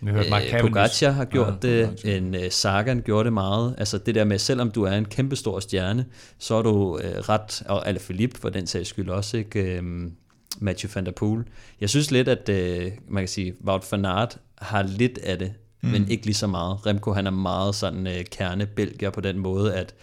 øh, 0.03 0.61
Pogacar 0.61 1.11
har 1.11 1.25
gjort 1.25 1.65
ja, 1.65 1.69
det, 1.69 2.17
en 2.17 2.35
øh, 2.35 2.51
Sagan 2.51 3.03
gjorde 3.03 3.25
det 3.25 3.33
meget. 3.33 3.75
Altså 3.79 3.99
det 3.99 4.15
der 4.15 4.25
med, 4.25 4.39
selvom 4.39 4.71
du 4.71 4.83
er 4.83 4.93
en 4.93 5.05
kæmpestor 5.05 5.61
stjerne, 5.61 6.07
så 6.39 6.55
er 6.55 6.63
du 6.63 6.99
øh, 6.99 7.11
ret, 7.11 7.63
og 7.69 7.89
Alaphilippe 7.89 8.41
for 8.41 8.49
den 8.49 8.67
sags 8.67 8.89
skyld 8.89 9.09
også, 9.09 9.37
ikke? 9.37 9.77
Øh, 9.77 9.83
Matthew 10.59 10.91
van 10.95 11.07
der 11.07 11.13
Poel. 11.13 11.45
Jeg 11.81 11.91
synes 11.91 12.11
lidt, 12.11 12.29
at 12.29 12.49
øh, 12.49 12.93
man 13.09 13.23
kan 13.23 13.29
sige, 13.29 13.55
Wout 13.65 13.93
van 13.93 14.05
Aert 14.05 14.39
har 14.59 14.83
lidt 14.83 15.19
af 15.19 15.39
det 15.39 15.53
mm. 15.87 15.93
men 15.93 16.11
ikke 16.11 16.25
lige 16.25 16.35
så 16.35 16.47
meget. 16.47 16.87
Remco 16.87 17.13
han 17.13 17.27
er 17.27 17.31
meget 17.31 17.75
sådan 17.75 18.07
øh, 18.07 18.25
kernebelgier 18.25 19.11
på 19.11 19.21
den 19.21 19.39
måde, 19.39 19.75
at, 19.75 19.95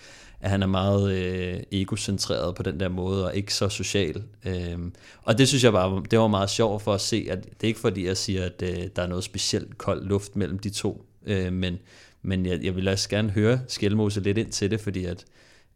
at 0.41 0.49
han 0.49 0.63
er 0.63 0.67
meget 0.67 1.11
øh, 1.11 1.59
egocentreret 1.71 2.55
på 2.55 2.63
den 2.63 2.79
der 2.79 2.89
måde, 2.89 3.25
og 3.25 3.36
ikke 3.36 3.53
så 3.53 3.69
social. 3.69 4.23
Øhm, 4.45 4.93
og 5.23 5.38
det 5.38 5.47
synes 5.47 5.63
jeg 5.63 5.71
bare, 5.71 6.03
det 6.11 6.19
var 6.19 6.27
meget 6.27 6.49
sjovt 6.49 6.81
for 6.81 6.93
at 6.93 7.01
se, 7.01 7.27
at 7.29 7.43
det 7.43 7.63
er 7.63 7.67
ikke 7.67 7.79
fordi, 7.79 8.05
jeg 8.05 8.17
siger, 8.17 8.45
at 8.45 8.61
øh, 8.63 8.88
der 8.95 9.01
er 9.01 9.07
noget 9.07 9.23
specielt 9.23 9.77
kold 9.77 10.05
luft 10.05 10.36
mellem 10.36 10.59
de 10.59 10.69
to, 10.69 11.05
øh, 11.25 11.53
men, 11.53 11.79
men 12.21 12.45
jeg, 12.45 12.63
jeg 12.63 12.75
vil 12.75 12.88
også 12.88 13.09
gerne 13.09 13.29
høre 13.29 13.59
Skelmose 13.67 14.19
lidt 14.19 14.38
ind 14.38 14.51
til 14.51 14.71
det, 14.71 14.81
fordi 14.81 15.05
at, 15.05 15.25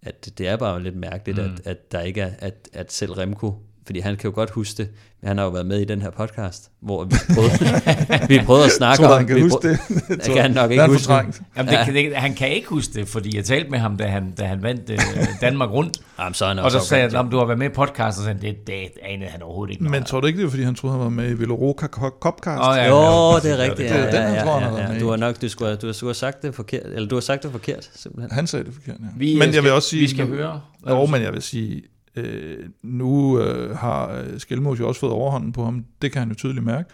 at 0.02 0.30
det 0.38 0.48
er 0.48 0.56
bare 0.56 0.84
lidt 0.84 0.96
mærkeligt, 0.96 1.38
mm. 1.38 1.54
at, 1.54 1.62
at 1.66 1.92
der 1.92 2.02
ikke 2.02 2.22
er, 2.22 2.32
at, 2.40 2.70
at 2.74 2.92
selv 2.92 3.12
Remco 3.12 3.56
fordi 3.88 4.00
han 4.00 4.16
kan 4.16 4.30
jo 4.30 4.36
godt 4.36 4.50
huske 4.50 4.78
det, 4.78 4.90
han 5.24 5.38
har 5.38 5.46
jo 5.46 5.52
været 5.52 5.66
med 5.66 5.80
i 5.80 5.86
den 5.86 6.02
her 6.02 6.10
podcast, 6.10 6.72
hvor 6.82 7.04
vi 7.04 7.16
prøvede, 7.36 8.28
vi 8.40 8.40
prøvede 8.46 8.66
at 8.66 8.72
snakke 8.72 9.04
tror, 9.04 9.12
om... 9.12 9.18
han 9.18 9.28
kan 9.28 9.42
huske 9.42 9.70
det. 9.70 9.80
det 10.26 10.34
kan 10.34 10.42
han 10.42 10.52
nok 10.52 10.72
ikke 10.72 10.88
huske 10.88 11.14
det. 11.14 11.42
Jamen, 11.58 11.74
det, 11.74 11.94
det, 11.94 12.16
han 12.16 12.34
kan 12.34 12.52
ikke 12.52 12.68
huske 12.68 12.94
det, 12.94 13.08
fordi 13.08 13.36
jeg 13.36 13.46
talte 13.46 13.70
med 13.70 13.80
ham, 13.80 13.98
da 13.98 14.08
han, 14.08 14.32
da 14.32 14.46
han 14.46 14.64
vandt 14.64 14.90
uh, 14.90 14.98
Danmark 15.42 15.70
rundt. 15.70 15.98
Jamen, 16.20 16.34
så 16.34 16.48
han 16.48 16.60
og 16.60 16.72
så 16.72 16.80
sagde 16.80 17.10
han, 17.16 17.30
du 17.30 17.38
har 17.38 17.46
været 17.46 17.60
med 17.60 17.70
i 17.70 17.74
podcast, 17.74 18.20
og 18.20 18.24
så 18.24 18.36
det, 18.42 18.68
det 18.68 18.90
anede 19.04 19.30
han 19.30 19.42
overhovedet 19.42 19.74
ikke. 19.74 19.84
Men 19.84 20.04
tror 20.04 20.20
du 20.20 20.28
ikke, 20.28 20.40
det 20.40 20.46
er, 20.46 20.50
fordi 20.50 20.64
han 20.64 20.76
troede, 20.76 20.96
han 20.96 21.04
var 21.04 21.10
med 21.10 21.30
i 21.30 21.34
Villoroca 21.34 21.88
Copcast? 21.88 22.62
Oh, 22.62 22.76
ja, 22.78 22.88
jo, 22.88 23.40
det 23.44 23.52
er 23.52 23.58
rigtigt. 23.58 23.90
Ja, 23.90 24.04
ja, 24.04 24.34
ja, 24.34 24.60
ja, 24.60 24.94
ja, 24.94 25.00
Du 25.00 25.10
har 25.10 25.18
nok 25.18 25.42
du 25.42 25.50
skulle, 25.50 25.76
du, 25.76 25.94
skulle 25.94 26.10
have 26.10 26.14
sagt 26.14 26.42
det 26.42 26.56
forkert, 26.56 26.86
eller 26.86 27.08
du 27.08 27.16
har 27.16 27.22
sagt 27.22 27.44
det 27.44 27.52
forkert, 27.52 27.90
simpelthen. 27.96 28.32
Han 28.32 28.48
sagde 28.48 28.66
det 28.66 28.74
forkert, 28.74 28.96
ja. 29.00 29.06
Vi, 29.18 29.34
men 29.34 29.42
jeg 29.42 29.54
skal, 29.54 29.64
vil 29.64 29.72
også 29.72 29.90
sige... 29.90 30.00
Vi 30.00 30.10
skal 30.10 30.28
høre... 30.28 30.62
Jo, 30.90 31.06
men 31.06 31.22
jeg 31.22 31.34
vil 31.34 31.42
sige, 31.42 31.84
Øh, 32.18 32.70
nu 32.84 33.40
øh, 33.40 33.78
har 33.78 34.12
øh, 34.12 34.40
Skelmos 34.40 34.80
jo 34.80 34.88
også 34.88 35.00
fået 35.00 35.14
overhånden 35.14 35.52
på 35.52 35.64
ham. 35.64 35.86
Det 36.02 36.12
kan 36.12 36.20
han 36.20 36.30
jo 36.30 36.36
tydeligt 36.36 36.66
mærke. 36.66 36.90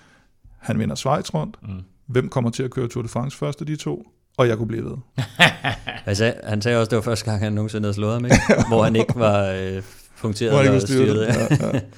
Han 0.59 0.79
vinder 0.79 0.95
Schweiz 0.95 1.33
rundt. 1.33 1.57
Mm. 1.61 1.83
Hvem 2.07 2.29
kommer 2.29 2.49
til 2.49 2.63
at 2.63 2.71
køre 2.71 2.87
Tour 2.87 3.01
de 3.01 3.09
France 3.09 3.37
først 3.37 3.61
af 3.61 3.67
de 3.67 3.75
to? 3.75 4.07
Og 4.37 4.47
jeg 4.47 4.57
kunne 4.57 4.67
blive 4.67 4.85
ved. 4.85 4.97
altså, 6.05 6.33
han 6.43 6.61
sagde 6.61 6.77
også, 6.77 6.87
at 6.87 6.91
det 6.91 6.95
var 6.95 7.01
første 7.01 7.25
gang, 7.25 7.43
han 7.43 7.53
nogensinde 7.53 7.85
havde 7.85 7.93
slået 7.93 8.13
ham, 8.13 8.25
ikke? 8.25 8.37
hvor 8.69 8.83
han 8.83 8.95
ikke 8.95 9.15
var 9.15 9.47
øh, 9.47 9.83
punkteret 10.17 10.69
og 10.69 10.81
styret. 10.81 11.27
Ja, 11.27 11.67
ja. 11.73 11.79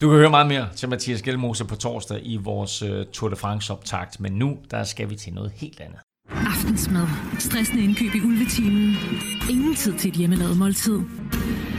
Du 0.00 0.08
kan 0.08 0.18
høre 0.18 0.30
meget 0.30 0.46
mere 0.46 0.68
til 0.76 0.88
Mathias 0.88 1.22
Gjelmose 1.22 1.64
på 1.64 1.76
torsdag 1.76 2.20
i 2.22 2.36
vores 2.36 2.82
uh, 2.82 2.88
Tour 3.12 3.30
de 3.30 3.36
France 3.36 3.72
optakt, 3.72 4.20
men 4.20 4.32
nu 4.32 4.58
der 4.70 4.84
skal 4.84 5.10
vi 5.10 5.16
til 5.16 5.32
noget 5.32 5.52
helt 5.54 5.80
andet. 5.80 5.98
Aftensmad. 6.30 7.06
Stressende 7.38 7.84
indkøb 7.84 8.14
i 8.14 8.20
ulvetimen. 8.20 8.96
Ingen 9.50 9.74
tid 9.74 9.94
til 9.98 10.08
et 10.08 10.16
hjemmelavet 10.16 10.56
måltid. 10.56 10.98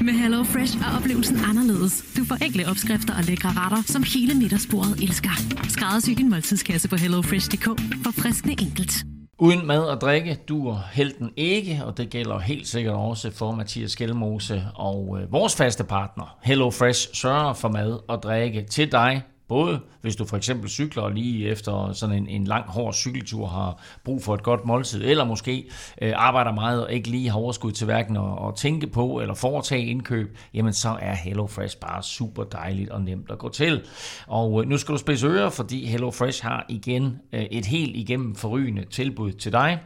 Med 0.01 0.13
Hello 0.13 0.43
Fresh 0.43 0.77
er 0.77 0.97
oplevelsen 0.97 1.37
anderledes. 1.49 2.13
Du 2.17 2.25
får 2.25 2.35
enkle 2.45 2.67
opskrifter 2.69 3.13
og 3.17 3.23
lækre 3.23 3.49
retter, 3.49 3.81
som 3.85 4.03
hele 4.03 4.33
middagsbordet 4.33 5.03
elsker. 5.03 5.29
Skræddersy 5.69 6.09
din 6.09 6.29
måltidskasse 6.29 6.89
på 6.89 6.95
hellofresh.dk 6.95 7.65
for 8.03 8.11
friskende 8.21 8.55
enkelt. 8.61 8.93
Uden 9.41 9.67
mad 9.67 9.83
og 9.83 10.01
drikke 10.01 10.37
duer 10.47 10.79
helten 10.91 11.29
ikke, 11.37 11.81
og 11.85 11.97
det 11.97 12.09
gælder 12.09 12.39
helt 12.39 12.67
sikkert 12.67 12.95
også 12.95 13.31
for 13.31 13.51
Mathias 13.51 13.95
Gjelmose 13.95 14.63
og 14.75 15.17
øh, 15.21 15.31
vores 15.31 15.55
faste 15.55 15.83
partner. 15.83 16.37
Hello 16.43 16.69
Fresh 16.69 17.09
sørger 17.13 17.53
for 17.53 17.69
mad 17.69 17.99
og 18.07 18.23
drikke 18.23 18.65
til 18.71 18.91
dig 18.91 19.23
Både 19.49 19.79
hvis 20.01 20.15
du 20.15 20.25
for 20.25 20.37
eksempel 20.37 20.69
cykler 20.69 21.09
lige 21.09 21.47
efter 21.47 21.93
sådan 21.93 22.15
en, 22.15 22.27
en 22.27 22.43
lang, 22.43 22.65
hård 22.67 22.93
cykeltur 22.93 23.47
har 23.47 23.83
brug 24.03 24.23
for 24.23 24.33
et 24.33 24.43
godt 24.43 24.65
måltid, 24.65 25.03
eller 25.03 25.25
måske 25.25 25.69
øh, 26.01 26.13
arbejder 26.15 26.51
meget 26.51 26.85
og 26.85 26.93
ikke 26.93 27.09
lige 27.09 27.29
har 27.29 27.39
overskud 27.39 27.71
til 27.71 27.85
hverken 27.85 28.17
at, 28.17 28.47
at 28.47 28.55
tænke 28.55 28.87
på 28.87 29.19
eller 29.19 29.33
foretage 29.33 29.85
indkøb, 29.85 30.37
jamen 30.53 30.73
så 30.73 30.97
er 30.99 31.13
HelloFresh 31.13 31.77
bare 31.77 32.03
super 32.03 32.43
dejligt 32.43 32.89
og 32.89 33.01
nemt 33.01 33.31
at 33.31 33.37
gå 33.37 33.49
til. 33.49 33.81
Og 34.27 34.61
øh, 34.61 34.69
nu 34.69 34.77
skal 34.77 34.93
du 34.93 34.97
spidse 34.97 35.27
ører, 35.27 35.49
fordi 35.49 35.85
HelloFresh 35.85 36.43
har 36.43 36.65
igen 36.69 37.19
øh, 37.33 37.41
et 37.41 37.65
helt 37.65 37.95
igennem 37.95 38.35
forrygende 38.35 38.85
tilbud 38.85 39.31
til 39.31 39.51
dig. 39.51 39.79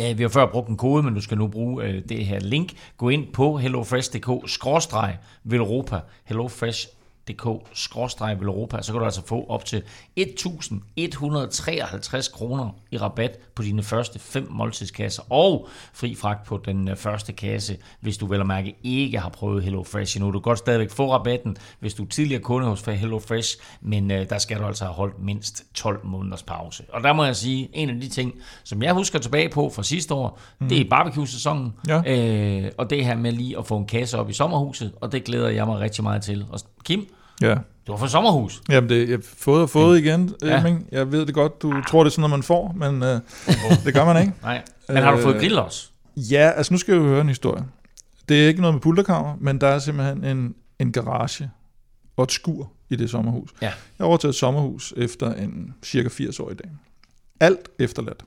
Øh, 0.00 0.18
vi 0.18 0.22
har 0.22 0.28
før 0.28 0.46
brugt 0.46 0.68
en 0.68 0.76
kode, 0.76 1.02
men 1.02 1.14
du 1.14 1.20
skal 1.20 1.38
nu 1.38 1.48
bruge 1.48 1.84
øh, 1.84 2.02
det 2.08 2.26
her 2.26 2.40
link. 2.40 2.72
Gå 2.96 3.08
ind 3.08 3.32
på 3.32 3.56
hellofresh.dk-velropa. 3.56 6.00
HelloFresh 6.24 6.88
dk-europa, 7.28 8.82
så 8.82 8.92
kan 8.92 8.98
du 8.98 9.04
altså 9.04 9.22
få 9.26 9.46
op 9.48 9.64
til 9.64 9.82
1.153 10.20 12.32
kroner 12.32 12.70
i 12.90 12.98
rabat 12.98 13.38
på 13.54 13.62
dine 13.62 13.82
første 13.82 14.18
fem 14.18 14.46
måltidskasser, 14.50 15.32
og 15.32 15.68
fri 15.92 16.14
fragt 16.14 16.46
på 16.46 16.60
den 16.64 16.88
øh, 16.88 16.96
første 16.96 17.32
kasse, 17.32 17.76
hvis 18.00 18.16
du 18.16 18.26
vel 18.26 18.40
og 18.40 18.46
mærke 18.46 18.76
ikke 18.82 19.18
har 19.18 19.28
prøvet 19.28 19.62
HelloFresh 19.62 20.16
endnu. 20.16 20.32
Du 20.32 20.38
kan 20.38 20.42
godt 20.42 20.58
stadigvæk 20.58 20.90
få 20.90 21.12
rabatten, 21.12 21.56
hvis 21.80 21.94
du 21.94 22.04
er 22.04 22.08
tidligere 22.08 22.42
kunde 22.42 22.66
hos 22.66 22.80
HelloFresh, 22.80 23.58
men 23.80 24.10
øh, 24.10 24.30
der 24.30 24.38
skal 24.38 24.58
du 24.58 24.64
altså 24.64 24.84
have 24.84 24.94
holdt 24.94 25.22
mindst 25.22 25.64
12 25.74 26.06
måneders 26.06 26.42
pause. 26.42 26.84
Og 26.92 27.02
der 27.02 27.12
må 27.12 27.24
jeg 27.24 27.36
sige, 27.36 27.68
en 27.72 27.90
af 27.90 28.00
de 28.00 28.08
ting, 28.08 28.34
som 28.64 28.82
jeg 28.82 28.94
husker 28.94 29.18
tilbage 29.18 29.48
på 29.48 29.70
fra 29.70 29.82
sidste 29.82 30.14
år, 30.14 30.40
mm. 30.58 30.68
det 30.68 30.80
er 30.80 30.84
barbecue-sæsonen, 30.90 31.74
ja. 31.88 32.02
øh, 32.06 32.70
og 32.78 32.90
det 32.90 33.04
her 33.04 33.16
med 33.16 33.32
lige 33.32 33.58
at 33.58 33.66
få 33.66 33.76
en 33.76 33.86
kasse 33.86 34.18
op 34.18 34.30
i 34.30 34.32
sommerhuset, 34.32 34.92
og 35.00 35.12
det 35.12 35.24
glæder 35.24 35.48
jeg 35.48 35.66
mig 35.66 35.80
rigtig 35.80 36.04
meget 36.04 36.22
til. 36.22 36.46
Og 36.50 36.60
Kim, 36.84 37.06
Ja. 37.42 37.54
Du 37.86 37.92
var 37.92 37.98
fra 37.98 38.08
sommerhus. 38.08 38.62
Jamen, 38.68 38.90
det, 38.90 39.08
jeg 39.08 39.16
har 39.16 39.22
fået 39.22 39.62
og 39.62 39.70
fået 39.70 39.98
igen, 39.98 40.34
ja. 40.42 40.76
Jeg 40.92 41.12
ved 41.12 41.26
det 41.26 41.34
godt, 41.34 41.62
du 41.62 41.82
tror, 41.88 42.04
det 42.04 42.10
er 42.10 42.12
sådan 42.12 42.20
noget, 42.20 42.30
man 42.30 42.42
får, 42.42 42.74
men 42.76 43.02
øh, 43.02 43.20
det 43.84 43.94
gør 43.94 44.04
man 44.04 44.20
ikke. 44.20 44.32
Nej. 44.42 44.62
Men 44.88 44.96
har 44.96 45.16
du 45.16 45.22
fået 45.22 45.34
øh, 45.34 45.40
grill 45.40 45.58
også? 45.58 45.88
Ja, 46.16 46.52
altså 46.56 46.74
nu 46.74 46.78
skal 46.78 46.92
jeg 46.92 47.00
jo 47.00 47.06
høre 47.06 47.20
en 47.20 47.28
historie. 47.28 47.64
Det 48.28 48.44
er 48.44 48.48
ikke 48.48 48.60
noget 48.60 48.74
med 48.74 48.80
pulterkammer, 48.80 49.36
men 49.40 49.60
der 49.60 49.66
er 49.66 49.78
simpelthen 49.78 50.24
en, 50.24 50.54
en 50.78 50.92
garage 50.92 51.50
og 52.16 52.24
et 52.24 52.32
skur 52.32 52.70
i 52.90 52.96
det 52.96 53.10
sommerhus. 53.10 53.50
Ja. 53.62 53.66
Jeg 53.66 53.74
har 53.98 54.06
overtaget 54.06 54.32
et 54.32 54.38
sommerhus 54.38 54.94
efter 54.96 55.34
en 55.34 55.74
cirka 55.82 56.08
80 56.08 56.40
år 56.40 56.50
i 56.50 56.54
dag. 56.54 56.70
Alt 57.40 57.68
efterladt. 57.78 58.24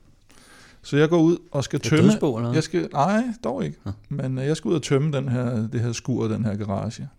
Så 0.83 0.97
jeg 0.97 1.09
går 1.09 1.19
ud 1.19 1.37
og 1.51 1.63
skal 1.63 1.79
tømme... 1.79 2.11
Dødsbo, 2.11 2.37
eller 2.37 2.53
jeg 2.53 2.63
skal, 2.63 2.89
nej, 2.93 3.23
dog 3.43 3.65
ikke. 3.65 3.77
Ja. 3.85 3.91
Men 4.09 4.37
øh, 4.37 4.45
jeg 4.45 4.57
skal 4.57 4.69
ud 4.69 4.75
og 4.75 4.83
tømme 4.83 5.11
den 5.11 5.29
her, 5.29 5.67
det 5.67 5.81
her 5.81 5.91
skur 5.91 6.23
og 6.23 6.29
den 6.29 6.45
her 6.45 6.55
garage. 6.55 7.09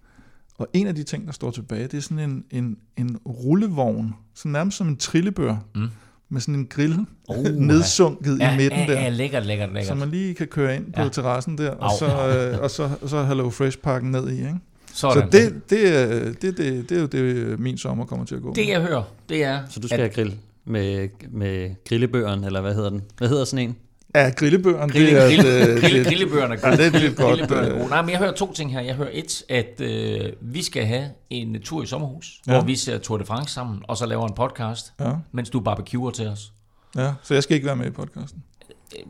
Og 0.63 0.69
en 0.73 0.87
af 0.87 0.95
de 0.95 1.03
ting, 1.03 1.27
der 1.27 1.33
står 1.33 1.51
tilbage, 1.51 1.83
det 1.83 1.95
er 1.95 2.01
sådan 2.01 2.19
en, 2.19 2.45
en, 2.51 2.77
en 2.97 3.17
rullevogn, 3.17 4.15
så 4.35 4.49
nærmest 4.49 4.77
som 4.77 4.89
en 4.89 4.97
trillebør, 4.97 5.57
mm. 5.75 5.89
med 6.29 6.41
sådan 6.41 6.55
en 6.55 6.67
grill 6.67 6.99
oh, 7.29 7.45
nedsunket 7.45 8.39
ja. 8.39 8.55
i 8.55 8.57
midten 8.57 8.79
ja, 8.79 8.87
der. 8.87 9.01
Ja, 9.01 9.09
lækkert, 9.09 9.47
lækkert, 9.47 9.73
lækkert. 9.73 9.87
Så 9.87 9.95
man 9.95 10.11
lige 10.11 10.35
kan 10.35 10.47
køre 10.47 10.77
ind 10.77 10.93
på 10.93 11.03
ja. 11.03 11.09
terrassen 11.09 11.59
der, 11.59 11.71
og 11.71 11.91
så, 11.99 12.07
øh, 12.07 12.63
og 12.63 12.71
så, 12.71 12.91
og 13.03 13.09
så 13.09 13.25
Hello 13.25 13.51
Fresh-pakken 13.51 14.11
ned 14.11 14.29
i, 14.31 14.33
ikke? 14.33 14.55
Sådan. 14.95 15.33
Så 15.33 15.39
det, 15.39 15.71
det, 15.71 16.43
det, 16.43 16.43
det, 16.43 16.59
det, 16.59 16.89
det 16.89 16.97
er 16.97 17.01
jo 17.01 17.07
det, 17.07 17.61
min 17.61 17.79
sommer 17.79 18.05
kommer 18.05 18.27
til 18.27 18.35
at 18.35 18.43
gå. 18.43 18.53
Det 18.55 18.69
jeg 18.69 18.81
hører, 18.81 19.03
det 19.29 19.45
er... 19.45 19.61
Så 19.71 19.81
du 19.81 19.89
skal 19.89 20.01
at, 20.01 20.17
have 20.17 20.25
grill 20.25 20.39
med, 20.65 21.09
med 21.31 21.71
grillebøren, 21.89 22.45
eller 22.45 22.61
hvad 22.61 22.75
hedder 22.75 22.91
den? 22.91 23.03
Hvad 23.19 23.29
hedder 23.29 23.45
sådan 23.45 23.69
en? 23.69 23.77
Ja, 24.15 24.31
grillebøgerne. 24.31 24.93
Grille, 24.93 25.11
det 25.11 25.23
er, 25.23 25.27
grille, 25.27 25.81
grille, 25.81 26.05
grillebøgerne 26.05 26.55
er 26.55 26.71
Ja, 26.71 26.77
det 26.77 26.95
er 26.95 26.99
lidt 26.99 27.17
godt. 27.17 27.41
Øh. 27.41 27.91
Nej, 27.91 28.03
men 28.03 28.11
jeg 28.11 28.19
hører 28.19 28.33
to 28.33 28.53
ting 28.53 28.73
her. 28.73 28.81
Jeg 28.81 28.95
hører 28.95 29.11
et, 29.13 29.43
at 29.49 29.81
øh, 29.81 30.33
vi 30.41 30.63
skal 30.63 30.87
have 30.87 31.05
en 31.31 31.63
tur 31.63 31.83
i 31.83 31.87
sommerhus, 31.87 32.41
ja. 32.47 32.53
hvor 32.53 32.61
vi 32.61 32.77
ser 32.77 32.99
Tour 32.99 33.19
de 33.19 33.25
France 33.25 33.55
sammen, 33.55 33.83
og 33.89 33.97
så 33.97 34.07
laver 34.07 34.29
en 34.29 34.35
podcast, 34.35 34.93
ja. 35.01 35.13
mens 35.33 35.51
du 35.51 35.61
barbecuer 35.61 36.11
til 36.11 36.29
os. 36.29 36.53
Ja, 36.97 37.13
så 37.23 37.35
jeg 37.35 37.43
skal 37.43 37.55
ikke 37.55 37.67
være 37.67 37.77
med 37.77 37.87
i 37.87 37.91
podcasten. 37.91 38.43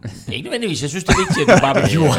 Øh, 0.05 0.35
ikke 0.35 0.45
nødvendigvis. 0.45 0.83
Jeg 0.83 0.91
synes, 0.91 1.05
det 1.05 1.15
er 1.15 1.19
vigtigt, 1.29 1.51
at 1.51 1.59
du 1.59 1.63
barbecuer. 1.63 2.15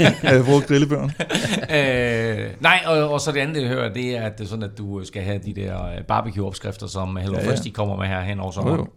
ja, 0.24 0.34
jeg 0.34 0.44
bruger 0.44 0.60
grillebøren. 0.60 1.10
øh, 1.76 2.50
nej, 2.60 2.82
og, 2.86 3.10
og 3.12 3.20
så 3.20 3.32
det 3.32 3.40
andet, 3.40 3.62
jeg 3.62 3.68
hører, 3.68 3.92
det 3.92 4.16
er, 4.16 4.22
at 4.22 4.38
det 4.38 4.44
er 4.44 4.48
sådan, 4.48 4.62
at 4.62 4.78
du 4.78 5.04
skal 5.04 5.22
have 5.22 5.38
de 5.38 5.54
der 5.54 6.02
barbecue-opskrifter, 6.08 6.86
som 6.86 7.16
Hello 7.16 7.38
ja, 7.38 7.44
ja. 7.44 7.50
Fresh 7.50 7.64
de 7.64 7.70
kommer 7.70 7.96
med 7.96 8.06
her 8.06 8.20
hen 8.20 8.40
over 8.40 8.52
sommeren. 8.52 8.78
Jo, 8.78 8.84
jo. 8.84 8.90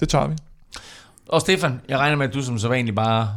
Det 0.00 0.08
tager 0.08 0.26
vi. 0.26 0.34
Og 1.32 1.40
Stefan, 1.40 1.80
jeg 1.88 1.98
regner 1.98 2.16
med, 2.16 2.28
at 2.28 2.34
du 2.34 2.42
som 2.42 2.58
så 2.58 2.68
vanligt 2.68 2.96
bare 2.96 3.28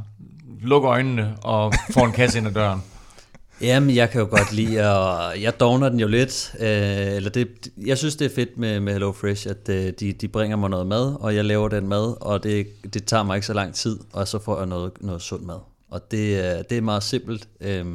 lukker 0.61 0.91
øjnene 0.91 1.35
og 1.41 1.73
får 1.91 2.05
en 2.05 2.11
kasse 2.11 2.37
ind 2.37 2.47
ad 2.47 2.51
døren. 2.51 2.83
Jamen, 3.61 3.95
jeg 3.95 4.09
kan 4.09 4.21
jo 4.21 4.27
godt 4.29 4.51
lide, 4.51 4.97
og 4.97 5.41
jeg 5.41 5.59
dogner 5.59 5.89
den 5.89 5.99
jo 5.99 6.07
lidt. 6.07 6.55
Øh, 6.59 6.67
eller 7.15 7.29
det, 7.29 7.67
jeg 7.85 7.97
synes, 7.97 8.15
det 8.15 8.31
er 8.31 8.35
fedt 8.35 8.57
med, 8.57 8.79
med 8.79 8.93
Hello 8.93 9.11
Fresh, 9.11 9.47
at 9.49 9.69
øh, 9.69 9.93
de, 9.99 10.13
de 10.13 10.27
bringer 10.27 10.57
mig 10.57 10.69
noget 10.69 10.87
mad, 10.87 11.15
og 11.19 11.35
jeg 11.35 11.45
laver 11.45 11.69
den 11.69 11.87
mad, 11.87 12.15
og 12.21 12.43
det, 12.43 12.67
det 12.93 13.05
tager 13.05 13.23
mig 13.23 13.35
ikke 13.35 13.47
så 13.47 13.53
lang 13.53 13.73
tid, 13.73 13.99
og 14.13 14.27
så 14.27 14.39
får 14.39 14.57
jeg 14.57 14.65
noget, 14.65 14.91
noget 15.01 15.21
sund 15.21 15.43
mad. 15.43 15.59
Og 15.89 16.11
det, 16.11 16.69
det 16.69 16.77
er 16.77 16.81
meget 16.81 17.03
simpelt, 17.03 17.47
øh, 17.61 17.85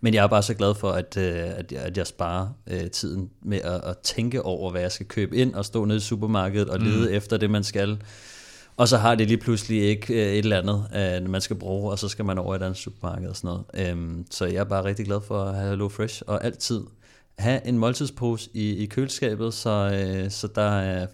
men 0.00 0.14
jeg 0.14 0.24
er 0.24 0.28
bare 0.28 0.42
så 0.42 0.54
glad 0.54 0.74
for, 0.74 0.90
at, 0.90 1.16
øh, 1.16 1.34
at, 1.34 1.72
jeg, 1.72 1.80
at 1.80 1.96
jeg 1.96 2.06
sparer 2.06 2.48
øh, 2.66 2.90
tiden 2.90 3.30
med 3.42 3.58
at, 3.58 3.80
at 3.84 3.98
tænke 3.98 4.42
over, 4.42 4.70
hvad 4.70 4.80
jeg 4.80 4.92
skal 4.92 5.06
købe 5.06 5.36
ind, 5.36 5.54
og 5.54 5.64
stå 5.64 5.84
nede 5.84 5.96
i 5.96 6.00
supermarkedet 6.00 6.68
og 6.68 6.78
lede 6.78 7.08
mm. 7.08 7.14
efter 7.14 7.36
det, 7.36 7.50
man 7.50 7.64
skal. 7.64 7.98
Og 8.80 8.88
så 8.88 8.96
har 8.96 9.14
det 9.14 9.28
lige 9.28 9.38
pludselig 9.38 9.82
ikke 9.82 10.14
øh, 10.14 10.32
et 10.32 10.38
eller 10.38 10.58
andet, 10.58 10.86
øh, 11.24 11.30
man 11.30 11.40
skal 11.40 11.56
bruge, 11.56 11.90
og 11.90 11.98
så 11.98 12.08
skal 12.08 12.24
man 12.24 12.38
over 12.38 12.54
i 12.54 12.56
et 12.56 12.62
andet 12.62 12.76
supermarked 12.76 13.28
og 13.28 13.36
sådan 13.36 13.48
noget. 13.74 13.90
Øhm, 13.90 14.26
så 14.30 14.46
jeg 14.46 14.56
er 14.56 14.64
bare 14.64 14.84
rigtig 14.84 15.06
glad 15.06 15.20
for 15.20 15.44
at 15.44 15.54
have 15.54 15.68
Hello 15.68 15.88
Fresh, 15.88 16.22
og 16.26 16.44
altid 16.44 16.80
have 17.38 17.66
en 17.66 17.78
måltidspose 17.78 18.50
i, 18.54 18.76
i 18.76 18.86
køleskabet, 18.86 19.54
så, 19.54 19.70
øh, 19.70 20.30
så 20.30 20.48
der 20.54 20.70
er... 20.70 21.06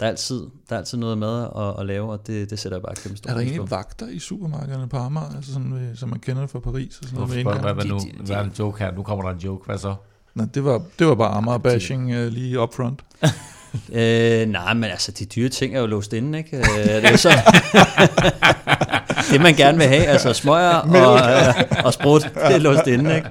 Der 0.00 0.06
er, 0.06 0.10
altid, 0.10 0.40
der 0.68 0.74
er 0.74 0.78
altid 0.78 0.98
noget 0.98 1.18
mad 1.18 1.48
at, 1.56 1.80
at 1.80 1.86
lave, 1.86 2.12
og 2.12 2.26
det, 2.26 2.50
det 2.50 2.58
sætter 2.58 2.78
jeg 2.78 2.82
bare 2.82 2.94
kæmpe 2.94 3.16
stor 3.16 3.30
Er 3.30 3.34
der 3.34 3.40
egentlig 3.40 3.70
vagter 3.70 4.08
i 4.08 4.18
supermarkederne 4.18 4.88
på 4.88 4.96
Amager, 4.96 5.36
altså 5.36 5.52
sådan, 5.52 5.92
som 5.94 6.08
man 6.08 6.18
kender 6.18 6.42
det 6.42 6.50
fra 6.50 6.60
Paris? 6.60 6.98
Og 6.98 7.04
sådan 7.08 7.18
noget 7.18 7.42
hvad, 7.42 7.54
hvad, 7.54 7.74
hvad, 7.74 7.84
nu, 7.84 8.00
hvad 8.26 8.36
er 8.36 8.42
en 8.42 8.52
joke 8.58 8.78
her? 8.78 8.92
Nu 8.92 9.02
kommer 9.02 9.24
der 9.24 9.30
en 9.30 9.40
joke, 9.40 9.66
hvad 9.66 9.78
så? 9.78 9.94
Nej, 10.34 10.46
det 10.54 10.64
var, 10.64 10.82
det 10.98 11.06
var 11.06 11.14
bare 11.14 11.30
Amager-bashing 11.30 12.26
uh, 12.26 12.32
lige 12.32 12.60
up 12.60 12.74
front. 12.74 13.04
øh, 13.92 14.48
nej, 14.48 14.74
men 14.74 14.84
altså, 14.84 15.12
de 15.12 15.24
dyre 15.24 15.48
ting 15.48 15.76
er 15.76 15.80
jo 15.80 15.86
låst 15.86 16.12
inde, 16.12 16.38
ikke? 16.38 16.56
Øh, 16.56 17.02
det 17.02 17.04
er 17.04 17.16
så... 17.16 17.30
det 19.32 19.40
man 19.40 19.54
gerne 19.54 19.78
vil 19.78 19.86
have, 19.86 20.06
altså 20.06 20.32
smøger 20.32 20.74
og, 21.06 21.18
øh, 21.18 21.84
og 21.84 21.92
sprut, 21.92 22.22
det 22.22 22.54
er 22.54 22.58
låst 22.58 22.86
inde, 22.86 23.16
ikke? 23.16 23.28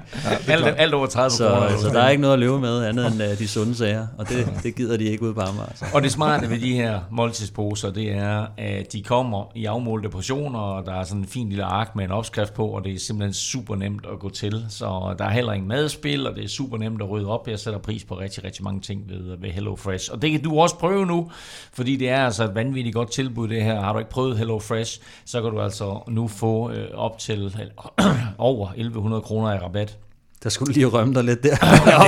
Ja, 0.48 0.52
alt, 0.52 0.74
alt 0.78 0.94
over 0.94 1.06
30 1.06 1.30
så, 1.30 1.48
kroner. 1.48 1.78
Så 1.78 1.88
der 1.88 2.00
er 2.00 2.08
ikke 2.08 2.20
noget 2.20 2.34
at 2.34 2.40
leve 2.40 2.60
med 2.60 2.84
andet 2.84 3.06
end 3.06 3.22
uh, 3.22 3.38
de 3.38 3.48
sunde 3.48 3.76
sager, 3.76 4.06
og 4.18 4.28
det, 4.28 4.48
det 4.62 4.74
gider 4.74 4.96
de 4.96 5.04
ikke 5.04 5.22
ud 5.22 5.34
på 5.34 5.40
Amager. 5.40 5.66
Altså. 5.68 5.84
Og 5.94 6.02
det 6.02 6.12
smarte 6.12 6.50
ved 6.50 6.58
de 6.58 6.74
her 6.74 7.00
måltidsposer, 7.10 7.90
det 7.90 8.12
er, 8.12 8.46
at 8.58 8.92
de 8.92 9.02
kommer 9.02 9.52
i 9.54 9.64
afmålte 9.64 10.08
portioner, 10.08 10.58
og 10.58 10.86
der 10.86 10.94
er 10.94 11.04
sådan 11.04 11.22
en 11.22 11.28
fin 11.28 11.48
lille 11.48 11.64
ark 11.64 11.96
med 11.96 12.04
en 12.04 12.10
opskrift 12.10 12.54
på, 12.54 12.66
og 12.66 12.84
det 12.84 12.94
er 12.94 12.98
simpelthen 12.98 13.34
super 13.34 13.76
nemt 13.76 14.06
at 14.12 14.18
gå 14.18 14.30
til. 14.30 14.66
Så 14.68 15.14
der 15.18 15.24
er 15.24 15.30
heller 15.30 15.52
ingen 15.52 15.68
madspil, 15.68 16.26
og 16.26 16.36
det 16.36 16.44
er 16.44 16.48
super 16.48 16.78
nemt 16.78 17.02
at 17.02 17.10
rydde 17.10 17.28
op. 17.28 17.48
Jeg 17.48 17.58
sætter 17.58 17.80
pris 17.80 18.04
på 18.04 18.18
rigtig, 18.18 18.44
rigtig 18.44 18.64
mange 18.64 18.80
ting 18.80 19.02
ved, 19.08 19.36
ved 19.40 19.50
Hello 19.50 19.76
Fresh. 19.76 20.12
Og 20.12 20.22
det 20.22 20.30
kan 20.30 20.42
du 20.42 20.60
også 20.60 20.78
prøve 20.78 21.06
nu, 21.06 21.30
fordi 21.72 21.96
det 21.96 22.08
er 22.08 22.24
altså 22.24 22.44
et 22.44 22.54
vanvittigt 22.54 22.94
godt 22.94 23.12
tilbud 23.12 23.48
det 23.48 23.62
her. 23.62 23.80
Har 23.80 23.92
du 23.92 23.98
ikke 23.98 24.10
prøvet 24.10 24.38
Hello 24.38 24.58
Fresh, 24.58 25.00
så 25.24 25.42
kan 25.42 25.50
du 25.50 25.60
altså 25.60 25.87
nu 26.08 26.28
få 26.28 26.70
øh, 26.70 26.88
op 26.94 27.18
til 27.18 27.58
øh, 27.60 28.06
over 28.38 28.68
1100 28.68 29.22
kroner 29.22 29.54
i 29.54 29.58
rabat. 29.58 29.98
Der 30.42 30.50
skulle 30.50 30.74
lige 30.74 30.86
rømme 30.86 31.14
dig 31.14 31.24
lidt 31.24 31.42
der. 31.42 31.48
ja, 31.50 31.56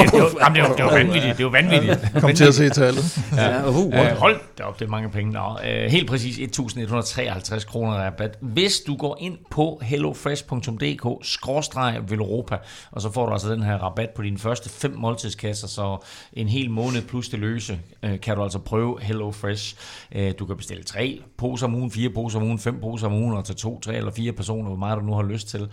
det, 0.02 0.12
det, 0.12 0.20
var, 0.40 0.48
det, 0.48 0.62
var, 0.62 0.74
det 0.76 0.84
var 0.84 0.92
vanvittigt. 0.92 1.38
Det 1.38 1.44
var 1.44 1.50
vanvittigt. 1.50 2.00
Kom 2.20 2.34
til 2.34 2.44
at 2.44 2.54
se 2.54 2.68
tallet. 2.68 3.18
ja, 3.36 3.68
uh, 3.68 3.86
uh, 3.86 3.94
hold 3.94 4.40
da 4.58 4.62
op, 4.62 4.78
det 4.78 4.84
er 4.84 4.88
mange 4.90 5.10
penge. 5.10 5.32
Nå, 5.32 5.40
uh, 5.40 5.56
helt 5.90 6.08
præcis 6.08 6.38
1153 6.38 7.64
kroner 7.64 7.92
rabat. 7.92 8.38
Hvis 8.40 8.80
du 8.80 8.96
går 8.96 9.16
ind 9.20 9.38
på 9.50 9.80
hellofresh.dk-velropa, 9.82 12.56
og 12.90 13.02
så 13.02 13.12
får 13.12 13.26
du 13.26 13.32
altså 13.32 13.52
den 13.52 13.62
her 13.62 13.74
rabat 13.74 14.10
på 14.16 14.22
dine 14.22 14.38
første 14.38 14.70
fem 14.70 14.94
måltidskasser, 14.96 15.68
så 15.68 16.04
en 16.32 16.48
hel 16.48 16.70
måned 16.70 17.02
plus 17.02 17.28
det 17.28 17.38
løse, 17.38 17.78
uh, 18.02 18.10
kan 18.22 18.36
du 18.36 18.42
altså 18.42 18.58
prøve 18.58 18.98
Hello 19.02 19.30
Fresh. 19.30 19.76
Uh, 20.16 20.22
du 20.38 20.46
kan 20.46 20.56
bestille 20.56 20.82
tre 20.82 21.20
poser 21.38 21.66
om 21.66 21.74
ugen, 21.74 21.90
fire 21.90 22.10
poser 22.10 22.38
om 22.38 22.44
ugen, 22.44 22.58
fem 22.58 22.80
poser 22.80 23.06
om 23.06 23.12
ugen, 23.12 23.34
og 23.34 23.44
til 23.44 23.56
to, 23.56 23.80
tre 23.80 23.94
eller 23.94 24.12
fire 24.12 24.32
personer, 24.32 24.68
hvor 24.68 24.78
meget 24.78 24.98
du 24.98 25.02
nu 25.02 25.14
har 25.14 25.22
lyst 25.22 25.48
til. 25.48 25.62
Uh, 25.62 25.68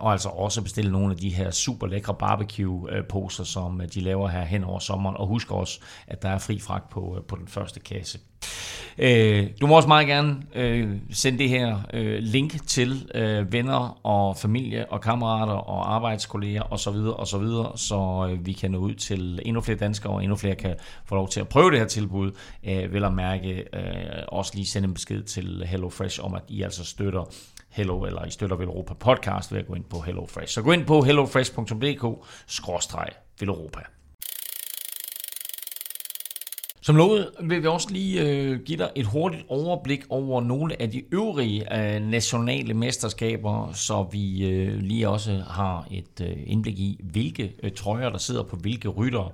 og 0.00 0.12
altså 0.12 0.28
også 0.28 0.62
bestille 0.62 0.92
nogle 0.92 1.10
af 1.10 1.16
de 1.16 1.28
her 1.28 1.50
super 1.60 1.86
lækre 1.86 2.14
barbecue-poser, 2.14 3.42
øh, 3.42 3.46
som 3.46 3.80
øh, 3.80 3.88
de 3.94 4.00
laver 4.00 4.28
her 4.28 4.44
hen 4.44 4.64
over 4.64 4.78
sommeren. 4.78 5.16
Og 5.16 5.26
husk 5.26 5.50
også, 5.50 5.80
at 6.06 6.22
der 6.22 6.28
er 6.28 6.38
fri 6.38 6.58
fragt 6.58 6.90
på, 6.90 7.16
øh, 7.16 7.22
på 7.24 7.36
den 7.36 7.48
første 7.48 7.80
kasse. 7.80 8.18
Du 9.60 9.66
må 9.66 9.76
også 9.76 9.88
meget 9.88 10.06
gerne 10.06 10.42
sende 11.10 11.38
det 11.38 11.48
her 11.48 11.76
link 12.20 12.66
til 12.66 13.10
venner 13.50 14.06
og 14.06 14.36
familie 14.36 14.92
og 14.92 15.00
kammerater 15.00 15.52
og 15.52 15.94
arbejdskolleger 15.94 16.72
osv. 16.72 16.88
osv., 16.88 17.44
så, 17.44 17.72
så 17.76 18.38
vi 18.40 18.52
kan 18.52 18.70
nå 18.70 18.78
ud 18.78 18.94
til 18.94 19.40
endnu 19.44 19.60
flere 19.60 19.78
danskere, 19.78 20.12
og 20.12 20.22
endnu 20.22 20.36
flere 20.36 20.54
kan 20.54 20.74
få 21.04 21.14
lov 21.14 21.28
til 21.28 21.40
at 21.40 21.48
prøve 21.48 21.70
det 21.70 21.78
her 21.78 21.86
tilbud. 21.86 22.32
Vel 22.64 23.04
at 23.04 23.12
mærke 23.12 23.64
også 24.28 24.52
lige 24.54 24.66
sende 24.66 24.88
en 24.88 24.94
besked 24.94 25.22
til 25.22 25.64
HelloFresh 25.66 26.24
om, 26.24 26.34
at 26.34 26.42
I 26.48 26.62
altså 26.62 26.84
støtter 26.84 27.32
Hello, 27.70 28.04
eller 28.04 28.24
I 28.24 28.30
støtter 28.30 28.56
Velropa 28.56 28.94
podcast 28.94 29.52
ved 29.52 29.58
at 29.58 29.66
gå 29.66 29.74
ind 29.74 29.84
på 29.84 30.00
HelloFresh. 30.00 30.54
Så 30.54 30.62
gå 30.62 30.72
ind 30.72 30.86
på 30.86 31.02
hellofresh.dk-velropa. 31.02 33.80
Som 36.82 36.96
lovet 36.96 37.30
vil 37.40 37.62
vi 37.62 37.66
også 37.66 37.88
lige 37.90 38.22
øh, 38.22 38.60
give 38.60 38.78
dig 38.78 38.90
et 38.96 39.06
hurtigt 39.06 39.44
overblik 39.48 40.04
over 40.08 40.40
nogle 40.40 40.82
af 40.82 40.90
de 40.90 41.02
øvrige 41.12 41.78
øh, 41.78 42.02
nationale 42.02 42.74
mesterskaber, 42.74 43.72
så 43.72 44.06
vi 44.12 44.46
øh, 44.46 44.78
lige 44.78 45.08
også 45.08 45.44
har 45.50 45.86
et 45.90 46.20
øh, 46.26 46.36
indblik 46.46 46.78
i, 46.78 47.00
hvilke 47.02 47.52
øh, 47.62 47.70
trøjer, 47.72 48.10
der 48.10 48.18
sidder 48.18 48.42
på 48.42 48.56
hvilke 48.56 48.88
rytter 48.88 49.32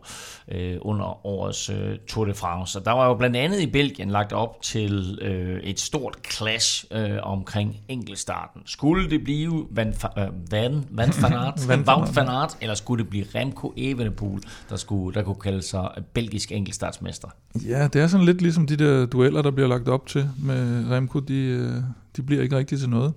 øh, 0.49 0.77
under 0.81 1.27
årets 1.27 1.71
øh, 1.71 1.99
Tour 2.09 2.25
de 2.25 2.35
France. 2.35 2.79
Og 2.79 2.85
der 2.85 2.93
var 2.93 3.07
jo 3.07 3.15
blandt 3.15 3.37
andet 3.37 3.61
i 3.61 3.67
Belgien 3.67 4.11
lagt 4.11 4.33
op 4.33 4.63
til 4.63 5.19
øh, 5.23 5.61
et 5.61 5.81
stort 5.81 6.17
clash 6.31 6.85
øh, 6.91 7.19
omkring 7.23 7.77
enkeltstarten. 7.89 8.63
Skulle 8.65 9.11
det 9.11 9.25
blive 9.25 9.67
Van, 9.71 9.95
øh, 10.19 10.25
Van, 10.51 10.85
Van 10.91 11.13
Fanart, 11.13 11.61
Van, 11.69 11.87
Van 11.87 12.07
Fanart, 12.07 12.57
eller 12.61 12.75
skulle 12.75 13.03
det 13.03 13.11
blive 13.11 13.27
Remco 13.35 13.73
Evenepoel, 13.77 14.43
der, 14.69 14.77
skulle, 14.77 15.15
der 15.15 15.23
kunne 15.23 15.41
kalde 15.41 15.63
sig 15.63 15.91
belgisk 16.15 16.53
enkeltstartsmester? 16.53 17.29
Ja, 17.69 17.89
det 17.93 18.03
er 18.03 18.07
sådan 18.07 18.27
lidt 18.27 18.43
ligesom 18.43 18.67
de 18.67 18.77
der 18.77 19.07
dueller, 19.07 19.43
der 19.43 19.51
bliver 19.51 19.69
lagt 19.69 19.89
op 19.89 20.07
til 20.07 20.29
med 20.39 20.91
Remco, 20.91 21.19
de, 21.19 21.35
øh, 21.35 21.73
de 22.17 22.23
bliver 22.23 22.43
ikke 22.43 22.57
rigtig 22.57 22.79
til 22.79 22.91
noget. 22.91 23.13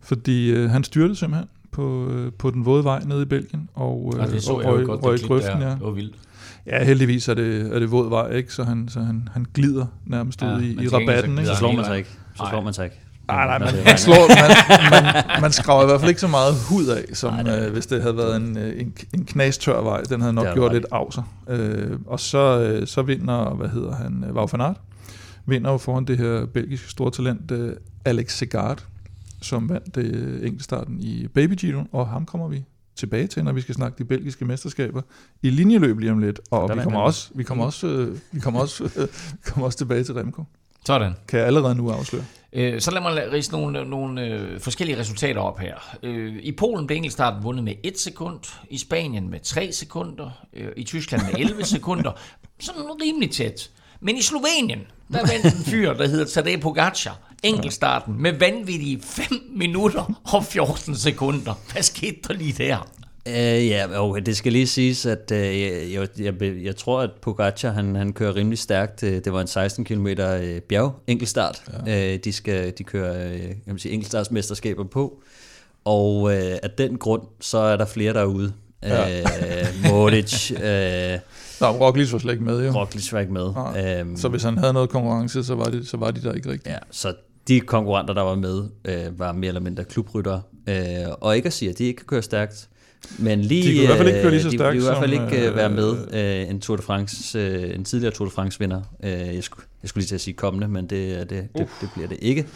Fordi 0.00 0.50
øh, 0.50 0.70
han 0.70 0.84
styrte 0.84 1.16
simpelthen 1.16 1.48
på, 1.70 2.08
øh, 2.10 2.32
på 2.32 2.50
den 2.50 2.64
våde 2.64 2.84
vej 2.84 3.02
nede 3.04 3.22
i 3.22 3.24
Belgien, 3.24 3.68
og, 3.74 4.14
øh, 4.16 4.26
det 4.26 4.42
så 4.42 4.52
og 4.52 4.64
røg, 4.64 4.86
godt, 4.86 5.02
røg 5.02 5.22
i 5.22 5.26
grøften. 5.26 5.60
Ja. 5.60 5.70
Det 5.70 5.80
var 5.80 5.90
vildt. 5.90 6.14
Ja, 6.66 6.84
heldigvis 6.84 7.28
er 7.28 7.34
det, 7.34 7.74
er 7.74 7.78
det 7.78 7.90
våd 7.90 8.08
vej, 8.08 8.30
ikke? 8.30 8.52
så 8.52 8.64
han, 8.64 8.88
så 8.88 9.00
han, 9.00 9.28
han 9.32 9.46
glider 9.54 9.86
nærmest 10.06 10.42
ja, 10.42 10.56
ud 10.56 10.62
i, 10.62 10.84
i 10.84 10.88
rabatten. 10.88 11.38
Så, 11.38 11.44
så 11.44 11.58
slår 11.58 11.72
man 11.72 11.84
sig 11.84 11.98
ikke. 11.98 12.10
Så 12.34 12.46
slår 12.50 12.60
man 12.60 12.72
sig 12.72 12.84
ikke. 12.84 13.00
Nej, 13.28 13.46
nej, 13.46 13.58
man, 13.58 13.84
man, 13.84 13.98
slår, 13.98 14.28
man, 14.40 15.04
man, 15.04 15.24
man 15.40 15.52
skraver 15.52 15.82
i 15.82 15.86
hvert 15.86 16.00
fald 16.00 16.08
ikke 16.08 16.20
så 16.20 16.28
meget 16.28 16.54
hud 16.68 16.86
af, 16.86 17.04
som 17.12 17.34
nej, 17.34 17.42
det 17.42 17.66
øh, 17.66 17.72
hvis 17.72 17.86
det 17.86 18.02
havde 18.02 18.16
været 18.16 18.36
en, 18.36 18.58
øh, 18.58 18.80
en, 18.80 18.94
en 19.14 19.24
knastør 19.24 19.80
vej. 19.80 20.00
Den 20.00 20.20
havde 20.20 20.32
nok 20.32 20.54
gjort 20.54 20.72
lidt 20.72 20.86
af 20.92 21.12
sig. 21.12 21.24
Øh, 21.48 21.98
og 22.06 22.20
så, 22.20 22.60
øh, 22.60 22.86
så 22.86 23.02
vinder, 23.02 23.54
hvad 23.54 23.68
hedder 23.68 23.94
han, 23.94 24.24
øh, 24.28 24.34
Wout 24.34 24.52
van 24.52 24.60
Aert, 24.60 24.76
vinder 25.46 25.70
jo 25.70 25.78
foran 25.78 26.04
det 26.04 26.18
her 26.18 26.46
belgiske 26.46 26.90
store 26.90 27.10
talent, 27.10 27.50
øh, 27.50 27.72
Alex 28.04 28.32
Segard, 28.36 28.84
som 29.42 29.68
vandt 29.68 29.96
øh, 29.96 30.46
enkeltstarten 30.46 31.00
i 31.00 31.26
Baby 31.34 31.54
Giro, 31.54 31.82
og 31.92 32.08
ham 32.08 32.26
kommer 32.26 32.48
vi 32.48 32.64
tilbage 32.96 33.26
til, 33.26 33.44
når 33.44 33.52
vi 33.52 33.60
skal 33.60 33.74
snakke 33.74 33.98
de 33.98 34.04
belgiske 34.04 34.44
mesterskaber 34.44 35.02
i 35.42 35.50
linjeløb 35.50 35.98
lige 35.98 36.12
om 36.12 36.18
lidt. 36.18 36.40
Og 36.50 36.70
vi 36.76 36.82
kommer, 36.82 37.00
også, 37.00 37.30
vi 37.34 37.42
kommer 37.42 37.64
også, 37.64 37.86
øh, 37.86 38.18
vi 38.32 38.40
kommer 38.40 38.60
også, 38.60 38.84
øh, 38.96 39.08
kommer 39.46 39.66
også 39.66 39.78
tilbage 39.78 40.04
til 40.04 40.14
Remco. 40.14 40.44
Sådan. 40.86 41.12
Kan 41.28 41.38
jeg 41.38 41.46
allerede 41.46 41.74
nu 41.74 41.90
afsløre. 41.90 42.24
Øh, 42.56 42.80
så 42.80 42.90
lad 42.90 43.00
mig 43.00 43.32
rise 43.32 43.52
nogle, 43.52 43.84
nogle 43.84 44.22
øh, 44.22 44.60
forskellige 44.60 44.98
resultater 44.98 45.40
op 45.40 45.58
her. 45.58 45.96
Øh, 46.02 46.36
I 46.42 46.52
Polen 46.52 46.86
blev 46.86 46.96
enkeltstarten 46.96 47.44
vundet 47.44 47.64
med 47.64 47.74
1 47.82 47.98
sekund, 47.98 48.40
i 48.70 48.78
Spanien 48.78 49.30
med 49.30 49.40
3 49.40 49.72
sekunder, 49.72 50.30
øh, 50.52 50.68
i 50.76 50.84
Tyskland 50.84 51.22
med 51.22 51.40
11 51.40 51.64
sekunder. 51.74 52.12
Sådan 52.60 52.82
rimelig 53.02 53.30
tæt. 53.30 53.70
Men 54.00 54.16
i 54.16 54.22
Slovenien, 54.22 54.80
der 55.12 55.26
vandt 55.26 55.44
en 55.44 55.64
fyr, 55.64 55.92
der 55.92 56.08
hedder 56.08 56.24
Tadej 56.24 56.60
Pogacar, 56.60 57.18
enkeltstarten 57.42 58.22
med 58.22 58.32
vanvittige 58.32 59.00
5 59.02 59.26
minutter 59.50 60.20
og 60.32 60.44
14 60.44 60.96
sekunder. 60.96 61.54
Hvad 61.72 61.82
skete 61.82 62.18
der 62.28 62.34
lige 62.34 62.52
der? 62.52 62.88
Uh, 63.26 63.66
ja, 63.68 64.00
okay, 64.00 64.22
det 64.22 64.36
skal 64.36 64.52
lige 64.52 64.66
siges, 64.66 65.06
at 65.06 65.32
uh, 65.32 65.38
jeg, 65.92 66.08
jeg, 66.18 66.42
jeg, 66.42 66.76
tror, 66.76 67.00
at 67.00 67.10
Pogacar 67.22 67.70
han, 67.70 67.96
han 67.96 68.12
kører 68.12 68.36
rimelig 68.36 68.58
stærkt. 68.58 69.00
Det 69.00 69.32
var 69.32 69.40
en 69.40 69.46
16 69.46 69.84
km 69.84 70.06
uh, 70.06 70.14
bjerg 70.68 70.94
enkeltstart. 71.06 71.62
Ja. 71.86 72.14
Uh, 72.14 72.20
de, 72.24 72.32
skal, 72.32 72.72
de 72.78 72.84
kører 72.84 73.34
uh, 73.34 73.40
jeg 73.40 73.56
vil 73.66 73.80
sige, 73.80 73.92
enkeltstartsmesterskaber 73.92 74.84
på. 74.84 75.22
Og 75.84 76.22
uh, 76.22 76.32
af 76.32 76.70
den 76.78 76.98
grund, 76.98 77.22
så 77.40 77.58
er 77.58 77.76
der 77.76 77.86
flere 77.86 78.12
derude. 78.12 78.52
Ja. 78.82 79.20
Uh, 79.22 79.90
Modic... 79.90 80.50
Uh, 80.50 80.56
Nå, 81.60 81.66
Roglic 81.66 82.12
var 82.12 82.18
slet 82.18 82.32
ikke 82.32 82.44
med, 82.44 82.66
jo. 82.66 82.72
Roglic 82.72 83.12
var 83.12 83.20
ikke 83.20 83.32
med. 83.32 83.52
Ja. 83.74 84.02
Um, 84.02 84.16
så 84.16 84.28
hvis 84.28 84.42
han 84.42 84.58
havde 84.58 84.72
noget 84.72 84.90
konkurrence, 84.90 85.44
så 85.44 85.54
var, 85.54 85.64
det, 85.64 85.88
så 85.88 85.96
var 85.96 86.10
de 86.10 86.22
der 86.22 86.32
ikke 86.32 86.50
rigtigt. 86.50 86.72
Ja, 86.72 86.78
så 86.90 87.14
de 87.48 87.60
konkurrenter, 87.60 88.14
der 88.14 88.22
var 88.22 88.34
med, 88.34 88.58
uh, 88.58 89.18
var 89.18 89.32
mere 89.32 89.48
eller 89.48 89.60
mindre 89.60 89.84
klubrytter. 89.84 90.40
Uh, 90.70 91.12
og 91.20 91.36
ikke 91.36 91.46
at 91.46 91.52
sige, 91.52 91.70
at 91.70 91.78
de 91.78 91.84
ikke 91.84 91.96
kan 91.96 92.06
køre 92.06 92.22
stærkt, 92.22 92.68
Men 93.18 93.40
lige, 93.40 93.62
de 93.62 93.74
kunne 93.74 93.82
i 93.82 93.86
hvert 93.86 93.98
fald 93.98 94.08
ikke 94.08 94.20
køre 94.22 94.30
lige 94.30 94.42
så 94.42 94.50
stærkt 94.50 94.74
De, 94.74 94.80
de 94.80 94.84
i 94.84 94.88
hvert 94.88 94.98
fald 94.98 95.12
ikke 95.12 95.48
øh, 95.48 95.56
være 95.56 95.70
med 95.70 95.96
øh, 96.12 96.50
en 96.50 96.60
Tour 96.60 96.76
de 96.76 96.82
France, 96.82 97.38
øh, 97.38 97.74
en 97.74 97.84
tidligere 97.84 98.14
Tour 98.14 98.28
de 98.28 98.34
France 98.34 98.58
vinder. 98.58 98.82
Øh, 99.04 99.10
jeg, 99.10 99.44
skulle, 99.44 99.66
jeg 99.82 99.88
skulle 99.88 100.02
lige 100.02 100.08
til 100.08 100.14
at 100.14 100.20
sige 100.20 100.34
kommende, 100.34 100.68
men 100.68 100.86
det, 100.86 100.90
det, 100.90 101.30
det, 101.30 101.48
det, 101.56 101.68
det 101.80 101.90
bliver 101.94 102.08
det 102.08 102.18
ikke. 102.20 102.46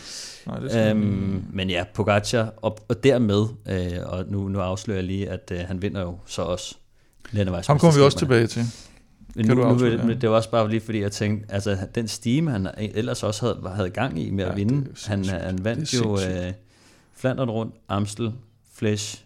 Nej, 0.47 0.59
det 0.59 0.91
øhm, 0.91 1.45
men 1.53 1.71
ja, 1.71 1.85
Pogacar, 1.95 2.55
og, 2.57 2.79
og 2.89 3.05
dermed, 3.05 3.47
øh, 3.69 4.07
og 4.07 4.25
nu, 4.29 4.49
nu 4.49 4.59
afslører 4.59 4.99
jeg 4.99 5.05
lige, 5.05 5.31
at 5.31 5.53
øh, 5.55 5.59
han 5.59 5.83
vinder 5.83 6.01
jo 6.01 6.19
så 6.27 6.43
også 6.43 6.75
landevejs. 7.31 7.67
Ham 7.67 7.79
kommer 7.79 7.99
vi 7.99 8.03
også 8.03 8.19
tilbage 8.19 8.47
til. 8.47 8.63
Men 9.35 9.47
nu, 9.47 9.55
nu, 9.55 9.87
ja. 9.87 10.15
det 10.15 10.31
var 10.31 10.37
også 10.37 10.51
bare 10.51 10.71
lige 10.71 10.81
fordi, 10.81 11.01
jeg 11.01 11.13
tænkte, 11.13 11.55
altså 11.55 11.79
den 11.95 12.09
stime, 12.09 12.51
han 12.51 12.69
ellers 12.79 13.23
også 13.23 13.47
havde, 13.47 13.75
havde 13.75 13.91
gang 13.91 14.23
i 14.23 14.31
med 14.31 14.45
ja, 14.45 14.51
at 14.51 14.57
vinde, 14.57 14.87
han, 15.07 15.25
han 15.25 15.65
vandt 15.65 15.95
jo 15.95 16.19
øh, 16.19 16.53
Flandern 17.17 17.51
rundt, 17.51 17.75
Amstel, 17.89 18.33
Flesch, 18.75 19.25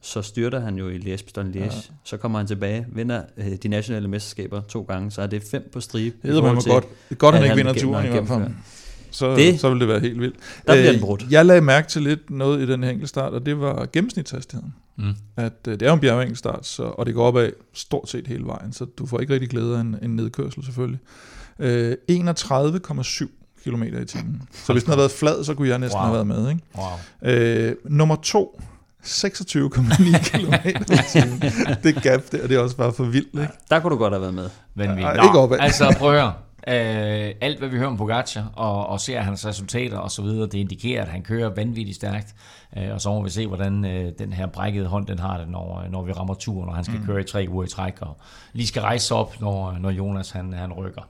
så 0.00 0.22
styrter 0.22 0.60
han 0.60 0.76
jo 0.76 0.88
i 0.88 0.96
Liège, 0.98 1.24
Bastogne 1.24 1.50
Liège. 1.50 1.74
Ja. 1.74 1.80
Så 2.04 2.16
kommer 2.16 2.38
han 2.38 2.46
tilbage, 2.46 2.86
vinder 2.92 3.22
øh, 3.36 3.52
de 3.62 3.68
nationale 3.68 4.08
mesterskaber 4.08 4.60
to 4.60 4.82
gange, 4.82 5.10
så 5.10 5.22
er 5.22 5.26
det 5.26 5.42
fem 5.42 5.70
på 5.72 5.80
stribe. 5.80 6.16
Det 6.22 6.36
er 6.36 6.40
godt. 6.40 6.64
Det 6.64 6.84
er 7.10 7.14
godt, 7.14 7.34
han 7.34 7.44
ikke 7.44 7.56
vinder 7.56 7.72
turen 7.72 8.06
i 8.06 8.08
hvert 8.08 8.28
fald. 8.28 8.50
Så, 9.10 9.36
det, 9.36 9.60
så 9.60 9.70
vil 9.70 9.80
det 9.80 9.88
være 9.88 10.00
helt 10.00 10.20
vildt. 10.20 10.36
Der 10.66 10.74
bliver 10.74 10.92
den 10.92 11.00
brudt. 11.00 11.26
Jeg 11.30 11.46
lagde 11.46 11.60
mærke 11.60 11.88
til 11.88 12.02
lidt 12.02 12.30
noget 12.30 12.60
i 12.60 12.66
den 12.66 12.82
her 12.82 12.90
enkeltstart, 12.90 13.32
og 13.32 13.46
det 13.46 13.60
var 13.60 13.88
gennemsnitshastigheden. 13.92 14.74
Mm. 14.96 15.14
At 15.36 15.52
øh, 15.68 15.74
det 15.74 15.82
er 15.82 15.86
jo 15.86 15.94
en 15.94 16.00
bjergenkelstart, 16.00 16.66
så, 16.66 16.82
og 16.82 17.06
det 17.06 17.14
går 17.14 17.26
opad 17.26 17.50
stort 17.72 18.08
set 18.08 18.26
hele 18.26 18.44
vejen, 18.44 18.72
så 18.72 18.84
du 18.84 19.06
får 19.06 19.20
ikke 19.20 19.32
rigtig 19.32 19.48
glæde 19.48 19.76
af 19.76 19.80
en, 19.80 19.96
en 20.02 20.16
nedkørsel 20.16 20.64
selvfølgelig. 20.64 21.00
Øh, 21.58 21.96
31,7 22.10 23.26
km 23.64 23.82
i 23.82 24.04
timen. 24.04 24.42
Så 24.52 24.72
hvis 24.72 24.82
den 24.82 24.90
havde 24.90 24.98
været 24.98 25.10
flad, 25.10 25.44
så 25.44 25.54
kunne 25.54 25.68
jeg 25.68 25.78
næsten 25.78 25.98
wow. 25.98 26.04
have 26.04 26.14
været 26.14 26.26
med. 26.26 26.48
Ikke? 26.50 26.62
Wow. 26.76 27.32
Øh, 27.34 27.74
nummer 27.84 28.16
to, 28.16 28.60
26,9 29.08 30.30
km 30.30 30.52
Det 31.88 32.02
gap 32.02 32.22
der, 32.32 32.46
det 32.46 32.56
er 32.56 32.60
også 32.60 32.76
bare 32.76 32.92
for 32.92 33.04
vildt, 33.04 33.40
ikke? 33.40 33.52
Der 33.70 33.80
kunne 33.80 33.90
du 33.90 33.98
godt 33.98 34.12
have 34.12 34.20
været 34.20 34.34
med. 34.34 34.50
Men 34.74 34.96
vi, 34.96 35.00
ikke 35.00 35.38
opad. 35.38 35.56
Altså 35.60 35.94
prøv 35.98 36.14
at 36.14 36.20
høre. 36.20 36.32
Uh, 36.68 37.34
alt 37.40 37.58
hvad 37.58 37.68
vi 37.68 37.76
hører 37.76 37.88
om 37.88 37.96
Pogacar 37.96 38.52
og, 38.56 38.86
og 38.86 39.00
ser 39.00 39.20
hans 39.20 39.46
resultater 39.46 39.98
og 39.98 40.10
så 40.10 40.22
videre, 40.22 40.42
det 40.42 40.54
indikerer, 40.54 41.02
at 41.02 41.08
han 41.08 41.22
kører 41.22 41.54
vanvittigt 41.54 41.96
stærkt. 41.96 42.34
Uh, 42.76 42.82
og 42.92 43.00
så 43.00 43.10
må 43.10 43.22
vi 43.22 43.30
se, 43.30 43.46
hvordan 43.46 43.84
uh, 43.84 44.12
den 44.18 44.32
her 44.32 44.46
brækkede 44.46 44.86
hånd, 44.86 45.06
den 45.06 45.18
har 45.18 45.38
det, 45.38 45.48
når, 45.48 45.84
når 45.90 46.02
vi 46.02 46.12
rammer 46.12 46.34
turen, 46.34 46.66
når 46.66 46.74
han 46.74 46.84
skal 46.84 46.98
mm. 46.98 47.06
køre 47.06 47.20
i 47.20 47.24
tre 47.24 47.46
uger 47.50 47.64
i 47.64 47.68
træk, 47.68 47.94
og 48.00 48.16
lige 48.52 48.66
skal 48.66 48.82
rejse 48.82 49.14
op, 49.14 49.40
når, 49.40 49.76
når 49.80 49.90
Jonas 49.90 50.30
han, 50.30 50.52
han 50.52 50.72
rykker. 50.72 51.02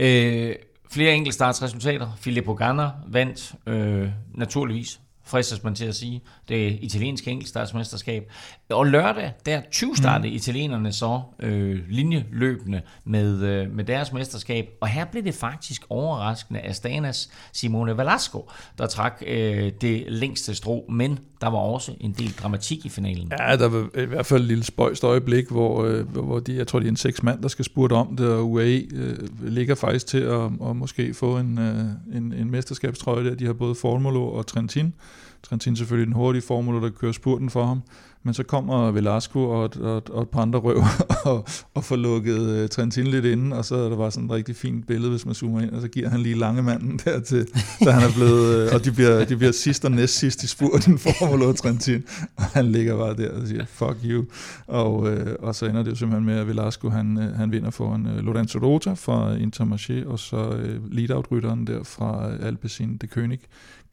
Uh, 0.00 0.54
flere 0.90 1.14
enkeltstartsresultater. 1.14 2.08
Filippo 2.20 2.54
Ganna 2.54 2.90
vandt 3.06 3.54
uh, 3.66 4.08
naturligvis 4.34 5.00
fristes 5.32 5.64
man 5.64 5.74
til 5.74 5.84
at 5.84 5.94
sige, 5.94 6.22
det 6.48 6.78
italienske 6.82 7.30
enkeltstartsmesterskab. 7.30 8.32
Og 8.70 8.86
lørdag, 8.86 9.32
der 9.46 9.60
20 9.70 9.96
startede 9.96 10.28
mm. 10.28 10.34
italienerne 10.34 10.92
så 10.92 11.20
øh, 11.38 11.80
linjeløbende 11.88 12.82
med, 13.04 13.42
øh, 13.42 13.70
med 13.70 13.84
deres 13.84 14.12
mesterskab, 14.12 14.68
og 14.80 14.88
her 14.88 15.04
blev 15.04 15.24
det 15.24 15.34
faktisk 15.34 15.82
overraskende 15.90 16.60
Astanas 16.60 17.30
Simone 17.52 17.96
Velasco, 17.96 18.50
der 18.78 18.86
trak 18.86 19.22
øh, 19.26 19.72
det 19.80 20.04
længste 20.08 20.54
strå, 20.54 20.84
men 20.88 21.18
der 21.40 21.48
var 21.48 21.58
også 21.58 21.92
en 22.00 22.12
del 22.12 22.32
dramatik 22.42 22.86
i 22.86 22.88
finalen. 22.88 23.32
Ja, 23.38 23.56
der 23.56 23.68
var 23.68 23.98
i 23.98 24.04
hvert 24.04 24.26
fald 24.26 24.40
et 24.40 24.48
lille 24.48 24.64
spøjst 24.64 25.04
øjeblik, 25.04 25.48
hvor, 25.48 25.84
øh, 25.84 26.08
hvor 26.08 26.40
de, 26.40 26.56
jeg 26.56 26.66
tror, 26.66 26.78
de 26.78 26.86
er 26.86 26.90
en 26.90 26.96
seks 26.96 27.22
mand, 27.22 27.42
der 27.42 27.48
skal 27.48 27.64
spurte 27.64 27.92
om 27.92 28.16
det, 28.16 28.28
og 28.28 28.50
UAE 28.50 28.86
øh, 28.92 29.18
ligger 29.42 29.74
faktisk 29.74 30.06
til 30.06 30.20
at, 30.20 30.50
at 30.68 30.76
måske 30.76 31.14
få 31.14 31.38
en, 31.38 31.58
øh, 31.58 32.16
en, 32.16 32.32
en 32.32 32.50
mesterskabstrøje 32.50 33.24
der. 33.24 33.34
De 33.34 33.46
har 33.46 33.52
både 33.52 33.74
Formolo 33.74 34.28
og 34.28 34.46
Trentin. 34.46 34.94
Trentin 35.42 35.76
selvfølgelig 35.76 36.06
den 36.06 36.14
hurtige 36.14 36.42
formel, 36.42 36.82
der 36.82 36.90
kører 36.90 37.12
spurten 37.12 37.50
for 37.50 37.66
ham. 37.66 37.82
Men 38.24 38.34
så 38.34 38.42
kommer 38.42 38.90
Velasco 38.90 39.50
og 39.50 39.70
og, 39.80 40.02
og 40.10 40.22
et 40.22 40.28
par 40.28 40.42
andre 40.42 40.58
røv 40.58 40.82
og, 41.32 41.44
og 41.74 41.84
får 41.84 41.96
lukket 41.96 42.62
uh, 42.62 42.68
Trentin 42.68 43.06
lidt 43.06 43.24
inden, 43.24 43.52
og 43.52 43.64
så 43.64 43.76
er 43.76 43.88
der 43.88 43.96
bare 43.96 44.10
sådan 44.10 44.26
et 44.26 44.32
rigtig 44.32 44.56
fint 44.56 44.86
billede, 44.86 45.10
hvis 45.10 45.26
man 45.26 45.34
zoomer 45.34 45.60
ind, 45.60 45.70
og 45.70 45.80
så 45.80 45.88
giver 45.88 46.08
han 46.08 46.20
lige 46.20 46.34
lange 46.34 46.62
manden 46.62 47.00
der 47.04 47.20
til, 47.20 47.46
da 47.84 47.90
han 47.90 48.02
er 48.10 48.14
blevet, 48.14 48.68
uh, 48.68 48.74
og 48.74 48.84
de 48.84 48.92
bliver, 48.92 49.24
de 49.24 49.36
bliver 49.36 49.52
sidst 49.52 49.84
og 49.84 49.90
næst 49.90 50.18
sidst 50.18 50.42
i 50.42 50.46
spurten 50.46 50.98
for 50.98 51.52
Trentin, 51.52 52.04
og 52.36 52.42
han 52.42 52.72
ligger 52.72 52.96
bare 52.96 53.16
der 53.16 53.40
og 53.40 53.46
siger, 53.46 53.64
fuck 53.64 53.96
you, 54.04 54.24
og, 54.66 54.96
uh, 54.96 55.10
og 55.38 55.54
så 55.54 55.66
ender 55.66 55.82
det 55.82 55.90
jo 55.90 55.96
simpelthen 55.96 56.26
med, 56.26 56.38
at 56.38 56.48
Velasco 56.48 56.88
han, 56.88 57.16
uh, 57.16 57.24
han 57.24 57.52
vinder 57.52 57.70
foran 57.70 58.06
uh, 58.06 58.16
Lorenzo 58.16 58.58
Rota 58.58 58.92
fra 58.92 59.36
Intermarché, 59.36 60.06
og 60.06 60.18
så 60.18 60.48
uh, 60.48 60.92
lead-out-rytteren 60.92 61.66
der 61.66 61.82
fra 61.82 62.30
Alpecin 62.42 62.96
de 62.96 63.06
König, 63.06 63.38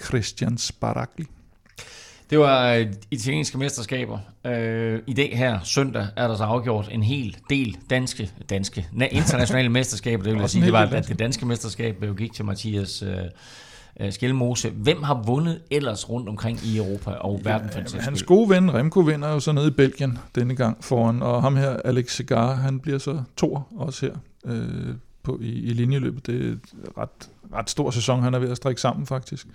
Christian 0.06 0.58
Sparagli. 0.58 1.26
Det 2.30 2.39
var 2.39 2.73
øh, 2.73 2.86
italienske 3.11 3.57
mesterskaber. 3.57 4.19
Øh, 4.45 4.99
I 5.07 5.13
dag 5.13 5.38
her, 5.38 5.59
søndag, 5.63 6.07
er 6.15 6.27
der 6.27 6.36
så 6.36 6.43
afgjort 6.43 6.89
en 6.91 7.03
hel 7.03 7.38
del 7.49 7.77
danske, 7.89 8.32
danske 8.49 8.88
internationale 9.11 9.69
mesterskaber. 9.80 10.23
Det 10.23 10.34
vil 10.34 10.39
jeg 10.39 10.49
sige, 10.49 10.65
det 10.65 10.73
var 10.73 10.86
at 10.86 11.07
det 11.07 11.19
danske 11.19 11.45
mesterskab 11.45 12.03
jo 12.03 12.13
gik 12.13 12.34
til 12.34 12.45
Mathias 12.45 13.01
øh, 13.01 13.15
øh, 13.99 14.13
Skelmose. 14.13 14.69
Hvem 14.69 15.03
har 15.03 15.23
vundet 15.25 15.61
ellers 15.71 16.09
rundt 16.09 16.30
omkring 16.30 16.59
i 16.65 16.77
Europa 16.77 17.11
og 17.11 17.41
ja, 17.45 17.51
verden 17.51 17.69
for 17.69 18.01
Hans 18.01 18.23
gode 18.23 18.49
ven, 18.49 18.73
Remco, 18.73 18.99
vinder 18.99 19.30
jo 19.30 19.39
så 19.39 19.51
nede 19.51 19.67
i 19.67 19.71
Belgien 19.71 20.17
denne 20.36 20.55
gang 20.55 20.84
foran, 20.84 21.21
og 21.21 21.41
ham 21.41 21.55
her, 21.55 21.77
Alex 21.86 22.15
Segar, 22.15 22.53
han 22.53 22.80
bliver 22.80 22.97
så 22.97 23.21
to 23.38 23.59
også 23.77 24.05
her 24.05 24.15
øh, 24.45 24.95
på, 25.23 25.39
i, 25.41 25.49
i 25.49 25.73
linjeløbet. 25.73 26.27
Det 26.27 26.45
er 26.45 26.51
et 26.51 26.59
ret, 26.97 27.30
ret 27.53 27.69
stor 27.69 27.91
sæson, 27.91 28.23
han 28.23 28.34
er 28.34 28.39
ved 28.39 28.49
at 28.49 28.57
strikke 28.57 28.82
sammen 28.82 29.05
faktisk. 29.05 29.47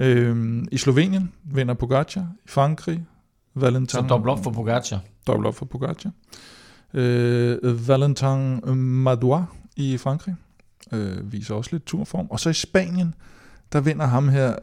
Øh, 0.00 0.62
I 0.72 0.76
Slovenien 0.76 1.32
vinder 1.44 1.74
Pogacar. 1.74 2.26
I 2.44 2.48
Frankrig, 2.48 3.06
Valentin... 3.54 3.88
Så 3.88 4.00
dobbelt 4.08 4.30
op 4.30 4.44
for 4.44 4.50
Pogacar. 4.50 5.00
Dobbelt 5.26 5.46
op 5.46 5.54
for 5.54 5.64
Pogacar. 5.64 6.10
Øh, 6.94 7.88
Valentin 7.88 8.60
Madouas 8.76 9.44
i 9.76 9.98
Frankrig 9.98 10.34
øh, 10.92 11.32
viser 11.32 11.54
også 11.54 11.70
lidt 11.72 11.86
turform. 11.86 12.26
Og 12.30 12.40
så 12.40 12.50
i 12.50 12.52
Spanien, 12.52 13.14
der 13.72 13.80
vinder 13.80 14.06
ham 14.06 14.28
her, 14.28 14.54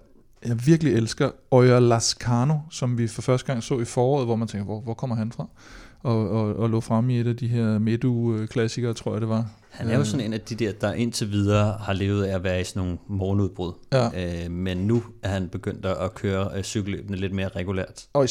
jeg 0.46 0.66
virkelig 0.66 0.94
elsker, 0.94 1.30
Oyer 1.52 1.80
Lascano, 1.80 2.56
som 2.70 2.98
vi 2.98 3.08
for 3.08 3.22
første 3.22 3.48
gang 3.48 3.64
så 3.64 3.80
i 3.80 3.86
foråret, 3.86 4.26
hvor 4.26 4.36
man 4.36 4.48
tænker, 4.48 4.66
hvor, 4.66 4.82
hvor 4.82 4.94
kommer 4.94 5.16
han 5.16 5.32
fra? 5.32 5.48
Og, 6.08 6.30
og, 6.30 6.56
og 6.56 6.70
lå 6.70 6.82
frem 6.82 7.10
i 7.10 7.20
et 7.20 7.28
af 7.28 7.36
de 7.36 7.48
her 7.48 7.80
Medu-klassikere, 7.80 8.94
tror 8.94 9.12
jeg 9.12 9.22
det 9.22 9.30
var. 9.30 9.46
Han 9.70 9.88
er 9.88 9.94
jo 9.94 10.00
øh. 10.00 10.06
sådan 10.06 10.26
en 10.26 10.34
af 10.34 10.42
de 10.42 10.56
der, 10.56 10.72
der 10.72 10.94
indtil 10.94 11.32
videre 11.32 11.78
har 11.82 11.94
levet 11.94 12.24
af 12.24 12.36
at 12.36 12.44
være 12.44 12.62
i 12.62 12.64
sådan 12.64 12.80
nogle 12.80 12.98
morgenudbrud. 13.08 13.74
Ja. 13.94 14.44
Øh, 14.46 14.52
men 14.52 14.78
nu 14.78 15.04
er 15.24 15.30
han 15.30 15.50
begyndt 15.50 15.86
at 15.86 16.14
køre 16.14 16.50
øh, 16.56 16.64
cykelløbene 16.64 17.18
lidt 17.18 17.34
mere 17.34 17.48
regulært. 17.48 18.06
Og 18.14 18.26
i 18.26 18.28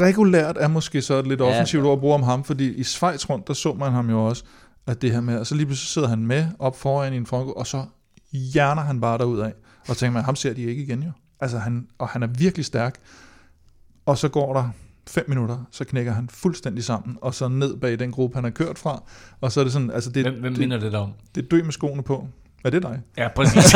regulært 0.00 0.56
er 0.60 0.68
måske 0.68 1.02
så 1.02 1.14
et 1.14 1.26
lidt 1.26 1.40
offensivt 1.40 1.84
ja. 1.84 1.88
ord 1.88 1.92
at 1.92 2.00
bruge 2.00 2.14
om 2.14 2.22
ham, 2.22 2.44
fordi 2.44 2.74
i 2.74 2.82
Schweiz 2.82 3.30
rundt, 3.30 3.48
der 3.48 3.54
så 3.54 3.74
man 3.74 3.92
ham 3.92 4.10
jo 4.10 4.24
også, 4.24 4.44
at 4.86 5.02
det 5.02 5.12
her 5.12 5.20
med, 5.20 5.38
og 5.38 5.46
så 5.46 5.54
lige 5.54 5.66
pludselig 5.66 5.88
sidder 5.88 6.08
han 6.08 6.26
med 6.26 6.46
op 6.58 6.76
foran 6.76 7.12
i 7.12 7.16
en 7.16 7.26
front, 7.26 7.50
og 7.56 7.66
så 7.66 7.84
hjerner 8.32 8.82
han 8.82 9.00
bare 9.00 9.18
derud 9.18 9.38
af. 9.38 9.52
Og 9.88 9.96
tænker 9.96 10.12
man, 10.12 10.24
ham 10.24 10.36
ser 10.36 10.52
de 10.52 10.62
ikke 10.62 10.82
igen 10.82 11.02
jo. 11.02 11.10
Altså 11.40 11.58
han, 11.58 11.86
og 11.98 12.08
han 12.08 12.22
er 12.22 12.26
virkelig 12.26 12.64
stærk. 12.64 12.94
Og 14.06 14.18
så 14.18 14.28
går 14.28 14.54
der 14.54 14.70
fem 15.10 15.24
minutter, 15.28 15.64
så 15.70 15.84
knækker 15.84 16.12
han 16.12 16.28
fuldstændig 16.28 16.84
sammen, 16.84 17.16
og 17.20 17.34
så 17.34 17.48
ned 17.48 17.76
bag 17.76 17.98
den 17.98 18.10
gruppe, 18.10 18.34
han 18.34 18.44
har 18.44 18.50
kørt 18.50 18.78
fra, 18.78 19.02
og 19.40 19.52
så 19.52 19.60
er 19.60 19.64
det 19.64 19.72
sådan, 19.72 19.90
altså 19.90 20.10
det... 20.10 20.24
Hvem, 20.24 20.40
hvem 20.40 20.52
det, 20.52 20.60
minder 20.60 20.78
det 20.78 20.92
der 20.92 20.98
om? 20.98 21.12
Det 21.34 21.44
er 21.44 21.48
dø 21.48 21.62
med 21.62 21.72
skoene 21.72 22.02
på. 22.02 22.28
Er 22.64 22.70
det 22.70 22.82
dig? 22.82 23.00
Ja, 23.16 23.28
præcis. 23.36 23.64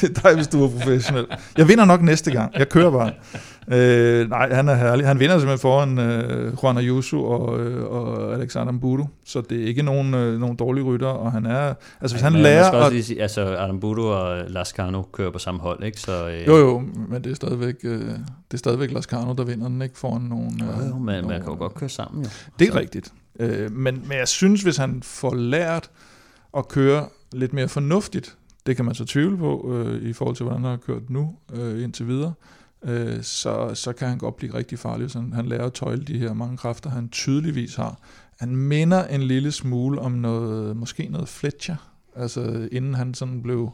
det 0.00 0.18
er 0.18 0.20
dig, 0.22 0.34
hvis 0.34 0.48
du 0.48 0.64
er 0.64 0.70
professionel. 0.70 1.26
Jeg 1.58 1.68
vinder 1.68 1.84
nok 1.84 2.02
næste 2.02 2.30
gang. 2.30 2.54
Jeg 2.58 2.68
kører 2.68 2.90
bare. 2.90 3.12
Øh, 3.68 4.30
nej, 4.30 4.54
han 4.54 4.68
er 4.68 4.74
herlig. 4.74 5.06
Han 5.06 5.20
vinder 5.20 5.38
simpelthen 5.38 5.58
foran 5.58 5.98
øh, 5.98 6.52
Juan 6.62 6.78
Ayuso 6.78 7.24
og, 7.24 7.60
øh, 7.60 7.84
og 7.84 8.34
Alexander 8.34 8.72
Mbudu, 8.72 9.08
så 9.24 9.40
det 9.40 9.62
er 9.62 9.66
ikke 9.66 9.82
nogen, 9.82 10.14
øh, 10.14 10.40
nogen 10.40 10.56
dårlige 10.56 10.84
rytter, 10.84 11.06
og 11.06 11.32
han 11.32 11.46
er... 11.46 11.74
Altså, 12.00 12.16
hvis 12.16 12.22
han, 12.22 12.32
han 12.32 12.42
lærer... 12.42 12.70
At, 12.70 12.74
også 12.74 13.02
sige, 13.02 13.22
altså, 13.22 13.56
Adam 13.56 13.80
Budu 13.80 14.08
og 14.08 14.50
Lascano 14.50 15.02
kører 15.02 15.30
på 15.30 15.38
samme 15.38 15.60
hold, 15.60 15.84
ikke? 15.84 16.00
Så, 16.00 16.28
øh, 16.28 16.46
jo, 16.46 16.56
jo, 16.56 16.82
men 17.08 17.24
det 17.24 17.30
er 17.30 17.34
stadigvæk, 17.34 17.74
øh, 17.84 18.00
det 18.00 18.54
er 18.54 18.58
stadigvæk 18.58 18.90
Lascano, 18.90 19.32
der 19.32 19.44
vinder 19.44 19.68
den, 19.68 19.82
ikke? 19.82 19.98
Foran 19.98 20.22
nogen... 20.22 20.60
Øh, 20.62 20.88
jo, 20.88 20.98
men 20.98 21.14
nogen, 21.14 21.28
man 21.28 21.40
kan 21.40 21.52
jo 21.52 21.58
godt 21.58 21.74
køre 21.74 21.88
sammen, 21.88 22.24
jo. 22.24 22.30
Det 22.58 22.68
er 22.68 22.72
så. 22.72 22.78
rigtigt. 22.78 23.12
Øh, 23.40 23.72
men, 23.72 24.02
men 24.08 24.18
jeg 24.18 24.28
synes, 24.28 24.62
hvis 24.62 24.76
han 24.76 25.02
får 25.02 25.34
lært 25.34 25.90
at 26.56 26.68
køre 26.68 27.06
lidt 27.36 27.52
mere 27.52 27.68
fornuftigt, 27.68 28.36
det 28.66 28.76
kan 28.76 28.84
man 28.84 28.94
så 28.94 29.04
tvivle 29.04 29.36
på 29.36 29.74
øh, 29.74 30.02
i 30.02 30.12
forhold 30.12 30.36
til, 30.36 30.44
hvordan 30.44 30.62
han 30.62 30.70
har 30.70 30.76
kørt 30.76 31.10
nu 31.10 31.36
øh, 31.54 31.82
indtil 31.82 32.08
videre, 32.08 32.32
øh, 32.82 33.22
så, 33.22 33.70
så 33.74 33.92
kan 33.92 34.08
han 34.08 34.18
godt 34.18 34.36
blive 34.36 34.54
rigtig 34.54 34.78
farlig, 34.78 35.10
så 35.10 35.18
han, 35.18 35.32
han 35.32 35.46
lærer 35.46 35.66
at 35.66 35.72
tøjle 35.72 36.04
de 36.04 36.18
her 36.18 36.32
mange 36.32 36.56
kræfter, 36.56 36.90
han 36.90 37.08
tydeligvis 37.08 37.74
har. 37.74 38.00
Han 38.38 38.56
minder 38.56 39.06
en 39.06 39.22
lille 39.22 39.52
smule 39.52 40.00
om 40.00 40.12
noget, 40.12 40.76
måske 40.76 41.08
noget 41.10 41.28
Fletcher, 41.28 41.76
altså 42.16 42.68
inden 42.72 42.94
han 42.94 43.14
sådan 43.14 43.42
blev 43.42 43.70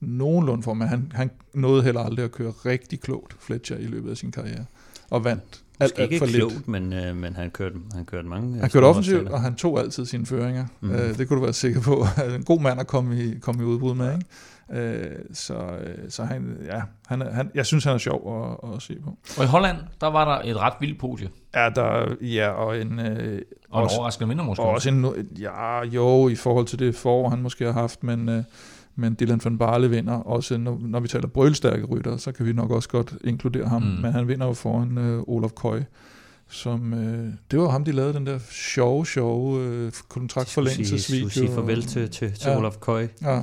nogenlunde 0.00 0.62
for, 0.62 0.74
men 0.74 0.88
han, 0.88 1.12
han 1.14 1.30
nåede 1.54 1.82
heller 1.82 2.00
aldrig 2.00 2.24
at 2.24 2.32
køre 2.32 2.50
rigtig 2.50 3.00
klogt 3.00 3.36
Fletcher 3.40 3.76
i 3.76 3.86
løbet 3.86 4.10
af 4.10 4.16
sin 4.16 4.32
karriere, 4.32 4.64
og 5.10 5.24
vandt 5.24 5.61
alt, 5.82 5.98
alt 5.98 6.18
for 6.18 6.26
klogt, 6.26 6.54
lidt. 6.54 6.68
men, 6.68 6.92
øh, 6.92 7.16
men 7.16 7.36
han 7.36 7.50
kørte, 7.50 7.74
han 7.94 8.04
kørte 8.04 8.28
mange... 8.28 8.60
Han 8.60 8.70
kørte 8.70 8.84
offensivt, 8.84 9.28
og 9.28 9.40
han 9.40 9.54
tog 9.54 9.80
altid 9.80 10.06
sine 10.06 10.26
føringer. 10.26 10.66
Mm. 10.80 10.90
Øh, 10.90 11.18
det 11.18 11.28
kunne 11.28 11.36
du 11.38 11.44
være 11.44 11.52
sikker 11.52 11.80
på. 11.80 12.06
en 12.36 12.44
god 12.44 12.60
mand 12.60 12.80
at 12.80 12.86
komme 12.86 13.16
i, 13.16 13.38
komme 13.38 13.62
i 13.62 13.66
udbrud 13.66 13.94
med, 13.94 14.12
ikke? 14.12 14.24
Øh, 14.72 15.18
så, 15.32 15.54
øh, 15.54 16.10
så 16.10 16.24
han, 16.24 16.56
ja, 16.66 16.82
han, 17.06 17.20
han, 17.20 17.50
jeg 17.54 17.66
synes, 17.66 17.84
han 17.84 17.94
er 17.94 17.98
sjov 17.98 18.58
at, 18.64 18.74
at 18.74 18.82
se 18.82 18.96
på. 19.04 19.16
Og 19.38 19.44
i 19.44 19.46
Holland, 19.46 19.76
der 20.00 20.06
var 20.06 20.24
der 20.24 20.50
et 20.50 20.56
ret 20.56 20.74
vildt 20.80 21.00
podie. 21.00 21.28
Ja, 21.54 21.70
der, 21.74 22.14
ja 22.20 22.48
og 22.48 22.80
en... 22.80 22.98
Øh, 22.98 23.40
og 23.70 23.80
en 23.80 23.84
også, 23.84 23.96
overraskende 23.96 24.28
vinder 24.28 24.44
måske. 24.44 24.62
Og 24.62 24.70
også 24.70 24.88
en, 24.88 25.06
ja, 25.38 25.84
jo, 25.84 26.28
i 26.28 26.34
forhold 26.34 26.66
til 26.66 26.78
det 26.78 26.94
forår, 26.94 27.28
han 27.28 27.42
måske 27.42 27.64
har 27.64 27.72
haft, 27.72 28.02
men, 28.02 28.28
øh, 28.28 28.44
men 28.96 29.16
Dylan 29.20 29.40
van 29.44 29.58
Barle 29.58 29.90
vinder. 29.90 30.14
Også 30.14 30.58
når, 30.58 30.80
når 30.80 31.00
vi 31.00 31.08
taler 31.08 31.26
brølstærke 31.26 31.84
rytter, 31.84 32.16
så 32.16 32.32
kan 32.32 32.46
vi 32.46 32.52
nok 32.52 32.70
også 32.70 32.88
godt 32.88 33.14
inkludere 33.24 33.68
ham. 33.68 33.82
Mm. 33.82 33.88
Men 33.88 34.12
han 34.12 34.28
vinder 34.28 34.46
jo 34.46 34.52
foran 34.52 34.98
øh, 34.98 35.22
Olaf 35.26 35.50
Køj 35.50 35.82
som, 36.52 36.94
øh, 36.94 37.32
det 37.50 37.58
var 37.58 37.68
ham, 37.68 37.84
de 37.84 37.92
lavede 37.92 38.14
den 38.14 38.26
der 38.26 38.38
sjove, 38.50 39.06
sjove 39.06 39.60
øh, 39.60 39.92
kontraktforlængelsesvideo. 40.08 41.28
Skulle 41.28 41.46
sige 41.46 41.54
farvel 41.54 41.82
til, 41.82 42.10
til, 42.10 42.32
til 42.32 42.50
ja. 42.50 42.58
Olaf 42.58 42.74
Køj. 42.80 43.08
Ja. 43.22 43.42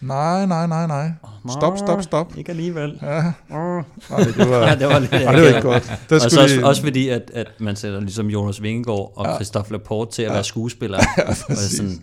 Nej, 0.00 0.46
nej, 0.46 0.66
nej, 0.66 0.86
nej. 0.86 1.10
Stop, 1.48 1.78
stop, 1.78 2.02
stop. 2.02 2.36
Ikke 2.36 2.50
alligevel. 2.50 2.98
Ja. 3.02 3.32
Nej, 3.50 3.84
det 4.36 4.50
var, 4.50 4.66
ja, 4.66 4.74
det 4.74 4.86
var, 4.86 4.98
lidt, 4.98 5.12
ja, 5.12 5.18
det 5.18 5.42
var 5.42 5.48
ikke 5.48 5.60
godt. 5.60 6.00
Det 6.10 6.24
og 6.24 6.30
så 6.30 6.42
også, 6.42 6.60
også 6.64 6.82
fordi, 6.82 7.08
at, 7.08 7.30
at 7.34 7.46
man 7.58 7.76
sætter 7.76 8.00
ligesom 8.00 8.26
Jonas 8.26 8.62
Vingegaard 8.62 9.12
og 9.16 9.26
ja. 9.26 9.34
Christophe 9.34 9.72
Laporte 9.72 10.12
til 10.12 10.22
at 10.22 10.28
ja. 10.28 10.34
være 10.34 10.44
skuespillere. 10.44 11.00
Ja, 11.18 11.28
og 11.28 11.36
sådan, 11.56 12.00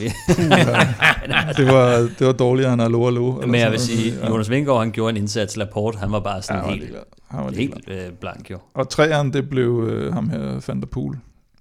vi. 0.00 0.04
det, 1.56 1.66
var, 1.66 2.08
det 2.18 2.26
var 2.26 2.32
dårligere 2.32 2.72
end 2.72 2.82
Alo 2.82 3.06
Alo. 3.06 3.32
Men 3.32 3.54
jeg 3.54 3.70
vil 3.70 3.80
sige, 3.80 4.14
ja. 4.22 4.28
Jonas 4.28 4.50
Vingegaard, 4.50 4.78
han 4.78 4.92
gjorde 4.92 5.10
en 5.10 5.16
indsats. 5.16 5.56
Laporte, 5.56 5.98
han 5.98 6.12
var 6.12 6.20
bare 6.20 6.42
sådan 6.42 6.64
ja, 6.64 6.70
helt, 6.70 6.96
han 7.28 7.44
var 7.44 7.50
helt 7.50 7.88
øh, 7.88 8.12
blank 8.20 8.50
jo. 8.50 8.58
Og 8.74 8.88
træeren, 8.88 9.32
det 9.32 9.48
blev 9.48 9.88
øh, 9.88 10.12
ham 10.12 10.30
her, 10.30 10.60
Van 10.66 10.80
der 10.80 10.86
Poel, 10.86 11.16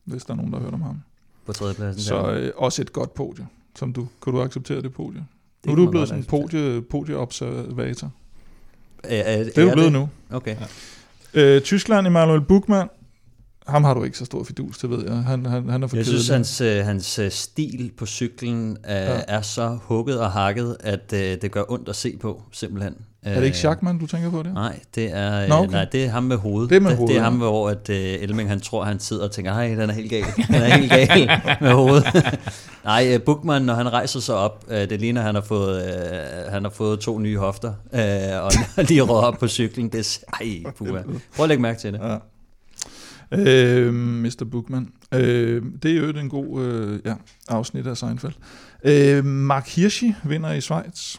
hvis 0.06 0.24
der 0.24 0.34
er 0.34 0.38
nogen, 0.38 0.52
der 0.52 0.58
har 0.58 0.64
hørt 0.64 0.74
om 0.74 0.82
ham. 0.82 1.02
På 1.46 1.54
tredjepladsen. 1.54 2.02
Så 2.02 2.32
øh, 2.32 2.52
også 2.58 2.82
et 2.82 2.94
godt 2.94 3.14
podie. 3.14 3.48
Som 3.76 3.94
du, 3.94 4.08
kunne 4.20 4.38
du 4.38 4.44
acceptere 4.44 4.82
det 4.82 4.94
podie? 4.94 5.26
Nu 5.68 5.72
er 5.72 5.86
du 5.86 5.92
blevet 5.92 6.08
sådan 6.08 6.24
en 6.24 6.26
podie, 6.26 6.82
podieobservator. 6.82 8.12
Er, 9.04 9.22
er, 9.22 9.44
det 9.44 9.58
er 9.58 9.66
du 9.66 9.72
blevet 9.72 9.78
det? 9.78 9.94
nu. 9.94 10.10
Okay. 10.32 10.56
Øh, 11.34 11.62
Tyskland, 11.62 12.08
Emanuel 12.08 12.42
Buchmann, 12.42 12.90
ham 13.68 13.84
har 13.84 13.94
du 13.94 14.04
ikke 14.04 14.18
så 14.18 14.26
stor 14.26 14.44
fidus, 14.44 14.78
det 14.78 14.90
ved 14.90 15.04
jeg. 15.06 15.16
Han, 15.16 15.46
han, 15.46 15.70
han 15.70 15.84
er 15.84 15.88
for 15.88 15.96
Jeg 15.96 16.06
synes, 16.06 16.28
hans, 16.28 16.62
øh, 16.62 16.86
hans 16.86 17.20
øh, 17.20 17.32
stil 17.32 17.92
på 17.98 18.06
cyklen 18.06 18.78
er, 18.84 19.14
ja. 19.14 19.22
er 19.28 19.42
så 19.42 19.78
hugget 19.82 20.20
og 20.20 20.32
hakket, 20.32 20.78
at 20.80 21.14
uh, 21.14 21.20
det 21.20 21.52
gør 21.52 21.64
ondt 21.72 21.90
at 21.90 21.96
se 21.96 22.18
på, 22.18 22.44
simpelthen. 22.52 22.96
Er 23.36 23.40
det 23.40 23.46
ikke 23.46 23.58
Schachmann, 23.58 24.00
du 24.00 24.08
tænker 24.08 24.32
på 24.32 24.44
det? 24.44 24.54
Nej, 24.54 24.80
det 24.96 25.10
er, 25.14 25.48
Nå, 25.48 25.56
okay. 25.56 25.72
nej, 25.72 25.86
det 25.92 26.06
er 26.06 26.10
ham 26.10 26.24
med 26.24 26.38
hovedet. 26.38 26.70
Det 26.70 26.76
er, 26.76 26.80
med 26.80 26.96
hovedet, 26.96 27.16
det 27.16 27.20
er 27.20 27.24
ham, 27.24 27.38
hvor 27.38 27.70
at, 27.70 27.90
uh, 27.90 27.96
Elming 27.96 28.50
han 28.50 28.60
tror, 28.60 28.84
han 28.84 29.00
sidder 29.00 29.24
og 29.24 29.32
tænker, 29.32 29.54
hej, 29.54 29.68
den 29.68 29.90
er 29.90 29.94
helt 29.94 30.10
gal. 30.10 30.24
Den 30.48 30.56
er 30.56 30.78
helt 30.78 30.92
gal 30.92 31.30
med 31.62 31.72
hovedet. 31.72 32.06
nej, 32.86 33.16
uh, 33.16 33.22
Bukman, 33.22 33.62
når 33.62 33.74
han 33.74 33.94
rejser 33.94 34.20
sig 34.20 34.36
op, 34.36 34.66
uh, 34.68 34.76
det 34.76 35.02
ligner, 35.02 35.22
han 35.22 35.36
har 35.36 35.42
fået, 35.42 35.84
uh, 35.84 36.52
han 36.52 36.64
har 36.64 36.72
fået 36.72 37.00
to 37.00 37.20
nye 37.20 37.38
hofter, 37.38 37.74
uh, 37.94 38.46
og 38.46 38.52
lige 38.90 39.02
råd 39.02 39.24
op 39.24 39.38
på 39.40 39.48
cyklen. 39.48 39.90
Det 39.90 40.00
er, 40.00 40.36
ej, 40.42 40.72
puha. 40.78 41.02
Prøv 41.36 41.44
at 41.44 41.50
lægge 41.50 41.62
mærke 41.62 41.80
til 41.80 41.94
det. 41.94 42.00
Ja. 42.00 42.18
Øh, 43.32 43.94
Mr. 43.94 44.48
Bookman. 44.52 44.90
Øh, 45.14 45.64
det 45.84 45.92
er 45.92 45.96
jo 45.96 46.10
en 46.10 46.30
god 46.30 46.64
øh, 46.64 47.00
ja, 47.06 47.14
afsnit 47.48 47.88
af 47.88 47.98
Seinfeld. 47.98 48.34
Øh, 48.84 49.26
Mark 49.26 49.68
Hirschi 49.68 50.16
vinder 50.24 50.52
i 50.52 50.62
Schweiz. 50.62 51.16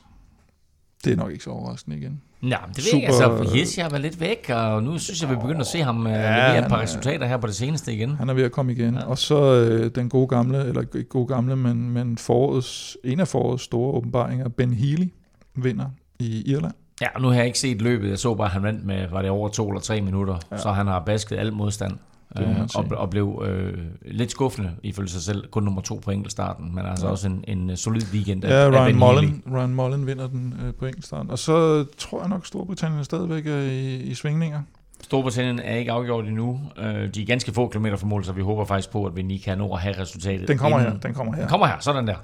Det 1.04 1.12
er 1.12 1.16
nok 1.16 1.32
ikke 1.32 1.44
så 1.44 1.50
overraskende 1.50 1.96
igen. 1.96 2.20
Nej, 2.40 2.60
det 2.66 2.76
ved 2.76 2.84
jeg 2.92 2.94
ikke. 2.94 3.06
Altså, 3.06 3.50
Hirschi 3.54 3.82
har 3.82 3.88
været 3.90 4.02
lidt 4.02 4.20
væk, 4.20 4.50
og 4.54 4.82
nu 4.82 4.98
synes 4.98 5.22
jeg, 5.22 5.30
vi 5.30 5.34
begynder 5.34 5.60
at 5.60 5.66
se 5.66 5.82
ham 5.82 6.06
uh, 6.06 6.12
ja, 6.12 6.18
levere 6.18 6.58
et 6.58 6.68
par 6.68 6.80
resultater 6.80 7.26
her 7.26 7.36
på 7.36 7.46
det 7.46 7.54
seneste 7.54 7.92
igen. 7.94 8.10
Han 8.10 8.28
er 8.28 8.34
ved 8.34 8.42
at 8.42 8.52
komme 8.52 8.72
igen. 8.72 8.94
Ja. 8.94 9.04
Og 9.04 9.18
så 9.18 9.54
øh, 9.54 9.90
den 9.94 10.08
gode 10.08 10.28
gamle, 10.28 10.64
eller 10.64 10.80
ikke 10.80 11.04
gode 11.04 11.26
gamle, 11.26 11.56
men, 11.56 11.90
men 11.90 12.18
forårets, 12.18 12.96
en 13.04 13.20
af 13.20 13.28
forårets 13.28 13.62
store 13.62 13.94
åbenbaringer, 13.94 14.48
Ben 14.48 14.74
Healy, 14.74 15.06
vinder 15.54 15.86
i 16.18 16.42
Irland. 16.50 16.74
Ja, 17.00 17.06
og 17.14 17.20
nu 17.20 17.28
har 17.28 17.34
jeg 17.34 17.46
ikke 17.46 17.58
set 17.58 17.82
løbet. 17.82 18.10
Jeg 18.10 18.18
så 18.18 18.34
bare, 18.34 18.46
at 18.46 18.52
han 18.52 18.62
vandt 18.62 18.84
med, 18.84 19.08
var 19.08 19.22
det 19.22 19.30
over 19.30 19.48
to 19.48 19.68
eller 19.68 19.80
tre 19.80 20.00
minutter. 20.00 20.38
Ja. 20.52 20.56
Så 20.56 20.72
han 20.72 20.86
har 20.86 21.02
basket 21.06 21.38
al 21.38 21.52
modstand. 21.52 21.92
Øh, 22.38 22.68
og, 22.74 22.84
og 22.96 23.10
blev 23.10 23.42
øh, 23.46 23.84
lidt 24.02 24.30
skuffende 24.30 24.72
ifølge 24.82 25.08
sig 25.08 25.22
selv. 25.22 25.50
Kun 25.50 25.62
nummer 25.62 25.80
to 25.80 26.00
på 26.04 26.10
enkeltstarten, 26.10 26.74
men 26.74 26.86
altså 26.86 27.06
ja. 27.06 27.12
også 27.12 27.26
en, 27.26 27.44
en 27.48 27.76
solid 27.76 28.02
weekend 28.12 28.44
Ja, 28.44 28.50
af, 28.50 28.70
Ryan, 28.70 28.88
af 28.88 28.94
Mullen, 28.94 29.42
Ryan 29.52 29.74
Mullen 29.74 30.06
vinder 30.06 30.28
den 30.28 30.54
øh, 30.64 30.74
på 30.74 30.86
enkeltstarten. 30.86 31.30
Og 31.30 31.38
så 31.38 31.84
tror 31.98 32.20
jeg 32.20 32.28
nok, 32.28 32.46
Storbritannien 32.46 33.04
stadigvæk 33.04 33.46
er 33.46 33.58
i, 33.58 33.96
i 33.96 34.14
svingninger. 34.14 34.62
Storbritannien 35.02 35.58
er 35.58 35.76
ikke 35.76 35.92
afgjort 35.92 36.24
endnu. 36.24 36.60
Øh, 36.76 37.14
de 37.14 37.22
er 37.22 37.26
ganske 37.26 37.52
få 37.52 37.68
kilometer 37.68 37.96
fra 37.96 38.06
mål, 38.06 38.24
så 38.24 38.32
vi 38.32 38.42
håber 38.42 38.64
faktisk 38.64 38.90
på, 38.90 39.06
at 39.06 39.16
vi 39.16 39.22
lige 39.22 39.40
kan 39.40 39.58
nå 39.58 39.72
at 39.72 39.80
have 39.80 40.00
resultatet. 40.00 40.48
Den 40.48 40.58
kommer 40.58 40.78
inden. 40.78 40.92
her. 40.92 41.00
Den 41.00 41.14
kommer 41.14 41.34
her. 41.34 41.40
Den 41.40 41.48
kommer 41.48 41.66
her, 41.66 41.78
sådan 41.80 42.06
der. 42.06 42.16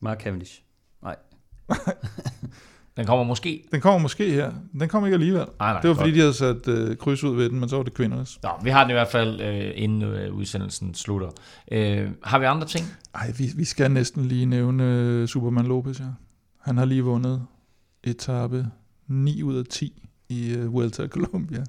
Mark 0.00 0.20
Cavendish. 0.20 0.62
Nej. 1.02 1.16
Den 2.96 3.06
kommer 3.06 3.24
måske. 3.24 3.64
Den 3.72 3.80
kommer 3.80 3.98
måske 3.98 4.30
her. 4.30 4.52
Den 4.80 4.88
kommer 4.88 5.06
ikke 5.06 5.14
alligevel. 5.14 5.38
Nej, 5.38 5.72
nej, 5.72 5.80
det 5.80 5.88
var 5.88 5.94
godt. 5.94 5.98
fordi, 5.98 6.14
de 6.14 6.20
havde 6.20 6.34
sat 6.34 6.68
øh, 6.68 6.96
kryds 6.96 7.24
ud 7.24 7.36
ved 7.36 7.50
den, 7.50 7.60
men 7.60 7.68
så 7.68 7.76
var 7.76 7.82
det 7.82 7.94
kvindernes. 7.94 8.38
Nå, 8.42 8.48
vi 8.62 8.70
har 8.70 8.80
den 8.80 8.90
i 8.90 8.92
hvert 8.92 9.08
fald, 9.08 9.40
øh, 9.40 9.72
inden 9.74 10.02
øh, 10.02 10.34
udsendelsen 10.34 10.94
slutter. 10.94 11.28
Øh, 11.72 12.08
har 12.22 12.38
vi 12.38 12.44
andre 12.44 12.66
ting? 12.66 12.86
Nej, 13.14 13.32
vi, 13.38 13.50
vi 13.56 13.64
skal 13.64 13.90
næsten 13.90 14.24
lige 14.24 14.46
nævne 14.46 14.84
øh, 14.84 15.28
Superman 15.28 15.66
Lopez, 15.66 16.00
ja. 16.00 16.04
Han 16.60 16.78
har 16.78 16.84
lige 16.84 17.02
vundet 17.02 17.46
etape 18.04 18.66
9 19.08 19.42
ud 19.42 19.56
af 19.56 19.64
10 19.70 20.02
i 20.28 20.50
øh, 20.54 20.72
Vuelta 20.72 21.06
Colombia. 21.06 21.64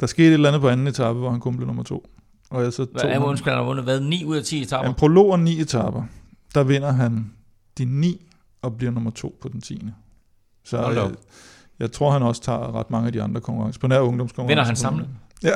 Der 0.00 0.06
skete 0.06 0.28
et 0.28 0.34
eller 0.34 0.48
andet 0.48 0.60
på 0.60 0.68
anden 0.68 0.86
etape, 0.86 1.18
hvor 1.18 1.30
han 1.30 1.40
kun 1.40 1.56
blev 1.56 1.66
nummer 1.66 1.82
to. 1.82 2.06
Og 2.50 2.62
jeg 2.62 2.72
så 2.72 2.86
hvad, 2.92 3.02
han, 3.02 3.22
han 3.22 3.38
har 3.44 3.62
vundet 3.62 3.84
hvad? 3.84 4.00
9 4.00 4.24
ud 4.24 4.36
af 4.36 4.44
10 4.44 4.62
etaper? 4.62 4.88
En 4.88 4.94
prolog 4.94 5.30
og 5.30 5.40
9 5.40 5.60
etaper. 5.60 6.04
Der 6.54 6.64
vinder 6.64 6.92
han 6.92 7.32
de 7.78 7.84
9 7.84 8.26
og 8.62 8.76
bliver 8.76 8.90
nummer 8.92 9.10
to 9.10 9.38
på 9.40 9.48
den 9.48 9.60
10. 9.60 9.82
Så 10.66 10.90
jeg, 10.90 11.10
jeg 11.80 11.92
tror, 11.92 12.10
han 12.10 12.22
også 12.22 12.42
tager 12.42 12.78
ret 12.78 12.90
mange 12.90 13.06
af 13.06 13.12
de 13.12 13.22
andre 13.22 13.40
konkurrencer. 13.40 13.80
På 13.80 13.86
nær 13.86 14.00
ungdomskonkurrencer. 14.00 14.50
Vinder 14.50 14.64
han 14.64 14.76
samlet? 14.76 15.08
Ja. 15.42 15.50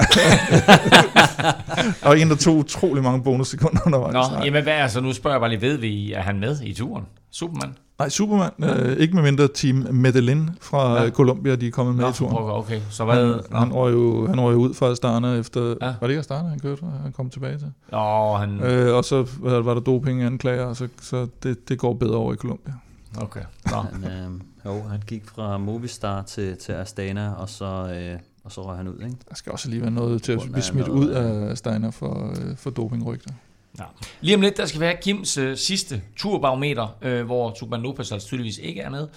og 2.09 2.21
en, 2.21 2.31
der 2.31 2.37
tog 2.37 2.57
utrolig 2.57 3.03
mange 3.03 3.23
bonussekunder 3.23 3.81
undervejs. 3.87 4.13
Nå, 4.13 4.37
Nej. 4.37 4.45
jamen 4.45 4.63
hvad 4.63 4.73
er 4.73 4.89
så? 4.89 5.01
Nu 5.01 5.13
spørger 5.13 5.35
jeg 5.35 5.41
bare 5.41 5.51
lige, 5.51 5.61
ved 5.61 5.77
vi, 5.77 6.13
er 6.13 6.23
han 6.23 6.41
med 6.41 6.57
i 6.63 6.73
turen? 6.75 7.05
Superman? 7.31 7.75
Nej, 7.99 8.09
Superman. 8.09 8.51
Ja. 8.61 8.83
Øh, 8.83 8.97
ikke 8.97 9.15
med 9.15 9.23
mindre 9.23 9.49
Team 9.55 9.87
Medellin 9.91 10.51
fra 10.61 11.03
ja. 11.03 11.11
Colombia, 11.11 11.57
de 11.57 11.67
er 11.67 11.71
kommet 11.71 11.95
med 11.95 12.05
Nå, 12.05 12.11
i 12.11 12.13
turen. 12.13 12.37
Okay, 12.39 12.81
så 12.91 13.05
hvad? 13.05 13.43
Han, 13.53 13.59
han, 13.59 13.73
røg 13.73 13.93
jo, 13.93 14.27
han 14.27 14.41
røg 14.41 14.57
ud 14.57 14.75
fra 14.75 14.87
Astana 14.91 15.35
efter... 15.35 15.61
Ja. 15.61 15.87
Var 15.87 15.95
det 16.01 16.09
ikke 16.09 16.19
Astana, 16.19 16.49
han 16.49 16.59
kørte? 16.59 16.83
Han 17.03 17.13
kom 17.13 17.31
tilbage 17.31 17.59
til. 17.59 17.73
Nå, 17.93 18.35
han... 18.35 18.61
Øh, 18.63 18.97
og 18.97 19.05
så 19.05 19.27
var 19.41 19.75
der 19.75 19.81
dopinganklager, 19.81 20.65
og 20.65 20.77
så, 20.77 20.89
så 21.03 21.27
det, 21.43 21.69
det 21.69 21.79
går 21.79 21.95
bedre 21.95 22.17
over 22.17 22.33
i 22.33 22.37
Colombia. 22.37 22.73
Okay. 23.17 23.43
Nå. 23.71 23.77
han, 23.77 24.05
øh, 24.05 24.41
jo, 24.65 24.83
han 24.83 25.01
gik 25.07 25.27
fra 25.27 25.59
Movistar 25.59 26.23
til, 26.23 26.57
til 26.57 26.73
Astana, 26.73 27.33
og 27.33 27.49
så, 27.49 27.65
øh, 27.65 28.21
og 28.45 28.53
så 28.53 28.67
røg 28.67 28.77
han 28.77 28.89
ud. 28.89 28.95
Ikke? 28.95 29.17
Der 29.29 29.35
skal 29.35 29.53
også 29.53 29.71
lige 29.71 29.83
være 29.83 29.91
noget 29.91 30.23
til 30.23 30.33
at 30.33 30.41
blive 30.53 30.63
smidt 30.63 30.89
ud 30.89 31.09
af 31.09 31.51
Astana 31.51 31.89
for, 31.89 32.31
øh, 32.31 32.57
for 32.57 32.71
dopingrygter. 32.71 33.31
Ja. 33.79 33.85
Lige 34.21 34.35
om 34.35 34.41
lidt, 34.41 34.57
der 34.57 34.67
skal 34.67 34.81
være 34.81 34.97
Kims 35.03 35.39
øh, 35.39 35.57
sidste 35.57 36.03
turbarometer, 36.17 36.97
øh, 37.03 37.27
hvor 37.27 37.55
Superman 37.59 37.83
Lopez 37.83 38.13
altså 38.13 38.29
tydeligvis 38.29 38.59
ikke 38.59 38.81
er 38.81 38.91
med. 38.91 39.09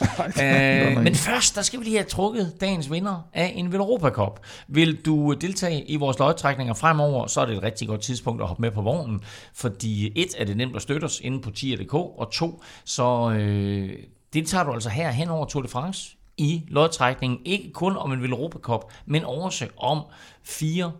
øh, 0.97 1.03
men 1.03 1.15
først, 1.15 1.55
der 1.55 1.61
skal 1.61 1.79
vi 1.79 1.85
lige 1.85 1.97
have 1.97 2.05
trukket 2.05 2.61
dagens 2.61 2.91
vinder 2.91 3.27
af 3.33 3.53
en 3.55 3.73
Europa 3.75 4.09
Cup. 4.09 4.39
Vil 4.67 5.05
du 5.05 5.33
deltage 5.33 5.83
i 5.83 5.95
vores 5.95 6.19
løgtrækninger 6.19 6.73
fremover, 6.73 7.27
så 7.27 7.41
er 7.41 7.45
det 7.45 7.57
et 7.57 7.63
rigtig 7.63 7.87
godt 7.87 8.01
tidspunkt 8.01 8.41
at 8.41 8.47
hoppe 8.47 8.61
med 8.61 8.71
på 8.71 8.81
vognen, 8.81 9.21
fordi 9.53 10.11
et, 10.15 10.29
er 10.37 10.45
det 10.45 10.57
nemt 10.57 10.75
at 10.75 10.81
støtte 10.81 11.05
os 11.05 11.19
inde 11.23 11.41
på 11.41 11.51
tier.dk, 11.51 11.93
og 11.93 12.31
to, 12.31 12.63
så 12.85 13.31
øh, 13.31 13.89
deltager 14.33 14.63
du 14.63 14.71
altså 14.71 14.89
her 14.89 15.11
hen 15.11 15.29
over 15.29 15.45
Tour 15.45 15.61
de 15.61 15.67
France 15.67 16.17
i 16.37 16.63
lodtrækningen, 16.67 17.39
ikke 17.45 17.71
kun 17.71 17.97
om 17.97 18.11
en 18.11 18.25
Europa 18.25 18.57
Cup, 18.57 18.81
men 19.05 19.25
også 19.25 19.67
om 19.77 20.01
fire 20.43 20.91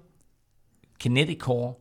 Kinetic 0.99 1.39
Core 1.39 1.74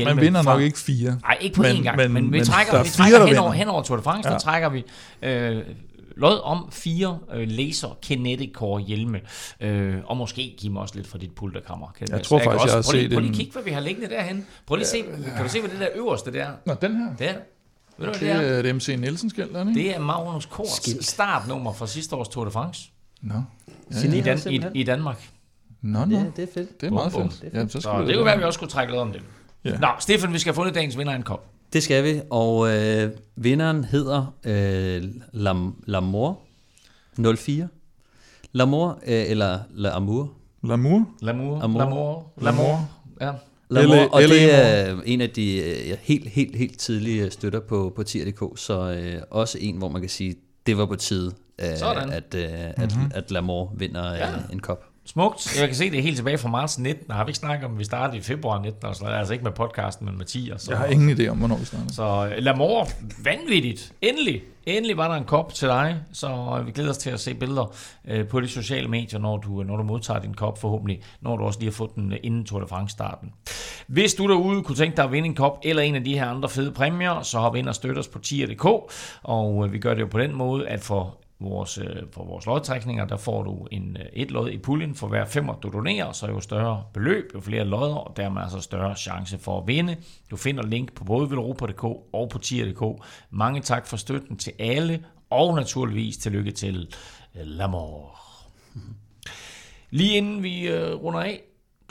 Ja, 0.00 0.14
man 0.14 0.20
vinder 0.20 0.42
fra, 0.42 0.52
nok 0.52 0.62
ikke 0.62 0.78
fire. 0.78 1.18
Nej, 1.22 1.38
ikke 1.40 1.56
på 1.56 1.62
én 1.62 1.82
gang, 1.82 1.96
men, 1.96 2.12
men, 2.12 2.32
vi 2.32 2.44
trækker, 2.44 2.82
vi 2.82 2.88
trækker 2.88 3.26
hen, 3.26 3.36
over, 3.36 3.52
hen 3.52 3.68
over 3.68 3.82
Tour 3.82 3.96
de 3.96 4.02
France, 4.02 4.28
ja. 4.28 4.34
der 4.34 4.40
trækker 4.40 4.68
vi 4.68 4.84
øh, 5.22 5.62
lod 6.16 6.40
om 6.42 6.68
fire 6.70 7.18
øh, 7.34 7.48
laser 7.50 7.98
Kinetic 8.02 8.52
Core 8.52 8.80
hjelme, 8.80 9.20
øh, 9.60 9.96
og 10.04 10.16
måske 10.16 10.54
give 10.58 10.72
mig 10.72 10.82
også 10.82 10.94
lidt 10.94 11.06
fra 11.06 11.18
dit 11.18 11.32
pulterkammer. 11.32 11.94
Kan 11.98 12.08
jeg 12.10 12.22
tror 12.22 12.38
faktisk, 12.38 12.64
jeg 12.64 12.74
har 12.74 12.82
set 12.82 13.10
Prøv 13.12 13.20
lige 13.20 13.30
at 13.30 13.36
kigge, 13.36 13.52
hvad 13.52 13.62
vi 13.62 13.70
har 13.70 13.80
liggende 13.80 14.08
derhen. 14.10 14.46
Prøv 14.66 14.76
lige 14.76 14.86
at 14.86 14.90
se, 14.90 15.02
kan 15.36 15.44
du 15.44 15.48
se, 15.48 15.60
hvad 15.60 15.70
det 15.70 15.80
der 15.80 15.88
øverste 15.94 16.32
der? 16.32 16.48
Nå, 16.66 16.74
den 16.82 16.96
her? 16.96 17.16
Der. 17.18 17.34
Ved 17.98 18.06
du, 18.06 18.12
det, 18.12 18.20
det 18.20 18.30
er, 18.30 18.62
det 18.62 18.74
MC 18.74 18.96
Nielsen 18.98 19.30
skæld, 19.30 19.48
ikke? 19.48 19.74
Det 19.74 19.96
er 19.96 20.00
Magnus 20.00 20.46
Kors 20.46 21.04
startnummer 21.04 21.72
fra 21.72 21.86
sidste 21.86 22.16
års 22.16 22.28
Tour 22.28 22.44
de 22.44 22.50
France. 22.50 22.90
Nå. 23.22 23.34
Ja, 23.34 24.08
ja. 24.08 24.14
I, 24.14 24.20
Dan, 24.20 24.38
i, 24.50 24.80
I 24.80 24.82
Danmark. 24.82 25.30
Nå, 25.82 26.04
nå. 26.04 26.16
Det, 26.16 26.32
det 26.36 26.42
er 26.42 26.52
fedt. 26.54 26.80
Det 26.80 26.86
er 26.86 26.90
meget 26.90 27.12
fedt. 27.12 27.54
Ja, 27.54 27.68
så, 27.68 27.80
så 27.80 27.98
det, 27.98 28.06
det 28.06 28.14
kunne 28.14 28.24
være, 28.24 28.34
at 28.34 28.40
vi 28.40 28.44
også 28.44 28.58
kunne 28.58 28.68
trække 28.68 28.92
lidt 28.92 29.00
om 29.00 29.12
det. 29.12 29.22
Ja. 29.64 29.78
Nå, 29.78 29.88
Stefan, 30.00 30.32
vi 30.32 30.38
skal 30.38 30.50
have 30.50 30.54
fundet 30.54 30.74
dagens 30.74 30.98
vinder 30.98 31.12
af 31.12 31.16
en 31.16 31.22
kop. 31.22 31.46
Det 31.72 31.82
skal 31.82 32.04
vi, 32.04 32.20
og 32.30 32.76
øh, 32.76 33.10
vinderen 33.36 33.84
hedder 33.84 34.34
øh, 34.44 35.02
Lam, 35.32 35.82
Lamour 35.86 36.40
04. 37.36 37.68
Lamour, 38.52 38.98
øh, 39.06 39.30
eller 39.30 39.58
Lamour, 39.70 40.32
L'amour? 40.64 41.04
L'amour. 41.22 41.62
L'amour. 41.62 42.32
L'amour. 42.40 42.78
Ja. 43.20 43.32
L'amour, 43.70 44.12
og 44.12 44.22
det 44.22 44.54
er 44.54 45.00
en 45.04 45.20
af 45.20 45.30
de 45.30 45.56
øh, 45.56 45.96
helt, 46.02 46.28
helt, 46.28 46.56
helt 46.56 46.78
tidlige 46.78 47.30
støtter 47.30 47.60
på, 47.60 47.92
på 47.96 48.02
tier.dk, 48.02 48.58
så 48.58 48.90
øh, 48.90 49.22
også 49.30 49.58
en, 49.60 49.76
hvor 49.76 49.88
man 49.88 50.02
kan 50.02 50.10
sige, 50.10 50.36
det 50.66 50.78
var 50.78 50.86
på 50.86 50.96
tide, 50.96 51.32
øh, 51.58 51.66
at, 52.12 52.34
øh, 52.34 52.48
at, 52.52 52.78
mm-hmm. 52.78 53.10
at 53.14 53.32
L'amour 53.32 53.78
vinder 53.78 54.14
ja. 54.14 54.30
øh, 54.30 54.38
en 54.52 54.60
kop. 54.60 54.91
Smukt. 55.06 55.60
Jeg 55.60 55.68
kan 55.68 55.76
se, 55.76 55.90
det 55.90 56.02
helt 56.02 56.16
tilbage 56.16 56.38
fra 56.38 56.48
marts 56.48 56.78
19. 56.78 57.10
Har 57.10 57.24
vi 57.24 57.28
ikke 57.28 57.38
snakket 57.38 57.64
om, 57.64 57.78
vi 57.78 57.84
startede 57.84 58.18
i 58.18 58.20
februar 58.20 58.62
19? 58.62 58.84
Og 58.86 58.96
sådan 58.96 59.14
Altså 59.14 59.32
ikke 59.32 59.44
med 59.44 59.52
podcasten, 59.52 60.06
men 60.06 60.18
med 60.18 60.26
10. 60.26 60.52
Så, 60.56 60.70
jeg 60.70 60.78
har 60.78 60.86
ingen 60.86 61.18
idé 61.18 61.28
om, 61.28 61.38
hvornår 61.38 61.56
vi 61.56 61.64
starter. 61.64 61.92
Så 61.92 62.30
øh, 62.36 62.42
Lamor, 62.44 62.88
vanvittigt. 63.24 63.92
Endelig. 64.02 64.42
Endelig 64.66 64.96
var 64.96 65.08
der 65.08 65.14
en 65.14 65.24
kop 65.24 65.54
til 65.54 65.68
dig, 65.68 65.96
så 66.12 66.62
vi 66.66 66.72
glæder 66.72 66.90
os 66.90 66.98
til 66.98 67.10
at 67.10 67.20
se 67.20 67.34
billeder 67.34 67.74
øh, 68.08 68.28
på 68.28 68.40
de 68.40 68.48
sociale 68.48 68.88
medier, 68.88 69.20
når 69.20 69.36
du, 69.36 69.62
når 69.62 69.76
du 69.76 69.82
modtager 69.82 70.20
din 70.20 70.34
kop 70.34 70.60
forhåbentlig, 70.60 71.02
når 71.20 71.36
du 71.36 71.44
også 71.44 71.58
lige 71.58 71.70
har 71.70 71.74
fået 71.74 71.94
den 71.94 72.14
inden 72.22 72.44
Tour 72.44 72.60
de 72.60 72.66
France-starten. 72.66 73.32
Hvis 73.86 74.14
du 74.14 74.28
derude 74.28 74.62
kunne 74.62 74.76
tænke 74.76 74.96
dig 74.96 75.04
at 75.04 75.12
vinde 75.12 75.26
en 75.26 75.34
kop 75.34 75.58
eller 75.62 75.82
en 75.82 75.94
af 75.94 76.04
de 76.04 76.14
her 76.14 76.26
andre 76.26 76.48
fede 76.48 76.72
præmier, 76.72 77.22
så 77.22 77.38
hop 77.38 77.56
ind 77.56 77.68
og 77.68 77.74
støt 77.74 77.98
os 77.98 78.08
på 78.08 78.18
tier.dk, 78.18 78.64
og 79.22 79.64
øh, 79.64 79.72
vi 79.72 79.78
gør 79.78 79.94
det 79.94 80.00
jo 80.00 80.06
på 80.06 80.18
den 80.18 80.34
måde, 80.34 80.68
at 80.68 80.80
for 80.80 81.16
vores, 81.42 81.78
øh, 81.78 81.96
for 82.12 82.24
vores 82.24 82.46
lodtrækninger, 82.46 83.04
der 83.04 83.16
får 83.16 83.42
du 83.42 83.66
en, 83.70 83.96
øh, 84.00 84.06
et 84.12 84.30
lod 84.30 84.50
i 84.50 84.58
puljen 84.58 84.94
for 84.94 85.08
hver 85.08 85.24
femmer, 85.24 85.54
du 85.54 85.68
donerer, 85.68 86.12
så 86.12 86.26
jo 86.26 86.40
større 86.40 86.84
beløb, 86.94 87.30
jo 87.34 87.40
flere 87.40 87.64
lodder, 87.64 87.94
og 87.94 88.16
dermed 88.16 88.42
altså 88.42 88.60
større 88.60 88.96
chance 88.96 89.38
for 89.38 89.60
at 89.60 89.66
vinde. 89.66 89.96
Du 90.30 90.36
finder 90.36 90.62
link 90.62 90.92
på 90.94 91.04
både 91.04 91.30
velropa.dk 91.30 91.84
og 92.12 92.28
på 92.30 92.38
tier.dk. 92.38 93.04
Mange 93.30 93.60
tak 93.60 93.86
for 93.86 93.96
støtten 93.96 94.36
til 94.36 94.52
alle, 94.58 95.04
og 95.30 95.56
naturligvis 95.56 96.16
tillykke 96.16 96.50
til 96.50 96.94
øh, 97.34 97.46
Lamor. 97.46 98.18
Lige 99.90 100.16
inden 100.16 100.42
vi 100.42 100.70
runder 100.94 101.20
af, 101.20 101.40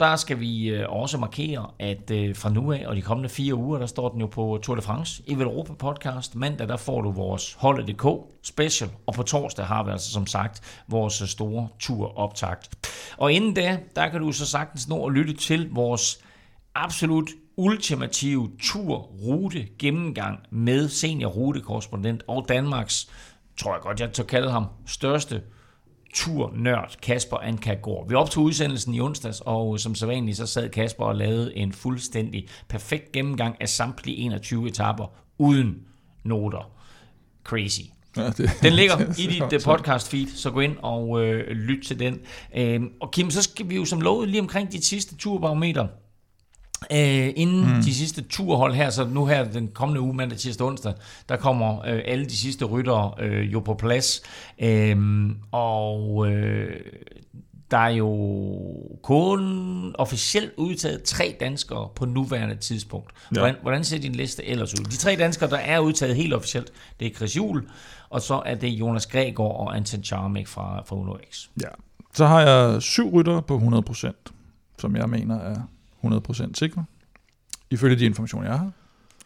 der 0.02 0.16
skal 0.16 0.40
vi 0.40 0.68
øh, 0.68 0.88
også 0.88 1.18
markere, 1.18 1.70
at 1.78 2.10
øh, 2.10 2.36
fra 2.36 2.50
nu 2.50 2.72
af 2.72 2.84
og 2.86 2.96
de 2.96 3.02
kommende 3.02 3.28
fire 3.28 3.54
uger, 3.54 3.78
der 3.78 3.86
står 3.86 4.08
den 4.08 4.20
jo 4.20 4.26
på 4.26 4.58
Tour 4.62 4.76
de 4.76 4.82
France 4.82 5.22
i 5.26 5.32
Europa 5.32 5.72
podcast. 5.72 6.34
Mandag, 6.34 6.68
der 6.68 6.76
får 6.76 7.00
du 7.00 7.10
vores 7.10 7.54
Holdet.dk 7.58 8.06
special, 8.42 8.90
og 9.06 9.14
på 9.14 9.22
torsdag 9.22 9.66
har 9.66 9.82
vi 9.82 9.90
altså 9.90 10.10
som 10.10 10.26
sagt 10.26 10.82
vores 10.88 11.22
øh, 11.22 11.28
store 11.28 11.68
tur 11.78 12.18
optakt. 12.18 12.92
Og 13.18 13.32
inden 13.32 13.54
da, 13.54 13.78
der 13.96 14.08
kan 14.08 14.20
du 14.20 14.32
så 14.32 14.46
sagtens 14.46 14.88
nå 14.88 15.06
at 15.06 15.12
lytte 15.12 15.34
til 15.34 15.68
vores 15.70 16.20
absolut 16.74 17.30
ultimative 17.56 18.50
tur-rute 18.62 19.66
gennemgang 19.78 20.38
med 20.50 20.88
senior 20.88 21.30
rutekorrespondent 21.30 22.22
og 22.28 22.48
Danmarks, 22.48 23.10
tror 23.56 23.72
jeg 23.72 23.80
godt, 23.80 24.00
jeg 24.00 24.12
tør 24.12 24.24
kalde 24.24 24.50
ham, 24.50 24.66
største 24.86 25.42
turnørd 26.12 26.96
Kasper 27.02 27.36
Ankagård. 27.36 28.08
Vi 28.08 28.14
optog 28.14 28.44
udsendelsen 28.44 28.94
i 28.94 29.00
onsdags, 29.00 29.42
og 29.44 29.80
som 29.80 29.94
så 29.94 30.06
vanligt, 30.06 30.36
så 30.36 30.46
sad 30.46 30.68
Kasper 30.68 31.04
og 31.04 31.14
lavede 31.14 31.56
en 31.56 31.72
fuldstændig 31.72 32.48
perfekt 32.68 33.12
gennemgang 33.12 33.56
af 33.60 33.68
samtlige 33.68 34.16
21 34.16 34.68
etapper 34.68 35.06
uden 35.38 35.78
noter. 36.24 36.70
Crazy. 37.44 37.80
Ja, 38.16 38.26
det, 38.26 38.50
Den 38.62 38.72
ligger 38.72 38.96
det, 38.96 39.08
det, 39.16 39.18
i 39.18 39.26
dit 39.26 39.42
det 39.50 39.64
podcast 39.64 40.10
feed, 40.10 40.26
så 40.26 40.50
gå 40.50 40.60
ind 40.60 40.76
og 40.82 41.24
øh, 41.24 41.48
lyt 41.48 41.84
til 41.84 41.98
den. 41.98 42.20
Øhm, 42.56 42.92
og 43.00 43.10
Kim, 43.10 43.30
så 43.30 43.42
skal 43.42 43.68
vi 43.68 43.76
jo 43.76 43.84
som 43.84 44.00
lovet 44.00 44.28
lige 44.28 44.40
omkring 44.40 44.72
dit 44.72 44.84
sidste 44.84 45.16
turbarometer 45.16 45.86
Øh, 46.92 47.32
inden 47.36 47.74
mm. 47.74 47.82
de 47.82 47.94
sidste 47.94 48.22
turhold 48.22 48.74
her, 48.74 48.90
så 48.90 49.04
nu 49.04 49.26
her 49.26 49.44
den 49.44 49.68
kommende 49.68 50.00
uge, 50.00 50.14
mandag, 50.14 50.38
tirsdag, 50.38 50.66
onsdag, 50.66 50.94
der 51.28 51.36
kommer 51.36 51.78
øh, 51.78 52.00
alle 52.04 52.24
de 52.24 52.36
sidste 52.36 52.64
ryttere 52.64 53.12
øh, 53.20 53.52
jo 53.52 53.60
på 53.60 53.74
plads. 53.74 54.22
Øh, 54.58 54.96
og 55.52 56.30
øh, 56.30 56.80
der 57.70 57.78
er 57.78 57.88
jo 57.88 58.10
kun 59.02 59.94
officielt 59.98 60.52
udtaget 60.56 61.02
tre 61.02 61.36
danskere 61.40 61.88
på 61.96 62.04
nuværende 62.04 62.56
tidspunkt. 62.56 63.12
Hvordan, 63.30 63.54
ja. 63.54 63.60
hvordan 63.62 63.84
ser 63.84 63.98
din 63.98 64.12
liste 64.12 64.46
ellers 64.46 64.80
ud? 64.80 64.84
De 64.84 64.96
tre 64.96 65.16
danskere, 65.16 65.50
der 65.50 65.56
er 65.56 65.78
udtaget 65.78 66.16
helt 66.16 66.34
officielt, 66.34 66.72
det 67.00 67.10
er 67.10 67.14
Chris 67.14 67.36
Juhl, 67.36 67.68
og 68.10 68.22
så 68.22 68.42
er 68.46 68.54
det 68.54 68.68
Jonas 68.68 69.06
Gregor 69.06 69.52
og 69.52 69.76
Anton 69.76 70.04
Charmik 70.04 70.48
fra, 70.48 70.82
fra 70.86 70.96
Uno 70.96 71.14
X. 71.30 71.46
Ja, 71.62 71.68
så 72.14 72.26
har 72.26 72.40
jeg 72.40 72.82
syv 72.82 73.14
ryttere 73.14 73.42
på 73.42 73.58
100%, 73.58 74.12
som 74.78 74.96
jeg 74.96 75.08
mener 75.08 75.40
er 75.40 75.56
100% 76.04 76.54
sikre, 76.54 76.84
ifølge 77.70 77.96
de 77.96 78.04
informationer, 78.04 78.48
jeg 78.48 78.58
har, 78.58 78.72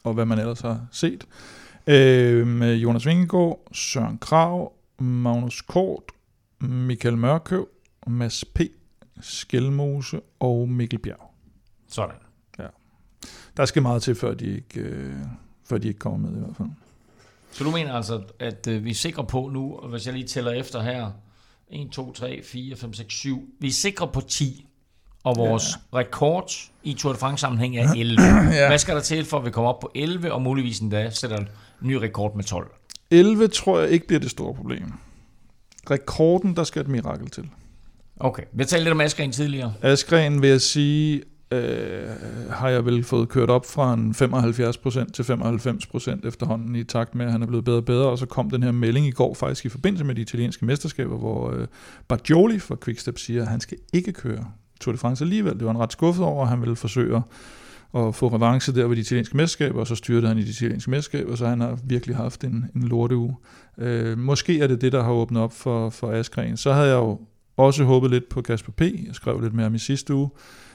og 0.05 0.15
hvad 0.15 0.25
man 0.25 0.39
ellers 0.39 0.61
har 0.61 0.87
set. 0.93 1.27
Øh, 1.87 2.47
med 2.47 2.77
Jonas 2.77 3.07
Vingegaard, 3.07 3.69
Søren 3.73 4.19
Krav, 4.19 4.73
Magnus 4.99 5.63
Kort, 5.63 6.03
Michael 6.61 7.17
Mørkøv, 7.17 7.69
Mads 8.07 8.45
P., 8.45 8.61
Skelmose 9.21 10.21
og 10.41 10.69
Mikkel 10.69 10.99
Bjerg. 10.99 11.31
Sådan. 11.89 12.17
Ja. 12.59 12.67
Der 13.57 13.65
skal 13.65 13.83
meget 13.83 14.03
til, 14.03 14.15
før 14.15 14.35
de 14.35 14.55
ikke, 14.55 14.81
øh, 14.81 15.15
før 15.65 15.79
de 15.79 15.89
ikke 15.89 15.99
kommer 15.99 16.29
med 16.29 16.37
i 16.37 16.41
hvert 16.41 16.57
fald. 16.57 16.69
Så 17.51 17.65
du 17.65 17.71
mener 17.71 17.95
altså, 17.95 18.23
at 18.39 18.67
øh, 18.67 18.85
vi 18.85 18.91
er 18.91 18.95
sikre 18.95 19.27
på 19.27 19.49
nu, 19.53 19.81
hvis 19.91 20.07
jeg 20.07 20.15
lige 20.15 20.27
tæller 20.27 20.51
efter 20.51 20.83
her, 20.83 21.11
1, 21.69 21.91
2, 21.91 22.13
3, 22.13 22.43
4, 22.45 22.77
5, 22.77 22.93
6, 22.93 23.15
7. 23.15 23.49
Vi 23.59 23.69
er 23.69 23.73
sikre 23.73 24.09
på 24.09 24.21
10 24.21 24.69
og 25.27 25.37
vores 25.37 25.65
ja. 25.93 25.99
rekord 25.99 26.53
i 26.83 26.95
Tour 26.95 27.13
de 27.13 27.19
France 27.19 27.41
sammenhæng 27.41 27.77
er 27.77 27.93
11. 27.93 28.23
ja. 28.53 28.69
Hvad 28.69 28.79
skal 28.79 28.95
der 28.95 29.01
til, 29.01 29.25
for 29.25 29.39
at 29.39 29.45
vi 29.45 29.51
kommer 29.51 29.71
op 29.71 29.81
på 29.81 29.91
11, 29.95 30.33
og 30.33 30.43
muligvis 30.43 30.79
endda 30.79 31.11
sætter 31.11 31.37
en 31.37 31.49
ny 31.81 31.93
rekord 31.93 32.37
med 32.37 32.45
12? 32.45 32.71
11 33.11 33.49
tror 33.49 33.81
jeg 33.81 33.91
ikke 33.91 34.07
bliver 34.07 34.21
det 34.21 34.31
store 34.31 34.55
problem. 34.55 34.93
Rekorden, 35.91 36.57
der 36.57 36.65
skal 36.65 36.83
et 36.83 36.89
mirakel 36.89 37.31
til. 37.31 37.49
Okay, 38.21 38.43
vi 38.53 38.63
har 38.63 38.67
talt 38.67 38.83
lidt 38.83 38.93
om 38.93 39.01
Askren 39.01 39.33
tidligere. 39.33 39.75
Askren 39.83 40.43
vil 40.43 40.51
jeg 40.51 40.61
sige, 40.61 41.23
øh, 41.51 42.09
har 42.51 42.69
jeg 42.69 42.85
vel 42.85 43.05
fået 43.05 43.29
kørt 43.29 43.51
op 43.51 43.67
fra 43.67 43.95
en 43.95 44.15
75% 44.15 45.13
til 45.13 45.23
95% 45.23 46.29
efterhånden 46.29 46.77
i 46.77 46.85
takt 46.85 47.15
med, 47.15 47.27
at 47.27 47.33
han 47.33 47.43
er 47.43 47.47
blevet 47.47 47.65
bedre 47.65 47.79
og 47.79 47.85
bedre, 47.85 48.09
og 48.09 48.19
så 48.19 48.27
kom 48.27 48.51
den 48.51 48.63
her 48.63 48.73
melding 48.73 49.07
i 49.07 49.11
går 49.11 49.35
faktisk 49.35 49.65
i 49.65 49.69
forbindelse 49.69 50.05
med 50.05 50.15
de 50.15 50.21
italienske 50.21 50.65
mesterskaber, 50.65 51.19
hvor 51.19 51.51
øh, 51.51 51.67
Bajoli 52.09 52.59
fra 52.59 52.77
Quickstep 52.85 53.19
siger, 53.19 53.43
at 53.43 53.49
han 53.49 53.61
skal 53.61 53.79
ikke 53.93 54.13
køre 54.13 54.45
Tour 54.81 54.93
de 54.93 54.99
France 54.99 55.25
alligevel. 55.25 55.53
Det 55.53 55.65
var 55.65 55.73
han 55.73 55.81
ret 55.81 55.93
skuffet 55.93 56.25
over, 56.25 56.43
at 56.43 56.49
han 56.49 56.61
ville 56.61 56.77
forsøge 56.77 57.23
at 57.95 58.15
få 58.15 58.29
revanche 58.29 58.75
der 58.75 58.87
ved 58.87 58.97
de 58.97 59.01
italienske 59.01 59.37
mesterskaber, 59.37 59.81
og 59.81 59.87
så 59.87 59.95
styrte 59.95 60.29
han 60.29 60.39
i 60.39 60.43
de 60.43 60.51
italienske 60.51 60.91
mesterskaber, 60.91 61.37
så 61.37 61.47
han 61.47 61.61
har 61.61 61.79
virkelig 61.85 62.17
haft 62.17 62.45
en, 62.45 62.71
en 62.75 62.83
lorteuge. 62.83 63.37
Øh, 63.79 64.19
måske 64.19 64.61
er 64.61 64.67
det 64.67 64.81
det, 64.81 64.93
der 64.93 65.03
har 65.03 65.13
åbnet 65.13 65.43
op 65.43 65.53
for, 65.53 65.91
for 65.91 66.13
Askren. 66.13 66.57
Så 66.57 66.73
havde 66.73 66.89
jeg 66.89 66.97
jo 66.97 67.21
også 67.57 67.85
håbet 67.85 68.11
lidt 68.11 68.29
på 68.29 68.43
Kasper 68.43 68.73
P. 68.73 68.81
Jeg 68.81 69.09
skrev 69.13 69.41
lidt 69.41 69.55
mere 69.55 69.67
om 69.67 69.75
i 69.75 69.79
sidste 69.79 70.15
uge. 70.15 70.31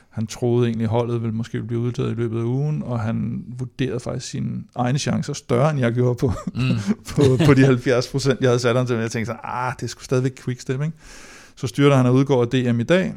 Han 0.09 0.27
troede 0.27 0.67
egentlig, 0.67 0.83
at 0.83 0.89
holdet 0.89 1.21
ville 1.21 1.35
måske 1.35 1.63
blive 1.63 1.79
udtaget 1.79 2.11
i 2.11 2.15
løbet 2.15 2.39
af 2.39 2.43
ugen, 2.43 2.83
og 2.83 2.99
han 2.99 3.43
vurderede 3.59 3.99
faktisk 3.99 4.27
sine 4.27 4.63
egne 4.75 4.99
chancer 4.99 5.33
større, 5.33 5.71
end 5.71 5.79
jeg 5.79 5.93
gjorde 5.93 6.15
på, 6.15 6.31
mm. 6.53 6.61
på, 7.15 7.21
på 7.45 7.53
de 7.53 7.65
70 7.65 8.07
procent, 8.07 8.41
jeg 8.41 8.49
havde 8.49 8.59
sat 8.59 8.75
ham 8.75 8.85
til. 8.85 8.95
Men 8.95 9.03
jeg 9.03 9.11
tænkte 9.11 9.25
sådan, 9.25 9.41
ah, 9.43 9.73
det 9.79 9.89
skulle 9.89 10.05
stadigvæk 10.05 10.35
quickstep, 10.43 10.81
ikke? 10.81 10.97
Så 11.55 11.67
styrter 11.67 11.95
han 11.95 12.05
og 12.05 12.13
udgår 12.13 12.41
af 12.41 12.47
DM 12.47 12.79
i 12.79 12.83
dag, 12.83 13.13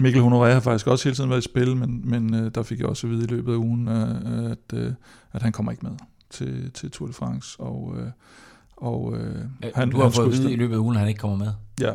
Mikkel 0.00 0.22
Honoré 0.22 0.52
har 0.52 0.60
faktisk 0.60 0.86
også 0.86 1.04
hele 1.04 1.16
tiden 1.16 1.30
været 1.30 1.40
i 1.40 1.48
spil, 1.48 1.76
men, 1.76 2.00
men 2.04 2.34
øh, 2.34 2.50
der 2.54 2.62
fik 2.62 2.78
jeg 2.78 2.86
også 2.86 3.06
at 3.06 3.10
vide 3.10 3.24
i 3.24 3.26
løbet 3.26 3.52
af 3.52 3.56
ugen, 3.56 3.88
øh, 3.88 4.50
at, 4.50 4.78
øh, 4.78 4.92
at 5.32 5.42
han 5.42 5.52
kommer 5.52 5.72
ikke 5.72 5.86
med 5.86 5.92
til, 6.30 6.70
til 6.72 6.90
Tour 6.90 7.06
de 7.06 7.12
France. 7.12 7.60
Og, 7.60 7.94
øh, 7.98 8.06
og, 8.76 9.16
øh, 9.16 9.44
han, 9.74 9.90
du 9.90 10.00
har 10.00 10.08
fået 10.08 10.26
at 10.26 10.32
vide 10.32 10.52
i 10.52 10.56
løbet 10.56 10.74
af 10.74 10.78
ugen, 10.78 10.96
at 10.96 11.00
han 11.00 11.08
ikke 11.08 11.18
kommer 11.18 11.36
med? 11.36 11.52
Ja. 11.80 11.92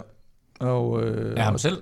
Og, 0.60 1.04
øh, 1.04 1.34
er 1.38 1.43
ham 1.43 1.58
selv? 1.58 1.78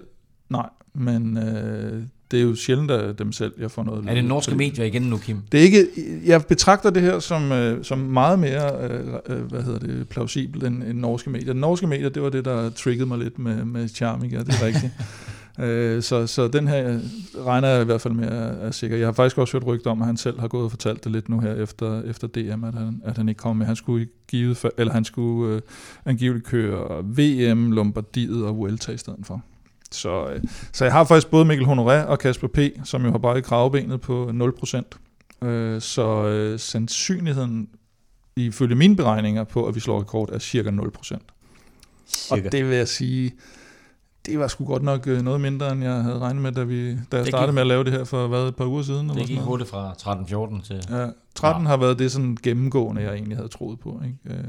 Nej, 0.49 0.69
men 0.93 1.37
øh, 1.37 2.03
det 2.31 2.39
er 2.39 2.43
jo 2.43 2.55
sjældent 2.55 2.91
at 2.91 3.19
dem 3.19 3.31
selv, 3.31 3.53
jeg 3.59 3.71
får 3.71 3.83
noget. 3.83 4.05
Er 4.09 4.13
det 4.13 4.25
norske 4.25 4.55
medier 4.55 4.85
igen 4.85 5.01
nu, 5.01 5.17
Kim? 5.17 5.37
Det 5.51 5.59
er 5.59 5.63
ikke, 5.63 5.87
jeg 6.25 6.45
betragter 6.45 6.89
det 6.89 7.01
her 7.01 7.19
som, 7.19 7.51
øh, 7.51 7.83
som 7.83 7.99
meget 7.99 8.39
mere 8.39 8.89
øh, 8.89 9.07
øh, 9.25 9.41
hvad 9.41 9.63
hedder 9.63 9.79
det, 9.79 10.09
plausibelt 10.09 10.63
end, 10.63 10.83
end 10.83 10.99
norske 10.99 11.29
medier. 11.29 11.53
Norske 11.53 11.87
medier, 11.87 12.09
det 12.09 12.21
var 12.21 12.29
det, 12.29 12.45
der 12.45 12.69
triggede 12.69 13.05
mig 13.05 13.17
lidt 13.17 13.39
med, 13.39 13.65
med 13.65 13.87
Charming, 13.87 14.33
ja, 14.33 14.39
det 14.39 14.61
er 14.61 14.65
rigtigt. 14.65 14.91
Øh, 15.59 16.03
så, 16.03 16.27
så 16.27 16.47
den 16.47 16.67
her 16.67 16.99
regner 17.45 17.67
jeg 17.67 17.81
i 17.81 17.85
hvert 17.85 18.01
fald 18.01 18.13
med 18.13 18.27
er 18.61 18.71
sikker. 18.71 18.97
Jeg 18.97 19.07
har 19.07 19.13
faktisk 19.13 19.37
også 19.37 19.53
hørt 19.53 19.67
rygter 19.67 19.91
om, 19.91 20.01
at 20.01 20.05
han 20.05 20.17
selv 20.17 20.39
har 20.39 20.47
gået 20.47 20.63
og 20.63 20.71
fortalt 20.71 21.03
det 21.03 21.11
lidt 21.11 21.29
nu 21.29 21.39
her 21.39 21.53
efter, 21.53 22.03
efter 22.03 22.27
DM, 22.27 22.63
at 22.63 22.73
han, 22.73 23.01
at 23.05 23.17
han 23.17 23.29
ikke 23.29 23.39
kommer 23.39 23.59
med. 23.59 23.65
Han 23.65 23.75
skulle 23.75 24.07
give, 24.27 24.55
eller 24.77 24.93
han 24.93 25.05
skulle 25.05 25.55
øh, 25.55 25.61
angiveligt 26.05 26.45
køre 26.45 27.03
VM, 27.03 27.71
Lombardiet 27.71 28.45
og 28.45 28.57
Vuelta 28.57 28.91
i 28.91 28.97
stedet 28.97 29.25
for. 29.25 29.41
Så, 29.91 30.27
øh, 30.27 30.43
så 30.71 30.85
jeg 30.85 30.93
har 30.93 31.03
faktisk 31.03 31.29
både 31.29 31.45
Mikkel 31.45 31.67
Honoré 31.67 32.05
og 32.05 32.19
Kasper 32.19 32.47
P., 32.47 32.59
som 32.83 33.05
jo 33.05 33.11
har 33.11 33.17
bare 33.17 33.37
i 33.37 33.41
kravbenet 33.41 34.01
på 34.01 34.31
0%. 35.41 35.47
Øh, 35.47 35.81
så 35.81 36.27
øh, 36.27 36.59
sandsynligheden 36.59 37.69
ifølge 38.35 38.75
mine 38.75 38.95
beregninger 38.95 39.43
på, 39.43 39.67
at 39.67 39.75
vi 39.75 39.79
slår 39.79 39.99
rekord, 39.99 40.29
er 40.29 40.39
cirka 40.39 40.69
0%. 40.69 41.17
Cirka. 42.07 42.45
Og 42.45 42.51
det 42.51 42.69
vil 42.69 42.77
jeg 42.77 42.87
sige, 42.87 43.33
det 44.25 44.39
var 44.39 44.47
sgu 44.47 44.65
godt 44.65 44.83
nok 44.83 45.07
øh, 45.07 45.21
noget 45.21 45.41
mindre, 45.41 45.71
end 45.71 45.83
jeg 45.83 45.93
havde 45.93 46.19
regnet 46.19 46.41
med, 46.41 46.51
da, 46.51 46.63
vi, 46.63 46.91
da 47.11 47.17
jeg 47.17 47.25
startede 47.25 47.47
gik, 47.47 47.53
med 47.53 47.61
at 47.61 47.67
lave 47.67 47.83
det 47.83 47.93
her 47.93 48.03
for 48.03 48.27
hvad, 48.27 48.47
et 48.47 48.55
par 48.55 48.65
uger 48.65 48.83
siden. 48.83 49.09
Det 49.09 49.27
gik 49.27 49.39
hurtigt 49.39 49.69
fra 49.69 49.91
13-14 49.91 50.63
til... 50.63 50.85
Ja, 50.89 51.07
13 51.35 51.63
ja. 51.63 51.69
har 51.69 51.77
været 51.77 51.99
det 51.99 52.11
sådan 52.11 52.37
gennemgående, 52.43 53.01
jeg 53.01 53.13
egentlig 53.13 53.37
havde 53.37 53.49
troet 53.49 53.79
på. 53.79 54.01
Ikke? 54.05 54.37
Øh, 54.39 54.43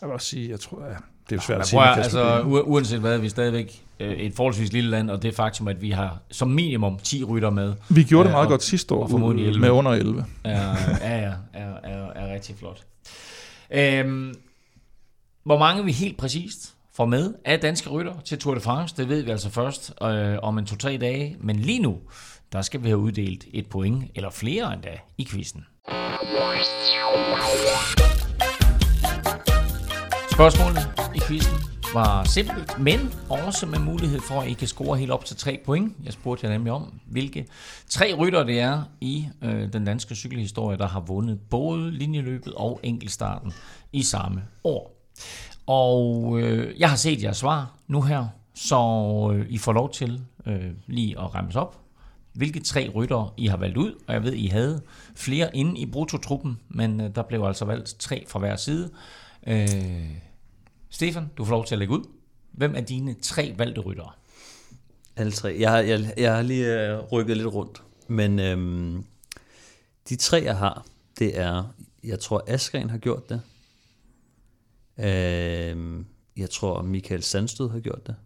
jeg 0.00 0.08
vil 0.08 0.12
også 0.12 0.26
sige, 0.26 0.50
jeg 0.50 0.60
tror, 0.60 0.84
ja, 0.84 0.94
det 1.30 1.36
er 1.36 1.40
svært 1.40 1.56
ja, 1.56 1.60
at 1.60 1.66
sige. 1.66 1.78
Prøver, 1.78 1.90
altså, 1.90 2.42
uanset 2.66 3.00
hvad, 3.00 3.18
vi 3.18 3.26
er 3.26 3.30
stadigvæk 3.30 3.84
øh, 4.00 4.12
et 4.12 4.34
forholdsvis 4.34 4.72
lille 4.72 4.90
land, 4.90 5.10
og 5.10 5.22
det 5.22 5.34
faktum, 5.34 5.68
at 5.68 5.82
vi 5.82 5.90
har 5.90 6.18
som 6.30 6.48
minimum 6.48 6.98
10 7.02 7.24
rytter 7.24 7.50
med. 7.50 7.74
Vi 7.88 8.02
gjorde 8.02 8.24
det 8.24 8.32
meget 8.32 8.46
og, 8.46 8.50
godt 8.50 8.62
sidste 8.62 8.94
år, 8.94 9.08
for, 9.08 9.18
med 9.58 9.70
under 9.70 9.92
11. 9.92 10.24
Ja, 10.44 10.50
ja, 10.50 11.18
ja 11.18 11.32
er, 11.52 11.74
er, 11.82 12.12
er 12.14 12.34
rigtig 12.34 12.56
flot. 12.56 12.84
Øhm, 13.70 14.34
hvor 15.44 15.58
mange 15.58 15.84
vi 15.84 15.92
helt 15.92 16.16
præcist 16.16 16.74
får 16.96 17.06
med 17.06 17.34
af 17.44 17.60
danske 17.60 17.90
rytter 17.90 18.20
til 18.24 18.38
Tour 18.38 18.54
de 18.54 18.60
France, 18.60 18.96
det 18.96 19.08
ved 19.08 19.22
vi 19.22 19.30
altså 19.30 19.50
først 19.50 19.94
øh, 20.02 20.38
om 20.42 20.58
en 20.58 20.66
to-tre 20.66 20.96
dage. 20.96 21.36
Men 21.40 21.56
lige 21.56 21.78
nu, 21.78 21.98
der 22.52 22.62
skal 22.62 22.82
vi 22.82 22.88
have 22.88 22.98
uddelt 22.98 23.44
et 23.52 23.66
point, 23.66 24.04
eller 24.14 24.30
flere 24.30 24.74
endda, 24.74 24.98
i 25.18 25.26
quizzen. 25.30 25.66
Spørgsmålet 30.32 30.88
i 31.14 31.20
quizzen 31.28 31.58
var 31.94 32.24
simpelt, 32.24 32.78
men 32.78 33.14
også 33.30 33.66
med 33.66 33.78
mulighed 33.78 34.20
for, 34.20 34.40
at 34.40 34.48
I 34.48 34.52
kan 34.52 34.68
score 34.68 34.98
helt 34.98 35.10
op 35.10 35.24
til 35.24 35.36
3 35.36 35.60
point. 35.64 35.96
Jeg 36.04 36.12
spurgte 36.12 36.46
jer 36.46 36.52
nemlig 36.52 36.72
om, 36.72 37.00
hvilke 37.06 37.46
tre 37.88 38.14
rytter 38.14 38.44
det 38.44 38.60
er 38.60 38.82
i 39.00 39.28
øh, 39.42 39.72
den 39.72 39.84
danske 39.84 40.14
cykelhistorie, 40.14 40.78
der 40.78 40.86
har 40.86 41.00
vundet 41.00 41.40
både 41.50 41.90
linjeløbet 41.90 42.54
og 42.54 42.80
enkeltstarten 42.82 43.52
i 43.92 44.02
samme 44.02 44.42
år. 44.64 44.94
Og 45.66 46.40
øh, 46.40 46.80
jeg 46.80 46.88
har 46.90 46.96
set 46.96 47.22
jeres 47.22 47.36
svar 47.36 47.74
nu 47.86 48.02
her, 48.02 48.26
så 48.54 48.76
øh, 49.34 49.46
I 49.50 49.58
får 49.58 49.72
lov 49.72 49.92
til 49.92 50.20
øh, 50.46 50.70
lige 50.86 51.18
at 51.18 51.34
rammes 51.34 51.56
op, 51.56 51.80
hvilke 52.32 52.60
tre 52.60 52.88
rytter 52.94 53.34
I 53.36 53.46
har 53.46 53.56
valgt 53.56 53.76
ud. 53.76 53.94
Og 54.06 54.14
jeg 54.14 54.22
ved, 54.22 54.32
I 54.32 54.46
havde 54.46 54.82
flere 55.14 55.56
inde 55.56 55.80
i 55.80 55.86
brutotruppen, 55.86 56.60
men 56.68 57.00
øh, 57.00 57.14
der 57.14 57.22
blev 57.22 57.42
altså 57.42 57.64
valgt 57.64 57.96
tre 57.98 58.24
fra 58.28 58.38
hver 58.38 58.56
side. 58.56 58.90
Øh, 59.46 60.10
Stefan, 60.90 61.30
du 61.36 61.44
får 61.44 61.52
lov 61.52 61.64
til 61.64 61.74
at 61.74 61.78
lægge 61.78 61.94
ud. 61.94 62.04
Hvem 62.52 62.74
er 62.76 62.80
dine 62.80 63.14
tre 63.22 63.54
valgte 63.58 63.80
ryttere? 63.80 64.10
Alle 65.16 65.32
tre. 65.32 65.56
Jeg 65.60 65.70
har, 65.70 65.78
jeg, 65.78 66.14
jeg 66.16 66.34
har 66.34 66.42
lige 66.42 66.90
øh, 66.90 66.98
rykket 66.98 67.36
lidt 67.36 67.48
rundt. 67.48 67.82
Men 68.08 68.38
øhm, 68.38 69.04
de 70.08 70.16
tre, 70.16 70.42
jeg 70.44 70.56
har, 70.56 70.86
det 71.18 71.38
er, 71.38 71.64
jeg 72.04 72.20
tror, 72.20 72.44
Askren 72.46 72.90
har 72.90 72.98
gjort 72.98 73.28
det. 73.28 73.40
Øh, 74.98 76.04
jeg 76.36 76.50
tror, 76.50 76.82
Michael 76.82 77.22
Sandstød 77.22 77.70
har 77.70 77.80
gjort 77.80 78.06
det. 78.06 78.16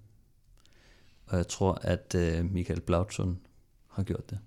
Og 1.27 1.36
jeg 1.36 1.49
tror, 1.49 1.78
at 1.82 2.15
øh, 2.15 2.45
Michael 2.45 2.81
Blautson 2.81 3.39
har 3.90 4.03
gjort 4.03 4.31
det. 4.31 4.39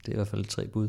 Det 0.00 0.08
er 0.08 0.12
i 0.12 0.16
hvert 0.16 0.28
fald 0.28 0.44
tre 0.44 0.66
bud. 0.66 0.88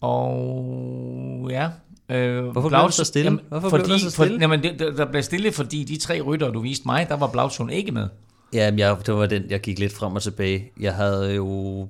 Og 0.00 1.46
ja. 1.50 1.70
Øh, 2.08 2.44
Hvorfor 2.46 2.68
blev 2.68 2.80
du 2.80 2.92
så 2.92 3.04
stille? 3.04 3.24
Jamen, 3.24 3.40
Hvorfor 3.48 3.70
fordi, 3.70 3.84
blev 3.84 3.94
du 3.94 3.98
så 3.98 4.10
stille? 4.10 4.38
For, 4.38 4.40
jamen, 4.40 4.62
det, 4.62 4.78
der 4.78 5.10
blev 5.10 5.22
stille, 5.22 5.52
fordi 5.52 5.84
de 5.84 5.96
tre 5.96 6.20
rytter, 6.20 6.50
du 6.50 6.60
viste 6.60 6.86
mig, 6.86 7.08
der 7.08 7.16
var 7.16 7.26
Blautson 7.26 7.70
ikke 7.70 7.92
med. 7.92 8.08
Ja, 8.52 8.72
jeg, 8.76 9.06
det 9.06 9.14
var 9.14 9.26
den, 9.26 9.50
jeg 9.50 9.60
gik 9.60 9.78
lidt 9.78 9.92
frem 9.92 10.14
og 10.14 10.22
tilbage. 10.22 10.72
Jeg 10.80 10.94
havde 10.94 11.34
jo... 11.34 11.88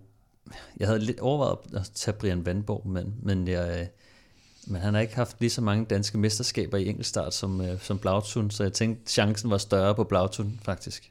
Jeg 0.77 0.89
havde 0.89 1.01
lidt 1.01 1.21
overvejet 1.21 1.59
at 1.75 1.91
tage 1.95 2.17
Brian 2.17 2.47
Vandborg, 2.47 2.87
men, 2.89 3.15
men 3.23 3.49
jeg, 3.49 3.89
men 4.67 4.81
han 4.81 4.95
har 4.95 5.01
ikke 5.01 5.17
haft 5.17 5.37
lige 5.41 5.51
så 5.51 5.61
mange 5.61 5.85
danske 5.85 6.19
mesterskaber 6.19 6.79
i 6.79 6.89
enkeltstart 6.89 7.35
som, 7.35 7.61
øh, 7.61 7.81
som 7.81 7.99
Blautun, 7.99 8.51
så 8.51 8.63
jeg 8.63 8.73
tænkte, 8.73 9.13
chancen 9.13 9.51
var 9.51 9.59
større 9.59 9.95
på 9.95 10.05
Blautun 10.05 10.61
faktisk. 10.65 11.11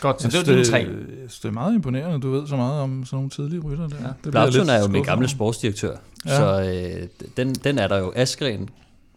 Godt, 0.00 0.22
så 0.22 0.28
det 0.28 0.36
var 0.36 0.44
dine 0.44 0.64
tre. 0.64 0.86
Det 1.28 1.44
er 1.44 1.50
meget 1.50 1.74
imponerende, 1.74 2.16
at 2.16 2.22
du 2.22 2.30
ved 2.30 2.46
så 2.46 2.56
meget 2.56 2.80
om 2.80 3.04
sådan 3.04 3.16
nogle 3.16 3.30
tidlige 3.30 3.60
rytter 3.60 3.88
der. 3.88 3.96
Ja. 4.02 4.08
Det 4.24 4.30
Blautun 4.30 4.68
er 4.68 4.80
jo 4.80 4.88
min 4.88 5.02
gamle 5.02 5.28
sportsdirektør, 5.28 5.96
ja. 6.26 6.36
så 6.36 6.62
øh, 6.62 7.08
den, 7.36 7.54
den 7.54 7.78
er 7.78 7.88
der 7.88 7.98
jo. 7.98 8.12
Askren 8.16 8.68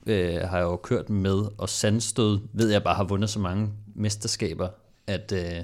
øh, 0.06 0.42
har 0.42 0.60
jo 0.60 0.76
kørt 0.76 1.10
med, 1.10 1.46
og 1.58 1.70
Sandstød 1.70 2.40
ved 2.54 2.70
jeg 2.70 2.84
bare 2.84 2.96
har 2.96 3.04
vundet 3.04 3.30
så 3.30 3.40
mange 3.40 3.70
mesterskaber, 3.96 4.68
at 5.08 5.34
øh, 5.36 5.64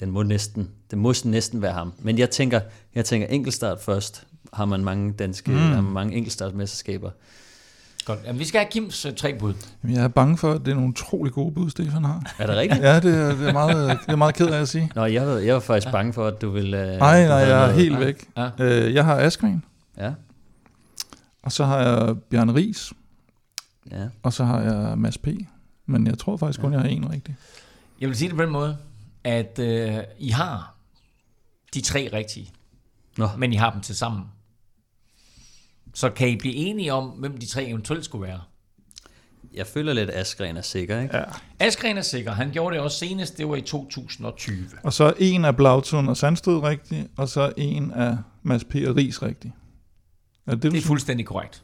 den 0.00 0.10
må 0.10 0.22
næsten, 0.22 0.70
det 0.90 0.98
må 0.98 1.14
næsten 1.24 1.62
være 1.62 1.72
ham. 1.72 1.92
Men 1.98 2.18
jeg 2.18 2.30
tænker, 2.30 2.60
jeg 2.94 3.04
tænker 3.04 3.26
enkeltstart 3.26 3.80
først, 3.80 4.26
har 4.52 4.64
man 4.64 4.84
mange 4.84 5.12
danske, 5.12 5.50
mm. 5.50 5.56
har 5.56 5.80
man 5.80 5.92
mange 5.92 6.16
enkeltstartsmesterskaber. 6.16 7.10
Godt. 8.04 8.18
Jamen, 8.24 8.38
vi 8.38 8.44
skal 8.44 8.60
have 8.60 8.70
Kims 8.70 9.06
uh, 9.06 9.14
tre 9.14 9.38
bud. 9.38 9.54
Jamen, 9.82 9.96
jeg 9.96 10.04
er 10.04 10.08
bange 10.08 10.38
for, 10.38 10.52
at 10.52 10.60
det 10.60 10.70
er 10.70 10.74
nogle 10.74 10.88
utrolig 10.88 11.32
gode 11.32 11.54
bud, 11.54 11.70
Stefan 11.70 12.04
har. 12.04 12.34
Er 12.38 12.46
det 12.46 12.56
rigtigt? 12.56 12.82
ja, 12.82 13.00
det 13.00 13.14
er, 13.14 13.36
det 13.36 13.48
er, 13.48 13.52
meget, 13.52 13.98
det 14.06 14.12
er 14.12 14.16
meget 14.16 14.34
ked 14.34 14.46
af 14.46 14.60
at 14.60 14.68
sige. 14.68 14.92
Nå, 14.94 15.04
jeg 15.04 15.26
var, 15.26 15.36
jeg 15.36 15.54
var 15.54 15.60
faktisk 15.60 15.86
ja. 15.86 15.92
bange 15.92 16.12
for, 16.12 16.26
at 16.26 16.40
du 16.40 16.50
ville... 16.50 16.76
Uh, 16.76 16.98
nej, 16.98 17.26
nej, 17.26 17.36
jeg 17.36 17.68
er 17.68 17.72
helt 17.72 17.94
ja. 17.94 17.98
væk. 17.98 18.28
Ja. 18.36 18.50
Uh, 18.58 18.94
jeg 18.94 19.04
har 19.04 19.16
Askren. 19.16 19.64
Ja. 19.98 20.12
Og 21.42 21.52
så 21.52 21.64
har 21.64 21.78
jeg 21.78 22.18
Bjørn 22.18 22.54
Ries. 22.54 22.92
Ja. 23.90 24.06
Og 24.22 24.32
så 24.32 24.44
har 24.44 24.60
jeg 24.60 24.98
Mads 24.98 25.18
P. 25.18 25.28
Men 25.86 26.06
jeg 26.06 26.18
tror 26.18 26.36
faktisk 26.36 26.60
kun, 26.60 26.72
ja. 26.72 26.78
jeg 26.78 26.82
har 26.82 26.96
en 26.96 27.12
rigtig. 27.12 27.36
Jeg 28.00 28.08
vil 28.08 28.16
sige 28.16 28.28
det 28.28 28.36
på 28.36 28.42
den 28.42 28.50
måde, 28.50 28.76
at 29.24 29.58
uh, 29.58 29.98
I 30.18 30.28
har 30.28 30.74
de 31.74 31.80
tre 31.80 32.10
rigtige. 32.12 32.50
Nå. 33.16 33.28
Men 33.38 33.52
I 33.52 33.56
har 33.56 33.70
dem 33.70 33.80
til 33.80 33.96
sammen. 33.96 34.24
Så 35.94 36.10
kan 36.10 36.28
I 36.28 36.36
blive 36.36 36.54
enige 36.54 36.92
om, 36.92 37.08
hvem 37.08 37.38
de 37.38 37.46
tre 37.46 37.64
eventuelt 37.64 38.04
skulle 38.04 38.28
være? 38.28 38.40
Jeg 39.54 39.66
føler 39.66 39.92
lidt, 39.92 40.10
at 40.10 40.20
Askren 40.20 40.56
er 40.56 40.62
sikker, 40.62 41.00
ikke? 41.00 41.16
Ja. 41.16 41.24
Askren 41.58 41.98
er 41.98 42.02
sikker. 42.02 42.32
Han 42.32 42.50
gjorde 42.50 42.74
det 42.74 42.82
også 42.82 42.98
senest, 42.98 43.38
det 43.38 43.48
var 43.48 43.56
i 43.56 43.60
2020. 43.60 44.66
Og 44.82 44.92
så 44.92 45.12
en 45.18 45.44
af 45.44 45.56
Blautun 45.56 46.08
og 46.08 46.16
Sandstød 46.16 46.62
rigtig, 46.62 47.08
og 47.16 47.28
så 47.28 47.52
en 47.56 47.90
af 47.90 48.16
Mads 48.42 48.64
P. 48.64 48.74
og 48.74 48.96
Ries 48.96 49.22
rigtig. 49.22 49.52
Er 50.46 50.54
det, 50.54 50.72
det 50.72 50.78
er 50.78 50.82
fuldstændig 50.82 51.26
korrekt. 51.26 51.62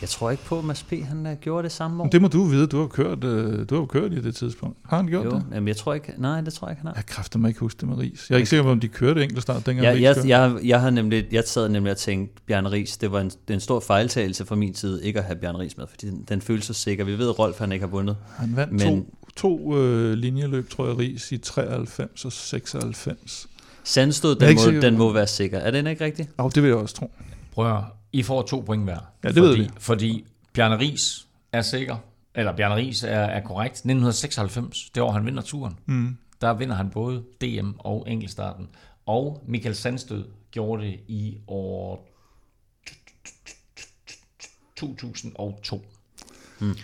Jeg 0.00 0.08
tror 0.08 0.30
ikke 0.30 0.44
på, 0.44 0.58
at 0.58 0.64
Mads 0.64 0.82
P. 0.82 0.92
han 1.08 1.26
uh, 1.26 1.32
gjorde 1.32 1.62
det 1.62 1.72
samme 1.72 2.02
år. 2.02 2.08
Det 2.08 2.22
må 2.22 2.28
du 2.28 2.44
vide, 2.44 2.66
du 2.66 2.80
har 2.80 2.86
kørt, 2.86 3.24
uh, 3.24 3.68
du 3.70 3.78
har 3.78 3.86
kørt 3.86 4.12
i 4.12 4.20
det 4.20 4.34
tidspunkt. 4.34 4.78
Har 4.88 4.96
han 4.96 5.06
gjort 5.06 5.24
jo, 5.24 5.30
det? 5.30 5.44
Jamen, 5.52 5.68
jeg 5.68 5.76
tror 5.76 5.94
ikke, 5.94 6.12
nej, 6.18 6.40
det 6.40 6.52
tror 6.52 6.68
jeg 6.68 6.72
ikke, 6.72 6.80
han 6.80 6.86
har. 6.86 6.94
Jeg 6.94 7.06
kræfter 7.06 7.38
mig 7.38 7.48
ikke 7.48 7.60
huske 7.60 7.80
det 7.80 7.88
med 7.88 7.98
Ries. 7.98 8.30
Jeg 8.30 8.34
er 8.34 8.38
ikke 8.38 8.50
sikker 8.50 8.62
på, 8.62 8.70
om 8.70 8.80
de 8.80 8.88
kørte 8.88 9.22
enkeltstart 9.22 9.66
dengang 9.66 9.84
ja, 9.86 9.92
jeg, 9.92 10.16
jeg, 10.16 10.28
jeg, 10.28 10.58
jeg, 10.64 10.80
har 10.80 10.90
nemlig, 10.90 11.26
jeg 11.32 11.42
sad 11.46 11.68
nemlig 11.68 11.90
og 11.90 11.96
tænkte, 11.96 12.42
Bjørn 12.46 12.66
Ries, 12.66 12.96
det 12.96 13.12
var 13.12 13.20
en, 13.20 13.28
det 13.28 13.38
er 13.48 13.54
en 13.54 13.60
stor 13.60 13.80
fejltagelse 13.80 14.46
fra 14.46 14.56
min 14.56 14.74
side, 14.74 15.04
ikke 15.04 15.18
at 15.18 15.24
have 15.24 15.36
Bjørn 15.36 15.56
Ries 15.56 15.76
med, 15.76 15.86
fordi 15.86 16.06
den, 16.06 16.24
den 16.28 16.40
føles 16.40 16.64
så 16.64 16.74
sikker. 16.74 17.04
Vi 17.04 17.18
ved, 17.18 17.28
at 17.28 17.38
Rolf 17.38 17.58
han 17.58 17.72
ikke 17.72 17.82
har 17.82 17.90
vundet. 17.90 18.16
Han 18.36 18.56
vandt 18.56 18.72
men, 18.72 18.80
to, 18.80 19.14
to 19.36 19.76
øh, 19.76 20.12
linjeløb, 20.12 20.70
tror 20.70 20.86
jeg, 20.86 20.98
Ries 20.98 21.32
i 21.32 21.38
93 21.38 22.24
og 22.24 22.32
96. 22.32 23.48
Sandstød, 23.84 24.36
den, 24.36 24.56
må, 24.56 24.80
den 24.80 24.98
må 24.98 25.12
være 25.12 25.26
sikker. 25.26 25.58
Er 25.58 25.70
den 25.70 25.86
ikke 25.86 26.04
rigtigt? 26.04 26.30
Ja, 26.38 26.48
det 26.54 26.62
vil 26.62 26.68
jeg 26.68 26.76
også 26.76 26.94
tro. 26.94 27.10
Prøv 27.54 27.66
I 28.12 28.22
får 28.22 28.42
to 28.42 28.60
point 28.60 28.84
hver. 28.84 29.00
Ja, 29.24 29.28
det 29.28 29.36
fordi, 29.36 29.40
ved 29.40 29.56
vi. 29.56 29.70
Fordi 29.78 30.24
Bjarne 30.52 30.78
Ries 30.78 31.26
er 31.52 31.62
sikker, 31.62 31.96
eller 32.34 32.56
Bjarne 32.56 32.74
Ries 32.74 33.02
er, 33.02 33.08
er 33.08 33.40
korrekt. 33.40 33.74
1996, 33.74 34.90
det 34.94 35.02
år 35.02 35.12
han 35.12 35.26
vinder 35.26 35.42
turen, 35.42 35.78
mm. 35.86 36.16
der 36.40 36.54
vinder 36.54 36.76
han 36.76 36.90
både 36.90 37.22
DM 37.40 37.70
og 37.78 38.10
enkeltstarten. 38.10 38.68
Og 39.06 39.44
Michael 39.46 39.74
Sandstød 39.74 40.24
gjorde 40.52 40.82
det 40.82 41.00
i 41.08 41.38
år 41.46 42.08
2002. 44.76 45.84
Mm. 46.60 46.74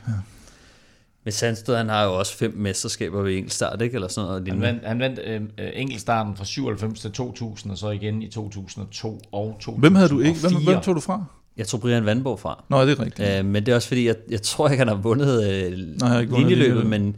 Men 1.25 1.33
Sandstød, 1.33 1.77
han 1.77 1.89
har 1.89 2.05
jo 2.05 2.19
også 2.19 2.37
fem 2.37 2.55
mesterskaber 2.57 3.23
ved 3.23 3.35
enkeltstart, 3.37 3.83
ikke? 3.83 3.95
Eller 3.95 4.09
sådan 4.09 4.29
noget 4.29 4.49
han 4.49 4.61
vandt, 4.61 4.87
han 4.87 4.99
vandt 4.99 5.21
øh, 5.25 5.71
enkeltstarten 5.75 6.37
fra 6.37 6.45
97 6.45 7.01
til 7.01 7.13
2000, 7.13 7.73
og 7.73 7.79
så 7.79 7.91
igen 7.91 8.23
i 8.23 8.29
2002 8.29 9.21
og 9.33 9.57
2004. 9.61 9.81
Hvem 9.81 9.95
havde 9.95 10.09
du 10.09 10.21
ikke? 10.21 10.41
Hvem, 10.41 10.65
hvem 10.65 10.81
tog 10.81 10.95
du 10.95 11.01
fra? 11.01 11.25
Jeg 11.57 11.67
tror 11.67 11.79
Brian 11.79 12.07
Vandborg 12.07 12.41
fra. 12.41 12.65
Nå, 12.69 12.83
det 12.83 12.99
er 12.99 13.01
rigtigt. 13.01 13.39
Øh, 13.39 13.45
men 13.45 13.67
det 13.67 13.73
er 13.73 13.77
også 13.77 13.89
fordi, 13.89 14.07
jeg, 14.07 14.17
jeg 14.31 14.43
tror 14.43 14.69
ikke, 14.69 14.79
han 14.79 14.89
har 14.89 14.95
vundet 14.95 15.51
øh, 15.51 15.79
Nej, 15.79 16.09
har 16.09 16.21
ikke 16.21 16.33
vundet 16.33 16.49
linjeløbet, 16.49 16.87
men 16.87 17.17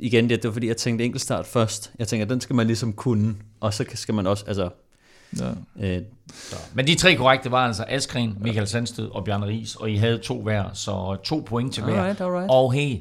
igen, 0.00 0.28
det, 0.30 0.42
det 0.42 0.48
var 0.48 0.52
fordi, 0.52 0.66
jeg 0.66 0.76
tænkte 0.76 1.04
enkeltstart 1.04 1.46
først. 1.46 1.92
Jeg 1.98 2.08
tænker, 2.08 2.26
den 2.26 2.40
skal 2.40 2.56
man 2.56 2.66
ligesom 2.66 2.92
kunne, 2.92 3.34
og 3.60 3.74
så 3.74 3.84
skal 3.94 4.14
man 4.14 4.26
også, 4.26 4.44
altså... 4.46 4.68
Ja. 5.40 5.96
Øh, 5.96 6.02
så. 6.34 6.56
Men 6.74 6.86
de 6.86 6.94
tre 6.94 7.14
korrekte 7.14 7.50
var 7.50 7.66
altså 7.66 7.84
Askren, 7.88 8.36
Michael 8.40 8.66
Sandstød 8.66 9.10
og 9.10 9.24
Bjarne 9.24 9.46
Ries, 9.46 9.76
og 9.76 9.90
I 9.90 9.96
havde 9.96 10.18
to 10.18 10.42
hver, 10.42 10.64
så 10.72 11.16
to 11.24 11.42
point 11.46 11.74
til 11.74 11.82
hver. 11.82 11.94
Alright, 11.94 12.20
alright. 12.20 12.50
Og 12.50 12.72
hey, 12.72 12.96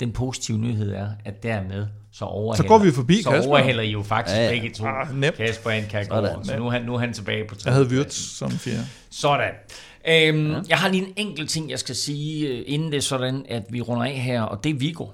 den 0.00 0.12
positive 0.12 0.58
nyhed 0.58 0.92
er, 0.92 1.08
at 1.24 1.42
dermed 1.42 1.86
så 2.12 2.24
overhælder, 2.24 2.62
så 2.62 2.68
går 2.68 2.78
vi 2.78 2.92
forbi 2.92 3.22
så 3.22 3.30
Kasper. 3.30 3.50
overhælder 3.50 3.82
I 3.82 3.90
jo 3.90 4.02
faktisk 4.02 4.36
ja, 4.36 4.44
ja. 4.44 4.50
begge 4.50 4.70
to. 4.70 4.84
Ah, 4.86 5.32
Kasper 5.36 5.70
og 5.70 5.88
kan 5.90 6.06
gå 6.06 6.44
så 6.44 6.56
nu 6.56 6.66
er, 6.66 6.70
han, 6.70 6.82
nu 6.82 6.94
er 6.94 6.98
han 6.98 7.12
tilbage 7.12 7.44
på 7.48 7.54
tre. 7.54 7.70
Jeg 7.70 7.74
havde 7.74 7.88
Wirtz 7.88 8.16
som 8.16 8.50
fjerde. 8.50 8.86
Sådan. 9.10 9.52
Øhm, 10.08 10.50
ja. 10.50 10.60
Jeg 10.68 10.78
har 10.78 10.88
lige 10.88 11.06
en 11.06 11.12
enkelt 11.16 11.50
ting, 11.50 11.70
jeg 11.70 11.78
skal 11.78 11.96
sige, 11.96 12.48
øh, 12.48 12.64
inden 12.66 12.90
det 12.92 12.96
er 12.96 13.02
sådan, 13.02 13.46
at 13.48 13.62
vi 13.70 13.80
runder 13.80 14.04
af 14.04 14.20
her, 14.20 14.42
og 14.42 14.64
det 14.64 14.70
er 14.70 14.74
Vigo. 14.74 15.06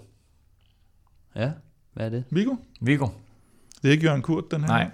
Ja, 1.36 1.50
hvad 1.94 2.06
er 2.06 2.10
det? 2.10 2.24
Vigo? 2.30 2.54
Vigo. 2.80 3.08
Det 3.82 3.88
er 3.88 3.92
ikke 3.92 4.04
Jørgen 4.04 4.22
Kurt, 4.22 4.50
den 4.50 4.60
her? 4.60 4.68
Nej. 4.68 4.90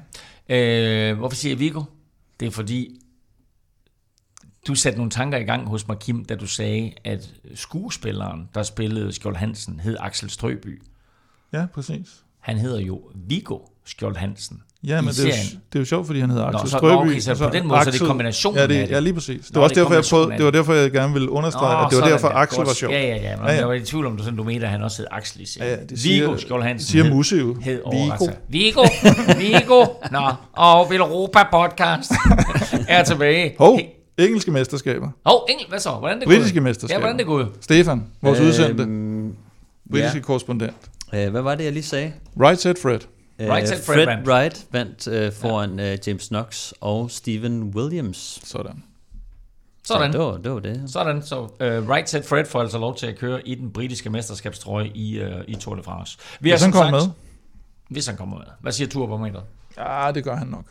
Øh, 0.48 1.18
hvorfor 1.18 1.36
siger 1.36 1.52
jeg 1.52 1.60
Vigo? 1.60 1.82
Det 2.40 2.46
er 2.46 2.50
fordi, 2.50 3.00
du 4.66 4.74
satte 4.74 4.98
nogle 4.98 5.10
tanker 5.10 5.38
i 5.38 5.42
gang 5.42 5.68
hos 5.68 5.88
mig, 5.88 5.98
Kim, 5.98 6.24
da 6.24 6.34
du 6.34 6.46
sagde, 6.46 6.92
at 7.04 7.30
skuespilleren, 7.54 8.48
der 8.54 8.62
spillede 8.62 9.12
Skjold 9.12 9.36
Hansen, 9.36 9.80
hed 9.80 9.96
Axel 10.00 10.30
Strøby. 10.30 10.82
Ja, 11.52 11.66
præcis. 11.74 12.08
Han 12.40 12.58
hedder 12.58 12.80
jo 12.80 13.00
Viggo 13.14 13.58
Skjold 13.84 14.16
Hansen. 14.16 14.62
Ja, 14.86 15.00
men 15.00 15.08
det 15.10 15.20
er, 15.20 15.26
jo, 15.26 15.32
det 15.72 15.78
er 15.78 15.78
jo 15.78 15.84
sjovt, 15.84 16.06
fordi 16.06 16.20
han 16.20 16.30
hedder 16.30 16.44
Axel 16.46 16.58
Nå, 16.60 16.66
så, 16.66 16.78
Strøby. 16.78 17.08
okay, 17.08 17.20
så, 17.20 17.34
så 17.34 17.48
på 17.48 17.54
den 17.54 17.66
måde 17.66 17.78
Axel, 17.78 17.92
så 17.92 17.96
er 17.96 18.00
det 18.00 18.08
kombinationen 18.08 18.58
ja, 18.58 18.66
det, 18.66 18.74
af 18.74 18.86
det. 18.86 18.94
Ja, 18.94 19.00
lige 19.00 19.14
præcis. 19.14 19.46
Det 19.46 19.54
var, 19.54 19.60
Nå, 19.60 19.64
også 19.64 19.74
det 19.74 19.80
derfor, 19.80 19.94
jeg 19.94 20.04
prøvede, 20.10 20.36
det 20.36 20.44
var 20.44 20.50
derfor, 20.50 20.72
jeg 20.72 20.90
gerne 20.90 21.12
ville 21.12 21.30
understrege, 21.30 21.78
Nå, 21.78 21.84
at 21.84 21.90
det 21.90 22.00
var 22.00 22.08
derfor, 22.08 22.28
Axel 22.28 22.56
godt. 22.56 22.68
var 22.68 22.74
sjov. 22.74 22.90
Ja, 22.92 23.00
ja, 23.00 23.16
ja. 23.16 23.36
Men 23.36 23.46
ja, 23.46 23.52
ja. 23.52 23.58
jeg 23.58 23.68
var 23.68 23.74
i 23.74 23.80
tvivl 23.80 24.06
om, 24.06 24.16
du, 24.16 24.22
sådan, 24.22 24.36
du 24.36 24.44
mente, 24.44 24.66
at 24.66 24.72
han 24.72 24.82
også 24.82 25.02
hed 25.02 25.06
Axel 25.10 25.40
i 25.40 25.46
Ja, 25.58 25.70
ja, 25.70 25.76
det 25.76 26.00
siger, 26.00 26.36
Skjold 26.36 26.62
Hansen. 26.62 26.90
siger 26.90 27.14
Musse 27.14 27.36
jo. 27.36 27.56
Hed 27.60 27.82
Viggo. 27.92 28.28
Viggo, 28.48 28.84
Viggo. 29.38 29.84
Nå, 30.10 30.32
og 30.52 30.94
Europa 30.94 31.38
Podcast 31.52 32.12
er 32.88 33.04
tilbage. 33.04 33.54
Hov, 33.58 33.78
engelske 34.18 34.50
mesterskaber. 34.50 35.08
Hov, 35.26 35.46
engel, 35.48 35.66
hvad 35.68 35.78
så? 35.78 35.90
Hvordan 35.90 36.20
det 36.20 36.28
Britiske 36.28 36.60
mesterskaber. 36.60 36.98
Ja, 36.98 37.00
hvordan 37.00 37.18
det 37.18 37.26
gået? 37.26 37.48
Stefan, 37.60 38.06
vores 38.22 38.38
øhm, 38.38 38.48
udsendte. 38.48 38.84
Britiske 39.90 40.18
ja. 40.18 40.22
korrespondent. 40.22 40.76
Uh, 41.12 41.28
hvad 41.28 41.42
var 41.42 41.54
det, 41.54 41.64
jeg 41.64 41.72
lige 41.72 41.82
sagde? 41.82 42.12
Right 42.40 42.60
set 42.60 42.78
Fred. 42.78 43.00
Right 43.40 43.68
set 43.68 43.78
Fred, 43.78 43.94
Fred 43.96 44.06
vandt. 44.06 44.28
Wright 44.28 44.66
vandt 44.70 45.06
uh, 45.06 45.32
foran 45.40 45.78
ja. 45.78 45.92
uh, 45.92 45.98
James 46.08 46.28
Knox 46.28 46.72
og 46.80 47.10
Steven 47.10 47.62
Williams. 47.62 48.40
Sådan. 48.44 48.82
Sådan. 49.84 50.12
Så 50.12 50.18
det 50.18 50.26
var 50.26 50.36
det. 50.36 50.52
Var 50.52 50.60
det. 50.60 50.82
Sådan, 50.86 51.22
så 51.22 51.40
uh, 51.40 51.48
Right 51.60 52.10
Set 52.10 52.24
Fred 52.24 52.44
får 52.44 52.60
altså 52.60 52.78
lov 52.78 52.96
til 52.96 53.06
at 53.06 53.18
køre 53.18 53.48
i 53.48 53.54
den 53.54 53.70
britiske 53.70 54.10
mesterskabstrøje 54.10 54.90
i, 54.94 55.22
uh, 55.24 55.28
i 55.48 55.54
Tour 55.54 55.74
de 55.74 55.82
France. 55.82 56.18
Vi 56.40 56.50
hvis 56.50 56.62
han 56.62 56.72
kommer 56.72 57.00
med. 57.00 57.10
Hvis 57.88 58.06
han 58.06 58.16
kommer 58.16 58.38
med. 58.38 58.46
Hvad 58.60 58.72
siger 58.72 58.88
turbarometeret? 58.88 59.44
Ja, 59.78 60.12
det 60.14 60.24
gør 60.24 60.36
han 60.36 60.46
nok. 60.46 60.64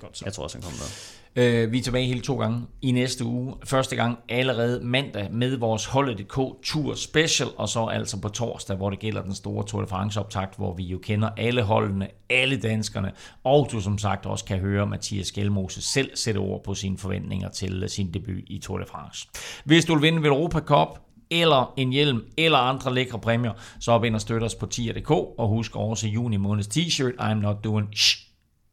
Godt 0.00 0.18
så. 0.18 0.24
Jeg 0.24 0.32
tror 0.32 0.44
også, 0.44 0.56
han 0.56 0.62
kommer 0.62 0.78
med. 0.78 1.15
Øh, 1.38 1.72
vi 1.72 1.78
er 1.78 1.82
tilbage 1.82 2.06
hele 2.06 2.20
to 2.20 2.38
gange 2.38 2.66
i 2.82 2.90
næste 2.90 3.24
uge. 3.24 3.54
Første 3.64 3.96
gang 3.96 4.18
allerede 4.28 4.84
mandag 4.84 5.32
med 5.32 5.56
vores 5.56 5.86
Holdet.dk 5.86 6.36
Tour 6.64 6.94
Special, 6.94 7.48
og 7.56 7.68
så 7.68 7.86
altså 7.86 8.20
på 8.20 8.28
torsdag, 8.28 8.76
hvor 8.76 8.90
det 8.90 8.98
gælder 8.98 9.22
den 9.22 9.34
store 9.34 9.64
Tour 9.64 9.82
de 9.82 9.86
France 9.86 10.20
optakt, 10.20 10.56
hvor 10.56 10.74
vi 10.74 10.82
jo 10.82 10.98
kender 10.98 11.28
alle 11.36 11.62
holdene, 11.62 12.08
alle 12.30 12.56
danskerne, 12.56 13.12
og 13.44 13.68
du 13.72 13.80
som 13.80 13.98
sagt 13.98 14.26
også 14.26 14.44
kan 14.44 14.58
høre 14.58 14.86
Mathias 14.86 15.32
Gjelmose 15.32 15.82
selv 15.82 16.10
sætte 16.14 16.38
ord 16.38 16.64
på 16.64 16.74
sine 16.74 16.98
forventninger 16.98 17.48
til 17.48 17.82
øh, 17.82 17.88
sin 17.88 18.14
debut 18.14 18.44
i 18.46 18.58
Tour 18.58 18.78
de 18.78 18.84
France. 18.86 19.28
Hvis 19.64 19.84
du 19.84 19.94
vil 19.94 20.02
vinde 20.02 20.22
ved 20.22 20.28
Europa 20.28 20.58
Cup, 20.60 20.98
eller 21.30 21.74
en 21.76 21.90
hjelm, 21.90 22.24
eller 22.38 22.58
andre 22.58 22.94
lækre 22.94 23.18
præmier, 23.18 23.52
så 23.80 23.92
op 23.92 24.04
ind 24.04 24.14
og 24.14 24.20
støt 24.20 24.42
os 24.42 24.54
på 24.54 24.66
tier.dk, 24.66 25.10
og 25.10 25.48
husk 25.48 25.76
også 25.76 26.08
juni 26.08 26.36
måneds 26.36 26.66
t-shirt, 26.66 27.12
I'm 27.20 27.34
not 27.34 27.64
doing 27.64 27.88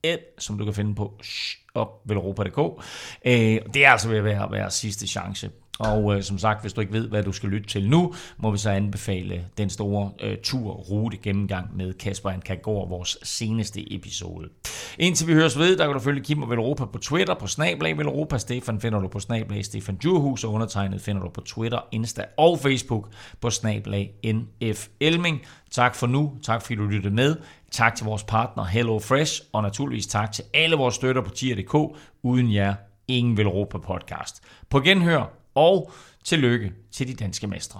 shit, 0.05 0.19
som 0.37 0.57
du 0.57 0.65
kan 0.65 0.73
finde 0.73 0.95
på 0.95 1.13
shit 1.21 1.59
op 1.75 2.01
velropa.dk. 2.05 2.83
Øh, 3.25 3.33
det 3.73 3.85
er 3.85 3.91
altså 3.91 4.09
ved 4.09 4.17
at 4.17 4.23
være, 4.23 4.51
være 4.51 4.71
sidste 4.71 5.07
chance. 5.07 5.49
Og 5.79 6.15
øh, 6.15 6.23
som 6.23 6.37
sagt, 6.37 6.61
hvis 6.61 6.73
du 6.73 6.81
ikke 6.81 6.93
ved, 6.93 7.09
hvad 7.09 7.23
du 7.23 7.31
skal 7.31 7.49
lytte 7.49 7.67
til 7.67 7.89
nu, 7.89 8.13
må 8.37 8.51
vi 8.51 8.57
så 8.57 8.69
anbefale 8.69 9.45
den 9.57 9.69
store 9.69 10.11
øh, 10.21 10.37
tur-rute 10.43 11.17
gennemgang 11.17 11.77
med 11.77 11.93
Kasper 11.93 12.29
Ankagård, 12.29 12.89
vores 12.89 13.17
seneste 13.23 13.93
episode. 13.95 14.49
Indtil 14.99 15.27
vi 15.27 15.33
høres 15.33 15.57
ved, 15.59 15.77
der 15.77 15.85
kan 15.85 15.93
du 15.93 15.99
følge 15.99 16.23
Kim 16.23 16.41
og 16.41 16.49
Velropa 16.49 16.85
på 16.85 16.97
Twitter, 16.97 17.33
på 17.33 17.47
Snablag 17.47 17.97
Velropa. 17.97 18.37
Stefan 18.37 18.81
finder 18.81 18.99
du 18.99 19.07
på 19.07 19.19
Snablag 19.19 19.65
Stefan 19.65 19.95
Djurhus, 19.95 20.43
og 20.43 20.53
undertegnet 20.53 21.01
finder 21.01 21.21
du 21.21 21.29
på 21.29 21.41
Twitter, 21.41 21.79
Insta 21.91 22.25
og 22.37 22.59
Facebook 22.59 23.09
på 23.41 23.49
Snablag 23.49 24.13
NF 24.25 24.87
Elming. 24.99 25.41
Tak 25.71 25.95
for 25.95 26.07
nu. 26.07 26.33
Tak 26.43 26.61
fordi 26.61 26.75
du 26.75 26.85
lyttede 26.85 27.13
med. 27.13 27.35
Tak 27.73 27.95
til 27.95 28.05
vores 28.05 28.23
partner 28.23 28.63
Hello 28.63 28.99
Fresh 28.99 29.41
og 29.53 29.63
naturligvis 29.63 30.07
tak 30.07 30.31
til 30.31 30.43
alle 30.53 30.75
vores 30.75 30.95
støtter 30.95 31.21
på 31.21 31.29
tier.dk. 31.29 31.97
Uden 32.23 32.53
jer, 32.53 32.75
ingen 33.07 33.37
vil 33.37 33.47
råbe 33.47 33.69
på 33.69 33.77
podcast. 33.77 34.43
På 34.69 34.79
genhør, 34.79 35.33
og 35.55 35.91
tillykke 36.23 36.73
til 36.91 37.07
de 37.07 37.13
danske 37.13 37.47
mestre. 37.47 37.79